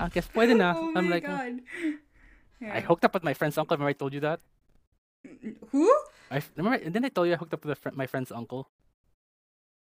I 0.00 0.08
guess 0.08 0.26
pwede 0.32 0.56
na 0.56 0.74
oh 0.74 0.92
I'm 0.96 1.06
my 1.06 1.20
like 1.20 1.26
god. 1.26 1.60
Hmm. 1.62 1.96
Yeah. 2.60 2.76
I 2.76 2.80
hooked 2.84 3.04
up 3.08 3.14
with 3.16 3.24
my 3.24 3.32
friend's 3.32 3.56
uncle 3.56 3.72
remember 3.76 3.88
I 3.94 3.96
told 3.96 4.12
you 4.12 4.20
that 4.20 4.40
Who? 5.72 5.88
I 6.30 6.42
remember 6.56 6.76
and 6.82 6.92
then 6.92 7.04
I 7.04 7.10
told 7.12 7.28
you 7.28 7.34
I 7.34 7.40
hooked 7.40 7.54
up 7.54 7.64
with 7.64 7.72
a 7.72 7.78
fri 7.78 7.92
my 7.94 8.04
friend's 8.10 8.32
uncle 8.32 8.68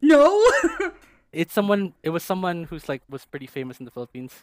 No. 0.02 0.44
it's 1.32 1.54
someone 1.54 1.94
it 2.04 2.10
was 2.10 2.24
someone 2.24 2.64
who's 2.66 2.90
like 2.90 3.02
was 3.10 3.26
pretty 3.26 3.48
famous 3.48 3.80
in 3.80 3.86
the 3.86 3.92
Philippines 3.92 4.34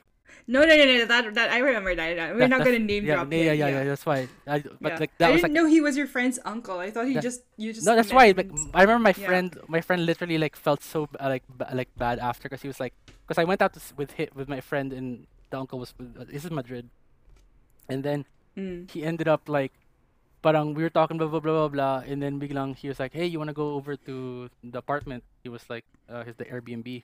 no, 0.49 0.61
no, 0.67 0.75
no, 0.77 0.85
no. 0.85 1.05
That 1.07 1.35
that 1.39 1.51
I 1.55 1.59
remember 1.63 1.95
that. 1.95 2.17
that- 2.17 2.35
We're 2.35 2.41
That- 2.41 2.51
not 2.51 2.65
gonna 2.67 2.81
name 2.83 3.07
yeah, 3.07 3.15
drop. 3.15 3.31
yeah, 3.33 3.39
yeah, 3.39 3.53
him, 3.53 3.59
yeah, 3.59 3.69
yeah, 3.69 3.85
that's 3.85 4.05
why 4.05 4.27
I, 4.47 4.59
but 4.59 4.93
Yeah. 4.93 4.99
like 4.99 5.11
I 5.15 5.19
that 5.23 5.31
was 5.31 5.41
didn't 5.41 5.43
like 5.43 5.53
know 5.63 5.67
he 5.71 5.81
was 5.81 5.97
your 5.97 6.09
friend's 6.11 6.39
uncle. 6.45 6.81
I 6.83 6.91
thought 6.91 7.07
he 7.07 7.15
That- 7.15 7.23
just 7.23 7.43
you 7.57 7.73
just. 7.73 7.87
No, 7.87 7.95
that's 7.95 8.13
why. 8.13 8.35
Like. 8.37 8.51
I 8.75 8.83
remember 8.83 9.05
my 9.07 9.15
Yeah. 9.17 9.27
friend. 9.27 9.55
My 9.71 9.81
friend 9.81 10.05
literally 10.05 10.37
like 10.37 10.57
felt 10.59 10.83
so 10.83 11.09
uh, 11.23 11.29
like 11.31 11.45
b- 11.47 11.71
like 11.73 11.91
bad 11.97 12.19
after 12.19 12.49
because 12.51 12.61
he 12.61 12.67
was 12.67 12.81
like, 12.83 12.93
because 13.23 13.39
I 13.39 13.45
went 13.47 13.63
out 13.63 13.73
to, 13.75 13.81
with 13.97 14.19
hi 14.19 14.27
with 14.35 14.49
my 14.51 14.59
friend 14.61 14.93
and 14.93 15.31
the 15.51 15.59
uncle 15.63 15.79
was 15.79 15.95
with, 15.97 16.11
uh, 16.19 16.25
this 16.27 16.45
is 16.45 16.51
Madrid, 16.51 16.91
and 17.89 18.03
then 18.03 18.27
Mm. 18.59 18.91
he 18.91 19.05
ended 19.07 19.29
up 19.29 19.49
like, 19.49 19.73
parang 20.47 20.79
we 20.79 20.87
were 20.87 20.95
talking 20.95 21.19
blah 21.19 21.27
blah 21.27 21.43
blah 21.43 21.67
blah 21.67 21.73
blah, 21.75 21.97
and 22.07 22.23
then 22.23 22.39
biglang 22.39 22.79
he 22.79 22.87
was 22.87 23.03
like, 23.03 23.11
hey, 23.11 23.27
you 23.27 23.43
wanna 23.43 23.51
go 23.57 23.75
over 23.75 23.99
to 24.07 24.47
the 24.63 24.79
apartment? 24.79 25.27
He 25.43 25.51
was 25.51 25.67
like, 25.67 25.83
uh, 26.07 26.23
his 26.23 26.39
the 26.39 26.47
Airbnb, 26.47 27.03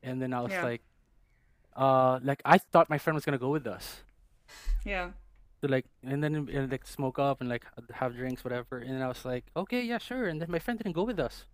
and 0.00 0.16
then 0.24 0.32
I 0.32 0.40
was 0.40 0.56
Yeah. 0.56 0.64
like, 0.64 0.80
uh, 1.76 2.16
like 2.24 2.40
I 2.48 2.56
thought 2.56 2.88
my 2.88 2.96
friend 2.96 3.12
was 3.12 3.28
gonna 3.28 3.36
go 3.36 3.52
with 3.52 3.68
us. 3.68 4.00
Yeah. 4.88 5.12
to 5.60 5.66
like 5.66 5.90
and 6.06 6.22
then 6.22 6.46
and 6.54 6.70
like 6.70 6.86
smoke 6.86 7.18
up 7.18 7.42
and 7.42 7.50
like 7.50 7.66
have 7.98 8.14
drinks 8.14 8.46
whatever 8.46 8.78
and 8.78 8.94
then 8.94 9.02
I 9.02 9.10
was 9.10 9.26
like 9.26 9.42
okay 9.58 9.82
yeah 9.82 9.98
sure 9.98 10.30
and 10.30 10.38
then 10.38 10.46
my 10.54 10.62
friend 10.62 10.78
didn't 10.78 10.94
go 10.94 11.02
with 11.02 11.18
us 11.18 11.50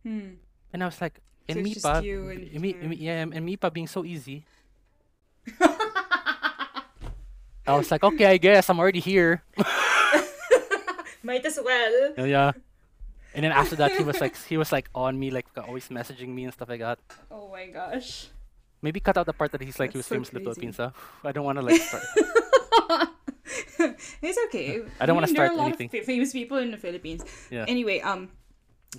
Hmm. 0.00 0.40
and 0.72 0.80
I 0.80 0.88
was 0.88 0.96
like 1.04 1.20
So 1.44 1.52
and 1.52 1.60
Mipa 1.60 2.00
you 2.00 2.32
and 2.32 2.48
me, 2.64 2.72
him. 2.72 2.88
me- 2.88 2.96
yeah 2.96 3.20
and 3.20 3.44
Mipa 3.44 3.68
being 3.68 3.84
so 3.92 4.08
easy 4.08 4.48
I 7.68 7.76
was 7.76 7.90
like 7.92 8.02
okay 8.02 8.24
I 8.26 8.36
guess 8.40 8.68
I'm 8.72 8.80
already 8.80 9.04
here 9.04 9.44
Might 11.22 11.44
as 11.44 11.58
well. 11.62 12.14
Oh, 12.18 12.24
yeah 12.24 12.52
and 13.34 13.44
then 13.44 13.52
after 13.52 13.76
that 13.76 13.92
he 13.92 14.02
was 14.02 14.20
like 14.20 14.34
he 14.50 14.56
was 14.56 14.72
like 14.72 14.88
on 14.94 15.18
me 15.18 15.30
like 15.30 15.46
always 15.56 15.88
messaging 15.88 16.28
me 16.28 16.44
and 16.44 16.52
stuff 16.52 16.68
like 16.68 16.80
that 16.80 16.98
Oh 17.30 17.48
my 17.50 17.66
gosh. 17.66 18.26
maybe 18.82 18.98
cut 18.98 19.16
out 19.16 19.26
the 19.26 19.32
part 19.32 19.52
that 19.52 19.60
he's 19.62 19.78
like 19.78 19.92
he 19.92 19.98
was 19.98 20.06
so 20.06 20.14
famous 20.16 20.30
in 20.30 20.34
the. 20.34 20.40
Philippines 20.40 20.76
huh? 20.78 20.90
I 21.22 21.30
don't 21.32 21.44
want 21.44 21.58
to 21.58 21.64
like 21.64 21.80
start 21.80 22.02
it's 24.22 24.38
okay. 24.48 24.82
I 25.00 25.06
don't 25.06 25.14
wanna 25.16 25.26
mean, 25.26 25.34
there 25.34 25.44
are 25.44 25.48
start 25.48 25.52
a 25.52 25.62
lot 25.62 25.66
anything. 25.80 25.90
Of 26.00 26.04
famous 26.06 26.32
people 26.32 26.58
in 26.58 26.70
the 26.70 26.76
Philippines. 26.76 27.24
Yeah. 27.50 27.64
Anyway, 27.68 28.00
um, 28.00 28.28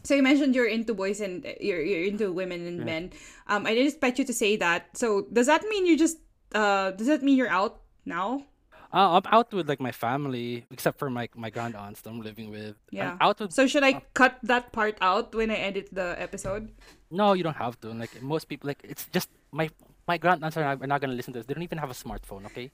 so 0.04 0.16
you 0.16 0.24
mentioned 0.24 0.56
you're 0.56 0.68
into 0.68 0.94
boys 0.94 1.20
and 1.22 1.46
you're 1.60 1.82
you're 1.82 2.08
into 2.08 2.32
women 2.32 2.66
and 2.68 2.80
Yeah. 2.80 2.86
men. 2.86 3.04
Um, 3.48 3.66
I 3.66 3.74
didn't 3.74 3.88
expect 3.90 4.20
you 4.20 4.26
to 4.26 4.34
say 4.34 4.56
that. 4.58 4.98
So 4.98 5.28
does 5.32 5.48
that 5.48 5.64
mean 5.68 5.86
you 5.86 5.98
just 5.98 6.18
uh 6.56 6.92
does 6.92 7.08
that 7.08 7.22
mean 7.24 7.38
you're 7.38 7.52
out 7.52 7.82
now? 8.06 8.46
Uh, 8.94 9.20
I'm 9.20 9.28
out 9.32 9.54
with 9.54 9.68
like 9.70 9.80
my 9.80 9.92
family 9.92 10.66
except 10.72 11.00
for 11.00 11.10
my 11.10 11.30
my 11.36 11.50
grand 11.50 11.76
aunts 11.76 12.02
that 12.02 12.10
I'm 12.10 12.22
living 12.22 12.50
with 12.52 12.76
Yeah. 12.92 13.12
I'm 13.12 13.18
out 13.22 13.40
with 13.40 13.54
So 13.54 13.68
should 13.68 13.84
I 13.84 14.02
cut 14.14 14.38
that 14.44 14.72
part 14.72 14.98
out 15.02 15.34
when 15.36 15.50
I 15.52 15.56
edit 15.56 15.90
the 15.92 16.16
episode? 16.20 16.72
No, 17.10 17.34
you 17.34 17.44
don't 17.44 17.56
have 17.58 17.80
to. 17.82 17.92
Like 17.92 18.22
most 18.22 18.46
people, 18.52 18.68
like 18.68 18.82
it's 18.84 19.06
just 19.12 19.30
my 19.52 19.70
my 20.08 20.18
grandparents 20.18 20.58
are 20.58 20.64
not, 20.64 20.82
are 20.84 20.88
not 20.88 21.00
gonna 21.02 21.14
listen 21.16 21.34
to 21.34 21.40
this. 21.40 21.46
They 21.48 21.54
don't 21.54 21.64
even 21.64 21.78
have 21.80 21.92
a 21.92 21.96
smartphone. 21.96 22.46
Okay, 22.52 22.72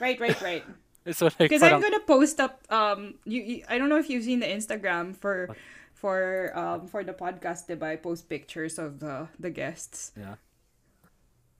Right, 0.00 0.18
right, 0.20 0.40
right. 0.40 0.64
so 1.12 1.26
like 1.26 1.38
Because 1.38 1.62
I'm 1.62 1.80
gonna 1.80 2.00
post 2.00 2.40
up. 2.40 2.64
Um, 2.72 3.14
you, 3.24 3.42
you. 3.42 3.64
I 3.68 3.76
don't 3.78 3.88
know 3.88 3.98
if 3.98 4.08
you've 4.08 4.24
seen 4.24 4.40
the 4.40 4.46
Instagram 4.48 5.16
for, 5.16 5.48
for 5.92 6.52
um 6.56 6.86
for 6.88 7.04
the 7.04 7.12
podcast. 7.12 7.68
Diba? 7.68 7.84
I 7.84 7.96
post 7.96 8.28
pictures 8.28 8.78
of 8.78 9.00
the 9.00 9.28
the 9.38 9.50
guests. 9.50 10.12
yeah. 10.16 10.36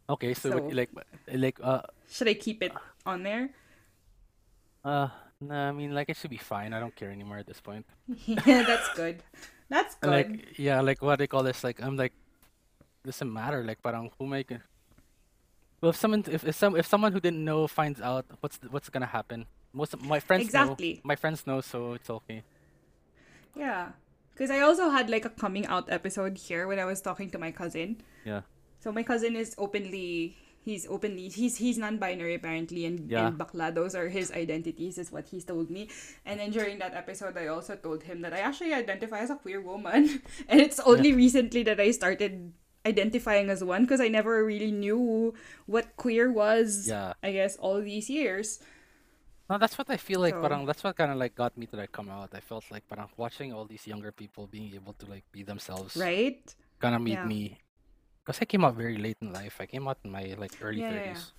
Okay, 0.09 0.34
so, 0.34 0.51
So- 0.51 0.66
like 0.74 0.90
like 1.32 1.59
uh 1.62 1.82
Should 2.11 2.28
I 2.28 2.34
keep 2.34 2.62
it 2.62 2.72
on 3.07 3.22
there? 3.22 3.51
Uh 4.85 5.09
nah, 5.41 5.68
I 5.68 5.72
mean 5.72 5.95
like 5.95 6.09
it 6.09 6.16
should 6.16 6.31
be 6.31 6.39
fine. 6.39 6.72
I 6.72 6.81
don't 6.81 6.95
care 6.95 7.11
anymore 7.11 7.39
at 7.39 7.47
this 7.47 7.61
point. 7.61 7.87
yeah, 8.26 8.62
that's 8.62 8.89
good. 8.95 9.22
That's 9.68 9.95
good. 9.97 10.11
Like 10.11 10.59
yeah, 10.59 10.81
like 10.81 11.03
what 11.03 11.18
they 11.18 11.26
call 11.26 11.43
this? 11.43 11.62
Like 11.64 11.81
I'm 11.83 11.97
like 11.97 12.12
doesn't 13.05 13.33
matter. 13.33 13.64
Like 13.64 13.83
parang 13.83 14.11
who 14.18 14.26
make 14.26 14.51
it. 14.51 14.61
Well, 15.81 15.91
if 15.91 15.97
someone 15.97 16.24
if, 16.31 16.45
if 16.45 16.55
some 16.55 16.76
if 16.76 16.87
someone 16.87 17.12
who 17.12 17.20
didn't 17.20 17.45
know 17.45 17.66
finds 17.66 18.01
out, 18.01 18.26
what's 18.41 18.59
what's 18.70 18.89
gonna 18.91 19.07
happen? 19.07 19.47
Most 19.72 19.95
of 19.95 20.03
my 20.03 20.20
friends 20.20 20.45
Exactly. 20.45 20.95
know. 20.95 21.01
My 21.05 21.16
friends 21.16 21.47
know, 21.47 21.61
so 21.61 21.93
it's 21.95 22.11
okay. 22.11 22.43
yeah, 23.55 23.93
because 24.33 24.51
I 24.51 24.61
also 24.61 24.91
had 24.91 25.11
like 25.11 25.24
a 25.24 25.31
coming 25.31 25.66
out 25.66 25.91
episode 25.91 26.39
here 26.39 26.66
when 26.66 26.78
I 26.78 26.85
was 26.85 27.01
talking 27.01 27.31
to 27.31 27.39
my 27.39 27.51
cousin. 27.51 28.01
Yeah. 28.24 28.43
So 28.81 28.93
my 28.93 29.03
cousin 29.03 29.37
is 29.37 29.55
openly 29.59 30.37
he's 30.63 30.87
openly 30.89 31.29
he's 31.29 31.57
he's 31.57 31.79
non-binary 31.79 32.35
apparently 32.37 32.85
and, 32.85 33.09
Yeah. 33.11 33.29
and 33.29 33.39
bakla 33.39 33.73
those 33.75 33.95
are 33.95 34.09
his 34.09 34.31
identities 34.33 34.99
is 34.99 35.11
what 35.11 35.27
he's 35.29 35.45
told 35.45 35.71
me 35.71 35.89
and 36.29 36.39
then 36.39 36.51
during 36.53 36.79
that 36.79 36.93
episode 36.95 37.37
i 37.37 37.47
also 37.49 37.77
told 37.77 38.03
him 38.05 38.21
that 38.21 38.33
i 38.37 38.41
actually 38.45 38.75
identify 38.75 39.21
as 39.21 39.31
a 39.31 39.37
queer 39.37 39.61
woman 39.61 40.21
and 40.49 40.61
it's 40.61 40.79
only 40.81 41.13
recently 41.13 41.63
that 41.65 41.81
i 41.81 41.91
started 41.91 42.53
identifying 42.87 43.49
as 43.51 43.65
one 43.65 43.83
because 43.85 44.01
i 44.01 44.09
never 44.09 44.45
really 44.45 44.71
knew 44.73 45.33
what 45.67 45.97
queer 45.97 46.31
was 46.33 46.89
Yeah. 46.89 47.13
i 47.23 47.33
guess 47.33 47.57
all 47.57 47.81
these 47.81 48.09
years 48.11 48.61
No, 49.51 49.59
that's 49.59 49.75
what 49.75 49.91
I 49.91 49.99
feel 49.99 50.23
like. 50.23 50.39
So- 50.39 50.47
Parang 50.47 50.63
that's 50.63 50.79
what 50.87 50.95
kind 50.95 51.11
of 51.11 51.19
like 51.19 51.35
got 51.35 51.59
me 51.59 51.67
to 51.67 51.77
like 51.77 51.91
come 51.91 52.07
out. 52.07 52.31
I 52.31 52.39
felt 52.39 52.63
like 52.71 52.87
parang 52.87 53.11
watching 53.19 53.51
all 53.51 53.67
these 53.67 53.83
younger 53.83 54.15
people 54.15 54.47
being 54.47 54.71
able 54.79 54.95
to 55.03 55.11
like 55.11 55.27
be 55.35 55.43
themselves 55.43 55.99
right 55.99 56.39
kind 56.79 56.95
of 56.95 57.03
made 57.03 57.19
Yeah. 57.19 57.27
me. 57.27 57.59
Cause 58.25 58.39
I 58.41 58.45
came 58.45 58.64
out 58.64 58.75
very 58.77 58.97
late 58.99 59.16
in 59.21 59.33
life. 59.33 59.57
I 59.61 59.66
came 59.66 59.89
out 59.89 59.99
in 60.05 60.11
my 60.11 60.35
like 60.39 60.53
early 60.61 60.83
Yeah, 60.83 60.91
yeah, 60.91 61.05
yeah. 61.05 61.23
thirties. 61.23 61.33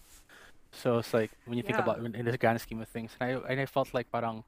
So 0.74 1.00
it's 1.00 1.14
like 1.14 1.32
when 1.46 1.58
you 1.58 1.64
think 1.64 1.78
Yeah. 1.78 1.84
about 1.84 2.00
in 2.00 2.16
in 2.16 2.26
the 2.26 2.38
grand 2.38 2.62
scheme 2.62 2.82
of 2.82 2.90
things, 2.90 3.16
and 3.20 3.24
I 3.30 3.32
and 3.54 3.60
I 3.62 3.66
felt 3.66 3.94
like 3.94 4.12
parang, 4.12 4.44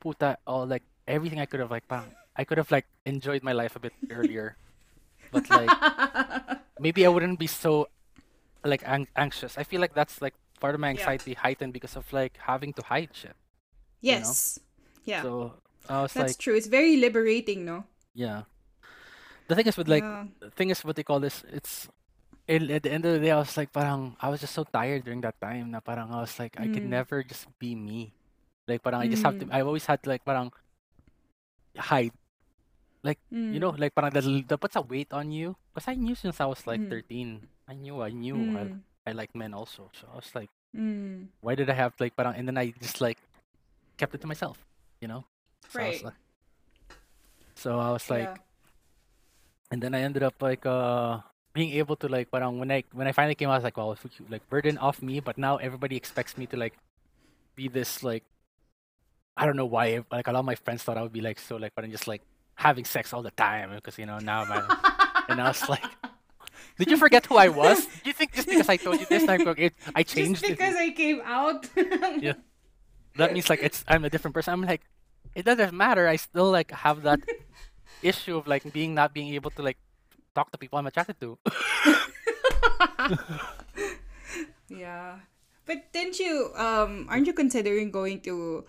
puta, 0.00 0.38
all 0.46 0.66
like 0.66 0.84
everything 1.08 1.40
I 1.40 1.46
could 1.46 1.60
have 1.60 1.70
like 1.70 1.88
parang 1.88 2.12
I 2.36 2.44
could 2.44 2.58
have 2.58 2.70
like 2.72 2.86
enjoyed 3.06 3.42
my 3.42 3.52
life 3.52 3.76
a 3.76 3.80
bit 3.80 3.94
earlier, 4.10 4.56
but 5.30 5.50
like 5.50 5.74
maybe 6.78 7.04
I 7.06 7.08
wouldn't 7.08 7.38
be 7.38 7.46
so 7.46 7.88
like 8.64 8.82
ang- 8.86 9.08
anxious. 9.16 9.58
I 9.58 9.64
feel 9.64 9.80
like 9.80 9.94
that's 9.94 10.22
like 10.22 10.34
part 10.60 10.74
of 10.74 10.80
my 10.80 10.88
Yeah. 10.90 10.90
anxiety 10.90 11.34
heightened 11.34 11.72
because 11.72 11.96
of 11.96 12.12
like 12.12 12.38
having 12.46 12.72
to 12.74 12.82
hide 12.82 13.10
shit. 13.14 13.36
Yes 14.00 14.58
yeah 15.04 15.22
So 15.22 15.54
I 15.88 16.02
was 16.02 16.14
that's 16.14 16.18
like, 16.18 16.36
true 16.36 16.54
it's 16.56 16.66
very 16.66 16.96
liberating 16.96 17.64
no 17.64 17.84
yeah. 18.14 18.42
The 19.48 19.56
thing 19.56 19.66
is 19.66 19.76
with 19.76 19.88
like 19.88 20.04
Yeah. 20.04 20.28
the 20.40 20.50
thing 20.52 20.68
is 20.70 20.84
what 20.84 20.96
they 20.96 21.02
call 21.02 21.20
this. 21.20 21.42
It's 21.48 21.88
it, 22.48 22.64
at 22.70 22.82
the 22.84 22.92
end 22.92 23.04
of 23.04 23.12
the 23.12 23.20
day, 23.20 23.30
I 23.32 23.40
was 23.40 23.56
like, 23.56 23.72
parang 23.72 24.16
I 24.20 24.28
was 24.28 24.40
just 24.40 24.52
so 24.56 24.64
tired 24.64 25.04
during 25.04 25.20
that 25.24 25.40
time. 25.40 25.72
Na 25.72 25.80
parang 25.80 26.12
I 26.12 26.20
was 26.24 26.32
like, 26.38 26.56
I 26.60 26.68
could 26.68 26.84
Mm. 26.84 26.92
never 26.96 27.20
just 27.24 27.48
be 27.58 27.72
me. 27.76 28.12
Like 28.68 28.84
parang 28.84 29.00
I 29.00 29.08
just 29.08 29.24
have 29.24 29.36
to. 29.40 29.48
Mm. 29.48 29.52
I've 29.52 29.66
always 29.68 29.84
had 29.88 30.00
to 30.04 30.08
like 30.12 30.24
parang 30.24 30.52
hide. 31.76 32.12
Like 33.02 33.20
you 33.32 33.60
know, 33.60 33.72
Mm. 33.72 33.80
like 33.80 33.94
parang 33.96 34.12
that, 34.12 34.24
that 34.24 34.58
puts 34.60 34.76
a 34.76 34.84
weight 34.84 35.12
on 35.16 35.32
you. 35.32 35.56
Cause 35.72 35.88
I 35.88 35.94
knew 35.96 36.14
since 36.16 36.40
I 36.40 36.46
was 36.48 36.66
like 36.68 36.80
Mm. 36.84 36.90
13. 36.92 37.28
I 37.68 37.74
knew, 37.76 38.00
I 38.04 38.10
knew 38.12 38.36
Mm. 38.36 38.56
I, 38.56 38.62
I 39.08 39.12
like 39.16 39.32
men 39.36 39.52
also. 39.56 39.88
So 39.96 40.08
I 40.12 40.16
was 40.16 40.28
like, 40.36 40.50
Mm. 40.76 41.32
why 41.40 41.54
did 41.56 41.70
I 41.72 41.76
have 41.76 41.96
like 42.00 42.12
parang? 42.16 42.36
And 42.36 42.44
then 42.48 42.56
I 42.60 42.72
just 42.76 43.00
like 43.00 43.16
kept 43.96 44.12
it 44.12 44.20
to 44.20 44.28
myself. 44.28 44.60
You 45.00 45.08
know. 45.08 45.24
So 45.72 45.80
I 45.80 45.88
was 45.88 46.02
like, 46.04 46.20
so 47.54 47.78
I 47.78 47.90
was 47.92 48.04
like, 48.10 48.28
yeah. 48.28 48.36
And 49.70 49.82
then 49.82 49.94
I 49.94 50.00
ended 50.00 50.22
up 50.22 50.40
like 50.40 50.64
uh 50.66 51.20
being 51.52 51.72
able 51.74 51.96
to 51.96 52.08
like 52.08 52.30
parang 52.30 52.58
when 52.58 52.70
I 52.70 52.84
when 52.92 53.06
I 53.06 53.12
finally 53.12 53.34
came 53.34 53.48
out 53.48 53.54
I 53.54 53.56
was 53.56 53.64
like 53.64 53.76
well 53.76 53.96
like 54.28 54.48
burden 54.48 54.78
off 54.78 55.02
me 55.02 55.20
but 55.20 55.38
now 55.38 55.56
everybody 55.56 55.96
expects 55.96 56.36
me 56.36 56.46
to 56.46 56.56
like 56.56 56.74
be 57.56 57.68
this 57.68 58.02
like 58.02 58.24
I 59.36 59.46
don't 59.46 59.56
know 59.56 59.66
why 59.66 60.04
like 60.10 60.26
a 60.26 60.32
lot 60.32 60.40
of 60.40 60.44
my 60.46 60.54
friends 60.54 60.82
thought 60.82 60.98
I 60.98 61.02
would 61.02 61.12
be 61.12 61.20
like 61.20 61.38
so 61.38 61.56
like 61.56 61.74
but 61.74 61.84
I'm 61.84 61.90
just 61.90 62.06
like 62.06 62.22
having 62.54 62.84
sex 62.84 63.12
all 63.12 63.22
the 63.22 63.30
time 63.32 63.70
because 63.74 63.98
you 63.98 64.06
know 64.06 64.18
now 64.18 64.44
my 64.44 64.62
and 65.28 65.40
I 65.40 65.48
was 65.48 65.68
like 65.68 65.84
did 66.78 66.90
you 66.90 66.96
forget 66.96 67.26
who 67.26 67.36
I 67.36 67.48
was? 67.48 67.86
Do 67.86 68.06
you 68.06 68.12
think 68.12 68.32
just 68.32 68.48
because 68.48 68.68
I 68.68 68.76
told 68.76 69.00
you 69.00 69.06
this 69.06 69.24
time 69.24 69.42
it, 69.58 69.74
I 69.94 70.04
changed 70.04 70.42
Just 70.42 70.58
because 70.58 70.76
I 70.76 70.90
came 70.90 71.20
out. 71.24 71.66
Yeah. 72.22 72.34
that 73.16 73.32
means 73.32 73.50
like 73.50 73.60
it's 73.62 73.84
I'm 73.88 74.04
a 74.04 74.10
different 74.10 74.34
person. 74.34 74.52
I'm 74.52 74.62
like 74.62 74.82
it 75.34 75.44
doesn't 75.44 75.74
matter. 75.74 76.06
I 76.06 76.16
still 76.16 76.50
like 76.50 76.70
have 76.70 77.02
that 77.02 77.20
issue 78.02 78.36
of 78.36 78.46
like 78.46 78.64
being 78.72 78.94
not 78.94 79.12
being 79.14 79.34
able 79.34 79.50
to 79.52 79.62
like 79.62 79.78
talk 80.34 80.50
to 80.52 80.58
people 80.58 80.78
I'm 80.78 80.86
attracted 80.86 81.20
to. 81.20 81.38
Yeah. 84.68 85.20
But 85.66 85.92
didn't 85.92 86.18
you 86.18 86.52
um 86.56 87.06
aren't 87.08 87.26
you 87.26 87.32
considering 87.32 87.90
going 87.90 88.20
to 88.28 88.64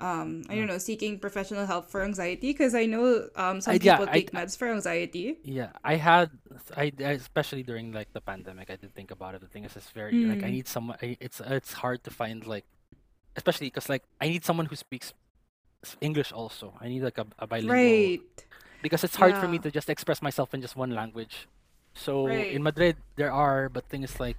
um 0.00 0.42
I 0.48 0.54
don't 0.58 0.66
know 0.66 0.78
seeking 0.78 1.18
professional 1.18 1.66
help 1.66 1.88
for 1.90 2.02
anxiety 2.02 2.50
because 2.50 2.74
I 2.74 2.86
know 2.86 3.28
um 3.36 3.60
some 3.60 3.74
I- 3.74 3.78
yeah, 3.82 3.96
people 3.98 4.10
I- 4.10 4.14
take 4.18 4.30
meds 4.32 4.58
for 4.58 4.66
anxiety. 4.70 5.38
Yeah, 5.42 5.70
I 5.84 5.94
had, 5.94 6.30
I 6.76 6.90
I- 6.98 7.18
especially 7.22 7.62
during 7.62 7.92
like 7.92 8.12
the 8.12 8.20
pandemic, 8.20 8.70
I 8.70 8.76
did 8.76 8.94
think 8.94 9.10
about 9.10 9.34
it. 9.34 9.40
The 9.40 9.46
thing 9.50 9.64
is, 9.64 9.76
it's 9.76 9.90
very 9.90 10.26
like 10.26 10.42
I 10.42 10.48
Mm. 10.50 10.58
need 10.62 10.68
someone. 10.68 10.98
I, 11.02 11.16
it's 11.20 11.38
it's 11.40 11.72
hard 11.74 12.02
to 12.04 12.10
find 12.10 12.46
like, 12.46 12.66
especially 13.36 13.68
because 13.70 13.88
like 13.88 14.02
I 14.20 14.28
need 14.28 14.44
someone 14.44 14.66
who 14.66 14.74
speaks 14.76 15.14
English 16.00 16.32
also. 16.32 16.74
I 16.80 16.88
need 16.88 17.02
like 17.02 17.18
a, 17.18 17.26
a 17.38 17.46
bilingual 17.46 17.74
Right. 17.78 18.22
Because 18.84 19.02
it's 19.02 19.16
hard 19.16 19.32
for 19.40 19.48
me 19.48 19.56
to 19.64 19.70
just 19.72 19.88
express 19.88 20.20
myself 20.20 20.52
in 20.52 20.60
just 20.60 20.76
one 20.76 20.92
language. 20.92 21.48
So 21.96 22.28
Right. 22.28 22.52
in 22.52 22.60
Madrid 22.62 23.00
there 23.16 23.32
are, 23.32 23.72
but 23.72 23.88
thing 23.88 24.04
is 24.04 24.20
like, 24.20 24.36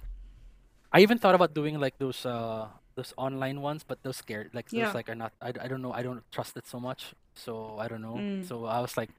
I 0.94 1.00
even 1.02 1.18
thought 1.18 1.34
about 1.34 1.52
doing 1.52 1.76
like 1.82 1.98
those 1.98 2.22
uh 2.24 2.70
those 2.94 3.12
online 3.20 3.60
ones, 3.60 3.84
but 3.84 3.98
those 4.06 4.16
scared 4.16 4.54
like 4.54 4.70
those 4.70 4.88
Yeah. 4.88 4.92
like 4.94 5.10
are 5.10 5.18
not. 5.18 5.32
I, 5.42 5.52
I 5.60 5.66
don't 5.68 5.82
know. 5.82 5.92
I 5.92 6.00
don't 6.06 6.22
trust 6.32 6.56
it 6.56 6.64
so 6.66 6.78
much. 6.80 7.12
So 7.34 7.76
I 7.82 7.88
don't 7.90 8.00
know. 8.00 8.16
Mm. 8.16 8.46
So 8.48 8.64
I 8.64 8.80
was 8.80 8.96
like, 8.96 9.10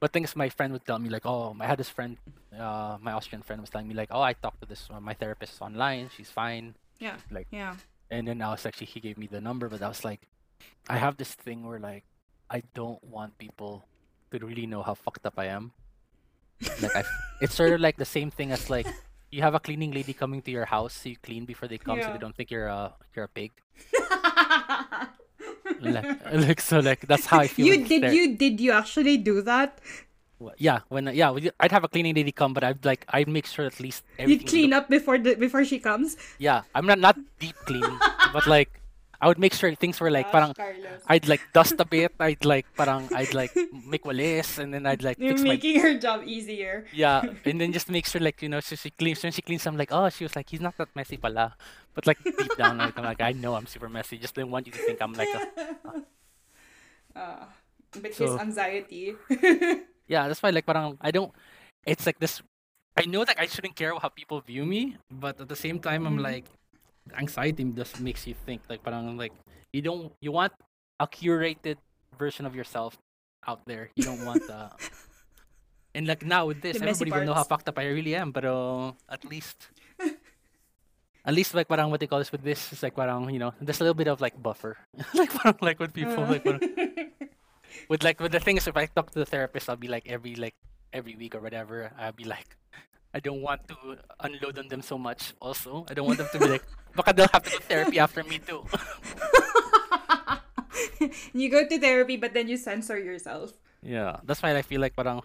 but 0.00 0.10
things 0.10 0.34
my 0.34 0.48
friend 0.48 0.72
would 0.72 0.82
tell 0.88 0.98
me 0.98 1.06
like, 1.12 1.22
oh, 1.28 1.54
I 1.60 1.66
had 1.70 1.78
this 1.78 1.92
friend, 1.92 2.16
uh, 2.50 2.98
my 2.98 3.12
Austrian 3.12 3.42
friend 3.46 3.60
was 3.62 3.70
telling 3.70 3.86
me 3.86 3.94
like, 3.94 4.10
oh, 4.10 4.22
I 4.24 4.32
talked 4.34 4.58
to 4.62 4.66
this 4.66 4.88
uh, 4.90 4.98
my 4.98 5.14
therapist 5.14 5.60
online. 5.62 6.10
She's 6.16 6.30
fine. 6.32 6.74
Yeah. 6.98 7.16
Like, 7.30 7.46
Yeah. 7.54 7.76
and 8.10 8.26
then 8.26 8.42
I 8.42 8.50
was 8.50 8.66
actually 8.66 8.90
he 8.90 8.98
gave 8.98 9.16
me 9.18 9.28
the 9.30 9.40
number, 9.40 9.68
but 9.68 9.82
I 9.82 9.86
was 9.88 10.02
like, 10.02 10.26
I 10.90 10.96
have 10.98 11.14
this 11.22 11.34
thing 11.38 11.62
where 11.68 11.78
like 11.78 12.02
I 12.50 12.62
don't 12.74 13.02
want 13.04 13.38
people 13.38 13.84
to 14.38 14.46
really 14.46 14.66
know 14.66 14.82
how 14.82 14.94
fucked 14.94 15.26
up 15.26 15.34
I 15.36 15.46
am. 15.46 15.72
Like 16.80 16.94
I, 16.96 17.02
it's 17.40 17.54
sort 17.54 17.72
of 17.72 17.80
like 17.80 17.96
the 17.96 18.04
same 18.04 18.30
thing 18.30 18.52
as 18.52 18.70
like 18.70 18.86
you 19.30 19.42
have 19.42 19.54
a 19.54 19.60
cleaning 19.60 19.90
lady 19.92 20.12
coming 20.12 20.42
to 20.42 20.50
your 20.50 20.66
house, 20.66 20.94
so 20.94 21.08
you 21.08 21.16
clean 21.22 21.44
before 21.44 21.66
they 21.68 21.78
come, 21.78 22.00
so 22.00 22.12
they 22.12 22.18
don't 22.18 22.36
think 22.36 22.50
you're 22.50 22.68
a 22.68 22.94
you're 23.14 23.24
a 23.24 23.28
pig. 23.28 23.50
Like, 25.80 26.04
like 26.32 26.60
so 26.60 26.78
like 26.78 27.00
that's 27.06 27.26
how 27.26 27.40
I 27.40 27.48
feel. 27.48 27.66
you 27.66 27.84
did 27.86 28.02
ther- 28.02 28.12
you 28.12 28.36
did 28.36 28.60
you 28.60 28.70
actually 28.72 29.16
do 29.16 29.42
that? 29.42 29.80
Yeah, 30.58 30.80
when 30.88 31.06
yeah, 31.14 31.34
I'd 31.60 31.70
have 31.72 31.84
a 31.84 31.88
cleaning 31.88 32.14
lady 32.14 32.32
come, 32.32 32.52
but 32.52 32.62
I'd 32.64 32.84
like 32.84 33.04
I'd 33.08 33.28
make 33.28 33.46
sure 33.46 33.64
at 33.64 33.78
least 33.80 34.04
everything. 34.18 34.40
You'd 34.40 34.48
clean 34.48 34.72
up 34.72 34.88
before 34.88 35.18
the 35.18 35.34
before 35.34 35.64
she 35.64 35.78
comes. 35.78 36.16
Yeah, 36.38 36.62
I'm 36.74 36.86
not 36.86 36.98
not 36.98 37.16
deep 37.38 37.56
clean, 37.66 37.86
but 38.32 38.46
like 38.46 38.81
I 39.22 39.30
would 39.30 39.38
make 39.38 39.54
sure 39.54 39.70
things 39.78 40.02
were 40.02 40.10
like 40.10 40.26
Gosh, 40.26 40.32
parang 40.34 40.52
Carlos. 40.58 40.98
I'd 41.06 41.28
like 41.30 41.40
dust 41.54 41.78
a 41.78 41.86
bit. 41.86 42.10
I'd 42.20 42.42
like 42.44 42.66
parang 42.74 43.06
I'd 43.14 43.30
like 43.32 43.54
make 43.86 44.02
walis, 44.02 44.58
and 44.58 44.74
then 44.74 44.82
I'd 44.84 45.06
like 45.06 45.14
You're 45.22 45.38
fix 45.38 45.46
my 45.46 45.54
making 45.54 45.78
her 45.78 45.94
job 45.94 46.26
easier. 46.26 46.84
yeah, 46.90 47.22
and 47.46 47.60
then 47.62 47.70
just 47.70 47.86
make 47.88 48.04
sure 48.10 48.18
like 48.20 48.42
you 48.42 48.50
know 48.50 48.58
so 48.58 48.74
she 48.74 48.90
cleans 48.90 49.22
when 49.22 49.30
she 49.30 49.40
cleans. 49.40 49.62
I'm 49.70 49.78
like 49.78 49.94
oh 49.94 50.10
she 50.10 50.26
was 50.26 50.34
like 50.34 50.50
he's 50.50 50.58
not 50.60 50.74
that 50.82 50.90
messy 50.98 51.16
pala, 51.22 51.54
but 51.94 52.02
like 52.10 52.18
deep 52.18 52.50
down 52.58 52.82
like 52.82 52.98
I'm 52.98 53.06
like 53.06 53.22
I 53.22 53.30
know 53.30 53.54
I'm 53.54 53.70
super 53.70 53.88
messy. 53.88 54.18
Just 54.18 54.34
didn't 54.34 54.50
want 54.50 54.66
you 54.66 54.74
to 54.74 54.82
think 54.82 54.98
I'm 55.00 55.14
like 55.14 55.30
a 55.30 56.02
Uh, 57.14 57.44
but 58.02 58.14
his 58.14 58.30
anxiety. 58.40 59.14
yeah. 60.08 60.26
That's 60.28 60.42
why 60.42 60.50
like 60.50 60.66
parang 60.66 60.98
I 61.00 61.10
don't. 61.14 61.32
It's 61.86 62.06
like 62.06 62.18
this. 62.18 62.42
I 62.96 63.06
know 63.06 63.24
that 63.24 63.38
I 63.38 63.46
shouldn't 63.46 63.76
care 63.76 63.94
how 63.96 64.08
people 64.10 64.40
view 64.40 64.64
me, 64.66 64.96
but 65.10 65.40
at 65.40 65.48
the 65.48 65.56
same 65.56 65.78
time 65.78 66.06
I'm 66.06 66.18
Mhm. 66.18 66.26
like 66.26 66.46
anxiety 67.16 67.64
just 67.74 68.00
makes 68.00 68.26
you 68.26 68.34
think 68.46 68.62
like 68.68 68.82
parang 68.82 69.16
like 69.16 69.32
you 69.72 69.82
don't 69.82 70.12
you 70.20 70.32
want 70.32 70.52
a 71.00 71.06
curated 71.06 71.76
version 72.18 72.46
of 72.46 72.54
yourself 72.54 72.96
out 73.46 73.64
there. 73.66 73.90
You 73.96 74.04
don't 74.04 74.24
want 74.24 74.46
the 74.46 74.70
and 75.94 76.06
like 76.06 76.24
now 76.24 76.46
with 76.46 76.62
this, 76.62 76.78
The 76.78 76.86
everybody 76.88 77.10
will 77.10 77.26
know 77.26 77.34
how 77.34 77.44
fucked 77.44 77.68
up 77.68 77.78
I 77.78 77.86
really 77.90 78.14
am. 78.14 78.30
But 78.30 78.44
uh, 78.44 78.92
at 79.08 79.24
least, 79.24 79.68
at 81.24 81.34
least 81.34 81.54
like 81.54 81.68
parang 81.68 81.90
what 81.90 82.00
they 82.00 82.06
call 82.06 82.18
this 82.20 82.30
with 82.32 82.42
this 82.42 82.72
is 82.72 82.82
like 82.82 82.94
parang 82.94 83.30
you 83.30 83.38
know 83.38 83.52
there's 83.60 83.80
a 83.80 83.84
little 83.84 83.98
bit 83.98 84.08
of 84.08 84.20
like 84.20 84.40
buffer, 84.40 84.76
like 85.14 85.32
parang 85.34 85.58
like 85.60 85.78
with 85.80 85.92
people 85.92 86.22
Uh. 86.22 86.30
like 86.38 86.44
parang, 86.44 86.62
with 87.88 88.02
like 88.02 88.20
with 88.20 88.32
the 88.32 88.40
thing 88.40 88.56
is 88.56 88.66
if 88.68 88.76
I 88.76 88.86
talk 88.86 89.10
to 89.12 89.18
the 89.18 89.26
therapist, 89.26 89.68
I'll 89.68 89.76
be 89.80 89.88
like 89.88 90.06
every 90.06 90.34
like 90.36 90.54
every 90.92 91.16
week 91.16 91.34
or 91.34 91.40
whatever. 91.40 91.90
I'll 91.98 92.12
be 92.14 92.24
like. 92.24 92.56
I 93.14 93.20
don't 93.20 93.42
want 93.42 93.68
to 93.68 93.76
unload 94.20 94.58
on 94.58 94.68
them 94.68 94.80
so 94.80 94.96
much. 94.96 95.34
Also, 95.40 95.84
I 95.88 95.94
don't 95.94 96.06
want 96.06 96.18
them 96.18 96.28
to 96.32 96.38
be 96.38 96.48
like, 96.48 96.64
baka 96.96 97.12
they'll 97.12 97.28
have 97.32 97.42
to 97.44 97.50
go 97.50 97.58
therapy 97.60 97.98
after 97.98 98.24
me 98.24 98.38
too. 98.40 98.64
you 101.32 101.50
go 101.50 101.66
to 101.66 101.78
therapy, 101.78 102.16
but 102.16 102.32
then 102.34 102.48
you 102.48 102.56
censor 102.56 102.98
yourself. 102.98 103.52
Yeah, 103.82 104.20
that's 104.24 104.42
why 104.42 104.56
I 104.56 104.62
feel 104.62 104.80
like 104.80 104.96
parang 104.96 105.20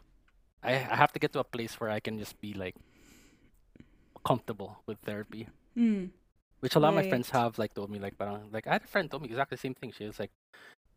I 0.63 0.73
I 0.83 0.95
have 0.97 1.13
to 1.13 1.19
get 1.19 1.31
to 1.33 1.39
a 1.39 1.43
place 1.47 1.79
where 1.79 1.89
I 1.89 1.99
can 2.01 2.19
just 2.19 2.35
be 2.41 2.53
like 2.53 2.75
comfortable 4.25 4.81
with 4.85 4.97
therapy, 5.05 5.47
Mm. 5.77 6.09
which 6.59 6.75
a 6.75 6.79
lot 6.81 6.89
of 6.89 6.95
my 6.99 7.07
friends 7.07 7.29
have 7.29 7.57
like 7.61 7.73
told 7.73 7.89
me 7.93 7.99
like 7.99 8.17
parang 8.17 8.49
like 8.51 8.67
I 8.67 8.73
had 8.81 8.83
a 8.83 8.87
friend 8.91 9.07
told 9.09 9.23
me 9.23 9.29
exactly 9.29 9.55
the 9.55 9.61
same 9.63 9.75
thing. 9.77 9.93
She 9.93 10.05
was 10.09 10.19
like, 10.19 10.31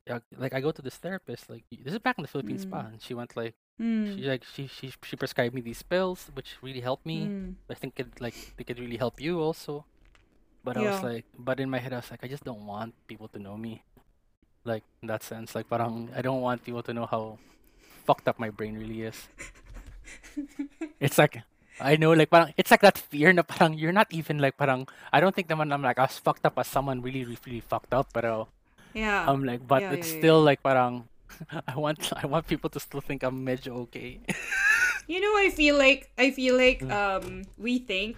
yeah, 0.08 0.18
like 0.36 0.54
I 0.56 0.60
go 0.60 0.72
to 0.72 0.82
this 0.82 0.96
therapist 0.96 1.48
like 1.50 1.62
this 1.70 1.92
is 1.92 1.98
back 2.00 2.18
in 2.18 2.22
the 2.26 2.32
Philippines 2.32 2.64
Mm. 2.64 2.68
spa, 2.72 2.80
and 2.90 2.98
she 3.02 3.14
went 3.14 3.36
like 3.36 3.54
Mm. 3.80 4.12
she 4.12 4.28
like 4.28 4.44
she 4.44 4.62
she 4.68 4.92
she 4.92 5.16
prescribed 5.16 5.56
me 5.56 5.64
these 5.64 5.80
pills 5.80 6.28
which 6.36 6.60
really 6.60 6.84
helped 6.84 7.08
me. 7.08 7.24
Mm. 7.24 7.54
I 7.64 7.74
think 7.74 7.96
it 7.96 8.20
like 8.20 8.36
they 8.60 8.64
could 8.64 8.76
really 8.78 9.00
help 9.00 9.16
you 9.20 9.40
also. 9.40 9.88
But 10.60 10.76
I 10.76 10.84
was 10.84 11.00
Yeah. 11.00 11.08
like, 11.16 11.24
but 11.40 11.56
in 11.58 11.72
my 11.72 11.80
head 11.80 11.96
I 11.96 12.04
was 12.04 12.10
like, 12.12 12.20
I 12.20 12.28
just 12.28 12.44
don't 12.44 12.68
want 12.68 12.92
people 13.08 13.32
to 13.32 13.40
know 13.40 13.56
me. 13.56 13.80
Like 14.68 14.84
in 15.00 15.08
that 15.08 15.24
sense, 15.24 15.56
like 15.56 15.72
parang 15.72 16.12
I 16.12 16.20
don't 16.20 16.44
want 16.44 16.60
people 16.60 16.84
to 16.84 16.92
know 16.92 17.08
how 17.08 17.40
fucked 18.04 18.28
up 18.28 18.36
my 18.36 18.52
brain 18.52 18.76
really 18.76 19.08
is. 19.08 19.16
It's 21.00 21.16
like 21.16 21.40
I 21.80 21.96
know 21.96 22.12
like 22.12 22.28
parang 22.28 22.52
it's 22.60 22.68
like 22.70 22.84
that 22.84 22.98
fear 23.00 23.32
na 23.32 23.40
parang 23.40 23.72
you're 23.72 23.94
not 23.96 24.12
even 24.12 24.36
like 24.36 24.56
parang 24.60 24.84
I 25.12 25.20
don't 25.20 25.32
think 25.32 25.48
naman 25.48 25.72
I'm 25.72 25.80
like 25.80 25.96
as 25.96 26.20
fucked 26.20 26.44
up 26.44 26.58
as 26.60 26.68
someone 26.68 27.00
really 27.00 27.24
really, 27.24 27.40
really 27.46 27.64
fucked 27.64 27.94
up 27.96 28.12
but 28.12 28.24
Yeah. 28.92 29.24
I'm 29.24 29.44
like 29.44 29.64
but 29.64 29.80
Yeah, 29.82 29.96
it's 29.96 30.12
yeah, 30.12 30.14
yeah. 30.14 30.20
still 30.20 30.40
like 30.44 30.60
parang 30.60 31.08
I 31.68 31.76
want 31.78 32.12
I 32.16 32.26
want 32.26 32.46
people 32.46 32.70
to 32.70 32.80
still 32.80 33.00
think 33.00 33.22
I'm 33.22 33.44
medyo 33.44 33.88
okay. 33.88 34.20
You 35.10 35.18
know, 35.18 35.34
I 35.34 35.50
feel 35.50 35.74
like 35.74 36.10
I 36.18 36.30
feel 36.30 36.54
like 36.54 36.80
Mm. 36.86 36.92
um 36.94 37.24
we 37.58 37.82
think 37.82 38.14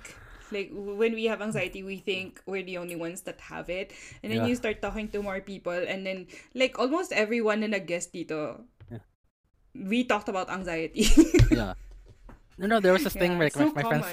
like 0.53 0.69
when 0.73 1.17
we 1.17 1.25
have 1.33 1.41
anxiety, 1.41 1.81
we 1.81 1.97
think 1.97 2.37
we're 2.45 2.61
the 2.67 2.77
only 2.77 2.93
ones 2.97 3.25
that 3.25 3.41
have 3.49 3.73
it, 3.73 3.97
and 4.21 4.29
then 4.29 4.45
Yeah. 4.45 4.53
you 4.53 4.55
start 4.61 4.85
talking 4.85 5.09
to 5.17 5.25
more 5.25 5.41
people, 5.41 5.73
and 5.73 6.05
then 6.05 6.29
like 6.53 6.77
almost 6.77 7.09
everyone 7.17 7.65
in 7.65 7.73
nag-guest 7.73 8.13
dito, 8.13 8.61
Yeah. 8.93 9.01
we 9.73 10.05
talked 10.05 10.29
about 10.29 10.53
anxiety. 10.53 11.09
yeah. 11.51 11.73
No 12.61 12.69
no 12.69 12.77
there 12.85 12.93
was 12.93 13.09
this 13.09 13.17
thing 13.17 13.41
Yeah, 13.41 13.49
like 13.49 13.57
so 13.57 13.73
my, 13.73 13.81
my 13.81 13.85
friends 13.89 14.07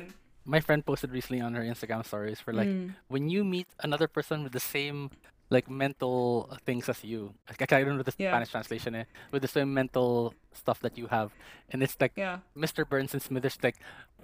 my 0.48 0.60
friend 0.64 0.80
posted 0.88 1.12
recently 1.12 1.44
on 1.44 1.60
her 1.60 1.66
Instagram 1.68 2.08
stories 2.08 2.40
for 2.40 2.56
like 2.56 2.72
Mm. 2.72 2.96
when 3.12 3.28
you 3.28 3.44
meet 3.44 3.68
another 3.84 4.08
person 4.08 4.40
with 4.48 4.56
the 4.56 4.64
same 4.64 5.12
like 5.50 5.70
mental 5.70 6.50
things 6.66 6.90
as 6.90 7.04
you. 7.04 7.34
Like, 7.50 7.72
I 7.74 7.84
don't 7.84 7.98
know 7.98 8.04
the 8.04 8.14
Yeah. 8.18 8.32
Spanish 8.32 8.52
translation 8.52 8.96
eh, 8.96 9.06
with 9.32 9.42
the 9.42 9.48
same 9.48 9.74
mental 9.74 10.34
stuff 10.54 10.80
that 10.82 10.98
you 10.98 11.08
have, 11.08 11.32
and 11.72 11.82
it's 11.82 11.98
like 12.00 12.14
Yeah. 12.16 12.40
Mr. 12.56 12.88
Burns 12.88 13.14
and 13.14 13.22
Smithers 13.22 13.58
like 13.64 13.78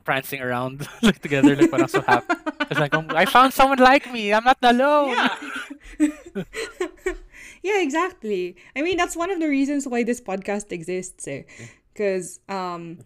prancing 0.05 0.41
around 0.41 0.85
like 1.01 1.19
together, 1.21 1.55
like 1.55 1.71
parang 1.71 1.87
so 1.89 2.01
happy. 2.01 2.33
It's 2.69 2.79
like 2.79 2.93
oh, 2.93 3.05
I 3.09 3.25
found 3.25 3.53
someone 3.53 3.79
like 3.79 4.05
me. 4.11 4.33
I'm 4.33 4.43
not 4.45 4.57
alone. 4.61 5.17
Yeah. 5.17 5.33
yeah, 7.63 7.81
exactly. 7.81 8.55
I 8.75 8.81
mean, 8.81 8.97
that's 8.97 9.15
one 9.15 9.31
of 9.31 9.39
the 9.39 9.47
reasons 9.49 9.87
why 9.87 10.03
this 10.03 10.21
podcast 10.21 10.71
exists, 10.71 11.27
eh? 11.27 11.43
Because 11.93 12.39
um, 12.49 12.99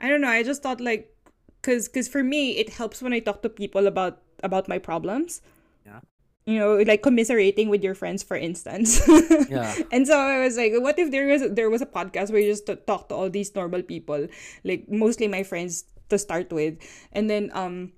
I 0.00 0.08
don't 0.08 0.20
know. 0.20 0.28
I 0.28 0.42
just 0.42 0.62
thought 0.62 0.80
like, 0.80 1.14
cause, 1.62 1.88
cause 1.88 2.06
for 2.08 2.22
me, 2.22 2.58
it 2.58 2.70
helps 2.70 3.02
when 3.02 3.12
I 3.12 3.18
talk 3.20 3.42
to 3.42 3.48
people 3.48 3.86
about 3.86 4.22
about 4.42 4.68
my 4.68 4.78
problems. 4.78 5.42
Yeah. 5.86 6.00
You 6.48 6.56
know, 6.56 6.80
like 6.80 7.04
commiserating 7.04 7.68
with 7.68 7.84
your 7.84 7.92
friends, 7.92 8.24
for 8.24 8.32
instance. 8.40 9.04
Yeah. 9.52 9.68
And 9.92 10.08
so 10.08 10.16
I 10.16 10.40
was 10.40 10.56
like, 10.56 10.72
what 10.80 10.96
if 10.96 11.12
there 11.12 11.28
was 11.28 11.44
there 11.52 11.68
was 11.68 11.84
a 11.84 11.90
podcast 11.90 12.32
where 12.32 12.40
you 12.40 12.48
just 12.48 12.64
t- 12.64 12.80
talk 12.88 13.12
to 13.12 13.14
all 13.14 13.28
these 13.28 13.52
normal 13.52 13.84
people, 13.84 14.24
like 14.64 14.88
mostly 14.88 15.28
my 15.28 15.44
friends 15.44 15.84
to 16.08 16.16
start 16.16 16.48
with, 16.48 16.80
and 17.12 17.28
then 17.28 17.52
um, 17.52 17.92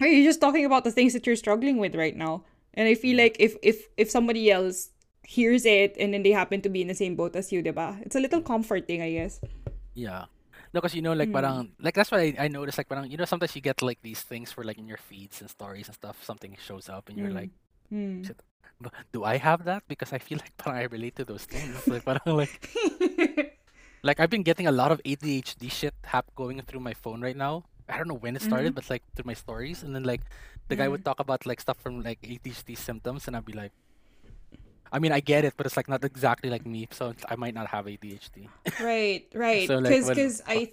are 0.00 0.08
you 0.08 0.24
just 0.24 0.40
talking 0.40 0.64
about 0.64 0.88
the 0.88 0.90
things 0.94 1.12
that 1.12 1.28
you're 1.28 1.36
struggling 1.36 1.76
with 1.76 1.92
right 1.92 2.16
now? 2.16 2.48
And 2.72 2.88
I 2.88 2.96
feel 2.96 3.20
like 3.20 3.36
if 3.36 3.60
if 3.60 3.92
if 4.00 4.08
somebody 4.08 4.48
else 4.48 4.88
hears 5.28 5.68
it 5.68 5.92
and 6.00 6.16
then 6.16 6.24
they 6.24 6.32
happen 6.32 6.64
to 6.64 6.72
be 6.72 6.80
in 6.80 6.88
the 6.88 6.96
same 6.96 7.12
boat 7.12 7.36
as 7.36 7.52
you, 7.52 7.60
diba? 7.60 8.00
It's 8.08 8.16
a 8.16 8.20
little 8.24 8.40
comforting, 8.40 9.04
I 9.04 9.12
guess. 9.20 9.36
Yeah. 9.92 10.32
No, 10.72 10.80
because 10.80 10.96
you 10.96 11.04
know, 11.04 11.12
like 11.12 11.28
Mm. 11.28 11.36
parang 11.36 11.76
like 11.76 11.92
that's 11.92 12.08
why 12.08 12.32
I, 12.32 12.46
I 12.46 12.48
noticed 12.48 12.80
like 12.80 12.88
parang 12.88 13.12
you 13.12 13.20
know 13.20 13.28
sometimes 13.28 13.52
you 13.52 13.60
get 13.60 13.84
like 13.84 14.00
these 14.00 14.24
things 14.24 14.48
for 14.48 14.64
like 14.64 14.80
in 14.80 14.88
your 14.88 14.96
feeds 14.96 15.44
and 15.44 15.52
stories 15.52 15.92
and 15.92 15.94
stuff. 15.94 16.24
Something 16.24 16.56
shows 16.56 16.88
up 16.88 17.12
and 17.12 17.20
you're 17.20 17.28
Mm. 17.28 17.44
like, 17.44 17.52
Mm. 17.92 18.24
Do 19.12 19.22
I 19.22 19.36
have 19.36 19.64
that? 19.64 19.84
Because 19.86 20.12
I 20.12 20.18
feel 20.18 20.38
like 20.38 20.56
parang 20.56 20.80
I 20.80 20.84
relate 20.90 21.14
to 21.16 21.24
those 21.24 21.44
things. 21.44 21.76
Like 21.86 22.04
parang 22.04 22.24
like 22.34 22.56
like 24.02 24.18
I've 24.18 24.30
been 24.30 24.42
getting 24.42 24.66
a 24.66 24.72
lot 24.72 24.90
of 24.90 25.00
ADHD 25.04 25.70
shit 25.70 25.94
hap 26.04 26.26
going 26.34 26.60
through 26.62 26.80
my 26.80 26.94
phone 26.94 27.20
right 27.22 27.36
now. 27.36 27.64
I 27.88 27.98
don't 27.98 28.08
know 28.08 28.18
when 28.18 28.34
it 28.34 28.42
started, 28.42 28.72
Mhm. 28.72 28.76
but 28.80 28.88
like 28.90 29.02
through 29.14 29.26
my 29.28 29.34
stories, 29.36 29.82
and 29.82 29.94
then 29.94 30.02
like 30.02 30.22
the 30.68 30.76
guy 30.76 30.86
Mm. 30.86 30.92
would 30.98 31.04
talk 31.04 31.20
about 31.20 31.44
like 31.46 31.60
stuff 31.60 31.76
from 31.78 32.02
like 32.02 32.18
ADHD 32.24 32.74
symptoms, 32.74 33.28
and 33.28 33.36
I'd 33.36 33.44
be 33.44 33.52
like, 33.52 33.70
I 34.90 34.98
mean, 34.98 35.12
I 35.12 35.20
get 35.20 35.44
it, 35.44 35.54
but 35.56 35.66
it's 35.66 35.76
like 35.76 35.88
not 35.88 36.02
exactly 36.04 36.48
like 36.50 36.64
me, 36.66 36.88
so 36.90 37.12
I 37.28 37.36
might 37.36 37.54
not 37.54 37.68
have 37.68 37.86
ADHD. 37.86 38.48
right, 38.80 39.26
right. 39.34 39.66
So, 39.68 39.78
like, 39.78 39.92
Because 39.94 40.42
when- 40.42 40.56
I 40.58 40.72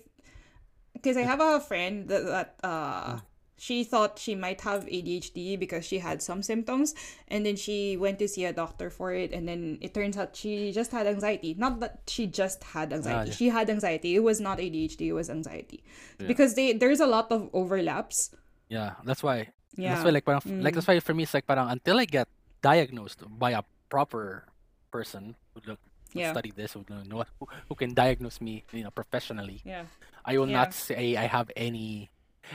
because 0.94 1.16
I 1.18 1.22
have 1.24 1.40
a 1.40 1.60
friend 1.62 2.08
that, 2.10 2.24
that 2.26 2.48
uh 2.64 3.16
Mm. 3.18 3.22
She 3.60 3.84
thought 3.84 4.18
she 4.18 4.34
might 4.36 4.62
have 4.62 4.86
ADHD 4.88 5.60
because 5.60 5.84
she 5.86 5.99
had 5.99 6.24
some 6.24 6.41
symptoms 6.41 6.95
and 7.28 7.45
then 7.45 7.55
she 7.55 7.97
went 7.97 8.18
to 8.20 8.28
see 8.28 8.45
a 8.45 8.53
doctor 8.53 8.89
for 8.89 9.14
it 9.14 9.34
and 9.36 9.47
then 9.47 9.78
it 9.82 9.93
turns 9.93 10.16
out 10.18 10.34
she 10.36 10.72
just 10.72 10.91
had 10.91 11.05
anxiety. 11.05 11.53
Not 11.60 11.80
that 11.82 11.99
she 12.07 12.26
just 12.26 12.64
had 12.64 12.93
anxiety. 12.93 13.30
yeah. 13.32 13.36
She 13.36 13.47
had 13.49 13.70
anxiety. 13.70 14.16
It 14.16 14.24
was 14.24 14.39
not 14.39 14.57
ADHD, 14.60 15.07
it 15.12 15.14
was 15.14 15.30
anxiety. 15.30 15.84
Yeah. 16.20 16.28
Because 16.32 16.55
they 16.55 16.72
there's 16.74 17.01
a 17.03 17.05
lot 17.07 17.28
of 17.36 17.49
overlaps. 17.53 18.32
Yeah, 18.70 18.95
that's 19.03 19.22
why. 19.22 19.49
Yeah. 19.76 19.93
That's 19.93 20.05
why 20.05 20.12
like 20.12 20.26
parang, 20.26 20.41
like 20.64 20.72
Mm. 20.72 20.76
that's 20.80 20.88
why 20.88 20.99
for 20.99 21.14
me 21.14 21.24
it's 21.24 21.34
like 21.34 21.45
parang 21.45 21.70
until 21.70 21.99
I 21.99 22.05
get 22.05 22.28
diagnosed 22.62 23.24
by 23.28 23.51
a 23.51 23.64
proper 23.89 24.45
person 24.91 25.36
who 25.53 25.62
look 25.76 25.80
who 26.14 26.20
Yeah. 26.20 26.32
study 26.32 26.51
this 26.55 26.74
who 26.74 26.84
know 26.89 27.24
who, 27.39 27.45
who 27.70 27.76
can 27.76 27.93
diagnose 27.93 28.41
me 28.41 28.64
you 28.74 28.84
know 28.84 28.91
professionally 28.91 29.62
Yeah. 29.66 29.86
I 30.26 30.38
will 30.38 30.47
not 30.49 30.74
say 30.74 31.16
I 31.16 31.28
have 31.28 31.51
any 31.55 32.10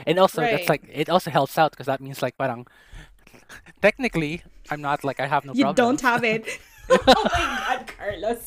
and 0.05 0.19
also 0.19 0.41
that's 0.41 0.69
like 0.69 0.83
it 0.91 1.09
also 1.09 1.29
helps 1.31 1.57
out 1.57 1.71
because 1.71 1.85
that 1.87 2.01
means 2.01 2.21
like 2.21 2.37
parang 2.37 2.67
technically 3.81 4.41
I'm 4.69 4.81
not 4.81 5.03
like 5.03 5.19
I 5.19 5.27
have 5.27 5.45
no 5.45 5.53
you 5.53 5.63
problem 5.63 5.75
don't 5.75 6.01
have 6.01 6.23
it. 6.23 6.45
oh 6.89 7.01
my 7.33 7.41
god, 7.65 7.89
Carlos. 7.97 8.45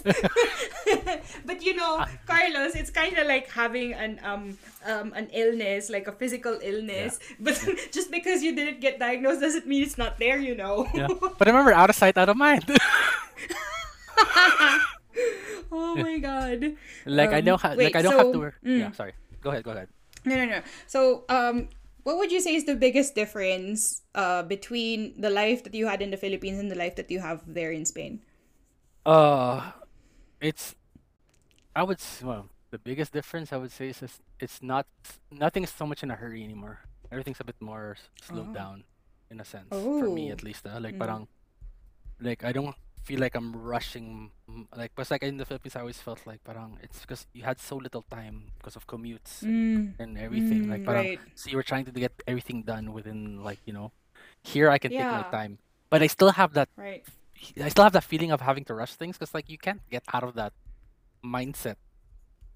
but 1.45 1.59
you 1.61 1.75
know, 1.75 2.05
Carlos, 2.25 2.77
it's 2.77 2.89
kind 2.91 3.19
of 3.19 3.27
like 3.27 3.51
having 3.51 3.95
an 3.95 4.21
um 4.23 4.55
um 4.87 5.11
an 5.19 5.27
illness, 5.35 5.91
like 5.91 6.07
a 6.07 6.13
physical 6.15 6.55
illness. 6.63 7.19
But 7.41 7.59
just 7.91 8.13
because 8.15 8.45
you 8.47 8.55
didn't 8.55 8.79
get 8.81 9.01
diagnosed 9.03 9.41
doesn't 9.41 9.67
mean 9.67 9.83
it's 9.83 9.99
not 9.99 10.19
there, 10.23 10.39
you 10.39 10.55
know. 10.55 10.87
yeah. 10.95 11.09
but 11.11 11.47
remember 11.51 11.73
out 11.75 11.91
of 11.91 11.97
sight 11.97 12.15
out 12.17 12.29
of 12.29 12.37
mind 12.37 12.63
oh 15.73 15.95
my 15.97 16.19
god. 16.19 16.75
like 17.07 17.31
I 17.31 17.39
Um, 17.39 17.45
know 17.45 17.57
how 17.57 17.75
like 17.75 17.97
I 17.97 18.03
don't 18.03 18.13
have 18.17 18.27
to 18.27 18.33
so- 18.33 18.39
work 18.39 18.55
mm. 18.65 18.79
yeah 18.79 18.93
sorry 18.93 19.13
go 19.43 19.51
ahead 19.51 19.65
go 19.65 19.71
ahead 19.73 19.89
No, 20.25 20.35
no, 20.37 20.47
no. 20.47 20.61
So, 20.87 21.25
um 21.29 21.69
what 22.05 22.17
would 22.17 22.33
you 22.33 22.41
say 22.41 22.55
is 22.55 22.65
the 22.65 22.75
biggest 22.77 23.15
difference 23.15 24.03
uh 24.15 24.43
between 24.43 25.15
the 25.21 25.29
life 25.31 25.63
that 25.65 25.75
you 25.75 25.87
had 25.87 26.01
in 26.01 26.11
the 26.11 26.17
Philippines 26.17 26.59
and 26.59 26.71
the 26.71 26.79
life 26.79 26.97
that 26.97 27.11
you 27.11 27.21
have 27.21 27.43
there 27.47 27.71
in 27.73 27.85
Spain? 27.85 28.21
Uh, 29.07 29.73
it's 30.41 30.75
I 31.77 31.83
would 31.83 32.01
well 32.23 32.49
the 32.71 32.79
biggest 32.79 33.13
difference 33.13 33.53
I 33.53 33.57
would 33.57 33.73
say 33.73 33.89
is 33.89 34.01
just, 34.01 34.21
it's 34.41 34.61
not 34.63 34.87
nothing's 35.33 35.73
so 35.73 35.87
much 35.87 36.03
in 36.03 36.11
a 36.11 36.17
hurry 36.17 36.45
anymore. 36.45 36.81
Everything's 37.11 37.41
a 37.41 37.45
bit 37.45 37.57
more 37.61 37.97
slowed 38.21 38.51
Oh. 38.51 38.55
down 38.55 38.85
in 39.31 39.41
a 39.41 39.45
sense 39.45 39.69
for 39.73 40.09
me 40.11 40.29
Oh. 40.29 40.33
at 40.37 40.43
least. 40.45 40.67
Uh, 40.67 40.77
like 40.81 40.95
Mm. 40.97 41.01
parang 41.01 41.23
like 42.21 42.45
I 42.45 42.53
don't 42.53 42.77
feel 43.09 43.21
like 43.25 43.35
I'm 43.39 43.51
rushing 43.57 44.31
like 44.77 44.93
but 44.97 45.11
like 45.11 45.23
in 45.25 45.37
the 45.41 45.47
Philippines 45.49 45.77
I 45.77 45.81
always 45.81 46.01
felt 46.01 46.21
like 46.27 46.41
parang 46.45 46.79
it's 46.85 47.01
because 47.05 47.27
you 47.33 47.43
had 47.51 47.59
so 47.61 47.77
little 47.77 48.05
time 48.11 48.53
because 48.59 48.77
of 48.77 48.87
commutes 48.87 49.47
Mm. 49.47 49.95
and 49.99 50.19
everything 50.19 50.69
like 50.69 50.83
Mm, 50.83 50.87
parang 50.89 51.09
right. 51.09 51.21
so 51.35 51.51
you 51.51 51.57
were 51.57 51.65
trying 51.71 51.85
to 51.87 51.93
get 51.93 52.13
everything 52.27 52.63
done 52.65 52.93
within 52.93 53.43
like 53.49 53.61
you 53.67 53.73
know 53.73 53.93
here 54.45 54.69
I 54.71 54.79
can 54.79 54.93
take 54.93 55.11
my 55.11 55.25
time 55.31 55.59
but 55.91 56.03
I 56.03 56.09
still 56.09 56.33
have 56.41 56.53
that 56.55 56.69
Right. 56.77 57.05
I 57.63 57.69
still 57.71 57.85
have 57.85 57.93
that 57.95 58.05
feeling 58.05 58.31
of 58.33 58.41
having 58.43 58.65
to 58.67 58.75
rush 58.75 58.95
things 58.95 59.17
because 59.19 59.35
like 59.35 59.49
you 59.49 59.59
can't 59.59 59.83
get 59.91 60.05
out 60.13 60.25
of 60.25 60.35
that 60.35 60.53
mindset 61.25 61.77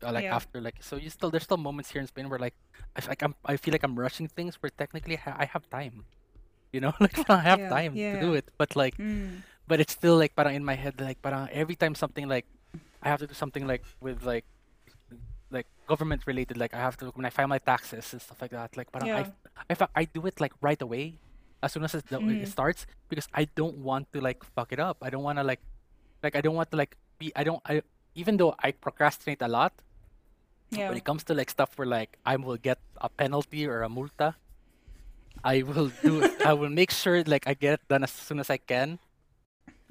uh, 0.05 0.13
like 0.13 0.27
Yeah. 0.27 0.33
after 0.33 0.61
like 0.61 0.77
so 0.81 0.97
you 0.97 1.11
still 1.11 1.31
there's 1.31 1.45
still 1.45 1.59
moments 1.59 1.91
here 1.91 2.01
in 2.01 2.07
Spain 2.09 2.29
where 2.29 2.39
like 2.39 2.55
I 2.97 3.01
like 3.09 3.23
I'm 3.23 3.35
I 3.45 3.57
feel 3.57 3.73
like 3.73 3.85
I'm 3.85 3.99
rushing 3.99 4.29
things 4.29 4.57
where 4.61 4.71
technically 4.77 5.19
I 5.27 5.47
have 5.47 5.69
time 5.71 6.05
you 6.73 6.81
know 6.81 6.93
like 7.01 7.19
I 7.31 7.41
have 7.43 7.61
Yeah, 7.61 7.69
time 7.69 8.03
to 8.11 8.17
do 8.17 8.35
it 8.35 8.51
but 8.59 8.77
like 8.77 8.97
Mm. 8.99 9.43
But 9.69 9.81
it's 9.81 9.93
still 9.93 10.17
like 10.17 10.35
parang 10.35 10.55
in 10.55 10.65
my 10.65 10.75
head 10.75 11.01
like 11.01 11.21
parang 11.23 11.49
every 11.53 11.75
time 11.77 11.95
something 11.95 12.29
like 12.29 12.47
I 13.03 13.09
have 13.09 13.21
to 13.21 13.27
do 13.27 13.35
something 13.35 13.67
like 13.67 13.83
with 14.01 14.23
like 14.25 14.45
like 15.51 15.67
government 15.87 16.23
related 16.27 16.57
like 16.57 16.73
I 16.75 16.79
have 16.79 16.97
to 16.99 17.07
when 17.15 17.25
I 17.27 17.31
file 17.31 17.49
my 17.49 17.59
taxes 17.59 18.13
and 18.13 18.21
stuff 18.23 18.41
like 18.41 18.51
that 18.53 18.77
like 18.77 18.91
parang 18.93 19.11
I 19.11 19.21
Yeah. 19.27 19.31
I, 19.71 19.75
fa- 19.75 19.93
I 19.95 20.05
do 20.05 20.25
it 20.27 20.41
like 20.41 20.53
right 20.61 20.81
away 20.81 21.19
as 21.63 21.73
soon 21.73 21.85
as 21.85 21.95
it, 21.95 22.07
the- 22.09 22.19
it 22.19 22.43
Mm. 22.43 22.49
starts 22.49 22.87
because 23.09 23.29
I 23.35 23.45
don't 23.55 23.79
want 23.79 24.11
to 24.13 24.21
like 24.21 24.43
fuck 24.57 24.73
it 24.73 24.81
up. 24.81 24.97
I 25.03 25.11
don't 25.11 25.23
want 25.23 25.39
to 25.39 25.45
like 25.45 25.61
like 26.23 26.35
I 26.37 26.41
don't 26.41 26.55
want 26.57 26.71
to 26.73 26.77
like 26.77 26.97
be 27.19 27.33
I 27.37 27.45
don't 27.45 27.61
I 27.69 27.83
even 28.15 28.37
though 28.37 28.55
I 28.59 28.73
procrastinate 28.73 29.43
a 29.43 29.49
lot 29.49 29.73
Yeah. 30.73 30.89
when 30.89 30.97
it 30.97 31.05
comes 31.05 31.23
to 31.29 31.35
like 31.35 31.51
stuff 31.51 31.77
where 31.77 31.87
like 31.87 32.17
I 32.25 32.37
will 32.37 32.57
get 32.57 32.79
a 33.01 33.09
penalty 33.09 33.67
or 33.69 33.83
a 33.85 33.89
multa 33.93 34.35
I 35.45 35.63
will 35.63 35.91
do 36.03 36.25
I 36.45 36.53
will 36.55 36.71
make 36.71 36.91
sure 36.91 37.23
like 37.25 37.45
I 37.47 37.55
get 37.55 37.75
it 37.75 37.85
done 37.89 38.03
as 38.05 38.11
soon 38.13 38.41
as 38.41 38.49
I 38.49 38.57
can 38.57 38.99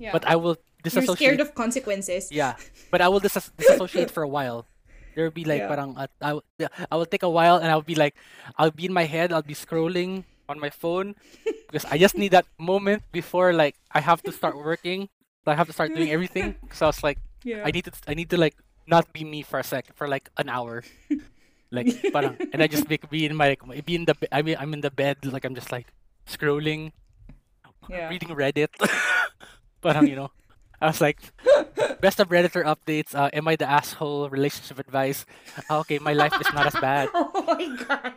Yeah. 0.02 0.12
but 0.18 0.26
I 0.26 0.34
will 0.36 0.58
You're 0.82 1.06
scared 1.14 1.38
of 1.46 1.54
consequences. 1.54 2.34
yeah 2.34 2.58
but 2.90 3.06
I 3.06 3.08
will 3.08 3.22
dis- 3.22 3.54
disassociate 3.62 4.10
for 4.10 4.26
a 4.26 4.32
while 4.32 4.66
there 5.14 5.24
will 5.30 5.36
be 5.36 5.46
like 5.46 5.62
Yeah. 5.62 5.70
parang 5.70 5.94
uh, 5.94 6.10
I, 6.18 6.32
will- 6.34 6.48
yeah, 6.58 6.74
I 6.90 6.96
will 6.98 7.06
take 7.06 7.22
a 7.22 7.30
while 7.30 7.62
and 7.62 7.70
I'll 7.70 7.86
be 7.86 7.94
like 7.94 8.18
I'll 8.58 8.74
be 8.74 8.90
in 8.90 8.94
my 8.96 9.06
head 9.06 9.30
I'll 9.30 9.46
be 9.46 9.54
scrolling 9.54 10.26
on 10.50 10.58
my 10.58 10.74
phone 10.74 11.14
because 11.70 11.86
I 11.86 12.02
just 12.02 12.18
need 12.18 12.34
that 12.34 12.50
moment 12.58 13.06
before 13.14 13.54
like 13.54 13.78
I 13.94 14.02
have 14.02 14.26
to 14.26 14.34
start 14.34 14.58
working 14.58 15.08
I 15.46 15.54
have 15.54 15.70
to 15.70 15.76
start 15.76 15.94
doing 15.94 16.10
everything 16.10 16.58
so 16.74 16.88
I 16.88 16.90
was 16.90 17.04
like 17.06 17.22
Yeah. 17.46 17.62
I 17.62 17.70
need 17.70 17.86
to 17.86 17.94
I 18.10 18.18
need 18.18 18.30
to 18.34 18.38
like 18.42 18.58
not 18.90 19.14
be 19.14 19.22
me 19.22 19.46
for 19.46 19.62
a 19.62 19.66
sec 19.66 19.94
for 19.94 20.10
like 20.10 20.34
an 20.42 20.50
hour 20.50 20.82
like 21.72 21.88
parang 22.10 22.36
and 22.52 22.60
I 22.60 22.68
just 22.68 22.90
be, 22.90 22.98
be 23.10 23.30
in 23.30 23.38
my 23.38 23.54
like, 23.54 23.62
be 23.86 23.96
in 23.96 24.06
the 24.10 24.18
I 24.34 24.42
mean 24.42 24.58
I'm 24.60 24.74
in 24.74 24.82
the 24.82 24.90
bed 24.92 25.22
like 25.30 25.46
I'm 25.46 25.54
just 25.56 25.70
like 25.72 25.94
scrolling 26.26 26.92
yeah. 27.90 28.10
reading 28.10 28.30
Reddit 28.34 28.70
parang 29.82 30.08
you 30.08 30.16
know 30.16 30.30
I 30.82 30.88
was 30.90 31.02
like 31.02 31.20
best 32.02 32.18
of 32.22 32.30
Redditor 32.30 32.64
updates 32.66 33.14
uh, 33.14 33.30
am 33.34 33.48
I 33.48 33.56
the 33.58 33.70
asshole 33.70 34.30
relationship 34.30 34.80
advice 34.80 35.26
Ah, 35.70 35.82
okay 35.86 36.00
my 36.00 36.14
life 36.14 36.34
is 36.40 36.50
not 36.54 36.66
as 36.70 36.78
bad 36.80 37.10
oh 37.14 37.44
my 37.46 37.66
god. 37.86 38.14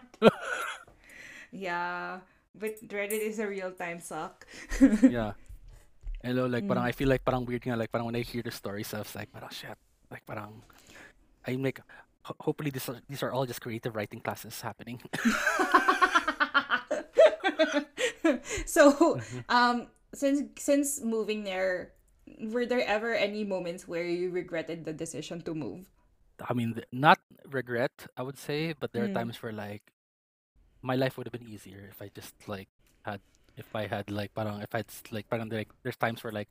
yeah. 1.53 2.21
But 2.55 2.79
Reddit 2.87 3.19
is 3.19 3.39
a 3.43 3.49
real 3.51 3.73
time 3.75 3.99
suck. 3.99 4.47
yeah 5.03 5.33
hello 6.23 6.47
like 6.47 6.65
parang 6.65 6.85
I 6.87 6.93
feel 6.97 7.09
like 7.11 7.21
parang 7.27 7.45
weird 7.45 7.67
nga 7.67 7.77
like 7.77 7.91
parang 7.93 8.07
when 8.09 8.17
I 8.17 8.23
hear 8.25 8.41
the 8.41 8.55
stories 8.55 8.95
I 8.95 9.03
was 9.05 9.13
like 9.13 9.29
parang 9.35 9.51
shit 9.53 9.77
like 10.09 10.25
parang 10.25 10.63
I'm 11.45 11.61
like 11.61 11.83
ho- 12.25 12.39
hopefully 12.41 12.71
this 12.73 12.89
are, 12.89 12.97
these 13.11 13.21
are 13.21 13.33
all 13.35 13.45
just 13.45 13.61
creative 13.61 13.93
writing 13.93 14.21
classes 14.25 14.57
happening 14.65 15.03
so, 18.67 18.93
Mm-hmm. 19.21 19.41
um, 19.53 19.87
since 20.15 20.43
since 20.63 21.01
moving 21.03 21.45
there, 21.45 21.93
were 22.41 22.67
there 22.67 22.85
ever 22.87 23.15
any 23.15 23.45
moments 23.45 23.87
where 23.89 24.05
you 24.07 24.31
regretted 24.31 24.85
the 24.85 24.93
decision 24.93 25.43
to 25.43 25.55
move? 25.55 25.91
I 26.49 26.53
mean, 26.55 26.81
not 26.93 27.19
regret, 27.51 28.07
I 28.17 28.23
would 28.23 28.39
say, 28.39 28.75
but 28.75 28.93
there 28.93 29.05
are 29.05 29.09
Mm. 29.09 29.15
times 29.15 29.43
where 29.43 29.53
like 29.53 29.83
my 30.83 30.97
life 30.97 31.17
would 31.17 31.27
have 31.27 31.33
been 31.33 31.49
easier 31.49 31.89
if 31.91 32.03
I 32.03 32.09
just 32.15 32.35
like 32.49 32.69
had 33.05 33.21
if 33.57 33.75
I 33.75 33.87
had 33.87 34.11
like 34.11 34.35
parang 34.35 34.61
if 34.63 34.75
I'd 34.75 34.91
like 35.11 35.29
parang 35.31 35.49
like 35.49 35.71
there's 35.83 35.97
times 35.97 36.23
where 36.25 36.33
like 36.33 36.49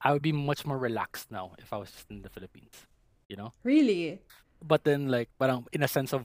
I 0.00 0.12
would 0.12 0.22
be 0.22 0.32
much 0.32 0.64
more 0.64 0.78
relaxed 0.78 1.30
now 1.30 1.52
if 1.58 1.72
I 1.72 1.76
was 1.76 1.90
just 1.90 2.10
in 2.10 2.22
the 2.22 2.30
Philippines, 2.30 2.86
you 3.28 3.36
know. 3.36 3.52
Really? 3.64 4.20
But 4.62 4.84
then 4.84 5.08
like 5.08 5.28
parang 5.38 5.66
in 5.72 5.82
a 5.82 5.88
sense 5.88 6.12
of 6.12 6.24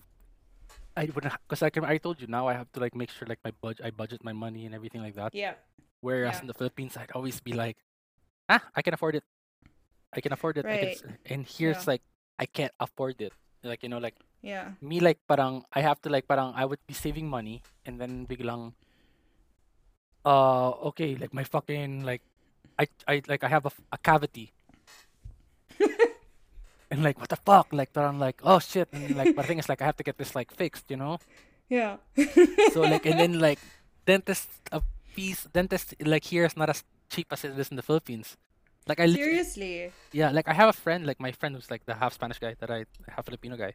I 0.96 1.12
wouldn't 1.12 1.36
because 1.48 1.62
I 1.62 1.70
can 1.70 1.84
I 1.84 1.98
told 2.00 2.22
you 2.24 2.28
now 2.28 2.48
I 2.48 2.54
have 2.56 2.72
to 2.74 2.80
like 2.80 2.96
make 2.96 3.12
sure 3.12 3.28
like 3.28 3.40
my 3.44 3.52
budget 3.62 3.84
I 3.86 3.92
budget 3.92 4.24
my 4.24 4.32
money 4.34 4.66
and 4.66 4.74
everything 4.74 5.02
like 5.04 5.16
that. 5.16 5.36
Yeah. 5.36 5.56
Whereas 6.00 6.36
Yeah. 6.40 6.42
in 6.42 6.48
the 6.48 6.56
Philippines 6.56 6.96
I'd 6.96 7.12
always 7.12 7.40
be 7.44 7.52
like, 7.54 7.76
ah, 8.48 8.64
I 8.76 8.82
can 8.82 8.94
afford 8.96 9.16
it. 9.20 9.24
I 10.16 10.22
can 10.24 10.32
afford 10.32 10.56
it. 10.58 10.66
I 10.66 10.78
can, 10.78 10.88
Right. 10.88 11.02
and 11.28 11.42
here's 11.44 11.84
Yeah. 11.84 12.00
like 12.00 12.04
I 12.40 12.46
can't 12.48 12.72
afford 12.80 13.20
it. 13.20 13.34
Like 13.64 13.84
you 13.84 13.90
know 13.92 14.00
like 14.00 14.16
Yeah. 14.40 14.72
me 14.80 15.00
like 15.04 15.20
parang 15.28 15.66
I 15.76 15.82
have 15.84 16.00
to 16.06 16.10
like 16.10 16.28
parang 16.32 16.54
I 16.56 16.64
would 16.64 16.80
be 16.88 16.94
saving 16.96 17.28
money 17.28 17.60
and 17.84 18.00
then 18.00 18.24
biglang 18.30 18.72
uh 20.26 20.72
okay 20.96 21.16
like 21.16 21.34
my 21.34 21.44
fucking 21.44 22.04
like 22.04 22.22
I 22.80 22.88
I 23.08 23.22
like 23.28 23.44
I 23.44 23.50
have 23.50 23.66
a 23.68 23.98
cavity 24.00 24.52
and 26.92 27.04
like 27.04 27.18
what 27.20 27.30
the 27.30 27.36
fuck 27.36 27.68
like 27.72 27.92
but 27.94 28.04
i'm 28.04 28.20
like 28.20 28.40
oh 28.44 28.60
shit 28.60 28.88
and 28.94 29.16
like 29.16 29.36
but 29.36 29.44
the 29.44 29.48
thing 29.48 29.60
is 29.60 29.68
like 29.70 29.82
I 29.82 29.86
have 29.86 29.98
to 29.98 30.04
get 30.04 30.18
this 30.18 30.36
like 30.36 30.52
fixed 30.54 30.86
you 30.90 30.98
know 30.98 31.18
Yeah. 31.70 31.98
so 32.74 32.82
like 32.82 33.06
and 33.10 33.18
then 33.20 33.40
like 33.40 33.58
dentist 34.06 34.50
a 34.72 34.82
piece 35.16 35.44
dentist 35.54 35.96
like 36.06 36.24
here 36.26 36.46
is 36.46 36.56
not 36.56 36.70
as 36.70 36.84
cheap 37.10 37.28
as 37.34 37.44
it 37.44 37.58
is 37.58 37.70
in 37.74 37.78
the 37.78 37.86
Philippines 37.86 38.38
Like 38.86 39.00
I 39.02 39.10
Seriously. 39.10 39.90
yeah, 40.14 40.30
like 40.30 40.46
I 40.46 40.54
have 40.54 40.70
a 40.70 40.78
friend, 40.78 41.10
like 41.10 41.18
my 41.18 41.34
friend 41.34 41.58
who's 41.58 41.72
like 41.74 41.82
the 41.90 41.98
half 41.98 42.14
Spanish 42.14 42.38
guy 42.38 42.54
that 42.62 42.70
I 42.70 42.86
half 43.10 43.26
Filipino 43.26 43.58
guy. 43.58 43.74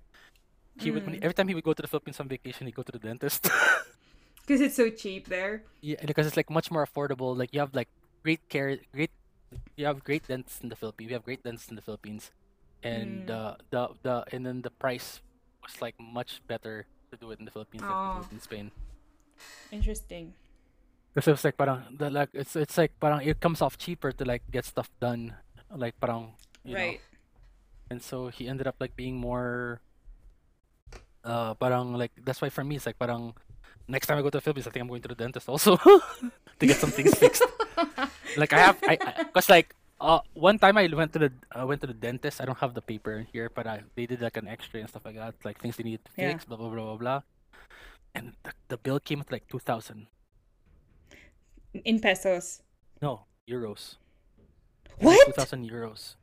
He 0.78 0.94
would 0.94 1.02
when, 1.02 1.18
Mm. 1.18 1.24
every 1.26 1.34
time 1.34 1.48
he 1.50 1.54
would 1.58 1.66
go 1.66 1.74
to 1.74 1.82
the 1.82 1.90
Philippines 1.90 2.22
on 2.22 2.30
vacation, 2.30 2.70
he'd 2.70 2.78
go 2.78 2.86
to 2.86 2.94
the 2.94 3.02
dentist. 3.02 3.50
Because 4.46 4.60
it's 4.62 4.76
so 4.78 4.86
cheap 4.90 5.26
there. 5.26 5.62
yeah, 5.82 5.98
because 6.06 6.26
it's 6.30 6.36
like 6.38 6.50
much 6.50 6.70
more 6.70 6.86
affordable. 6.86 7.34
Like 7.36 7.50
you 7.50 7.58
have 7.58 7.74
like 7.74 7.90
great 8.22 8.38
care, 8.48 8.78
great 8.94 9.10
you 9.74 9.86
have 9.86 10.02
great 10.06 10.26
dentists 10.30 10.62
in 10.62 10.70
the 10.70 10.78
Philippines. 10.78 11.08
We 11.10 11.14
have 11.18 11.24
great 11.26 11.42
dentists 11.42 11.70
in 11.70 11.76
the 11.76 11.82
Philippines, 11.82 12.30
and 12.82 13.28
Mm. 13.28 13.34
uh, 13.34 13.54
the 13.70 13.82
the 14.02 14.14
and 14.32 14.44
then 14.46 14.62
the 14.62 14.70
price 14.72 15.20
was 15.62 15.76
like 15.82 15.94
much 16.00 16.40
better 16.48 16.86
to 17.10 17.16
do 17.20 17.30
it 17.30 17.38
in 17.38 17.44
the 17.44 17.52
Philippines 17.52 17.82
than 17.82 17.90
to 17.90 17.96
do 17.96 18.18
Oh. 18.20 18.24
it 18.24 18.32
in 18.32 18.40
Spain. 18.40 18.66
Interesting. 19.70 20.32
Because 21.12 21.26
it's 21.28 21.44
like 21.44 21.56
parang 21.58 21.82
the 21.98 22.08
like 22.10 22.30
it's 22.32 22.54
it's 22.54 22.78
like 22.78 22.92
parang 23.00 23.20
it 23.26 23.40
comes 23.40 23.60
off 23.60 23.76
cheaper 23.76 24.12
to 24.12 24.24
like 24.24 24.42
get 24.50 24.64
stuff 24.64 24.88
done, 25.00 25.34
like 25.74 25.98
parang 26.00 26.32
you 26.64 26.74
know. 26.74 26.80
right. 26.80 27.00
And 27.90 27.98
so 28.00 28.28
he 28.30 28.46
ended 28.46 28.66
up 28.70 28.76
like 28.78 28.94
being 28.94 29.18
more 29.18 29.80
uh 31.24 31.52
parang 31.54 31.92
like 31.94 32.12
that's 32.24 32.40
why 32.40 32.48
for 32.48 32.64
me 32.64 32.76
it's 32.76 32.86
like 32.86 32.98
parang 32.98 33.34
next 33.88 34.06
time 34.06 34.16
I 34.16 34.22
go 34.22 34.30
to 34.30 34.38
the 34.38 34.44
Philippines 34.44 34.66
I 34.66 34.70
think 34.70 34.82
I'm 34.82 34.88
going 34.88 35.02
to 35.02 35.08
the 35.10 35.18
dentist 35.18 35.48
also 35.48 35.76
to 36.58 36.64
get 36.64 36.76
some 36.78 36.90
things 36.90 37.14
fixed. 37.18 37.42
Like 38.38 38.52
I 38.54 38.58
have 38.70 38.78
I, 38.86 38.94
I 39.02 39.24
cause 39.34 39.50
like 39.50 39.74
uh 40.00 40.20
one 40.34 40.58
time 40.58 40.78
I 40.78 40.88
went 40.88 41.12
to 41.12 41.18
the 41.20 41.32
I 41.52 41.64
went 41.64 41.80
to 41.82 41.86
the 41.86 41.94
dentist. 41.94 42.40
I 42.40 42.44
don't 42.48 42.58
have 42.58 42.74
the 42.74 42.80
paper 42.82 43.12
in 43.20 43.26
here, 43.32 43.50
but 43.52 43.66
I 43.66 43.82
they 43.96 44.06
did 44.06 44.20
like 44.20 44.36
an 44.36 44.48
X-ray 44.48 44.80
and 44.80 44.88
stuff 44.88 45.04
like 45.04 45.16
that, 45.16 45.34
like 45.44 45.60
things 45.60 45.76
they 45.76 45.84
needed 45.84 46.04
to 46.08 46.12
Yeah. 46.16 46.32
fix, 46.32 46.44
blah 46.44 46.56
blah 46.56 46.70
blah 46.70 46.84
blah 46.84 46.96
blah. 46.96 47.20
And 48.14 48.32
the, 48.42 48.52
the 48.68 48.78
bill 48.80 48.98
came 48.98 49.20
at 49.20 49.30
like 49.30 49.46
two 49.46 49.60
thousand. 49.60 50.08
In 51.84 52.00
pesos. 52.00 52.62
No, 53.00 53.26
euros. 53.48 53.96
What? 54.98 55.20
Two 55.26 55.32
thousand 55.32 55.68
euros. 55.70 56.16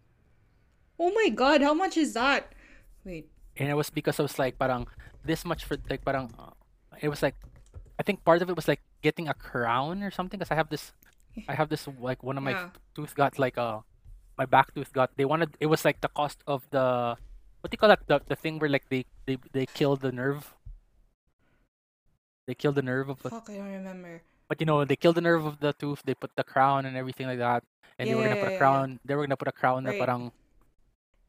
Oh 0.99 1.11
my 1.13 1.29
god, 1.29 1.61
how 1.61 1.73
much 1.73 1.95
is 1.97 2.13
that? 2.13 2.51
Wait. 3.05 3.29
and 3.57 3.69
it 3.69 3.73
was 3.73 3.89
because 3.89 4.19
I 4.19 4.23
was 4.23 4.37
like 4.37 4.59
parang 4.59 4.85
this 5.25 5.45
much 5.45 5.65
for 5.65 5.77
like 5.89 6.03
parang 6.05 6.29
uh, 6.37 6.53
it 7.01 7.09
was 7.09 7.21
like 7.23 7.33
I 7.97 8.03
think 8.03 8.21
part 8.25 8.41
of 8.41 8.49
it 8.49 8.55
was 8.55 8.67
like 8.67 8.81
getting 9.01 9.29
a 9.29 9.33
crown 9.33 10.03
or 10.03 10.11
something 10.11 10.37
because 10.37 10.51
I 10.51 10.55
have 10.59 10.69
this 10.69 10.91
I 11.47 11.53
have 11.53 11.69
this 11.69 11.87
like 11.99 12.23
one 12.23 12.37
of 12.37 12.43
my 12.43 12.51
Yeah. 12.57 12.69
tooth 12.95 13.13
got 13.15 13.37
like 13.37 13.57
uh 13.57 13.81
my 14.37 14.45
back 14.45 14.73
tooth 14.73 14.91
got 14.93 15.11
they 15.17 15.25
wanted 15.25 15.57
it 15.59 15.67
was 15.67 15.85
like 15.85 16.01
the 16.01 16.09
cost 16.09 16.41
of 16.47 16.65
the 16.71 17.17
what 17.61 17.69
do 17.69 17.75
you 17.75 17.81
call 17.81 17.89
that 17.89 18.05
the, 18.07 18.21
the 18.25 18.35
thing 18.35 18.57
where 18.59 18.69
like 18.69 18.89
they 18.89 19.05
they 19.25 19.37
they 19.53 19.65
kill 19.65 19.95
the 19.95 20.11
nerve 20.11 20.53
they 22.47 22.55
kill 22.55 22.71
the 22.71 22.81
nerve 22.81 23.09
of 23.09 23.21
the 23.23 23.29
Fuck, 23.29 23.49
I 23.49 23.57
don't 23.57 23.71
remember. 23.83 24.21
but 24.47 24.59
you 24.61 24.65
know 24.65 24.85
they 24.85 24.95
kill 24.95 25.13
the 25.13 25.21
nerve 25.21 25.45
of 25.45 25.59
the 25.59 25.73
tooth 25.73 26.01
they 26.05 26.13
put 26.15 26.31
the 26.35 26.43
crown 26.43 26.85
and 26.85 26.95
everything 26.95 27.27
like 27.27 27.39
that 27.39 27.63
and 27.99 28.09
they 28.09 28.15
were 28.15 28.23
gonna 28.23 28.35
put 28.39 28.47
a 28.47 28.51
yeah, 28.51 28.51
yeah. 28.51 28.57
crown 28.57 28.99
they 29.05 29.15
were 29.15 29.25
gonna 29.25 29.37
put 29.37 29.47
a 29.47 29.51
crown 29.55 29.83
there 29.83 29.93
Right. 29.93 30.01
parang 30.05 30.31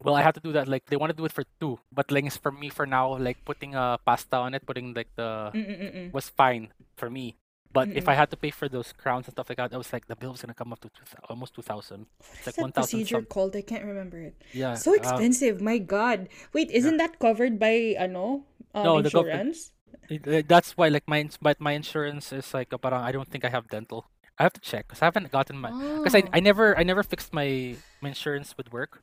well 0.04 0.14
I 0.14 0.22
had 0.22 0.34
to 0.36 0.40
do 0.40 0.52
that 0.52 0.68
like 0.68 0.86
they 0.86 0.96
want 0.96 1.10
to 1.10 1.16
do 1.16 1.24
it 1.24 1.32
for 1.32 1.44
two 1.58 1.78
but 1.90 2.10
like 2.12 2.24
it's 2.24 2.36
for 2.36 2.52
me 2.52 2.68
for 2.70 2.86
now 2.86 3.16
like 3.18 3.42
putting 3.44 3.74
a 3.74 3.98
pasta 4.04 4.36
on 4.36 4.54
it 4.54 4.64
putting 4.64 4.94
like 4.94 5.08
the 5.16 5.50
Mm-mm-mm. 5.54 6.12
was 6.12 6.28
fine 6.28 6.70
for 6.96 7.10
me 7.10 7.34
but 7.72 7.88
if 7.92 8.04
Mm-mm. 8.04 8.12
I 8.12 8.14
had 8.14 8.30
to 8.30 8.36
pay 8.36 8.50
for 8.50 8.68
those 8.68 8.92
crowns 8.96 9.26
and 9.28 9.34
stuff 9.36 9.48
like 9.48 9.58
that 9.58 9.74
I 9.74 9.78
was 9.78 9.92
like 9.92 10.06
the 10.08 10.16
bill 10.16 10.32
was 10.32 10.40
gonna 10.42 10.54
come 10.56 10.72
up 10.72 10.80
to 10.80 10.88
two, 10.88 11.04
almost 11.28 11.54
2000 11.54 12.06
What's 12.18 12.46
like 12.46 12.54
that 12.56 12.62
1000 12.62 12.72
procedure 12.74 13.14
something 13.20 13.28
called? 13.28 13.52
I 13.56 13.62
can't 13.62 13.84
remember 13.84 14.18
it. 14.20 14.34
yeah 14.52 14.74
So 14.74 14.92
uh, 14.92 15.00
expensive, 15.00 15.60
my 15.60 15.78
god. 15.78 16.28
Wait, 16.52 16.70
isn't 16.70 16.96
that 16.96 17.18
covered 17.20 17.58
by 17.60 17.94
ano? 17.98 18.44
Um, 18.74 18.84
No, 18.84 18.92
the 19.02 19.10
government- 19.10 19.52
insurance? 19.52 19.72
it- 20.08 20.26
it- 20.26 20.48
that's 20.48 20.76
why 20.76 20.88
like 20.88 21.04
my 21.08 21.20
ins- 21.20 21.36
but 21.40 21.60
my 21.60 21.72
insurance 21.72 22.32
is 22.32 22.52
like 22.56 22.72
uh, 22.72 22.78
parang 22.80 23.04
I 23.04 23.12
don't 23.12 23.28
think 23.28 23.44
I 23.44 23.50
have 23.52 23.68
dental 23.68 24.08
I 24.38 24.44
have 24.46 24.54
to 24.56 24.62
check 24.62 24.86
because 24.88 25.02
I 25.02 25.06
haven't 25.10 25.28
gotten 25.34 25.58
my 25.58 25.68
because 26.00 26.14
I, 26.14 26.22
Oh, 26.24 26.36
I 26.36 26.40
never 26.40 26.72
I 26.78 26.82
never 26.86 27.02
fixed 27.02 27.32
my 27.36 27.76
my 28.00 28.08
insurance 28.14 28.54
with 28.56 28.72
work 28.72 29.02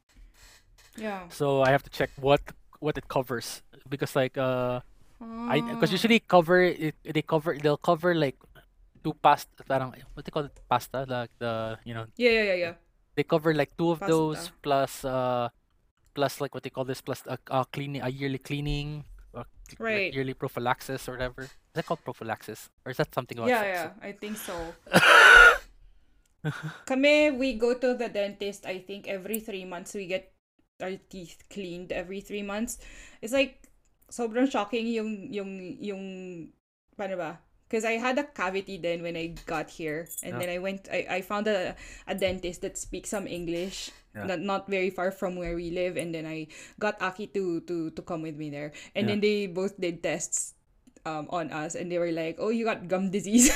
yeah. 0.97 1.27
so 1.29 1.61
I 1.61 1.69
have 1.71 1.83
to 1.83 1.89
check 1.91 2.09
what 2.17 2.41
what 2.79 2.97
it 2.97 3.07
covers 3.07 3.61
because 3.89 4.15
like 4.15 4.37
uh 4.37 4.79
I 5.21 5.61
because 5.61 5.89
Ah. 5.91 5.97
usually 5.97 6.19
cover 6.19 6.61
it 6.61 6.95
they 7.03 7.21
cover 7.21 7.57
they'll 7.61 7.81
cover 7.81 8.13
like 8.15 8.35
two 9.05 9.13
pasta 9.13 9.61
parang 9.69 9.93
what 10.17 10.25
they 10.25 10.33
call 10.33 10.49
it 10.49 10.57
pasta 10.65 11.05
like 11.05 11.29
the 11.37 11.77
you 11.85 11.93
know 11.93 12.09
Yeah, 12.17 12.41
yeah, 12.41 12.45
yeah, 12.49 12.57
yeah. 12.57 12.73
they 13.13 13.21
cover 13.21 13.53
like 13.53 13.77
two 13.77 13.93
of 13.93 14.01
those 14.01 14.49
plus 14.65 15.05
uh 15.05 15.53
plus 16.17 16.41
like 16.41 16.57
what 16.57 16.65
they 16.65 16.73
call 16.73 16.89
this 16.89 17.05
plus 17.05 17.21
a, 17.29 17.37
a 17.53 17.69
cleaning 17.69 18.01
a 18.01 18.09
yearly 18.09 18.41
cleaning 18.41 19.05
or 19.29 19.45
Right. 19.77 20.09
yearly 20.09 20.33
prophylaxis 20.33 21.05
or 21.05 21.13
whatever 21.21 21.45
is 21.45 21.53
that 21.77 21.85
called 21.85 22.01
prophylaxis 22.01 22.73
or 22.81 22.89
is 22.89 22.97
that 22.97 23.13
something 23.13 23.37
about 23.37 23.53
Yeah, 23.53 23.65
yeah, 23.65 23.89
I 24.01 24.17
think 24.17 24.41
so. 24.41 24.73
Kami, 26.85 27.33
we 27.33 27.57
go 27.57 27.73
to 27.73 27.97
the 27.97 28.09
dentist, 28.09 28.65
I 28.69 28.77
think, 28.77 29.09
every 29.09 29.41
three 29.41 29.65
months. 29.65 29.97
We 29.97 30.05
get 30.05 30.29
our 30.77 30.93
teeth 31.09 31.41
cleaned 31.49 31.89
every 31.91 32.21
three 32.21 32.45
months. 32.45 32.77
It's 33.21 33.33
like, 33.33 33.65
sobrang 34.13 34.45
shocking 34.45 34.85
yung, 34.85 35.33
yung, 35.33 35.51
yung, 35.81 36.03
paano 36.93 37.17
ba? 37.17 37.41
Because 37.67 37.83
I 37.85 37.97
had 37.97 38.17
a 38.19 38.23
cavity 38.23 38.77
then 38.77 39.01
when 39.01 39.17
I 39.17 39.33
got 39.49 39.69
here. 39.69 40.07
And 40.21 40.33
Yeah. 40.33 40.39
then 40.39 40.49
I 40.49 40.59
went, 40.59 40.87
I, 40.91 41.07
I 41.09 41.21
found 41.21 41.47
a, 41.47 41.75
a 42.07 42.13
dentist 42.13 42.61
that 42.61 42.77
speaks 42.77 43.09
some 43.09 43.25
English. 43.27 43.89
Yeah. 44.15 44.25
Not, 44.25 44.39
not 44.39 44.61
very 44.69 44.89
far 44.89 45.11
from 45.11 45.35
where 45.35 45.55
we 45.55 45.71
live. 45.71 45.97
And 45.97 46.13
then 46.13 46.25
I 46.25 46.47
got 46.79 47.01
Aki 47.01 47.27
to, 47.35 47.61
to, 47.61 47.89
to 47.91 48.01
come 48.01 48.21
with 48.21 48.37
me 48.37 48.49
there. 48.49 48.71
And 48.95 49.07
Yeah. 49.07 49.13
then 49.15 49.19
they 49.21 49.47
both 49.47 49.79
did 49.81 50.03
tests 50.03 50.53
um, 51.05 51.27
on 51.29 51.51
us. 51.51 51.75
And 51.75 51.91
they 51.91 51.97
were 51.97 52.11
like, 52.11 52.37
oh, 52.39 52.49
you 52.49 52.65
got 52.65 52.87
gum 52.87 53.09
disease. 53.11 53.49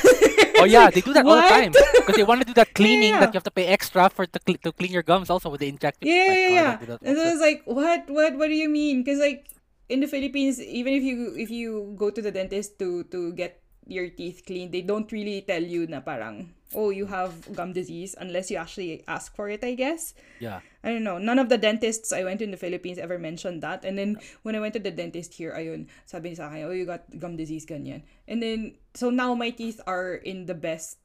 oh 0.59 0.65
yeah 0.69 0.89
they 0.89 1.01
do 1.01 1.13
that 1.13 1.25
all 1.25 1.35
the 1.37 1.47
time 1.47 1.71
because 1.71 2.15
they 2.15 2.23
want 2.23 2.41
to 2.41 2.47
do 2.47 2.53
that 2.53 2.73
cleaning 2.79 3.13
that 3.19 3.33
you 3.33 3.37
have 3.37 3.43
to 3.47 3.51
pay 3.51 3.67
extra 3.67 4.09
for 4.09 4.25
to, 4.25 4.39
cle 4.39 4.55
to 4.65 4.71
clean 4.73 4.91
your 4.91 5.03
gums 5.03 5.29
also 5.29 5.49
with 5.49 5.61
the 5.61 5.69
inject 5.69 5.97
Yeah, 6.03 6.33
yeah, 6.33 6.49
yeah. 6.49 6.75
do 6.77 6.97
And 7.05 7.17
so 7.17 7.23
I 7.23 7.31
was 7.31 7.41
like, 7.41 7.61
what, 7.65 8.09
what, 8.09 8.35
what 8.37 8.47
do 8.47 8.55
you 8.55 8.69
mean? 8.69 9.03
Because 9.03 9.19
like 9.19 9.47
in 9.87 9.99
the 10.01 10.07
Philippines, 10.07 10.61
even 10.61 10.93
if 10.93 11.03
you 11.03 11.33
if 11.37 11.49
you 11.49 11.95
go 11.97 12.09
to 12.09 12.21
the 12.21 12.31
dentist 12.31 12.77
to 12.79 13.03
to 13.09 13.33
get 13.33 13.61
your 13.89 14.07
teeth 14.09 14.45
cleaned, 14.45 14.71
they 14.71 14.81
don't 14.85 15.09
really 15.11 15.41
tell 15.41 15.61
you 15.61 15.85
na 15.89 15.99
parang 15.99 16.53
oh 16.77 16.93
you 16.93 17.09
have 17.09 17.33
gum 17.57 17.73
disease 17.73 18.13
unless 18.21 18.53
you 18.53 18.57
actually 18.61 19.01
ask 19.09 19.33
for 19.33 19.49
it. 19.49 19.65
I 19.65 19.73
guess 19.73 20.13
yeah 20.37 20.61
I 20.85 20.93
don't 20.95 21.03
know. 21.03 21.17
None 21.17 21.41
of 21.41 21.49
the 21.49 21.57
dentists 21.57 22.13
I 22.13 22.23
went 22.23 22.39
to 22.39 22.45
in 22.47 22.53
the 22.55 22.61
Philippines 22.61 23.01
ever 23.01 23.17
mentioned 23.19 23.59
that. 23.65 23.83
And 23.83 23.97
then 23.99 24.15
when 24.47 24.55
I 24.55 24.61
went 24.63 24.77
to 24.77 24.79
the 24.79 24.93
dentist 24.95 25.35
here, 25.35 25.51
ayun, 25.51 25.91
sabi 26.07 26.31
niya 26.31 26.37
sa 26.39 26.47
akin, 26.47 26.63
oh 26.63 26.71
you 26.71 26.85
got 26.87 27.03
gum 27.19 27.35
disease 27.35 27.65
ganyan. 27.67 28.05
And 28.29 28.39
then 28.39 28.77
so 28.95 29.09
now 29.09 29.33
my 29.35 29.49
teeth 29.51 29.81
are 29.89 30.15
in 30.15 30.45
the 30.45 30.55
best 30.55 31.01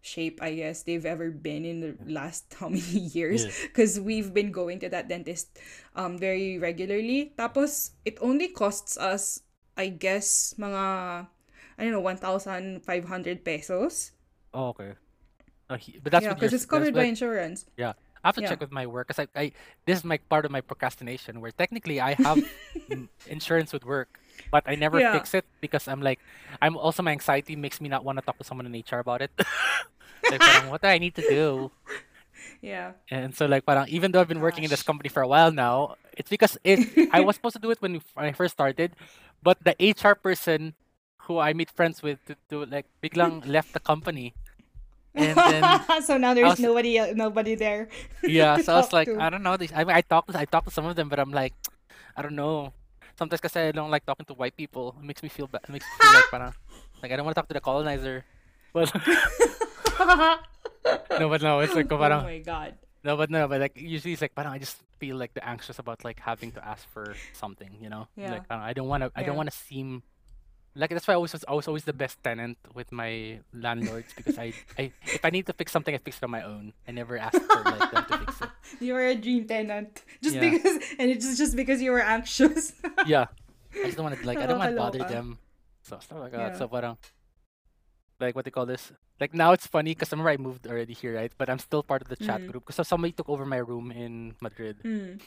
shape 0.00 0.38
I 0.40 0.54
guess 0.54 0.82
they've 0.86 1.04
ever 1.04 1.30
been 1.30 1.66
in 1.66 1.78
the 1.82 1.92
last 2.06 2.54
how 2.58 2.70
many 2.70 3.10
years 3.12 3.44
Yeah. 3.44 3.50
because 3.68 3.98
we've 4.00 4.32
been 4.32 4.50
going 4.50 4.78
to 4.80 4.88
that 4.90 5.10
dentist 5.10 5.58
um 5.94 6.16
very 6.18 6.56
regularly 6.58 7.34
tapos 7.36 7.92
it 8.06 8.16
only 8.22 8.48
costs 8.48 8.96
us 8.96 9.42
I 9.76 9.92
guess 9.94 10.54
mga 10.58 11.26
I 11.78 11.84
don't 11.84 11.92
know 11.92 12.00
1,500 12.00 13.44
pesos 13.44 14.12
oh 14.54 14.68
okay 14.74 14.92
Uh, 15.70 15.76
he- 15.76 15.98
but 16.02 16.12
that's 16.12 16.24
yeah 16.24 16.34
because 16.34 16.52
it's 16.52 16.66
covered 16.66 16.94
by 16.94 17.04
insurance 17.04 17.66
Yeah. 17.76 17.94
I 18.24 18.28
have 18.28 18.36
to 18.36 18.42
Yeah. 18.42 18.48
check 18.50 18.60
with 18.60 18.72
my 18.72 18.86
work 18.86 19.06
because 19.08 19.22
I, 19.22 19.26
I 19.38 19.44
this 19.86 19.98
is 19.98 20.04
my 20.04 20.18
part 20.28 20.44
of 20.44 20.50
my 20.50 20.60
procrastination 20.60 21.40
where 21.40 21.52
technically 21.54 22.00
I 22.00 22.14
have 22.18 22.42
insurance 23.26 23.72
with 23.72 23.84
work, 23.84 24.18
but 24.50 24.64
I 24.66 24.74
never 24.74 24.98
Yeah. 25.00 25.12
fix 25.14 25.34
it 25.34 25.44
because 25.60 25.86
I'm 25.86 26.02
like 26.02 26.18
I'm 26.60 26.76
also 26.76 27.02
my 27.02 27.12
anxiety 27.12 27.54
makes 27.56 27.80
me 27.80 27.88
not 27.88 28.04
want 28.04 28.18
to 28.18 28.24
talk 28.24 28.38
to 28.38 28.44
someone 28.44 28.66
in 28.66 28.74
HR 28.74 29.00
about 29.00 29.22
it. 29.22 29.30
like 30.30 30.44
parang, 30.44 30.66
what 30.68 30.82
do 30.82 30.88
I 30.88 30.98
need 30.98 31.14
to 31.16 31.22
do? 31.22 31.70
yeah 32.60 32.92
And 33.10 33.34
so 33.34 33.46
like 33.46 33.64
parang, 33.64 33.88
even 33.88 34.12
though 34.12 34.20
I've 34.20 34.28
been 34.28 34.40
working 34.44 34.64
in 34.64 34.70
this 34.70 34.82
Gosh. 34.82 34.86
company 34.86 35.08
for 35.08 35.22
a 35.22 35.28
while 35.28 35.50
now, 35.52 35.96
it's 36.16 36.28
because 36.30 36.58
it 36.64 36.80
I 37.10 37.20
was 37.20 37.36
supposed 37.36 37.56
to 37.56 37.62
do 37.62 37.70
it 37.70 37.80
when, 37.80 37.92
we, 37.94 38.00
when 38.14 38.26
I 38.26 38.32
first 38.32 38.52
started, 38.52 38.92
but 39.42 39.56
the 39.64 39.74
HR 39.80 40.14
person 40.14 40.74
who 41.28 41.38
I 41.38 41.52
made 41.52 41.70
friends 41.70 42.02
with 42.02 42.18
to, 42.26 42.34
to 42.48 42.64
like 42.64 42.88
biglang 43.04 43.44
left 43.56 43.76
the 43.76 43.80
company. 43.80 44.34
And 45.14 45.36
then 45.52 45.62
so 46.02 46.16
now 46.16 46.32
there's 46.32 46.56
was- 46.56 46.64
nobody 46.64 46.98
uh, 46.98 47.12
nobody 47.14 47.54
there 47.54 47.88
yeah, 48.24 48.56
so 48.58 48.74
I 48.74 48.76
was 48.80 48.92
like, 48.92 49.06
to. 49.06 49.20
I 49.20 49.28
don't 49.30 49.44
know. 49.44 49.54
I 49.54 49.84
mean, 49.84 49.94
I 49.94 50.00
talked, 50.00 50.34
I 50.34 50.44
talked 50.44 50.68
to 50.68 50.74
some 50.74 50.86
of 50.86 50.96
them, 50.96 51.08
but 51.08 51.20
I'm 51.20 51.30
like, 51.30 51.54
I 52.16 52.22
don't 52.22 52.34
know. 52.34 52.72
Sometimes 53.20 53.40
because 53.40 53.56
I 53.56 53.72
don't 53.72 53.90
like 53.90 54.06
talking 54.06 54.26
to 54.26 54.34
white 54.34 54.56
people, 54.56 54.96
it 54.98 55.04
makes 55.04 55.22
me 55.22 55.28
feel 55.28 55.46
bad. 55.46 55.62
It 55.68 55.70
makes 55.70 55.84
me 55.84 55.90
feel 56.00 56.14
like, 56.14 56.30
parang, 56.30 56.54
like 57.02 57.12
I 57.12 57.16
don't 57.16 57.24
want 57.26 57.34
to 57.36 57.40
talk 57.40 57.48
to 57.48 57.54
the 57.54 57.60
colonizer. 57.60 58.24
But 58.72 58.94
no, 61.18 61.28
but 61.28 61.42
no, 61.42 61.60
it's 61.60 61.74
like, 61.74 61.90
oh 61.92 61.98
my 61.98 62.38
god 62.40 62.74
no, 63.04 63.16
but 63.16 63.30
no, 63.30 63.46
but 63.48 63.60
like 63.60 63.76
usually 63.76 64.12
it's 64.12 64.22
like, 64.22 64.34
parang 64.34 64.52
I 64.52 64.58
just 64.58 64.82
feel 64.98 65.16
like 65.16 65.34
the 65.34 65.46
anxious 65.46 65.78
about 65.78 66.04
like 66.04 66.18
having 66.20 66.50
to 66.52 66.64
ask 66.64 66.88
for 66.90 67.14
something, 67.32 67.70
you 67.80 67.88
know? 67.88 68.08
Yeah. 68.16 68.32
Like 68.32 68.48
parang 68.48 68.64
I 68.64 68.72
don't 68.72 68.88
want 68.88 69.02
to, 69.02 69.12
I 69.14 69.22
don't 69.22 69.36
want 69.36 69.50
to 69.50 69.56
seem. 69.56 70.02
Like 70.74 70.90
that's 70.90 71.08
why 71.08 71.14
I 71.14 71.16
was 71.16 71.34
I 71.48 71.54
was 71.54 71.66
always 71.66 71.84
the 71.84 71.92
best 71.92 72.22
tenant 72.22 72.56
with 72.74 72.92
my 72.92 73.40
landlords 73.52 74.12
because 74.14 74.38
I, 74.38 74.52
I 74.78 74.92
if 75.06 75.24
I 75.24 75.30
need 75.30 75.46
to 75.46 75.52
fix 75.52 75.72
something 75.72 75.94
I 75.94 75.98
fix 75.98 76.18
it 76.18 76.24
on 76.24 76.30
my 76.30 76.42
own. 76.42 76.72
I 76.86 76.92
never 76.92 77.18
ask 77.18 77.34
for 77.40 77.62
like 77.64 77.90
them 77.90 78.04
to 78.04 78.18
fix 78.18 78.40
it. 78.42 78.48
you 78.84 78.92
were 78.94 79.06
a 79.06 79.14
dream 79.16 79.46
tenant 79.46 80.02
just 80.22 80.36
Yeah. 80.36 80.50
because 80.50 80.76
and 80.98 81.10
it's 81.10 81.36
just 81.36 81.56
because 81.56 81.82
you 81.82 81.90
were 81.90 82.00
anxious 82.02 82.72
yeah. 83.06 83.26
I 83.74 83.84
just 83.86 83.96
don't 83.96 84.04
want 84.06 84.20
to 84.20 84.26
like 84.26 84.38
I 84.38 84.46
don't 84.46 84.58
want 84.58 84.70
to 84.70 84.76
bother 84.76 85.02
them. 85.04 85.38
So 85.82 85.98
stuff 85.98 86.20
like 86.20 86.32
that. 86.32 86.52
Yeah. 86.52 86.58
So 86.58 86.68
parang 86.68 86.96
like 88.20 88.34
what 88.36 88.44
they 88.44 88.50
call 88.50 88.66
this. 88.66 88.92
Like 89.20 89.34
now 89.34 89.52
it's 89.52 89.66
funny 89.66 89.94
because 89.94 90.12
remember 90.12 90.30
I 90.30 90.36
moved 90.36 90.66
already 90.66 90.92
here, 90.94 91.16
right? 91.16 91.32
But 91.36 91.50
I'm 91.50 91.58
still 91.58 91.82
part 91.82 92.02
of 92.02 92.08
the 92.08 92.16
chat 92.16 92.40
Mm. 92.40 92.50
group 92.52 92.66
because 92.66 92.86
somebody 92.86 93.12
took 93.12 93.28
over 93.28 93.44
my 93.46 93.58
room 93.58 93.90
in 93.90 94.34
Madrid, 94.40 94.78
Mm. 94.84 95.20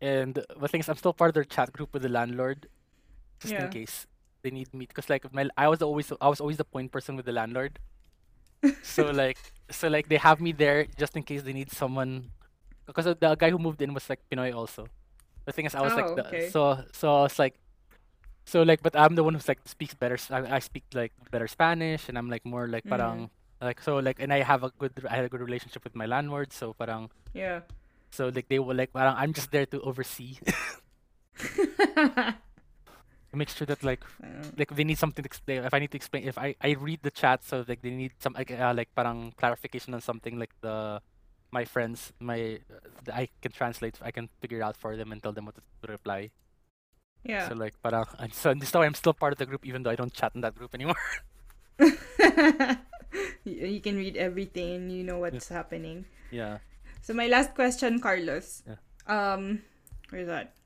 and 0.00 0.34
the 0.34 0.68
thing 0.68 0.80
is, 0.80 0.88
I'm 0.88 0.96
still 0.96 1.12
part 1.12 1.30
of 1.30 1.34
their 1.34 1.44
chat 1.44 1.72
group 1.72 1.92
with 1.92 2.02
the 2.02 2.08
landlord, 2.08 2.66
just 3.40 3.54
Yeah. 3.54 3.64
in 3.66 3.70
case 3.70 4.06
they 4.48 4.54
need 4.64 4.72
me. 4.72 4.88
Because 4.88 5.12
like 5.12 5.28
my, 5.36 5.44
I 5.60 5.68
was 5.68 5.84
always 5.84 6.08
I 6.20 6.28
was 6.32 6.40
always 6.40 6.56
the 6.56 6.64
point 6.64 6.88
person 6.88 7.16
with 7.20 7.28
the 7.28 7.36
landlord. 7.36 7.76
so 8.82 9.12
like 9.12 9.36
so 9.68 9.86
like 9.92 10.08
they 10.08 10.16
have 10.16 10.40
me 10.40 10.56
there 10.56 10.88
just 10.96 11.12
in 11.16 11.22
case 11.22 11.44
they 11.44 11.52
need 11.52 11.68
someone. 11.70 12.32
Because 12.88 13.04
the 13.04 13.36
guy 13.36 13.52
who 13.52 13.60
moved 13.60 13.84
in 13.84 13.92
was 13.92 14.08
like 14.08 14.24
Pinoy 14.32 14.56
also. 14.56 14.88
The 15.44 15.52
thing 15.52 15.68
is, 15.68 15.76
I 15.76 15.84
was 15.84 15.92
like 15.92 16.08
Oh, 16.08 16.16
the, 16.16 16.24
okay. 16.28 16.48
so 16.48 16.80
so 16.96 17.04
I 17.08 17.22
was 17.28 17.36
like 17.38 17.54
so 18.48 18.64
like 18.64 18.80
but 18.80 18.96
I'm 18.96 19.12
the 19.14 19.20
one 19.24 19.36
who's 19.36 19.44
like 19.48 19.60
speaks 19.68 19.92
better 19.92 20.16
I 20.32 20.58
speak 20.64 20.84
like 20.96 21.12
better 21.30 21.44
Spanish 21.46 22.08
and 22.08 22.16
I'm 22.16 22.32
like 22.32 22.44
more 22.48 22.64
like 22.64 22.84
Mm. 22.88 22.92
parang 22.96 23.18
like 23.60 23.80
so 23.84 24.00
like 24.00 24.16
and 24.24 24.32
I 24.32 24.40
have 24.40 24.64
a 24.64 24.72
good 24.80 24.92
I 25.04 25.20
had 25.20 25.24
a 25.24 25.28
good 25.28 25.44
relationship 25.44 25.84
with 25.84 25.92
my 25.92 26.08
landlord 26.08 26.52
so 26.56 26.72
parang 26.72 27.12
Yeah. 27.36 27.68
so 28.08 28.32
like 28.32 28.48
they 28.48 28.56
were 28.56 28.72
like 28.72 28.92
parang 28.96 29.16
I'm 29.20 29.36
just 29.36 29.52
there 29.52 29.68
to 29.68 29.84
oversee 29.84 30.40
make 33.38 33.48
sure 33.48 33.66
that 33.66 33.82
like 33.82 34.04
like 34.56 34.74
they 34.74 34.84
need 34.84 34.98
something 34.98 35.22
to 35.22 35.28
explain 35.28 35.64
if 35.64 35.72
I 35.72 35.78
need 35.78 35.92
to 35.92 35.96
explain 35.96 36.26
if 36.26 36.36
I 36.38 36.54
I 36.60 36.74
read 36.74 37.00
the 37.02 37.10
chat 37.10 37.44
so 37.44 37.64
like 37.66 37.82
they 37.82 37.90
need 37.90 38.12
some 38.18 38.34
like 38.34 38.50
uh, 38.50 38.74
like 38.74 38.90
parang 38.94 39.32
clarification 39.36 39.94
on 39.94 40.00
something 40.00 40.38
like 40.38 40.52
the 40.60 41.00
my 41.50 41.64
friends 41.64 42.12
my 42.20 42.58
I 43.12 43.28
can 43.40 43.52
translate 43.52 43.96
I 44.02 44.10
can 44.10 44.28
figure 44.40 44.58
it 44.60 44.64
out 44.68 44.76
for 44.76 44.96
them 44.96 45.12
and 45.12 45.22
tell 45.22 45.32
them 45.32 45.46
what 45.46 45.54
to, 45.56 45.62
reply 45.88 46.30
yeah. 47.24 47.48
so 47.48 47.54
like 47.54 47.80
parang 47.82 48.04
and 48.18 48.34
so 48.34 48.52
this 48.52 48.68
is 48.68 48.74
why 48.74 48.84
I'm 48.84 48.98
still 48.98 49.14
part 49.14 49.32
of 49.32 49.38
the 49.38 49.46
group 49.46 49.64
even 49.64 49.82
though 49.82 49.90
I 49.90 49.96
don't 49.96 50.12
chat 50.12 50.32
in 50.34 50.42
that 50.42 50.54
group 50.54 50.74
anymore 50.74 51.00
you 53.44 53.80
can 53.80 53.96
read 53.96 54.16
everything. 54.16 54.90
You 54.90 55.04
know 55.04 55.18
what's 55.18 55.48
happening. 55.48 56.04
yeah 56.30 56.58
So 57.00 57.14
my 57.14 57.26
last 57.26 57.54
question, 57.54 58.00
Carlos. 58.00 58.62
Yeah. 58.66 58.76
Um, 59.06 59.62
where's 60.10 60.28
that? 60.28 60.57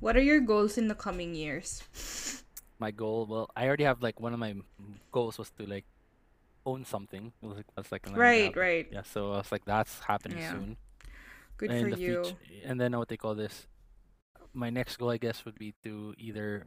What 0.00 0.16
are 0.16 0.22
your 0.22 0.40
goals 0.40 0.78
in 0.78 0.88
the 0.88 0.94
coming 0.94 1.34
years? 1.34 1.82
my 2.78 2.90
goal 2.90 3.26
well 3.26 3.50
I 3.56 3.66
already 3.66 3.84
have 3.84 4.02
like 4.02 4.20
one 4.20 4.32
of 4.32 4.38
my 4.38 4.54
goals 5.10 5.38
was 5.38 5.50
to 5.58 5.66
like 5.66 5.84
own 6.66 6.84
something 6.84 7.32
it 7.42 7.46
was 7.46 7.56
like 7.56 7.66
that's 7.74 7.90
like 7.90 8.06
Right, 8.14 8.54
right. 8.56 8.86
yeah 8.92 9.02
so 9.02 9.32
I 9.34 9.38
was 9.42 9.50
like 9.50 9.64
that's 9.64 10.00
happening 10.06 10.38
Yeah. 10.38 10.52
soon 10.52 10.76
Good 11.56 11.72
in 11.72 11.80
for 11.80 11.88
you. 11.88 12.22
future 12.22 12.38
and 12.64 12.78
then 12.80 12.96
what 12.96 13.08
they 13.08 13.16
call 13.16 13.34
this 13.34 13.66
my 14.54 14.70
next 14.70 14.96
goal 14.98 15.10
i 15.10 15.18
guess 15.18 15.44
would 15.44 15.58
be 15.58 15.74
to 15.82 16.14
either 16.18 16.66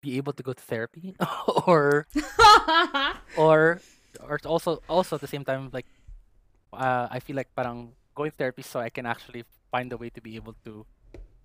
be 0.00 0.16
able 0.16 0.32
to 0.32 0.42
go 0.42 0.52
to 0.52 0.62
therapy 0.62 1.14
or 1.66 2.06
or 3.36 3.80
or 4.20 4.38
also 4.46 4.82
also 4.88 5.16
at 5.16 5.20
the 5.22 5.28
same 5.28 5.44
time 5.44 5.68
like 5.72 5.86
uh, 6.72 7.08
i 7.10 7.20
feel 7.20 7.36
like 7.36 7.48
parang 7.54 7.92
going 8.14 8.30
therapy 8.32 8.62
so 8.62 8.80
i 8.80 8.88
can 8.88 9.06
actually 9.06 9.44
find 9.70 9.92
a 9.92 9.96
way 9.96 10.10
to 10.10 10.20
be 10.20 10.36
able 10.36 10.54
to 10.64 10.84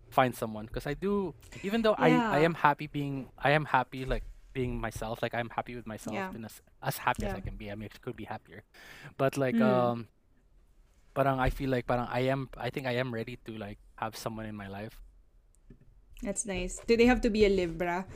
find 0.09 0.33
someone 0.35 0.65
because 0.65 0.87
i 0.87 0.93
do 0.93 1.33
even 1.63 1.81
though 1.81 1.95
i 1.97 2.09
i 2.09 2.39
am 2.39 2.53
happy 2.53 2.87
being 2.87 3.27
i 3.37 3.51
am 3.51 3.65
happy 3.65 4.05
like 4.05 4.23
being 4.53 4.79
myself 4.79 5.21
like 5.21 5.33
i'm 5.35 5.49
happy 5.49 5.75
with 5.75 5.85
myself 5.85 6.15
Yeah. 6.15 6.31
and 6.33 6.45
as, 6.45 6.61
as 6.81 6.97
happy 6.97 7.25
as 7.25 7.33
i 7.33 7.41
can 7.41 7.55
be 7.57 7.69
i 7.71 7.75
mean 7.75 7.89
I 7.93 7.97
could 8.01 8.15
be 8.15 8.25
happier 8.25 8.63
but 9.17 9.37
like 9.37 9.53
Mm. 9.55 9.61
um 9.67 9.97
parang 11.13 11.39
i 11.39 11.49
feel 11.49 11.69
like 11.69 11.85
parang 11.85 12.07
i 12.09 12.21
am 12.31 12.49
i 12.57 12.69
think 12.69 12.87
i 12.87 12.95
am 12.95 13.13
ready 13.13 13.37
to 13.45 13.57
like 13.57 13.77
have 13.97 14.15
someone 14.15 14.45
in 14.45 14.55
my 14.55 14.67
life 14.69 14.97
That's 16.17 16.49
nice. 16.49 16.81
Do 16.89 16.97
they 16.97 17.05
have 17.05 17.21
to 17.21 17.29
be 17.29 17.45
a 17.45 17.49
Libra? 17.53 18.09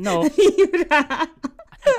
no 0.00 0.24
Libra. 0.40 1.28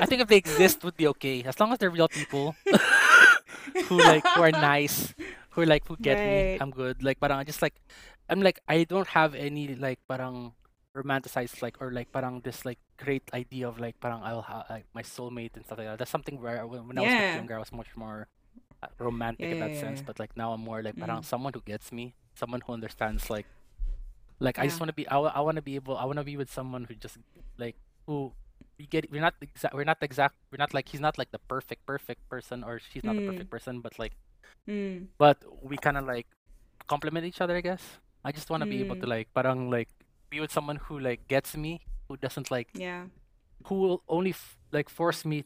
I 0.02 0.06
think 0.10 0.20
if 0.22 0.28
they 0.28 0.36
exist 0.42 0.82
would 0.82 0.98
be 0.98 1.06
okay 1.14 1.46
as 1.46 1.54
long 1.62 1.70
as 1.70 1.78
they're 1.78 1.94
real 1.94 2.10
people 2.10 2.58
who 3.86 3.96
like 4.02 4.26
who 4.34 4.42
are 4.42 4.50
nice, 4.50 5.14
who 5.54 5.62
like 5.64 5.86
who 5.86 5.94
get 5.96 6.18
me. 6.18 6.58
I'm 6.60 6.70
good. 6.74 7.02
Like 7.02 7.20
parang 7.22 7.38
I 7.38 7.44
just 7.44 7.62
like 7.62 7.78
I'm 8.28 8.40
like 8.42 8.60
I 8.68 8.84
don't 8.84 9.08
have 9.08 9.34
any 9.34 9.74
like 9.74 9.98
parang 10.08 10.52
romanticized 10.96 11.62
like 11.62 11.76
or 11.80 11.92
like 11.92 12.10
parang 12.12 12.40
this 12.42 12.64
like 12.64 12.78
great 12.98 13.22
idea 13.32 13.68
of 13.68 13.78
like 13.78 13.98
parang 14.00 14.20
I'll 14.22 14.42
have 14.42 14.64
like 14.68 14.86
my 14.94 15.02
soulmate 15.02 15.54
and 15.56 15.64
stuff 15.64 15.78
like 15.78 15.86
that. 15.88 15.98
That's 15.98 16.10
something 16.10 16.40
where 16.40 16.66
when, 16.66 16.88
when 16.88 16.98
I 16.98 17.02
was 17.02 17.16
much 17.16 17.28
Yeah. 17.28 17.36
younger 17.36 17.54
I 17.56 17.58
was 17.60 17.72
much 17.72 17.94
more 17.96 18.26
uh, 18.82 18.88
romantic 18.98 19.50
in 19.52 19.58
that 19.60 19.72
yeah, 19.74 19.80
sense. 19.80 20.00
yeah. 20.00 20.06
But 20.06 20.18
like 20.18 20.36
now 20.36 20.52
I'm 20.52 20.60
more 20.60 20.82
like 20.82 20.96
parang 20.98 21.22
Mm. 21.22 21.24
someone 21.24 21.52
who 21.54 21.62
gets 21.62 21.92
me, 21.92 22.14
someone 22.34 22.60
who 22.66 22.72
understands 22.72 23.30
like 23.30 23.46
like 24.40 24.58
I 24.58 24.66
just 24.66 24.80
want 24.80 24.88
to 24.88 24.94
be 24.94 25.06
I, 25.08 25.18
I 25.18 25.40
want 25.40 25.56
to 25.56 25.62
be 25.62 25.74
able 25.76 25.96
I 25.96 26.04
want 26.04 26.18
to 26.18 26.24
be 26.24 26.36
with 26.36 26.50
someone 26.50 26.84
who 26.84 26.94
just 26.94 27.18
like 27.58 27.76
who 28.06 28.32
we 28.78 28.86
get 28.86 29.10
we're 29.10 29.20
not 29.20 29.34
exact 29.42 29.74
we're 29.74 29.84
not 29.84 29.98
exact 30.02 30.34
we're 30.52 30.58
not 30.62 30.72
like 30.74 30.88
he's 30.88 31.00
not 31.00 31.18
like 31.18 31.30
the 31.32 31.38
perfect 31.50 31.86
perfect 31.86 32.22
person 32.28 32.62
or 32.62 32.78
she's 32.78 33.02
not 33.04 33.16
the 33.16 33.22
Mm. 33.22 33.26
perfect 33.26 33.50
person 33.50 33.80
but 33.80 33.98
like 33.98 34.12
Mm. 34.68 35.08
but 35.18 35.42
we 35.62 35.76
kind 35.76 35.96
of 35.96 36.04
like 36.06 36.26
complement 36.86 37.24
each 37.26 37.40
other 37.40 37.56
I 37.56 37.60
guess 37.62 37.82
I 38.24 38.32
just 38.32 38.50
want 38.50 38.62
to 38.62 38.68
be 38.68 38.80
able 38.82 38.96
to 38.96 39.06
Mm. 39.06 39.14
like 39.14 39.26
parang 39.34 39.70
like 39.70 39.88
be 40.30 40.40
with 40.40 40.52
someone 40.52 40.76
who 40.88 40.98
like 40.98 41.26
gets 41.28 41.56
me 41.56 41.80
who 42.08 42.16
doesn't 42.16 42.50
like 42.50 42.68
Yeah. 42.74 43.06
who 43.70 43.74
will 43.80 44.00
only 44.08 44.30
f- 44.36 44.58
like 44.72 44.88
force 44.90 45.24
me 45.24 45.44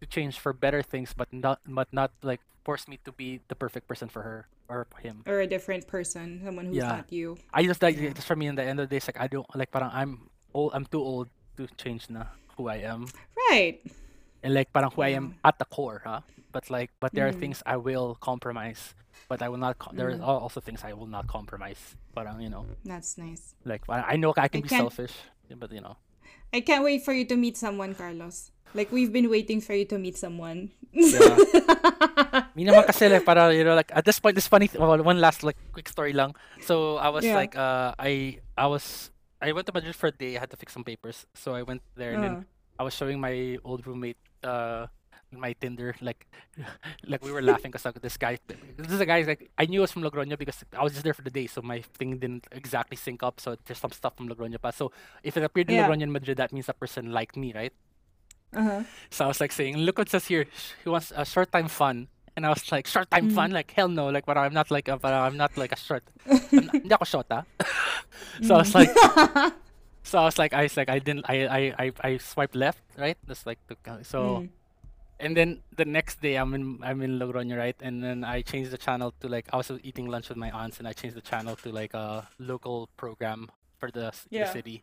to 0.00 0.04
change 0.06 0.38
for 0.38 0.52
better 0.52 0.82
things 0.82 1.14
but 1.14 1.30
not 1.32 1.58
but 1.66 1.88
not 1.90 2.12
like 2.22 2.40
force 2.62 2.86
me 2.86 2.98
to 3.04 3.10
be 3.12 3.40
the 3.48 3.56
perfect 3.58 3.88
person 3.90 4.06
for 4.08 4.22
her 4.22 4.46
or 4.70 4.86
him 5.02 5.22
Or 5.26 5.42
a 5.42 5.46
different 5.50 5.86
person, 5.90 6.40
someone 6.44 6.66
who's 6.70 6.78
Yeah. 6.78 7.02
not 7.02 7.10
you. 7.12 7.36
I 7.52 7.66
just 7.66 7.82
like 7.82 7.98
Yeah. 7.98 8.14
just 8.14 8.26
for 8.26 8.36
me 8.38 8.46
in 8.46 8.54
the 8.54 8.62
end 8.62 8.78
of 8.78 8.86
the 8.86 8.90
day 8.94 8.98
it's 9.02 9.08
like 9.10 9.18
I 9.18 9.26
don't 9.26 9.46
like 9.58 9.70
parang 9.74 9.90
I'm 9.90 10.30
old 10.54 10.70
I'm 10.74 10.86
too 10.86 11.02
old 11.02 11.26
to 11.58 11.66
change 11.80 12.06
na 12.10 12.30
who 12.56 12.68
I 12.68 12.84
am 12.86 13.08
Right. 13.50 13.82
and 14.44 14.54
like 14.54 14.70
parang 14.70 14.90
who 14.94 15.02
I 15.02 15.16
am 15.18 15.34
at 15.42 15.58
the 15.58 15.66
core 15.66 16.02
huh 16.06 16.22
but 16.52 16.68
like 16.70 16.90
but 17.00 17.12
there 17.16 17.26
are 17.26 17.32
Mm. 17.32 17.40
things 17.40 17.58
I 17.64 17.76
will 17.80 18.14
compromise 18.20 18.94
but 19.28 19.40
I 19.40 19.48
will 19.48 19.58
not 19.60 19.80
co- 19.80 19.92
there 19.96 20.12
is 20.12 20.20
Mm. 20.20 20.28
al- 20.28 20.44
also 20.44 20.60
things 20.60 20.84
I 20.84 20.92
will 20.92 21.08
not 21.08 21.26
compromise 21.26 21.96
parang 22.14 22.38
you 22.44 22.52
know 22.52 22.68
That's 22.84 23.16
nice. 23.16 23.56
like 23.64 23.82
I 23.88 24.16
know 24.20 24.36
I 24.36 24.48
can 24.52 24.60
I 24.60 24.68
be 24.68 24.72
selfish 24.72 25.16
but 25.52 25.72
you 25.72 25.80
know 25.80 25.96
I 26.52 26.60
can't 26.60 26.84
wait 26.84 27.00
for 27.00 27.16
you 27.16 27.24
to 27.32 27.36
meet 27.36 27.56
someone, 27.56 27.96
Carlos. 27.96 28.52
Like 28.76 28.92
we've 28.92 29.08
been 29.12 29.32
waiting 29.32 29.64
for 29.64 29.72
you 29.72 29.88
to 29.88 29.96
meet 29.96 30.20
someone. 30.20 30.68
Yeah. 30.92 31.36
Me 32.56 32.68
naman 32.68 32.84
kasi 32.84 33.08
like 33.08 33.24
para 33.24 33.48
you 33.56 33.64
know 33.64 33.72
like 33.72 33.88
at 33.92 34.04
this 34.04 34.20
point 34.20 34.36
this 34.36 34.48
funny 34.48 34.68
th- 34.68 34.76
well, 34.80 34.96
one 35.00 35.16
last 35.20 35.40
like 35.44 35.56
quick 35.72 35.88
story 35.88 36.12
lang. 36.12 36.36
So 36.60 37.00
I 37.00 37.08
was 37.08 37.24
Yeah. 37.24 37.36
like 37.40 37.56
uh 37.56 37.96
I 37.96 38.40
I 38.56 38.68
was 38.68 39.08
I 39.40 39.52
went 39.56 39.64
to 39.68 39.72
Madrid 39.72 39.96
for 39.96 40.12
a 40.12 40.14
day. 40.14 40.36
I 40.36 40.44
had 40.44 40.52
to 40.52 40.60
fix 40.60 40.72
some 40.76 40.84
papers. 40.84 41.24
So 41.32 41.56
I 41.56 41.64
went 41.64 41.80
there 41.96 42.12
and 42.12 42.20
then 42.22 42.34
Uh, 42.44 42.80
I 42.80 42.82
was 42.84 42.92
showing 42.96 43.16
my 43.20 43.56
old 43.64 43.84
roommate 43.88 44.20
uh 44.44 44.88
my 45.38 45.52
Tinder 45.54 45.94
like 46.00 46.26
like 47.06 47.24
we 47.24 47.32
were 47.32 47.42
laughing 47.50 47.70
because 47.70 47.84
like, 47.84 48.00
this 48.00 48.16
guy 48.16 48.38
this 48.76 48.92
is 48.92 49.00
a 49.00 49.06
guy 49.06 49.22
like 49.22 49.50
I 49.58 49.66
knew 49.66 49.80
it 49.80 49.86
was 49.88 49.92
from 49.92 50.02
Logroño 50.02 50.38
because 50.38 50.64
I 50.76 50.82
was 50.82 50.92
just 50.92 51.04
there 51.04 51.14
for 51.14 51.22
the 51.22 51.30
day 51.30 51.46
so 51.46 51.62
my 51.62 51.80
thing 51.98 52.18
didn't 52.18 52.46
exactly 52.52 52.96
sync 52.96 53.22
up 53.22 53.40
so 53.40 53.56
there's 53.66 53.78
some 53.78 53.92
stuff 53.92 54.16
from 54.16 54.28
Logroño 54.28 54.60
pa 54.60 54.70
so 54.70 54.92
if 55.22 55.36
it 55.36 55.42
appeared 55.42 55.70
in 55.70 55.76
Yeah. 55.76 55.88
Logroño 55.88 56.02
in 56.02 56.12
Madrid 56.12 56.36
that 56.38 56.52
means 56.52 56.66
that 56.66 56.78
person 56.78 57.12
liked 57.12 57.36
me 57.36 57.52
right 57.52 57.72
uh-huh. 58.54 58.82
so 59.10 59.24
I 59.24 59.28
was 59.28 59.40
like 59.40 59.52
saying, 59.52 59.78
look 59.78 59.98
what 59.98 60.08
says 60.08 60.26
here. 60.26 60.44
He 60.84 60.90
wants 60.90 61.12
a 61.14 61.24
short 61.24 61.50
time 61.52 61.68
fun. 61.68 62.08
And 62.36 62.46
I 62.46 62.48
was 62.48 62.70
like, 62.72 62.86
short 62.86 63.10
time 63.10 63.30
fun? 63.30 63.50
Like, 63.50 63.70
hell 63.72 63.88
no. 63.88 64.08
Like, 64.08 64.24
but 64.24 64.38
I'm 64.38 64.54
not 64.54 64.70
like, 64.70 64.88
a, 64.88 64.98
parang 64.98 65.22
I'm 65.22 65.36
not 65.36 65.56
like 65.56 65.72
a 65.72 65.76
short. 65.76 66.02
I'm 66.26 66.66
not, 66.66 66.72
hindi 66.72 66.92
ako 66.94 67.04
short, 67.04 67.26
ah. 67.30 67.44
so 68.40 68.54
I 68.54 68.58
was 68.58 68.74
like, 68.74 68.88
so 70.02 70.18
I 70.18 70.24
was 70.24 70.38
like, 70.38 70.52
I 70.54 70.62
was 70.64 70.76
like, 70.76 70.88
I 70.88 70.98
didn't, 70.98 71.24
I, 71.28 71.44
I, 71.44 71.62
I, 71.78 71.92
I 72.02 72.10
swiped 72.16 72.56
left, 72.56 72.80
right? 72.96 73.16
Just 73.28 73.46
like, 73.46 73.58
uh, 73.86 74.02
so, 74.02 74.44
Mm. 74.44 74.48
And 75.22 75.32
then 75.38 75.62
the 75.76 75.86
next 75.86 76.20
day 76.20 76.34
I'm 76.36 76.52
in, 76.54 76.78
I'm 76.82 77.00
in 77.00 77.18
Logroño, 77.22 77.56
right? 77.56 77.78
And 77.80 78.02
then 78.02 78.24
I 78.26 78.42
changed 78.42 78.70
the 78.74 78.78
channel 78.78 79.14
to 79.22 79.28
like, 79.30 79.46
I 79.54 79.56
was 79.56 79.70
eating 79.82 80.06
lunch 80.10 80.28
with 80.28 80.36
my 80.36 80.50
aunts 80.50 80.78
and 80.82 80.86
I 80.88 80.92
changed 80.92 81.16
the 81.16 81.22
channel 81.22 81.54
to 81.62 81.70
like 81.70 81.94
a 81.94 82.26
local 82.38 82.90
program 82.98 83.48
for 83.78 83.90
the, 83.90 84.06
s- 84.10 84.26
the 84.30 84.42
Yeah. 84.44 84.50
city. 84.52 84.82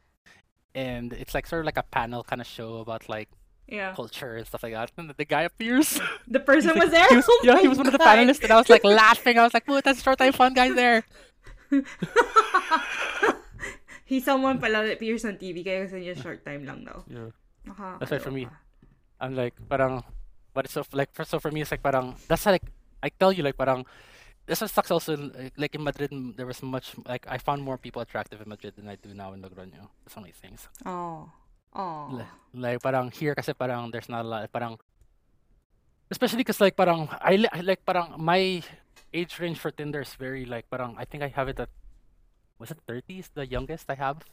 And 0.73 1.11
it's 1.13 1.33
like 1.35 1.45
sort 1.45 1.61
of 1.61 1.65
like 1.67 1.77
a 1.77 1.83
panel 1.83 2.23
kind 2.23 2.39
of 2.41 2.47
show 2.47 2.77
about 2.79 3.09
like 3.11 3.27
Yeah. 3.69 3.93
culture 3.93 4.33
and 4.39 4.47
stuff 4.47 4.63
like 4.63 4.73
that. 4.73 4.89
And 4.97 5.11
the 5.13 5.25
guy 5.27 5.43
appears. 5.43 5.99
The 6.27 6.39
person 6.41 6.73
He's 6.73 6.83
was 6.87 6.91
there. 6.95 7.09
He 7.09 7.15
was, 7.21 7.27
Oh 7.29 7.41
yeah, 7.43 7.59
he 7.61 7.67
was 7.69 7.77
one 7.77 7.85
of 7.85 7.93
the 7.93 7.99
panelists, 8.01 8.41
and 8.41 8.49
I 8.53 8.57
was 8.57 8.69
like 8.69 8.81
laughing. 9.03 9.37
I 9.37 9.43
was 9.45 9.53
like, 9.53 9.65
"Oh, 9.69 9.77
that's 9.81 9.99
a 9.99 10.03
short 10.05 10.17
time 10.17 10.33
fun 10.33 10.53
guys 10.57 10.73
there." 10.73 11.05
He's 14.09 14.25
someone 14.25 14.57
pala 14.57 14.81
that 14.89 14.93
appears 14.97 15.21
on 15.25 15.37
TV 15.37 15.61
kaya 15.61 15.85
gusto 15.85 16.01
niya 16.01 16.17
short 16.17 16.41
time 16.41 16.65
lang 16.65 16.81
daw. 16.81 17.05
Yeah. 17.05 17.29
Nakakaloka. 17.69 17.99
That's 18.01 18.09
why 18.09 18.17
for 18.17 18.33
me, 18.33 18.49
I'm 19.21 19.37
like, 19.37 19.53
parang, 19.69 20.01
but 20.59 20.67
it's 20.67 20.75
so 20.75 20.83
like 20.91 21.15
for 21.15 21.23
so 21.23 21.39
for 21.39 21.55
me, 21.55 21.63
it's 21.63 21.71
like 21.71 21.79
parang 21.79 22.19
that's 22.27 22.43
like 22.43 22.67
I 22.99 23.07
tell 23.07 23.31
you 23.31 23.47
like 23.47 23.55
parang. 23.55 23.87
This 24.43 24.59
one 24.59 24.67
sucks 24.67 24.91
also 24.91 25.15
like, 25.15 25.55
like 25.55 25.73
in 25.77 25.87
Madrid. 25.87 26.11
There 26.35 26.43
was 26.43 26.59
much 26.59 26.99
like 27.07 27.23
I 27.31 27.39
found 27.39 27.63
more 27.63 27.79
people 27.79 28.03
attractive 28.03 28.43
in 28.43 28.49
Madrid 28.51 28.75
than 28.75 28.91
I 28.91 28.99
do 28.99 29.15
now 29.15 29.31
in 29.31 29.39
Logroño. 29.39 29.87
That's 30.03 30.19
only 30.19 30.35
things. 30.35 30.67
Oh. 30.83 31.31
Oh. 31.71 32.09
Li- 32.11 32.35
Like 32.59 32.83
parang 32.83 33.07
here 33.07 33.31
kasi 33.37 33.55
parang 33.55 33.87
there's 33.87 34.11
not 34.11 34.25
a 34.25 34.27
lot 34.27 34.41
parang 34.51 34.75
especially 36.11 36.41
because 36.43 36.59
like 36.59 36.75
parang 36.75 37.07
I, 37.23 37.45
I 37.53 37.61
like 37.61 37.85
parang 37.85 38.17
my 38.17 38.59
age 39.13 39.37
range 39.39 39.61
for 39.61 39.71
Tinder 39.71 40.01
is 40.01 40.17
very 40.17 40.43
like 40.49 40.65
parang 40.67 40.97
I 40.97 41.05
think 41.05 41.21
I 41.23 41.29
have 41.29 41.47
it 41.47 41.61
at 41.61 41.69
was 42.57 42.73
it 42.73 42.81
30s 42.89 43.29
the 43.37 43.45
youngest 43.45 43.85
I 43.87 43.95
have 43.95 44.25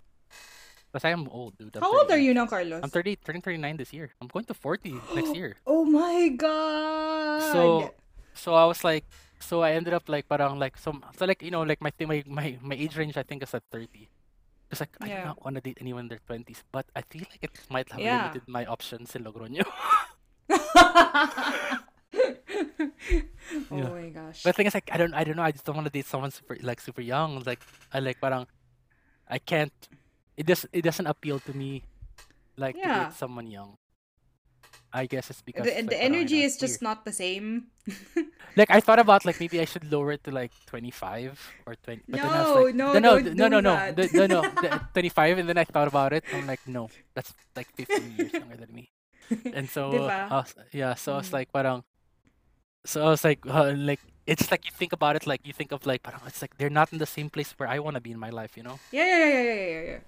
Because 0.97 1.05
I 1.05 1.13
am 1.13 1.29
old, 1.29 1.61
dude. 1.61 1.77
I'm 1.77 1.85
How 1.85 1.93
old 1.93 2.09
are 2.11 2.17
you 2.17 2.33
now, 2.33 2.47
Carlos? 2.49 2.81
I'm 2.83 2.89
30, 2.89 3.17
turning 3.21 3.43
39 3.43 3.77
this 3.77 3.93
year. 3.93 4.17
I'm 4.17 4.29
going 4.33 4.47
to 4.49 4.55
40 4.55 4.97
next 5.15 5.37
year. 5.37 5.57
Oh 5.67 5.85
my 5.85 6.29
god. 6.33 7.43
So, 7.53 7.93
so 8.33 8.55
I 8.57 8.65
was 8.65 8.81
like, 8.83 9.05
so 9.39 9.61
I 9.61 9.73
ended 9.77 9.93
up 9.93 10.09
like 10.09 10.25
parang 10.27 10.57
like 10.59 10.79
some, 10.81 11.05
so 11.19 11.27
like 11.29 11.43
you 11.45 11.51
know 11.53 11.61
like 11.69 11.85
my 11.85 11.91
thing, 11.93 12.09
my 12.09 12.25
my 12.25 12.57
my 12.65 12.73
age 12.75 12.97
range 12.97 13.21
I 13.21 13.29
think 13.29 13.43
is 13.45 13.53
at 13.53 13.61
30. 13.69 14.09
Because 14.65 14.89
like 14.89 14.97
I 15.05 15.13
do 15.13 15.21
Yeah. 15.21 15.37
not 15.37 15.45
want 15.45 15.57
to 15.57 15.61
date 15.61 15.77
anyone 15.85 16.09
in 16.09 16.11
their 16.17 16.25
20s, 16.25 16.65
but 16.73 16.89
I 16.97 17.03
feel 17.05 17.29
like 17.29 17.45
it 17.45 17.53
might 17.69 17.93
have 17.93 18.01
Yeah. 18.01 18.17
limited 18.17 18.49
my 18.49 18.65
options 18.65 19.13
in 19.13 19.21
Logroño. 19.29 19.69
oh 23.69 23.69
Yeah. 23.69 23.93
my 23.93 24.09
gosh. 24.17 24.41
But 24.43 24.57
the 24.57 24.65
thing 24.65 24.67
is, 24.67 24.73
like, 24.73 24.89
I 24.91 24.97
don't, 24.97 25.13
I 25.13 25.25
don't 25.29 25.37
know. 25.37 25.45
I 25.45 25.53
just 25.53 25.67
don't 25.69 25.77
want 25.77 25.85
to 25.87 25.93
date 25.93 26.07
someone 26.09 26.31
super, 26.33 26.57
like, 26.63 26.81
super 26.81 27.03
young. 27.05 27.45
Like, 27.45 27.61
I 27.93 28.01
like, 28.01 28.17
parang, 28.17 28.47
I 29.29 29.37
can't. 29.39 29.77
It 30.37 30.47
does, 30.47 30.67
it 30.73 30.83
doesn't 30.83 31.07
appeal 31.07 31.39
to 31.41 31.53
me, 31.57 31.83
like, 32.57 32.75
to 32.77 32.81
Yeah. 32.81 33.05
date 33.09 33.15
someone 33.17 33.47
young. 33.51 33.77
I 34.93 35.05
guess 35.07 35.29
it's 35.29 35.43
because 35.43 35.67
the, 35.67 35.75
like, 35.75 35.91
the 35.91 36.01
energy 36.01 36.41
is 36.43 36.57
just 36.57 36.81
not 36.81 37.05
the 37.05 37.13
same. 37.13 37.69
like 38.57 38.71
I 38.71 38.81
thought 38.81 38.99
about 38.99 39.25
like 39.27 39.39
maybe 39.39 39.61
I 39.61 39.67
should 39.67 39.85
lower 39.93 40.13
it 40.13 40.25
to 40.25 40.31
like 40.31 40.53
twenty 40.65 40.91
five 40.91 41.37
or 41.67 41.75
twenty. 41.85 42.01
But 42.09 42.23
then 42.23 42.31
I 42.33 42.41
was 42.41 42.49
No, 42.49 42.63
like, 42.63 42.75
no, 42.75 42.87
no, 42.99 43.19
no, 43.19 43.33
no, 43.35 43.47
no, 43.49 43.61
no, 43.61 43.93
the- 43.93 44.09
no, 44.15 44.25
no, 44.27 44.41
the- 44.63 44.81
twenty 44.95 45.11
five. 45.11 45.37
And 45.37 45.49
then 45.49 45.59
I 45.59 45.65
thought 45.69 45.89
about 45.89 46.13
it. 46.15 46.25
I'm 46.33 46.47
like, 46.47 46.61
no, 46.67 46.89
that's 47.15 47.35
like 47.55 47.69
fifteen 47.77 48.09
years 48.17 48.33
younger 48.33 48.57
than 48.57 48.73
me. 48.73 48.89
And 49.53 49.69
so, 49.69 50.07
was, 50.09 50.55
yeah, 50.73 50.95
so 50.95 51.15
I 51.15 51.17
was 51.19 51.29
Mm. 51.29 51.33
like, 51.35 51.53
parang, 51.53 51.85
so 52.87 53.05
I 53.05 53.11
was 53.11 53.25
like, 53.25 53.45
uh, 53.45 53.75
like 53.77 54.01
it's 54.27 54.51
like 54.51 54.65
you 54.65 54.73
think 54.73 54.93
about 54.95 55.17
it, 55.17 55.27
like 55.27 55.45
you 55.45 55.53
think 55.53 55.73
of 55.73 55.85
like, 55.85 56.03
parang, 56.03 56.21
it's 56.27 56.41
like 56.41 56.57
they're 56.57 56.71
not 56.73 56.93
in 56.93 56.99
the 56.99 57.07
same 57.11 57.29
place 57.29 57.53
where 57.59 57.69
I 57.69 57.81
want 57.81 57.97
to 57.97 58.01
be 58.01 58.13
in 58.13 58.19
my 58.19 58.31
life, 58.31 58.57
you 58.57 58.63
know? 58.63 58.79
Yeah, 58.93 59.05
yeah, 59.05 59.29
yeah, 59.29 59.43
yeah, 59.43 59.53
yeah, 59.53 59.83
yeah, 59.93 59.99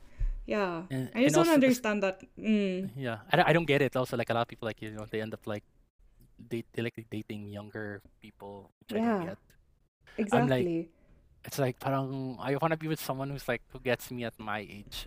yeah. 0.49 0.89
Yeah. 0.89 0.97
And, 0.97 1.11
I 1.15 1.23
just 1.29 1.37
don't 1.37 1.45
also, 1.45 1.61
understand 1.61 2.01
that. 2.03 2.25
Mm. 2.41 2.97
Yeah, 2.97 3.21
I, 3.31 3.37
don't- 3.37 3.49
I 3.49 3.53
don't 3.53 3.69
get 3.69 3.83
it. 3.85 3.93
Also, 3.95 4.17
like 4.17 4.31
a 4.31 4.35
lot 4.35 4.43
of 4.43 4.49
people, 4.49 4.65
like 4.67 4.81
you 4.81 4.91
know, 4.97 5.05
they 5.05 5.21
end 5.21 5.35
up 5.37 5.45
like 5.45 5.65
date, 6.41 6.65
they 6.73 6.81
like 6.83 6.97
dating 7.13 7.53
younger 7.53 8.01
people, 8.25 8.71
which 8.81 8.97
I 8.97 9.05
don't 9.05 9.27
get. 9.27 9.39
Exactly. 10.17 10.89
It's 11.45 11.59
like 11.59 11.79
parang 11.79 12.37
I 12.41 12.57
want 12.57 12.73
to 12.73 12.81
be 12.81 12.89
with 12.89 13.01
someone 13.01 13.31
who's 13.31 13.47
like 13.47 13.63
who 13.73 13.79
gets 13.79 14.11
me 14.11 14.25
at 14.25 14.35
my 14.41 14.61
age. 14.65 15.07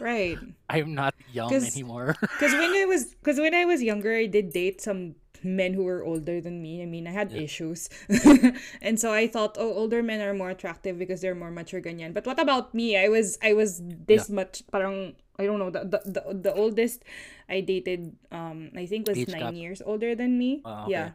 Right. 0.00 0.38
I'm 0.70 0.94
not 0.94 1.14
young 1.32 1.50
'Cause- 1.50 1.68
anymore. 1.74 2.16
Because 2.20 2.52
when 2.56 2.72
I 2.72 2.86
was, 2.88 3.12
because 3.18 3.38
when 3.38 3.54
I 3.54 3.66
was 3.66 3.82
younger, 3.82 4.14
I 4.14 4.26
did 4.26 4.52
date 4.54 4.80
some 4.80 5.14
men 5.44 5.74
who 5.74 5.84
were 5.84 6.02
older 6.02 6.40
than 6.40 6.62
me. 6.62 6.82
I 6.82 6.86
mean, 6.86 7.06
I 7.06 7.12
had 7.12 7.30
Yeah. 7.34 7.42
issues, 7.46 7.90
and 8.82 8.98
so 8.98 9.12
I 9.12 9.26
thought, 9.26 9.56
oh, 9.58 9.74
older 9.74 10.02
men 10.02 10.20
are 10.22 10.34
more 10.34 10.50
attractive 10.50 10.98
because 10.98 11.20
they're 11.20 11.34
more 11.34 11.50
mature, 11.50 11.80
ganyan. 11.82 12.14
But 12.14 12.26
what 12.26 12.38
about 12.38 12.74
me? 12.74 12.96
I 12.96 13.08
was, 13.08 13.38
I 13.42 13.52
was 13.52 13.82
this 13.82 14.30
much, 14.30 14.62
parang 14.70 15.14
I 15.38 15.46
don't 15.48 15.58
know. 15.58 15.70
The, 15.72 15.82
the 15.88 16.00
the 16.04 16.22
the 16.50 16.52
oldest 16.54 17.02
I 17.48 17.60
dated, 17.64 18.14
um, 18.30 18.70
I 18.76 18.84
think 18.86 19.08
was 19.08 19.16
Age 19.18 19.32
nine 19.32 19.50
gap. 19.50 19.54
years 19.56 19.80
older 19.82 20.14
than 20.14 20.36
me. 20.38 20.60
Ah, 20.62 20.84
okay. 20.84 20.92
Yeah. 20.92 21.08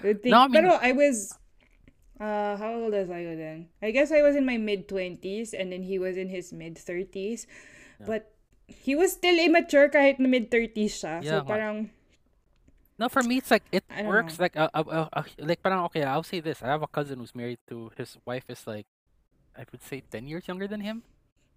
I 0.00 0.06
would 0.06 0.22
think, 0.22 0.32
No, 0.32 0.46
I 0.46 0.48
mean- 0.48 0.54
pero 0.54 0.78
I 0.80 0.92
was. 0.94 1.34
Uh, 2.18 2.58
how 2.58 2.74
old 2.74 2.94
was 2.94 3.10
I 3.10 3.22
then? 3.38 3.70
I 3.82 3.90
guess 3.94 4.10
I 4.10 4.22
was 4.22 4.34
in 4.34 4.42
my 4.46 4.58
mid 4.58 4.86
twenties, 4.90 5.54
and 5.54 5.70
then 5.70 5.82
he 5.86 5.98
was 6.02 6.16
in 6.18 6.30
his 6.30 6.50
mid 6.54 6.74
thirties, 6.78 7.46
but 8.02 8.34
he 8.66 8.94
was 8.98 9.12
still 9.14 9.38
immature 9.38 9.86
kahit 9.90 10.18
na 10.18 10.26
mid 10.30 10.50
thirties 10.50 10.98
siya. 10.98 11.22
Yeah 11.22 11.42
so 11.42 11.46
parang 11.46 11.90
no, 12.98 13.08
for 13.08 13.22
me 13.22 13.38
it's 13.38 13.50
like 13.50 13.64
it 13.72 13.84
works 14.04 14.38
know. 14.38 14.42
like 14.44 14.56
uh, 14.56 14.68
uh, 14.74 14.84
uh, 14.86 15.08
uh, 15.12 15.22
like 15.38 15.62
parang 15.62 15.84
okay. 15.86 16.02
I'll 16.04 16.26
say 16.26 16.40
this. 16.40 16.62
I 16.62 16.68
have 16.68 16.82
a 16.82 16.90
cousin 16.90 17.18
who's 17.18 17.34
married 17.34 17.58
to 17.68 17.90
his 17.96 18.18
wife 18.26 18.44
is 18.48 18.66
like 18.66 18.86
I 19.56 19.64
would 19.72 19.82
say 19.82 20.02
ten 20.10 20.26
years 20.28 20.46
younger 20.48 20.66
than 20.68 20.80
him, 20.80 21.02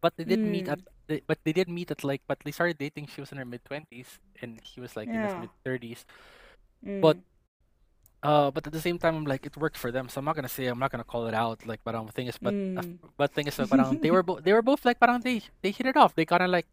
but 0.02 0.14
they 0.18 0.26
did 0.26 0.44
meet 0.46 0.66
Mm. 0.68 0.74
at 0.74 0.80
they, 1.08 1.22
but 1.26 1.40
they 1.44 1.54
did 1.54 1.70
meet 1.70 1.92
at 1.92 2.04
like 2.04 2.22
but 2.28 2.40
they 2.46 2.52
started 2.52 2.78
dating. 2.78 3.08
She 3.08 3.22
was 3.22 3.32
in 3.32 3.38
her 3.38 3.46
mid 3.46 3.64
twenties 3.66 4.20
and 4.42 4.60
he 4.64 4.82
was 4.82 4.96
like 4.96 5.10
in 5.14 5.22
his 5.24 5.36
mid 5.38 5.52
thirties. 5.66 6.06
mm, 6.86 7.02
But 7.02 7.18
Uh, 8.22 8.52
but 8.52 8.66
at 8.68 8.74
the 8.74 8.80
same 8.82 9.00
time, 9.00 9.16
I'm 9.18 9.26
like 9.26 9.46
it 9.50 9.58
worked 9.58 9.78
for 9.78 9.92
them, 9.92 10.06
so 10.08 10.20
I'm 10.20 10.26
not 10.26 10.36
gonna 10.36 10.48
say 10.52 10.68
I'm 10.70 10.78
not 10.78 10.92
gonna 10.92 11.04
call 11.04 11.26
it 11.26 11.34
out. 11.34 11.66
Like, 11.66 11.82
but 11.84 11.96
um, 11.96 12.08
thing 12.14 12.28
is, 12.28 12.38
but 12.38 12.54
uh, 12.78 12.86
Mm. 12.86 13.00
but 13.18 13.34
thing 13.34 13.48
is, 13.50 13.58
uh, 13.60 13.66
parang 13.66 13.98
they 14.02 14.12
were 14.14 14.22
both 14.28 14.44
they 14.46 14.54
were 14.54 14.62
both 14.62 14.86
like 14.86 15.00
parang 15.02 15.22
they 15.26 15.42
they 15.66 15.72
hit 15.74 15.88
it 15.90 15.98
off. 15.98 16.14
They 16.14 16.26
kind 16.26 16.44
of 16.46 16.54
like 16.54 16.68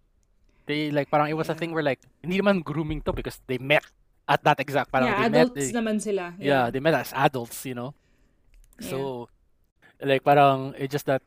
they 0.68 0.90
like 0.92 1.08
parang 1.08 1.30
it 1.32 1.36
was 1.40 1.48
a 1.48 1.56
thing 1.56 1.72
where 1.72 1.82
like 1.82 2.00
hindi 2.20 2.36
naman 2.36 2.60
grooming 2.64 3.00
to 3.08 3.12
because 3.16 3.40
they 3.48 3.56
met 3.56 3.84
at 4.28 4.44
that 4.44 4.60
exact 4.60 4.92
parang 4.92 5.08
yeah, 5.08 5.24
they 5.24 5.32
met 5.32 5.48
adults 5.48 5.56
they- 5.56 5.72
naman 5.72 5.96
sila. 5.98 6.36
yeah 6.38 6.68
they 6.70 6.80
met 6.80 6.94
as 6.94 7.12
adults, 7.16 7.64
you 7.64 7.74
know. 7.74 7.94
Yeah. 8.78 8.90
So 8.92 8.98
like 10.04 10.22
parang 10.22 10.76
it's 10.78 10.92
just 10.92 11.06
that 11.08 11.22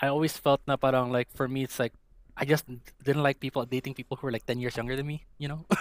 I 0.00 0.08
always 0.08 0.34
felt 0.34 0.64
na 0.66 0.74
parang 0.80 1.12
like 1.12 1.28
for 1.36 1.46
me 1.46 1.62
it's 1.68 1.78
like 1.78 1.92
I 2.38 2.46
just 2.46 2.64
didn't 3.02 3.22
like 3.26 3.38
people 3.42 3.66
dating 3.66 3.94
people 3.94 4.16
who 4.16 4.26
were 4.26 4.34
like 4.34 4.46
ten 4.46 4.58
years 4.58 4.74
younger 4.78 4.96
than 4.96 5.06
me, 5.06 5.26
you 5.38 5.46
know. 5.46 5.66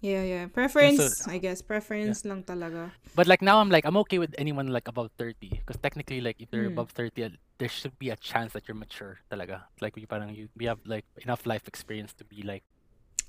Yeah, 0.00 0.24
yeah. 0.24 0.44
Preference, 0.48 1.28
I 1.28 1.36
guess. 1.36 1.60
Preference 1.60 2.24
lang 2.24 2.40
talaga. 2.40 2.88
But 3.12 3.28
like 3.28 3.44
now 3.44 3.60
I'm 3.60 3.68
like 3.68 3.84
I'm 3.84 4.00
okay 4.08 4.16
with 4.16 4.32
anyone 4.40 4.72
like 4.72 4.88
above 4.88 5.12
30 5.20 5.60
because 5.60 5.76
technically 5.76 6.24
like 6.24 6.40
if 6.40 6.48
Mm. 6.48 6.52
they're 6.56 6.72
above 6.72 6.88
30 6.96 7.24
uh, 7.24 7.28
there 7.60 7.68
should 7.68 7.92
be 8.00 8.08
a 8.08 8.16
chance 8.16 8.56
that 8.56 8.64
you're 8.64 8.80
mature 8.80 9.20
talaga. 9.28 9.68
Like 9.84 10.00
you 10.00 10.08
parang 10.08 10.32
you 10.32 10.48
we 10.56 10.64
have 10.72 10.80
like 10.88 11.04
enough 11.20 11.44
life 11.44 11.68
experience 11.68 12.16
to 12.16 12.24
be 12.24 12.40
like 12.40 12.64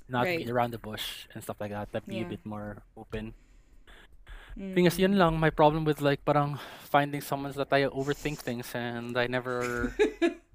not 0.08 0.24
Right. 0.26 0.38
beat 0.42 0.50
around 0.50 0.72
the 0.72 0.78
bush 0.82 1.26
and 1.34 1.42
stuff 1.42 1.58
like 1.60 1.70
that. 1.70 1.92
That 1.92 2.06
be 2.06 2.20
a 2.20 2.28
bit 2.28 2.44
more 2.44 2.82
open. 2.96 3.34
Mm. 4.58 4.74
Thing 4.76 4.84
is 4.86 4.98
yun 5.00 5.16
lang 5.16 5.40
my 5.40 5.48
problem 5.48 5.84
with 5.88 6.00
like 6.04 6.20
parang 6.28 6.60
finding 6.84 7.24
someone 7.24 7.52
that 7.56 7.72
I 7.72 7.88
overthink 7.88 8.38
things 8.44 8.68
and 8.76 9.16
I 9.16 9.26
never 9.26 9.92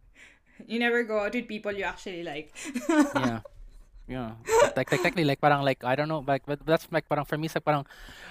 You 0.70 0.78
never 0.82 1.02
go 1.06 1.22
out 1.22 1.34
with 1.34 1.48
people 1.48 1.72
you 1.74 1.86
actually 1.86 2.24
like. 2.24 2.54
yeah. 3.16 3.42
Yeah. 4.08 4.40
Like, 4.48 4.88
like 4.88 5.04
technically 5.04 5.28
like 5.28 5.42
parang 5.44 5.68
like 5.68 5.84
I 5.84 5.92
don't 6.00 6.08
know 6.08 6.24
like 6.24 6.48
but 6.48 6.64
that's 6.64 6.88
like 6.96 7.10
parang 7.12 7.28
for 7.28 7.36
me 7.36 7.52
it's 7.52 7.60
like 7.60 7.68
parang 7.68 7.84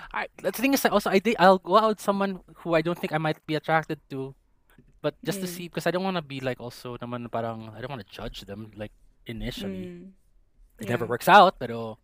I 0.08 0.24
the 0.40 0.48
thing 0.48 0.72
is 0.72 0.80
also 0.88 1.12
I 1.12 1.20
date 1.20 1.36
I'll 1.36 1.60
go 1.60 1.76
out 1.76 1.92
with 1.92 2.00
someone 2.00 2.40
who 2.64 2.72
I 2.72 2.80
don't 2.80 2.96
think 2.96 3.12
I 3.12 3.20
might 3.20 3.36
be 3.44 3.60
attracted 3.60 4.00
to 4.08 4.32
but 5.04 5.12
just 5.20 5.44
to 5.44 5.46
Mm. 5.46 5.52
see 5.52 5.64
because 5.68 5.84
I 5.84 5.92
don't 5.92 6.00
want 6.02 6.16
to 6.16 6.24
be 6.24 6.40
like 6.40 6.64
also 6.64 6.96
naman 6.96 7.28
parang 7.28 7.68
I 7.76 7.84
don't 7.84 7.92
want 7.92 8.00
to 8.00 8.08
judge 8.08 8.48
them 8.48 8.72
like 8.72 8.88
initially 9.28 10.00
Mm. 10.00 10.16
It 10.80 10.88
never 10.88 11.06
works 11.06 11.28
out 11.28 11.58
pero 11.58 11.98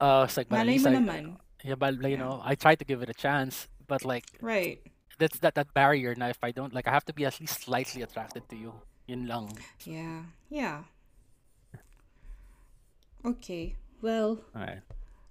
uh 0.00 0.24
it's 0.26 0.36
like 0.36 0.48
but 0.48 0.60
at 0.60 0.66
Malay 0.66 0.72
least 0.78 0.84
mo 0.84 0.90
I 0.90 0.94
naman. 0.98 1.22
yeah 1.62 1.74
but 1.78 1.94
like, 2.00 2.10
you 2.10 2.18
Yeah. 2.18 2.24
know 2.26 2.40
I 2.44 2.54
try 2.54 2.74
to 2.74 2.84
give 2.84 3.02
it 3.02 3.08
a 3.08 3.14
chance 3.16 3.68
but 3.86 4.04
like 4.04 4.26
Right. 4.42 4.80
that's 5.18 5.38
that 5.40 5.54
that 5.54 5.72
barrier 5.74 6.14
now 6.18 6.28
if 6.28 6.42
I 6.42 6.50
don't 6.50 6.74
like 6.74 6.88
I 6.88 6.92
have 6.92 7.04
to 7.06 7.14
be 7.14 7.24
at 7.24 7.38
least 7.40 7.62
slightly 7.64 8.02
attracted 8.02 8.48
to 8.50 8.56
you 8.56 8.72
yun 9.06 9.26
lang 9.30 9.54
Yeah. 9.86 10.26
Yeah. 10.50 10.84
Okay. 13.24 13.76
Well, 14.02 14.40
Alright. 14.54 14.80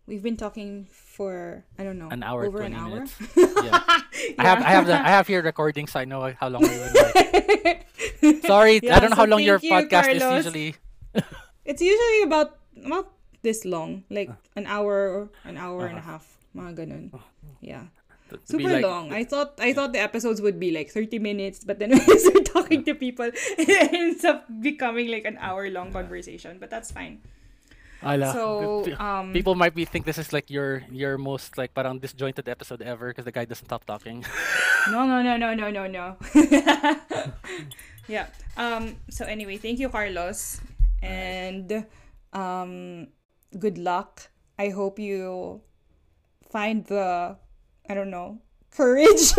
we've 0.08 0.24
been 0.24 0.38
talking 0.38 0.88
for 0.90 1.64
I 1.78 1.84
don't 1.84 2.00
know 2.00 2.10
An 2.10 2.24
hour, 2.24 2.46
over 2.46 2.62
an 2.62 2.74
20 2.74 2.76
hour. 2.82 2.90
minutes. 3.06 3.14
Yeah. 3.64 3.80
I 4.40 4.44
have 4.48 4.60
I 4.64 4.72
have 4.74 4.86
the 4.88 4.96
I 4.98 5.10
have 5.14 5.28
here 5.28 5.42
recording 5.44 5.86
so 5.88 6.00
I 6.00 6.06
know 6.06 6.32
how 6.40 6.48
long 6.50 6.64
we 6.64 6.70
were 6.74 6.90
like. 6.96 7.86
Sorry, 8.48 8.80
I 8.90 9.00
don't 9.00 9.12
know 9.12 9.16
how 9.20 9.26
long 9.30 9.44
your 9.44 9.60
you, 9.62 9.70
podcast 9.72 10.10
is 10.10 10.24
usually. 10.24 10.76
It's 11.66 11.82
usually 11.82 12.24
about 12.28 12.60
about 12.86 13.12
this 13.44 13.64
long, 13.64 14.04
like 14.12 14.30
Uh. 14.30 14.60
an 14.60 14.66
hour, 14.68 15.28
an 15.44 15.56
hour 15.60 15.88
and 15.88 16.00
a 16.00 16.04
Uh-huh. 16.04 16.20
half, 16.20 16.26
mga 16.56 16.72
ganun. 16.84 17.06
Yeah. 17.60 17.92
Super 18.50 18.82
like- 18.82 18.84
long. 18.84 19.14
I 19.14 19.24
thought 19.24 19.60
I 19.62 19.72
thought 19.78 19.94
the 19.94 20.02
episodes 20.02 20.42
would 20.42 20.58
be 20.58 20.74
like 20.74 20.90
30 20.90 21.20
minutes, 21.22 21.62
but 21.64 21.78
then 21.78 21.92
when 21.96 22.18
start 22.20 22.46
talking 22.50 22.82
to 22.88 22.96
people, 22.98 23.30
it 23.62 23.70
ends 23.94 24.26
up 24.26 24.48
becoming 24.50 25.08
like 25.14 25.24
an 25.30 25.38
hour 25.38 25.70
long 25.70 25.94
conversation. 25.94 26.58
But 26.58 26.74
that's 26.74 26.90
fine. 26.90 27.22
Ala, 28.04 28.34
So 28.36 28.84
um 29.00 29.32
people 29.32 29.56
might 29.56 29.72
be 29.78 29.86
think 29.88 30.04
this 30.04 30.18
is 30.20 30.34
like 30.36 30.50
your 30.52 30.84
your 30.92 31.16
most 31.16 31.56
like 31.56 31.72
parang 31.72 32.02
disjointed 32.04 32.50
episode 32.52 32.82
ever 32.84 33.14
because 33.16 33.24
the 33.24 33.32
guy 33.32 33.46
doesn't 33.48 33.64
stop 33.70 33.86
talking. 33.88 34.26
no 34.92 35.08
no 35.08 35.24
no 35.24 35.38
no 35.40 35.54
no 35.56 35.72
no 35.72 35.84
no. 35.88 36.06
yeah. 38.12 38.28
Um 38.58 38.98
so 39.08 39.24
anyway, 39.26 39.56
thank 39.56 39.80
you 39.80 39.88
Carlos 39.88 40.60
and 41.04 41.86
um 42.34 43.08
good 43.60 43.78
luck. 43.78 44.32
I 44.58 44.70
hope 44.70 44.98
you 45.00 45.62
find 46.50 46.86
the 46.86 47.36
I 47.90 47.94
don't 47.94 48.10
know, 48.10 48.40
courage. 48.72 49.34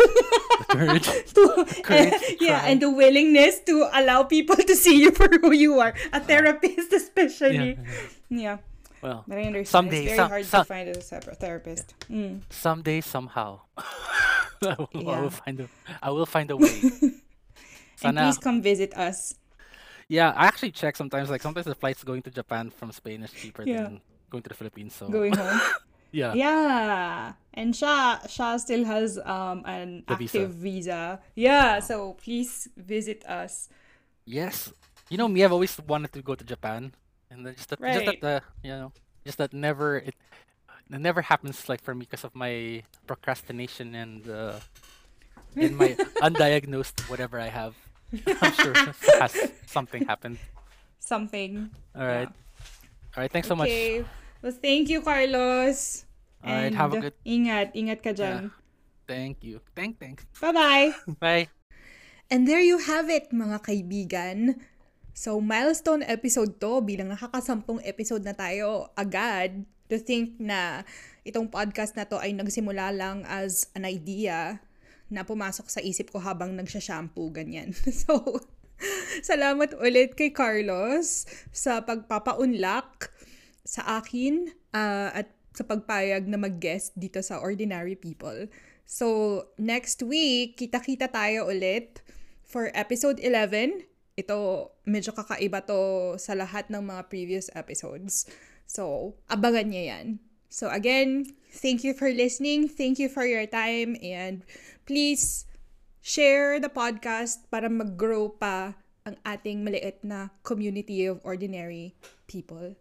Courage. 0.69 1.07
to 1.33 1.65
Courage 1.83 2.13
yeah 2.39 2.63
and 2.69 2.81
the 2.81 2.89
willingness 2.91 3.59
to 3.65 3.89
allow 3.93 4.23
people 4.23 4.55
to 4.55 4.75
see 4.75 5.01
you 5.01 5.11
for 5.11 5.27
who 5.41 5.51
you 5.51 5.79
are. 5.79 5.93
A 6.13 6.19
therapist 6.19 6.93
especially. 6.93 7.79
Yeah, 8.29 8.57
Well, 9.01 9.23
but 9.27 9.37
i 9.37 9.43
understand. 9.43 9.67
Someday, 9.89 10.05
it's 10.05 10.15
very 10.15 10.17
some- 10.17 10.29
hard 10.29 10.45
some- 10.45 10.63
to 10.63 10.67
find 10.67 10.89
a 10.89 11.01
separate 11.01 11.39
therapist. 11.39 11.93
Mm. 12.09 12.41
someday 12.49 13.01
somehow. 13.01 13.61
I, 13.77 14.75
will, 14.77 14.89
I 14.93 14.99
Yeah. 14.99 15.21
will 15.21 15.29
find 15.29 15.59
a 15.59 15.67
I 16.01 16.09
will 16.09 16.25
find 16.25 16.49
a 16.51 16.57
way. 16.57 16.81
and 17.01 17.13
Sana, 17.97 18.21
please 18.27 18.37
come 18.37 18.61
visit 18.61 18.93
us 18.97 19.35
yeah, 20.07 20.33
I 20.35 20.45
actually 20.45 20.71
check 20.71 20.95
sometimes 20.95 21.29
like 21.29 21.41
sometimes 21.41 21.65
the 21.65 21.75
flights 21.75 22.03
going 22.03 22.21
to 22.23 22.31
Japan 22.31 22.69
from 22.69 22.91
Spain 22.91 23.23
is 23.23 23.31
cheaper 23.31 23.63
Yeah. 23.63 23.83
than 23.83 24.01
going 24.29 24.43
to 24.43 24.49
the 24.49 24.55
Philippines. 24.55 24.93
So 24.95 25.09
going 25.09 25.33
home 25.35 25.59
yeah. 26.11 26.33
yeah 26.33 27.33
and 27.53 27.75
Shah 27.75 28.19
sha 28.27 28.57
still 28.57 28.85
has 28.85 29.17
um 29.25 29.63
an 29.65 30.03
The 30.07 30.15
visa. 30.15 30.37
active 30.39 30.51
visa, 30.55 31.01
yeah 31.35 31.79
so 31.79 32.13
please 32.21 32.67
visit 32.77 33.25
us 33.25 33.69
Yes. 34.25 34.71
you 35.09 35.17
know 35.17 35.27
me, 35.27 35.43
I've 35.45 35.53
always 35.53 35.77
wanted 35.85 36.11
to 36.17 36.21
go 36.25 36.33
to 36.33 36.43
Japan, 36.43 36.93
and 37.29 37.45
then 37.45 37.53
just 37.53 37.69
that, 37.69 37.77
just 37.81 38.05
that, 38.09 38.23
uh, 38.25 38.39
you 38.65 38.71
know, 38.73 38.89
just 39.25 39.37
that 39.37 39.53
never 39.53 39.97
it, 40.01 40.15
it 40.89 40.97
never 41.01 41.21
happens 41.21 41.69
like 41.69 41.81
for 41.81 41.93
me 41.93 42.05
because 42.09 42.23
of 42.25 42.33
my 42.33 42.81
procrastination 43.05 43.93
and 43.93 44.25
uh, 44.29 44.57
and 45.55 45.77
my 45.77 45.93
undiagnosed 46.25 47.05
whatever 47.09 47.37
I 47.39 47.49
have. 47.53 47.75
I'm 48.41 48.53
sure 48.53 48.73
has 49.21 49.33
something 49.65 50.05
happened. 50.05 50.37
Something. 50.99 51.69
All 51.93 52.05
right, 52.05 52.29
all 53.13 53.19
right. 53.21 53.31
Thanks 53.31 53.47
so 53.47 53.55
much. 53.55 53.69
Okay. 53.69 54.03
Well, 54.41 54.53
thank 54.53 54.89
you, 54.89 55.01
Carlos. 55.01 56.05
All 56.45 56.53
right, 56.53 56.73
have 56.73 56.93
a 56.93 57.01
And 57.01 57.03
good- 57.09 57.19
Ingat, 57.25 57.73
ingat 57.73 57.99
ka 58.05 58.13
dyan. 58.13 58.53
Thank 59.05 59.41
you. 59.45 59.61
Thank, 59.73 59.97
thanks. 59.97 60.25
Bye-bye. 60.37 60.93
Bye. 61.21 61.49
And 62.29 62.45
there 62.49 62.61
you 62.61 62.81
have 62.81 63.09
it, 63.09 63.29
mga 63.29 63.61
kaibigan. 63.61 64.57
So, 65.13 65.37
milestone 65.41 66.01
episode 66.05 66.57
to 66.61 66.81
bilang 66.81 67.13
nakakasampung 67.13 67.81
episode 67.85 68.25
na 68.25 68.33
tayo 68.33 68.89
agad. 68.97 69.65
To 69.93 70.01
think 70.01 70.41
na 70.41 70.81
itong 71.21 71.53
podcast 71.53 71.93
na 71.93 72.09
to 72.09 72.17
ay 72.17 72.33
nagsimula 72.33 72.89
lang 72.89 73.21
as 73.29 73.69
an 73.77 73.85
idea 73.85 74.57
na 75.09 75.21
pumasok 75.25 75.67
sa 75.69 75.81
isip 75.81 76.09
ko 76.09 76.21
habang 76.21 76.53
nagsha-shampoo, 76.57 77.29
ganyan. 77.29 77.71
So, 78.05 78.41
salamat 79.23 79.77
ulit 79.79 80.19
kay 80.19 80.35
Carlos 80.35 81.23
sa 81.55 81.85
pagpapaunlak 81.85 83.09
sa 83.63 84.03
akin 84.03 84.51
ah, 84.75 85.15
at 85.15 85.31
sa 85.55 85.63
pagpayag 85.63 86.27
na 86.27 86.35
mag-guest 86.35 86.91
dito 86.99 87.23
sa 87.23 87.39
Ordinary 87.39 87.95
People. 87.95 88.51
So, 88.85 89.49
next 89.57 90.03
week, 90.05 90.59
kita-kita 90.59 91.09
tayo 91.09 91.49
ulit 91.49 92.03
for 92.43 92.69
episode 92.75 93.17
11. 93.23 93.87
Ito, 94.19 94.69
medyo 94.85 95.15
kakaiba 95.15 95.63
to 95.65 96.13
sa 96.19 96.35
lahat 96.35 96.69
ng 96.69 96.83
mga 96.83 97.07
previous 97.07 97.47
episodes. 97.55 98.27
So, 98.67 99.15
abangan 99.31 99.71
niya 99.71 99.83
yan. 99.95 100.07
So, 100.51 100.69
again, 100.69 101.35
thank 101.51 101.83
you 101.83 101.97
for 101.97 102.11
listening. 102.13 102.69
Thank 102.69 103.01
you 103.01 103.09
for 103.09 103.25
your 103.25 103.43
time. 103.49 103.97
And 103.99 104.45
please, 104.85 105.49
share 106.05 106.61
the 106.61 106.69
podcast 106.69 107.49
para 107.49 107.65
mag-grow 107.65 108.29
pa 108.29 108.77
ang 109.05 109.17
ating 109.25 109.65
maliit 109.65 110.01
na 110.05 110.29
community 110.45 111.09
of 111.09 111.21
ordinary 111.25 111.97
people. 112.29 112.77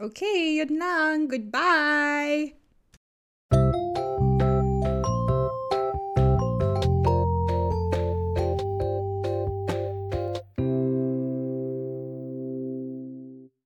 Okay, 0.00 0.60
yun 0.60 0.76
lang. 0.76 1.28
Goodbye! 1.28 2.65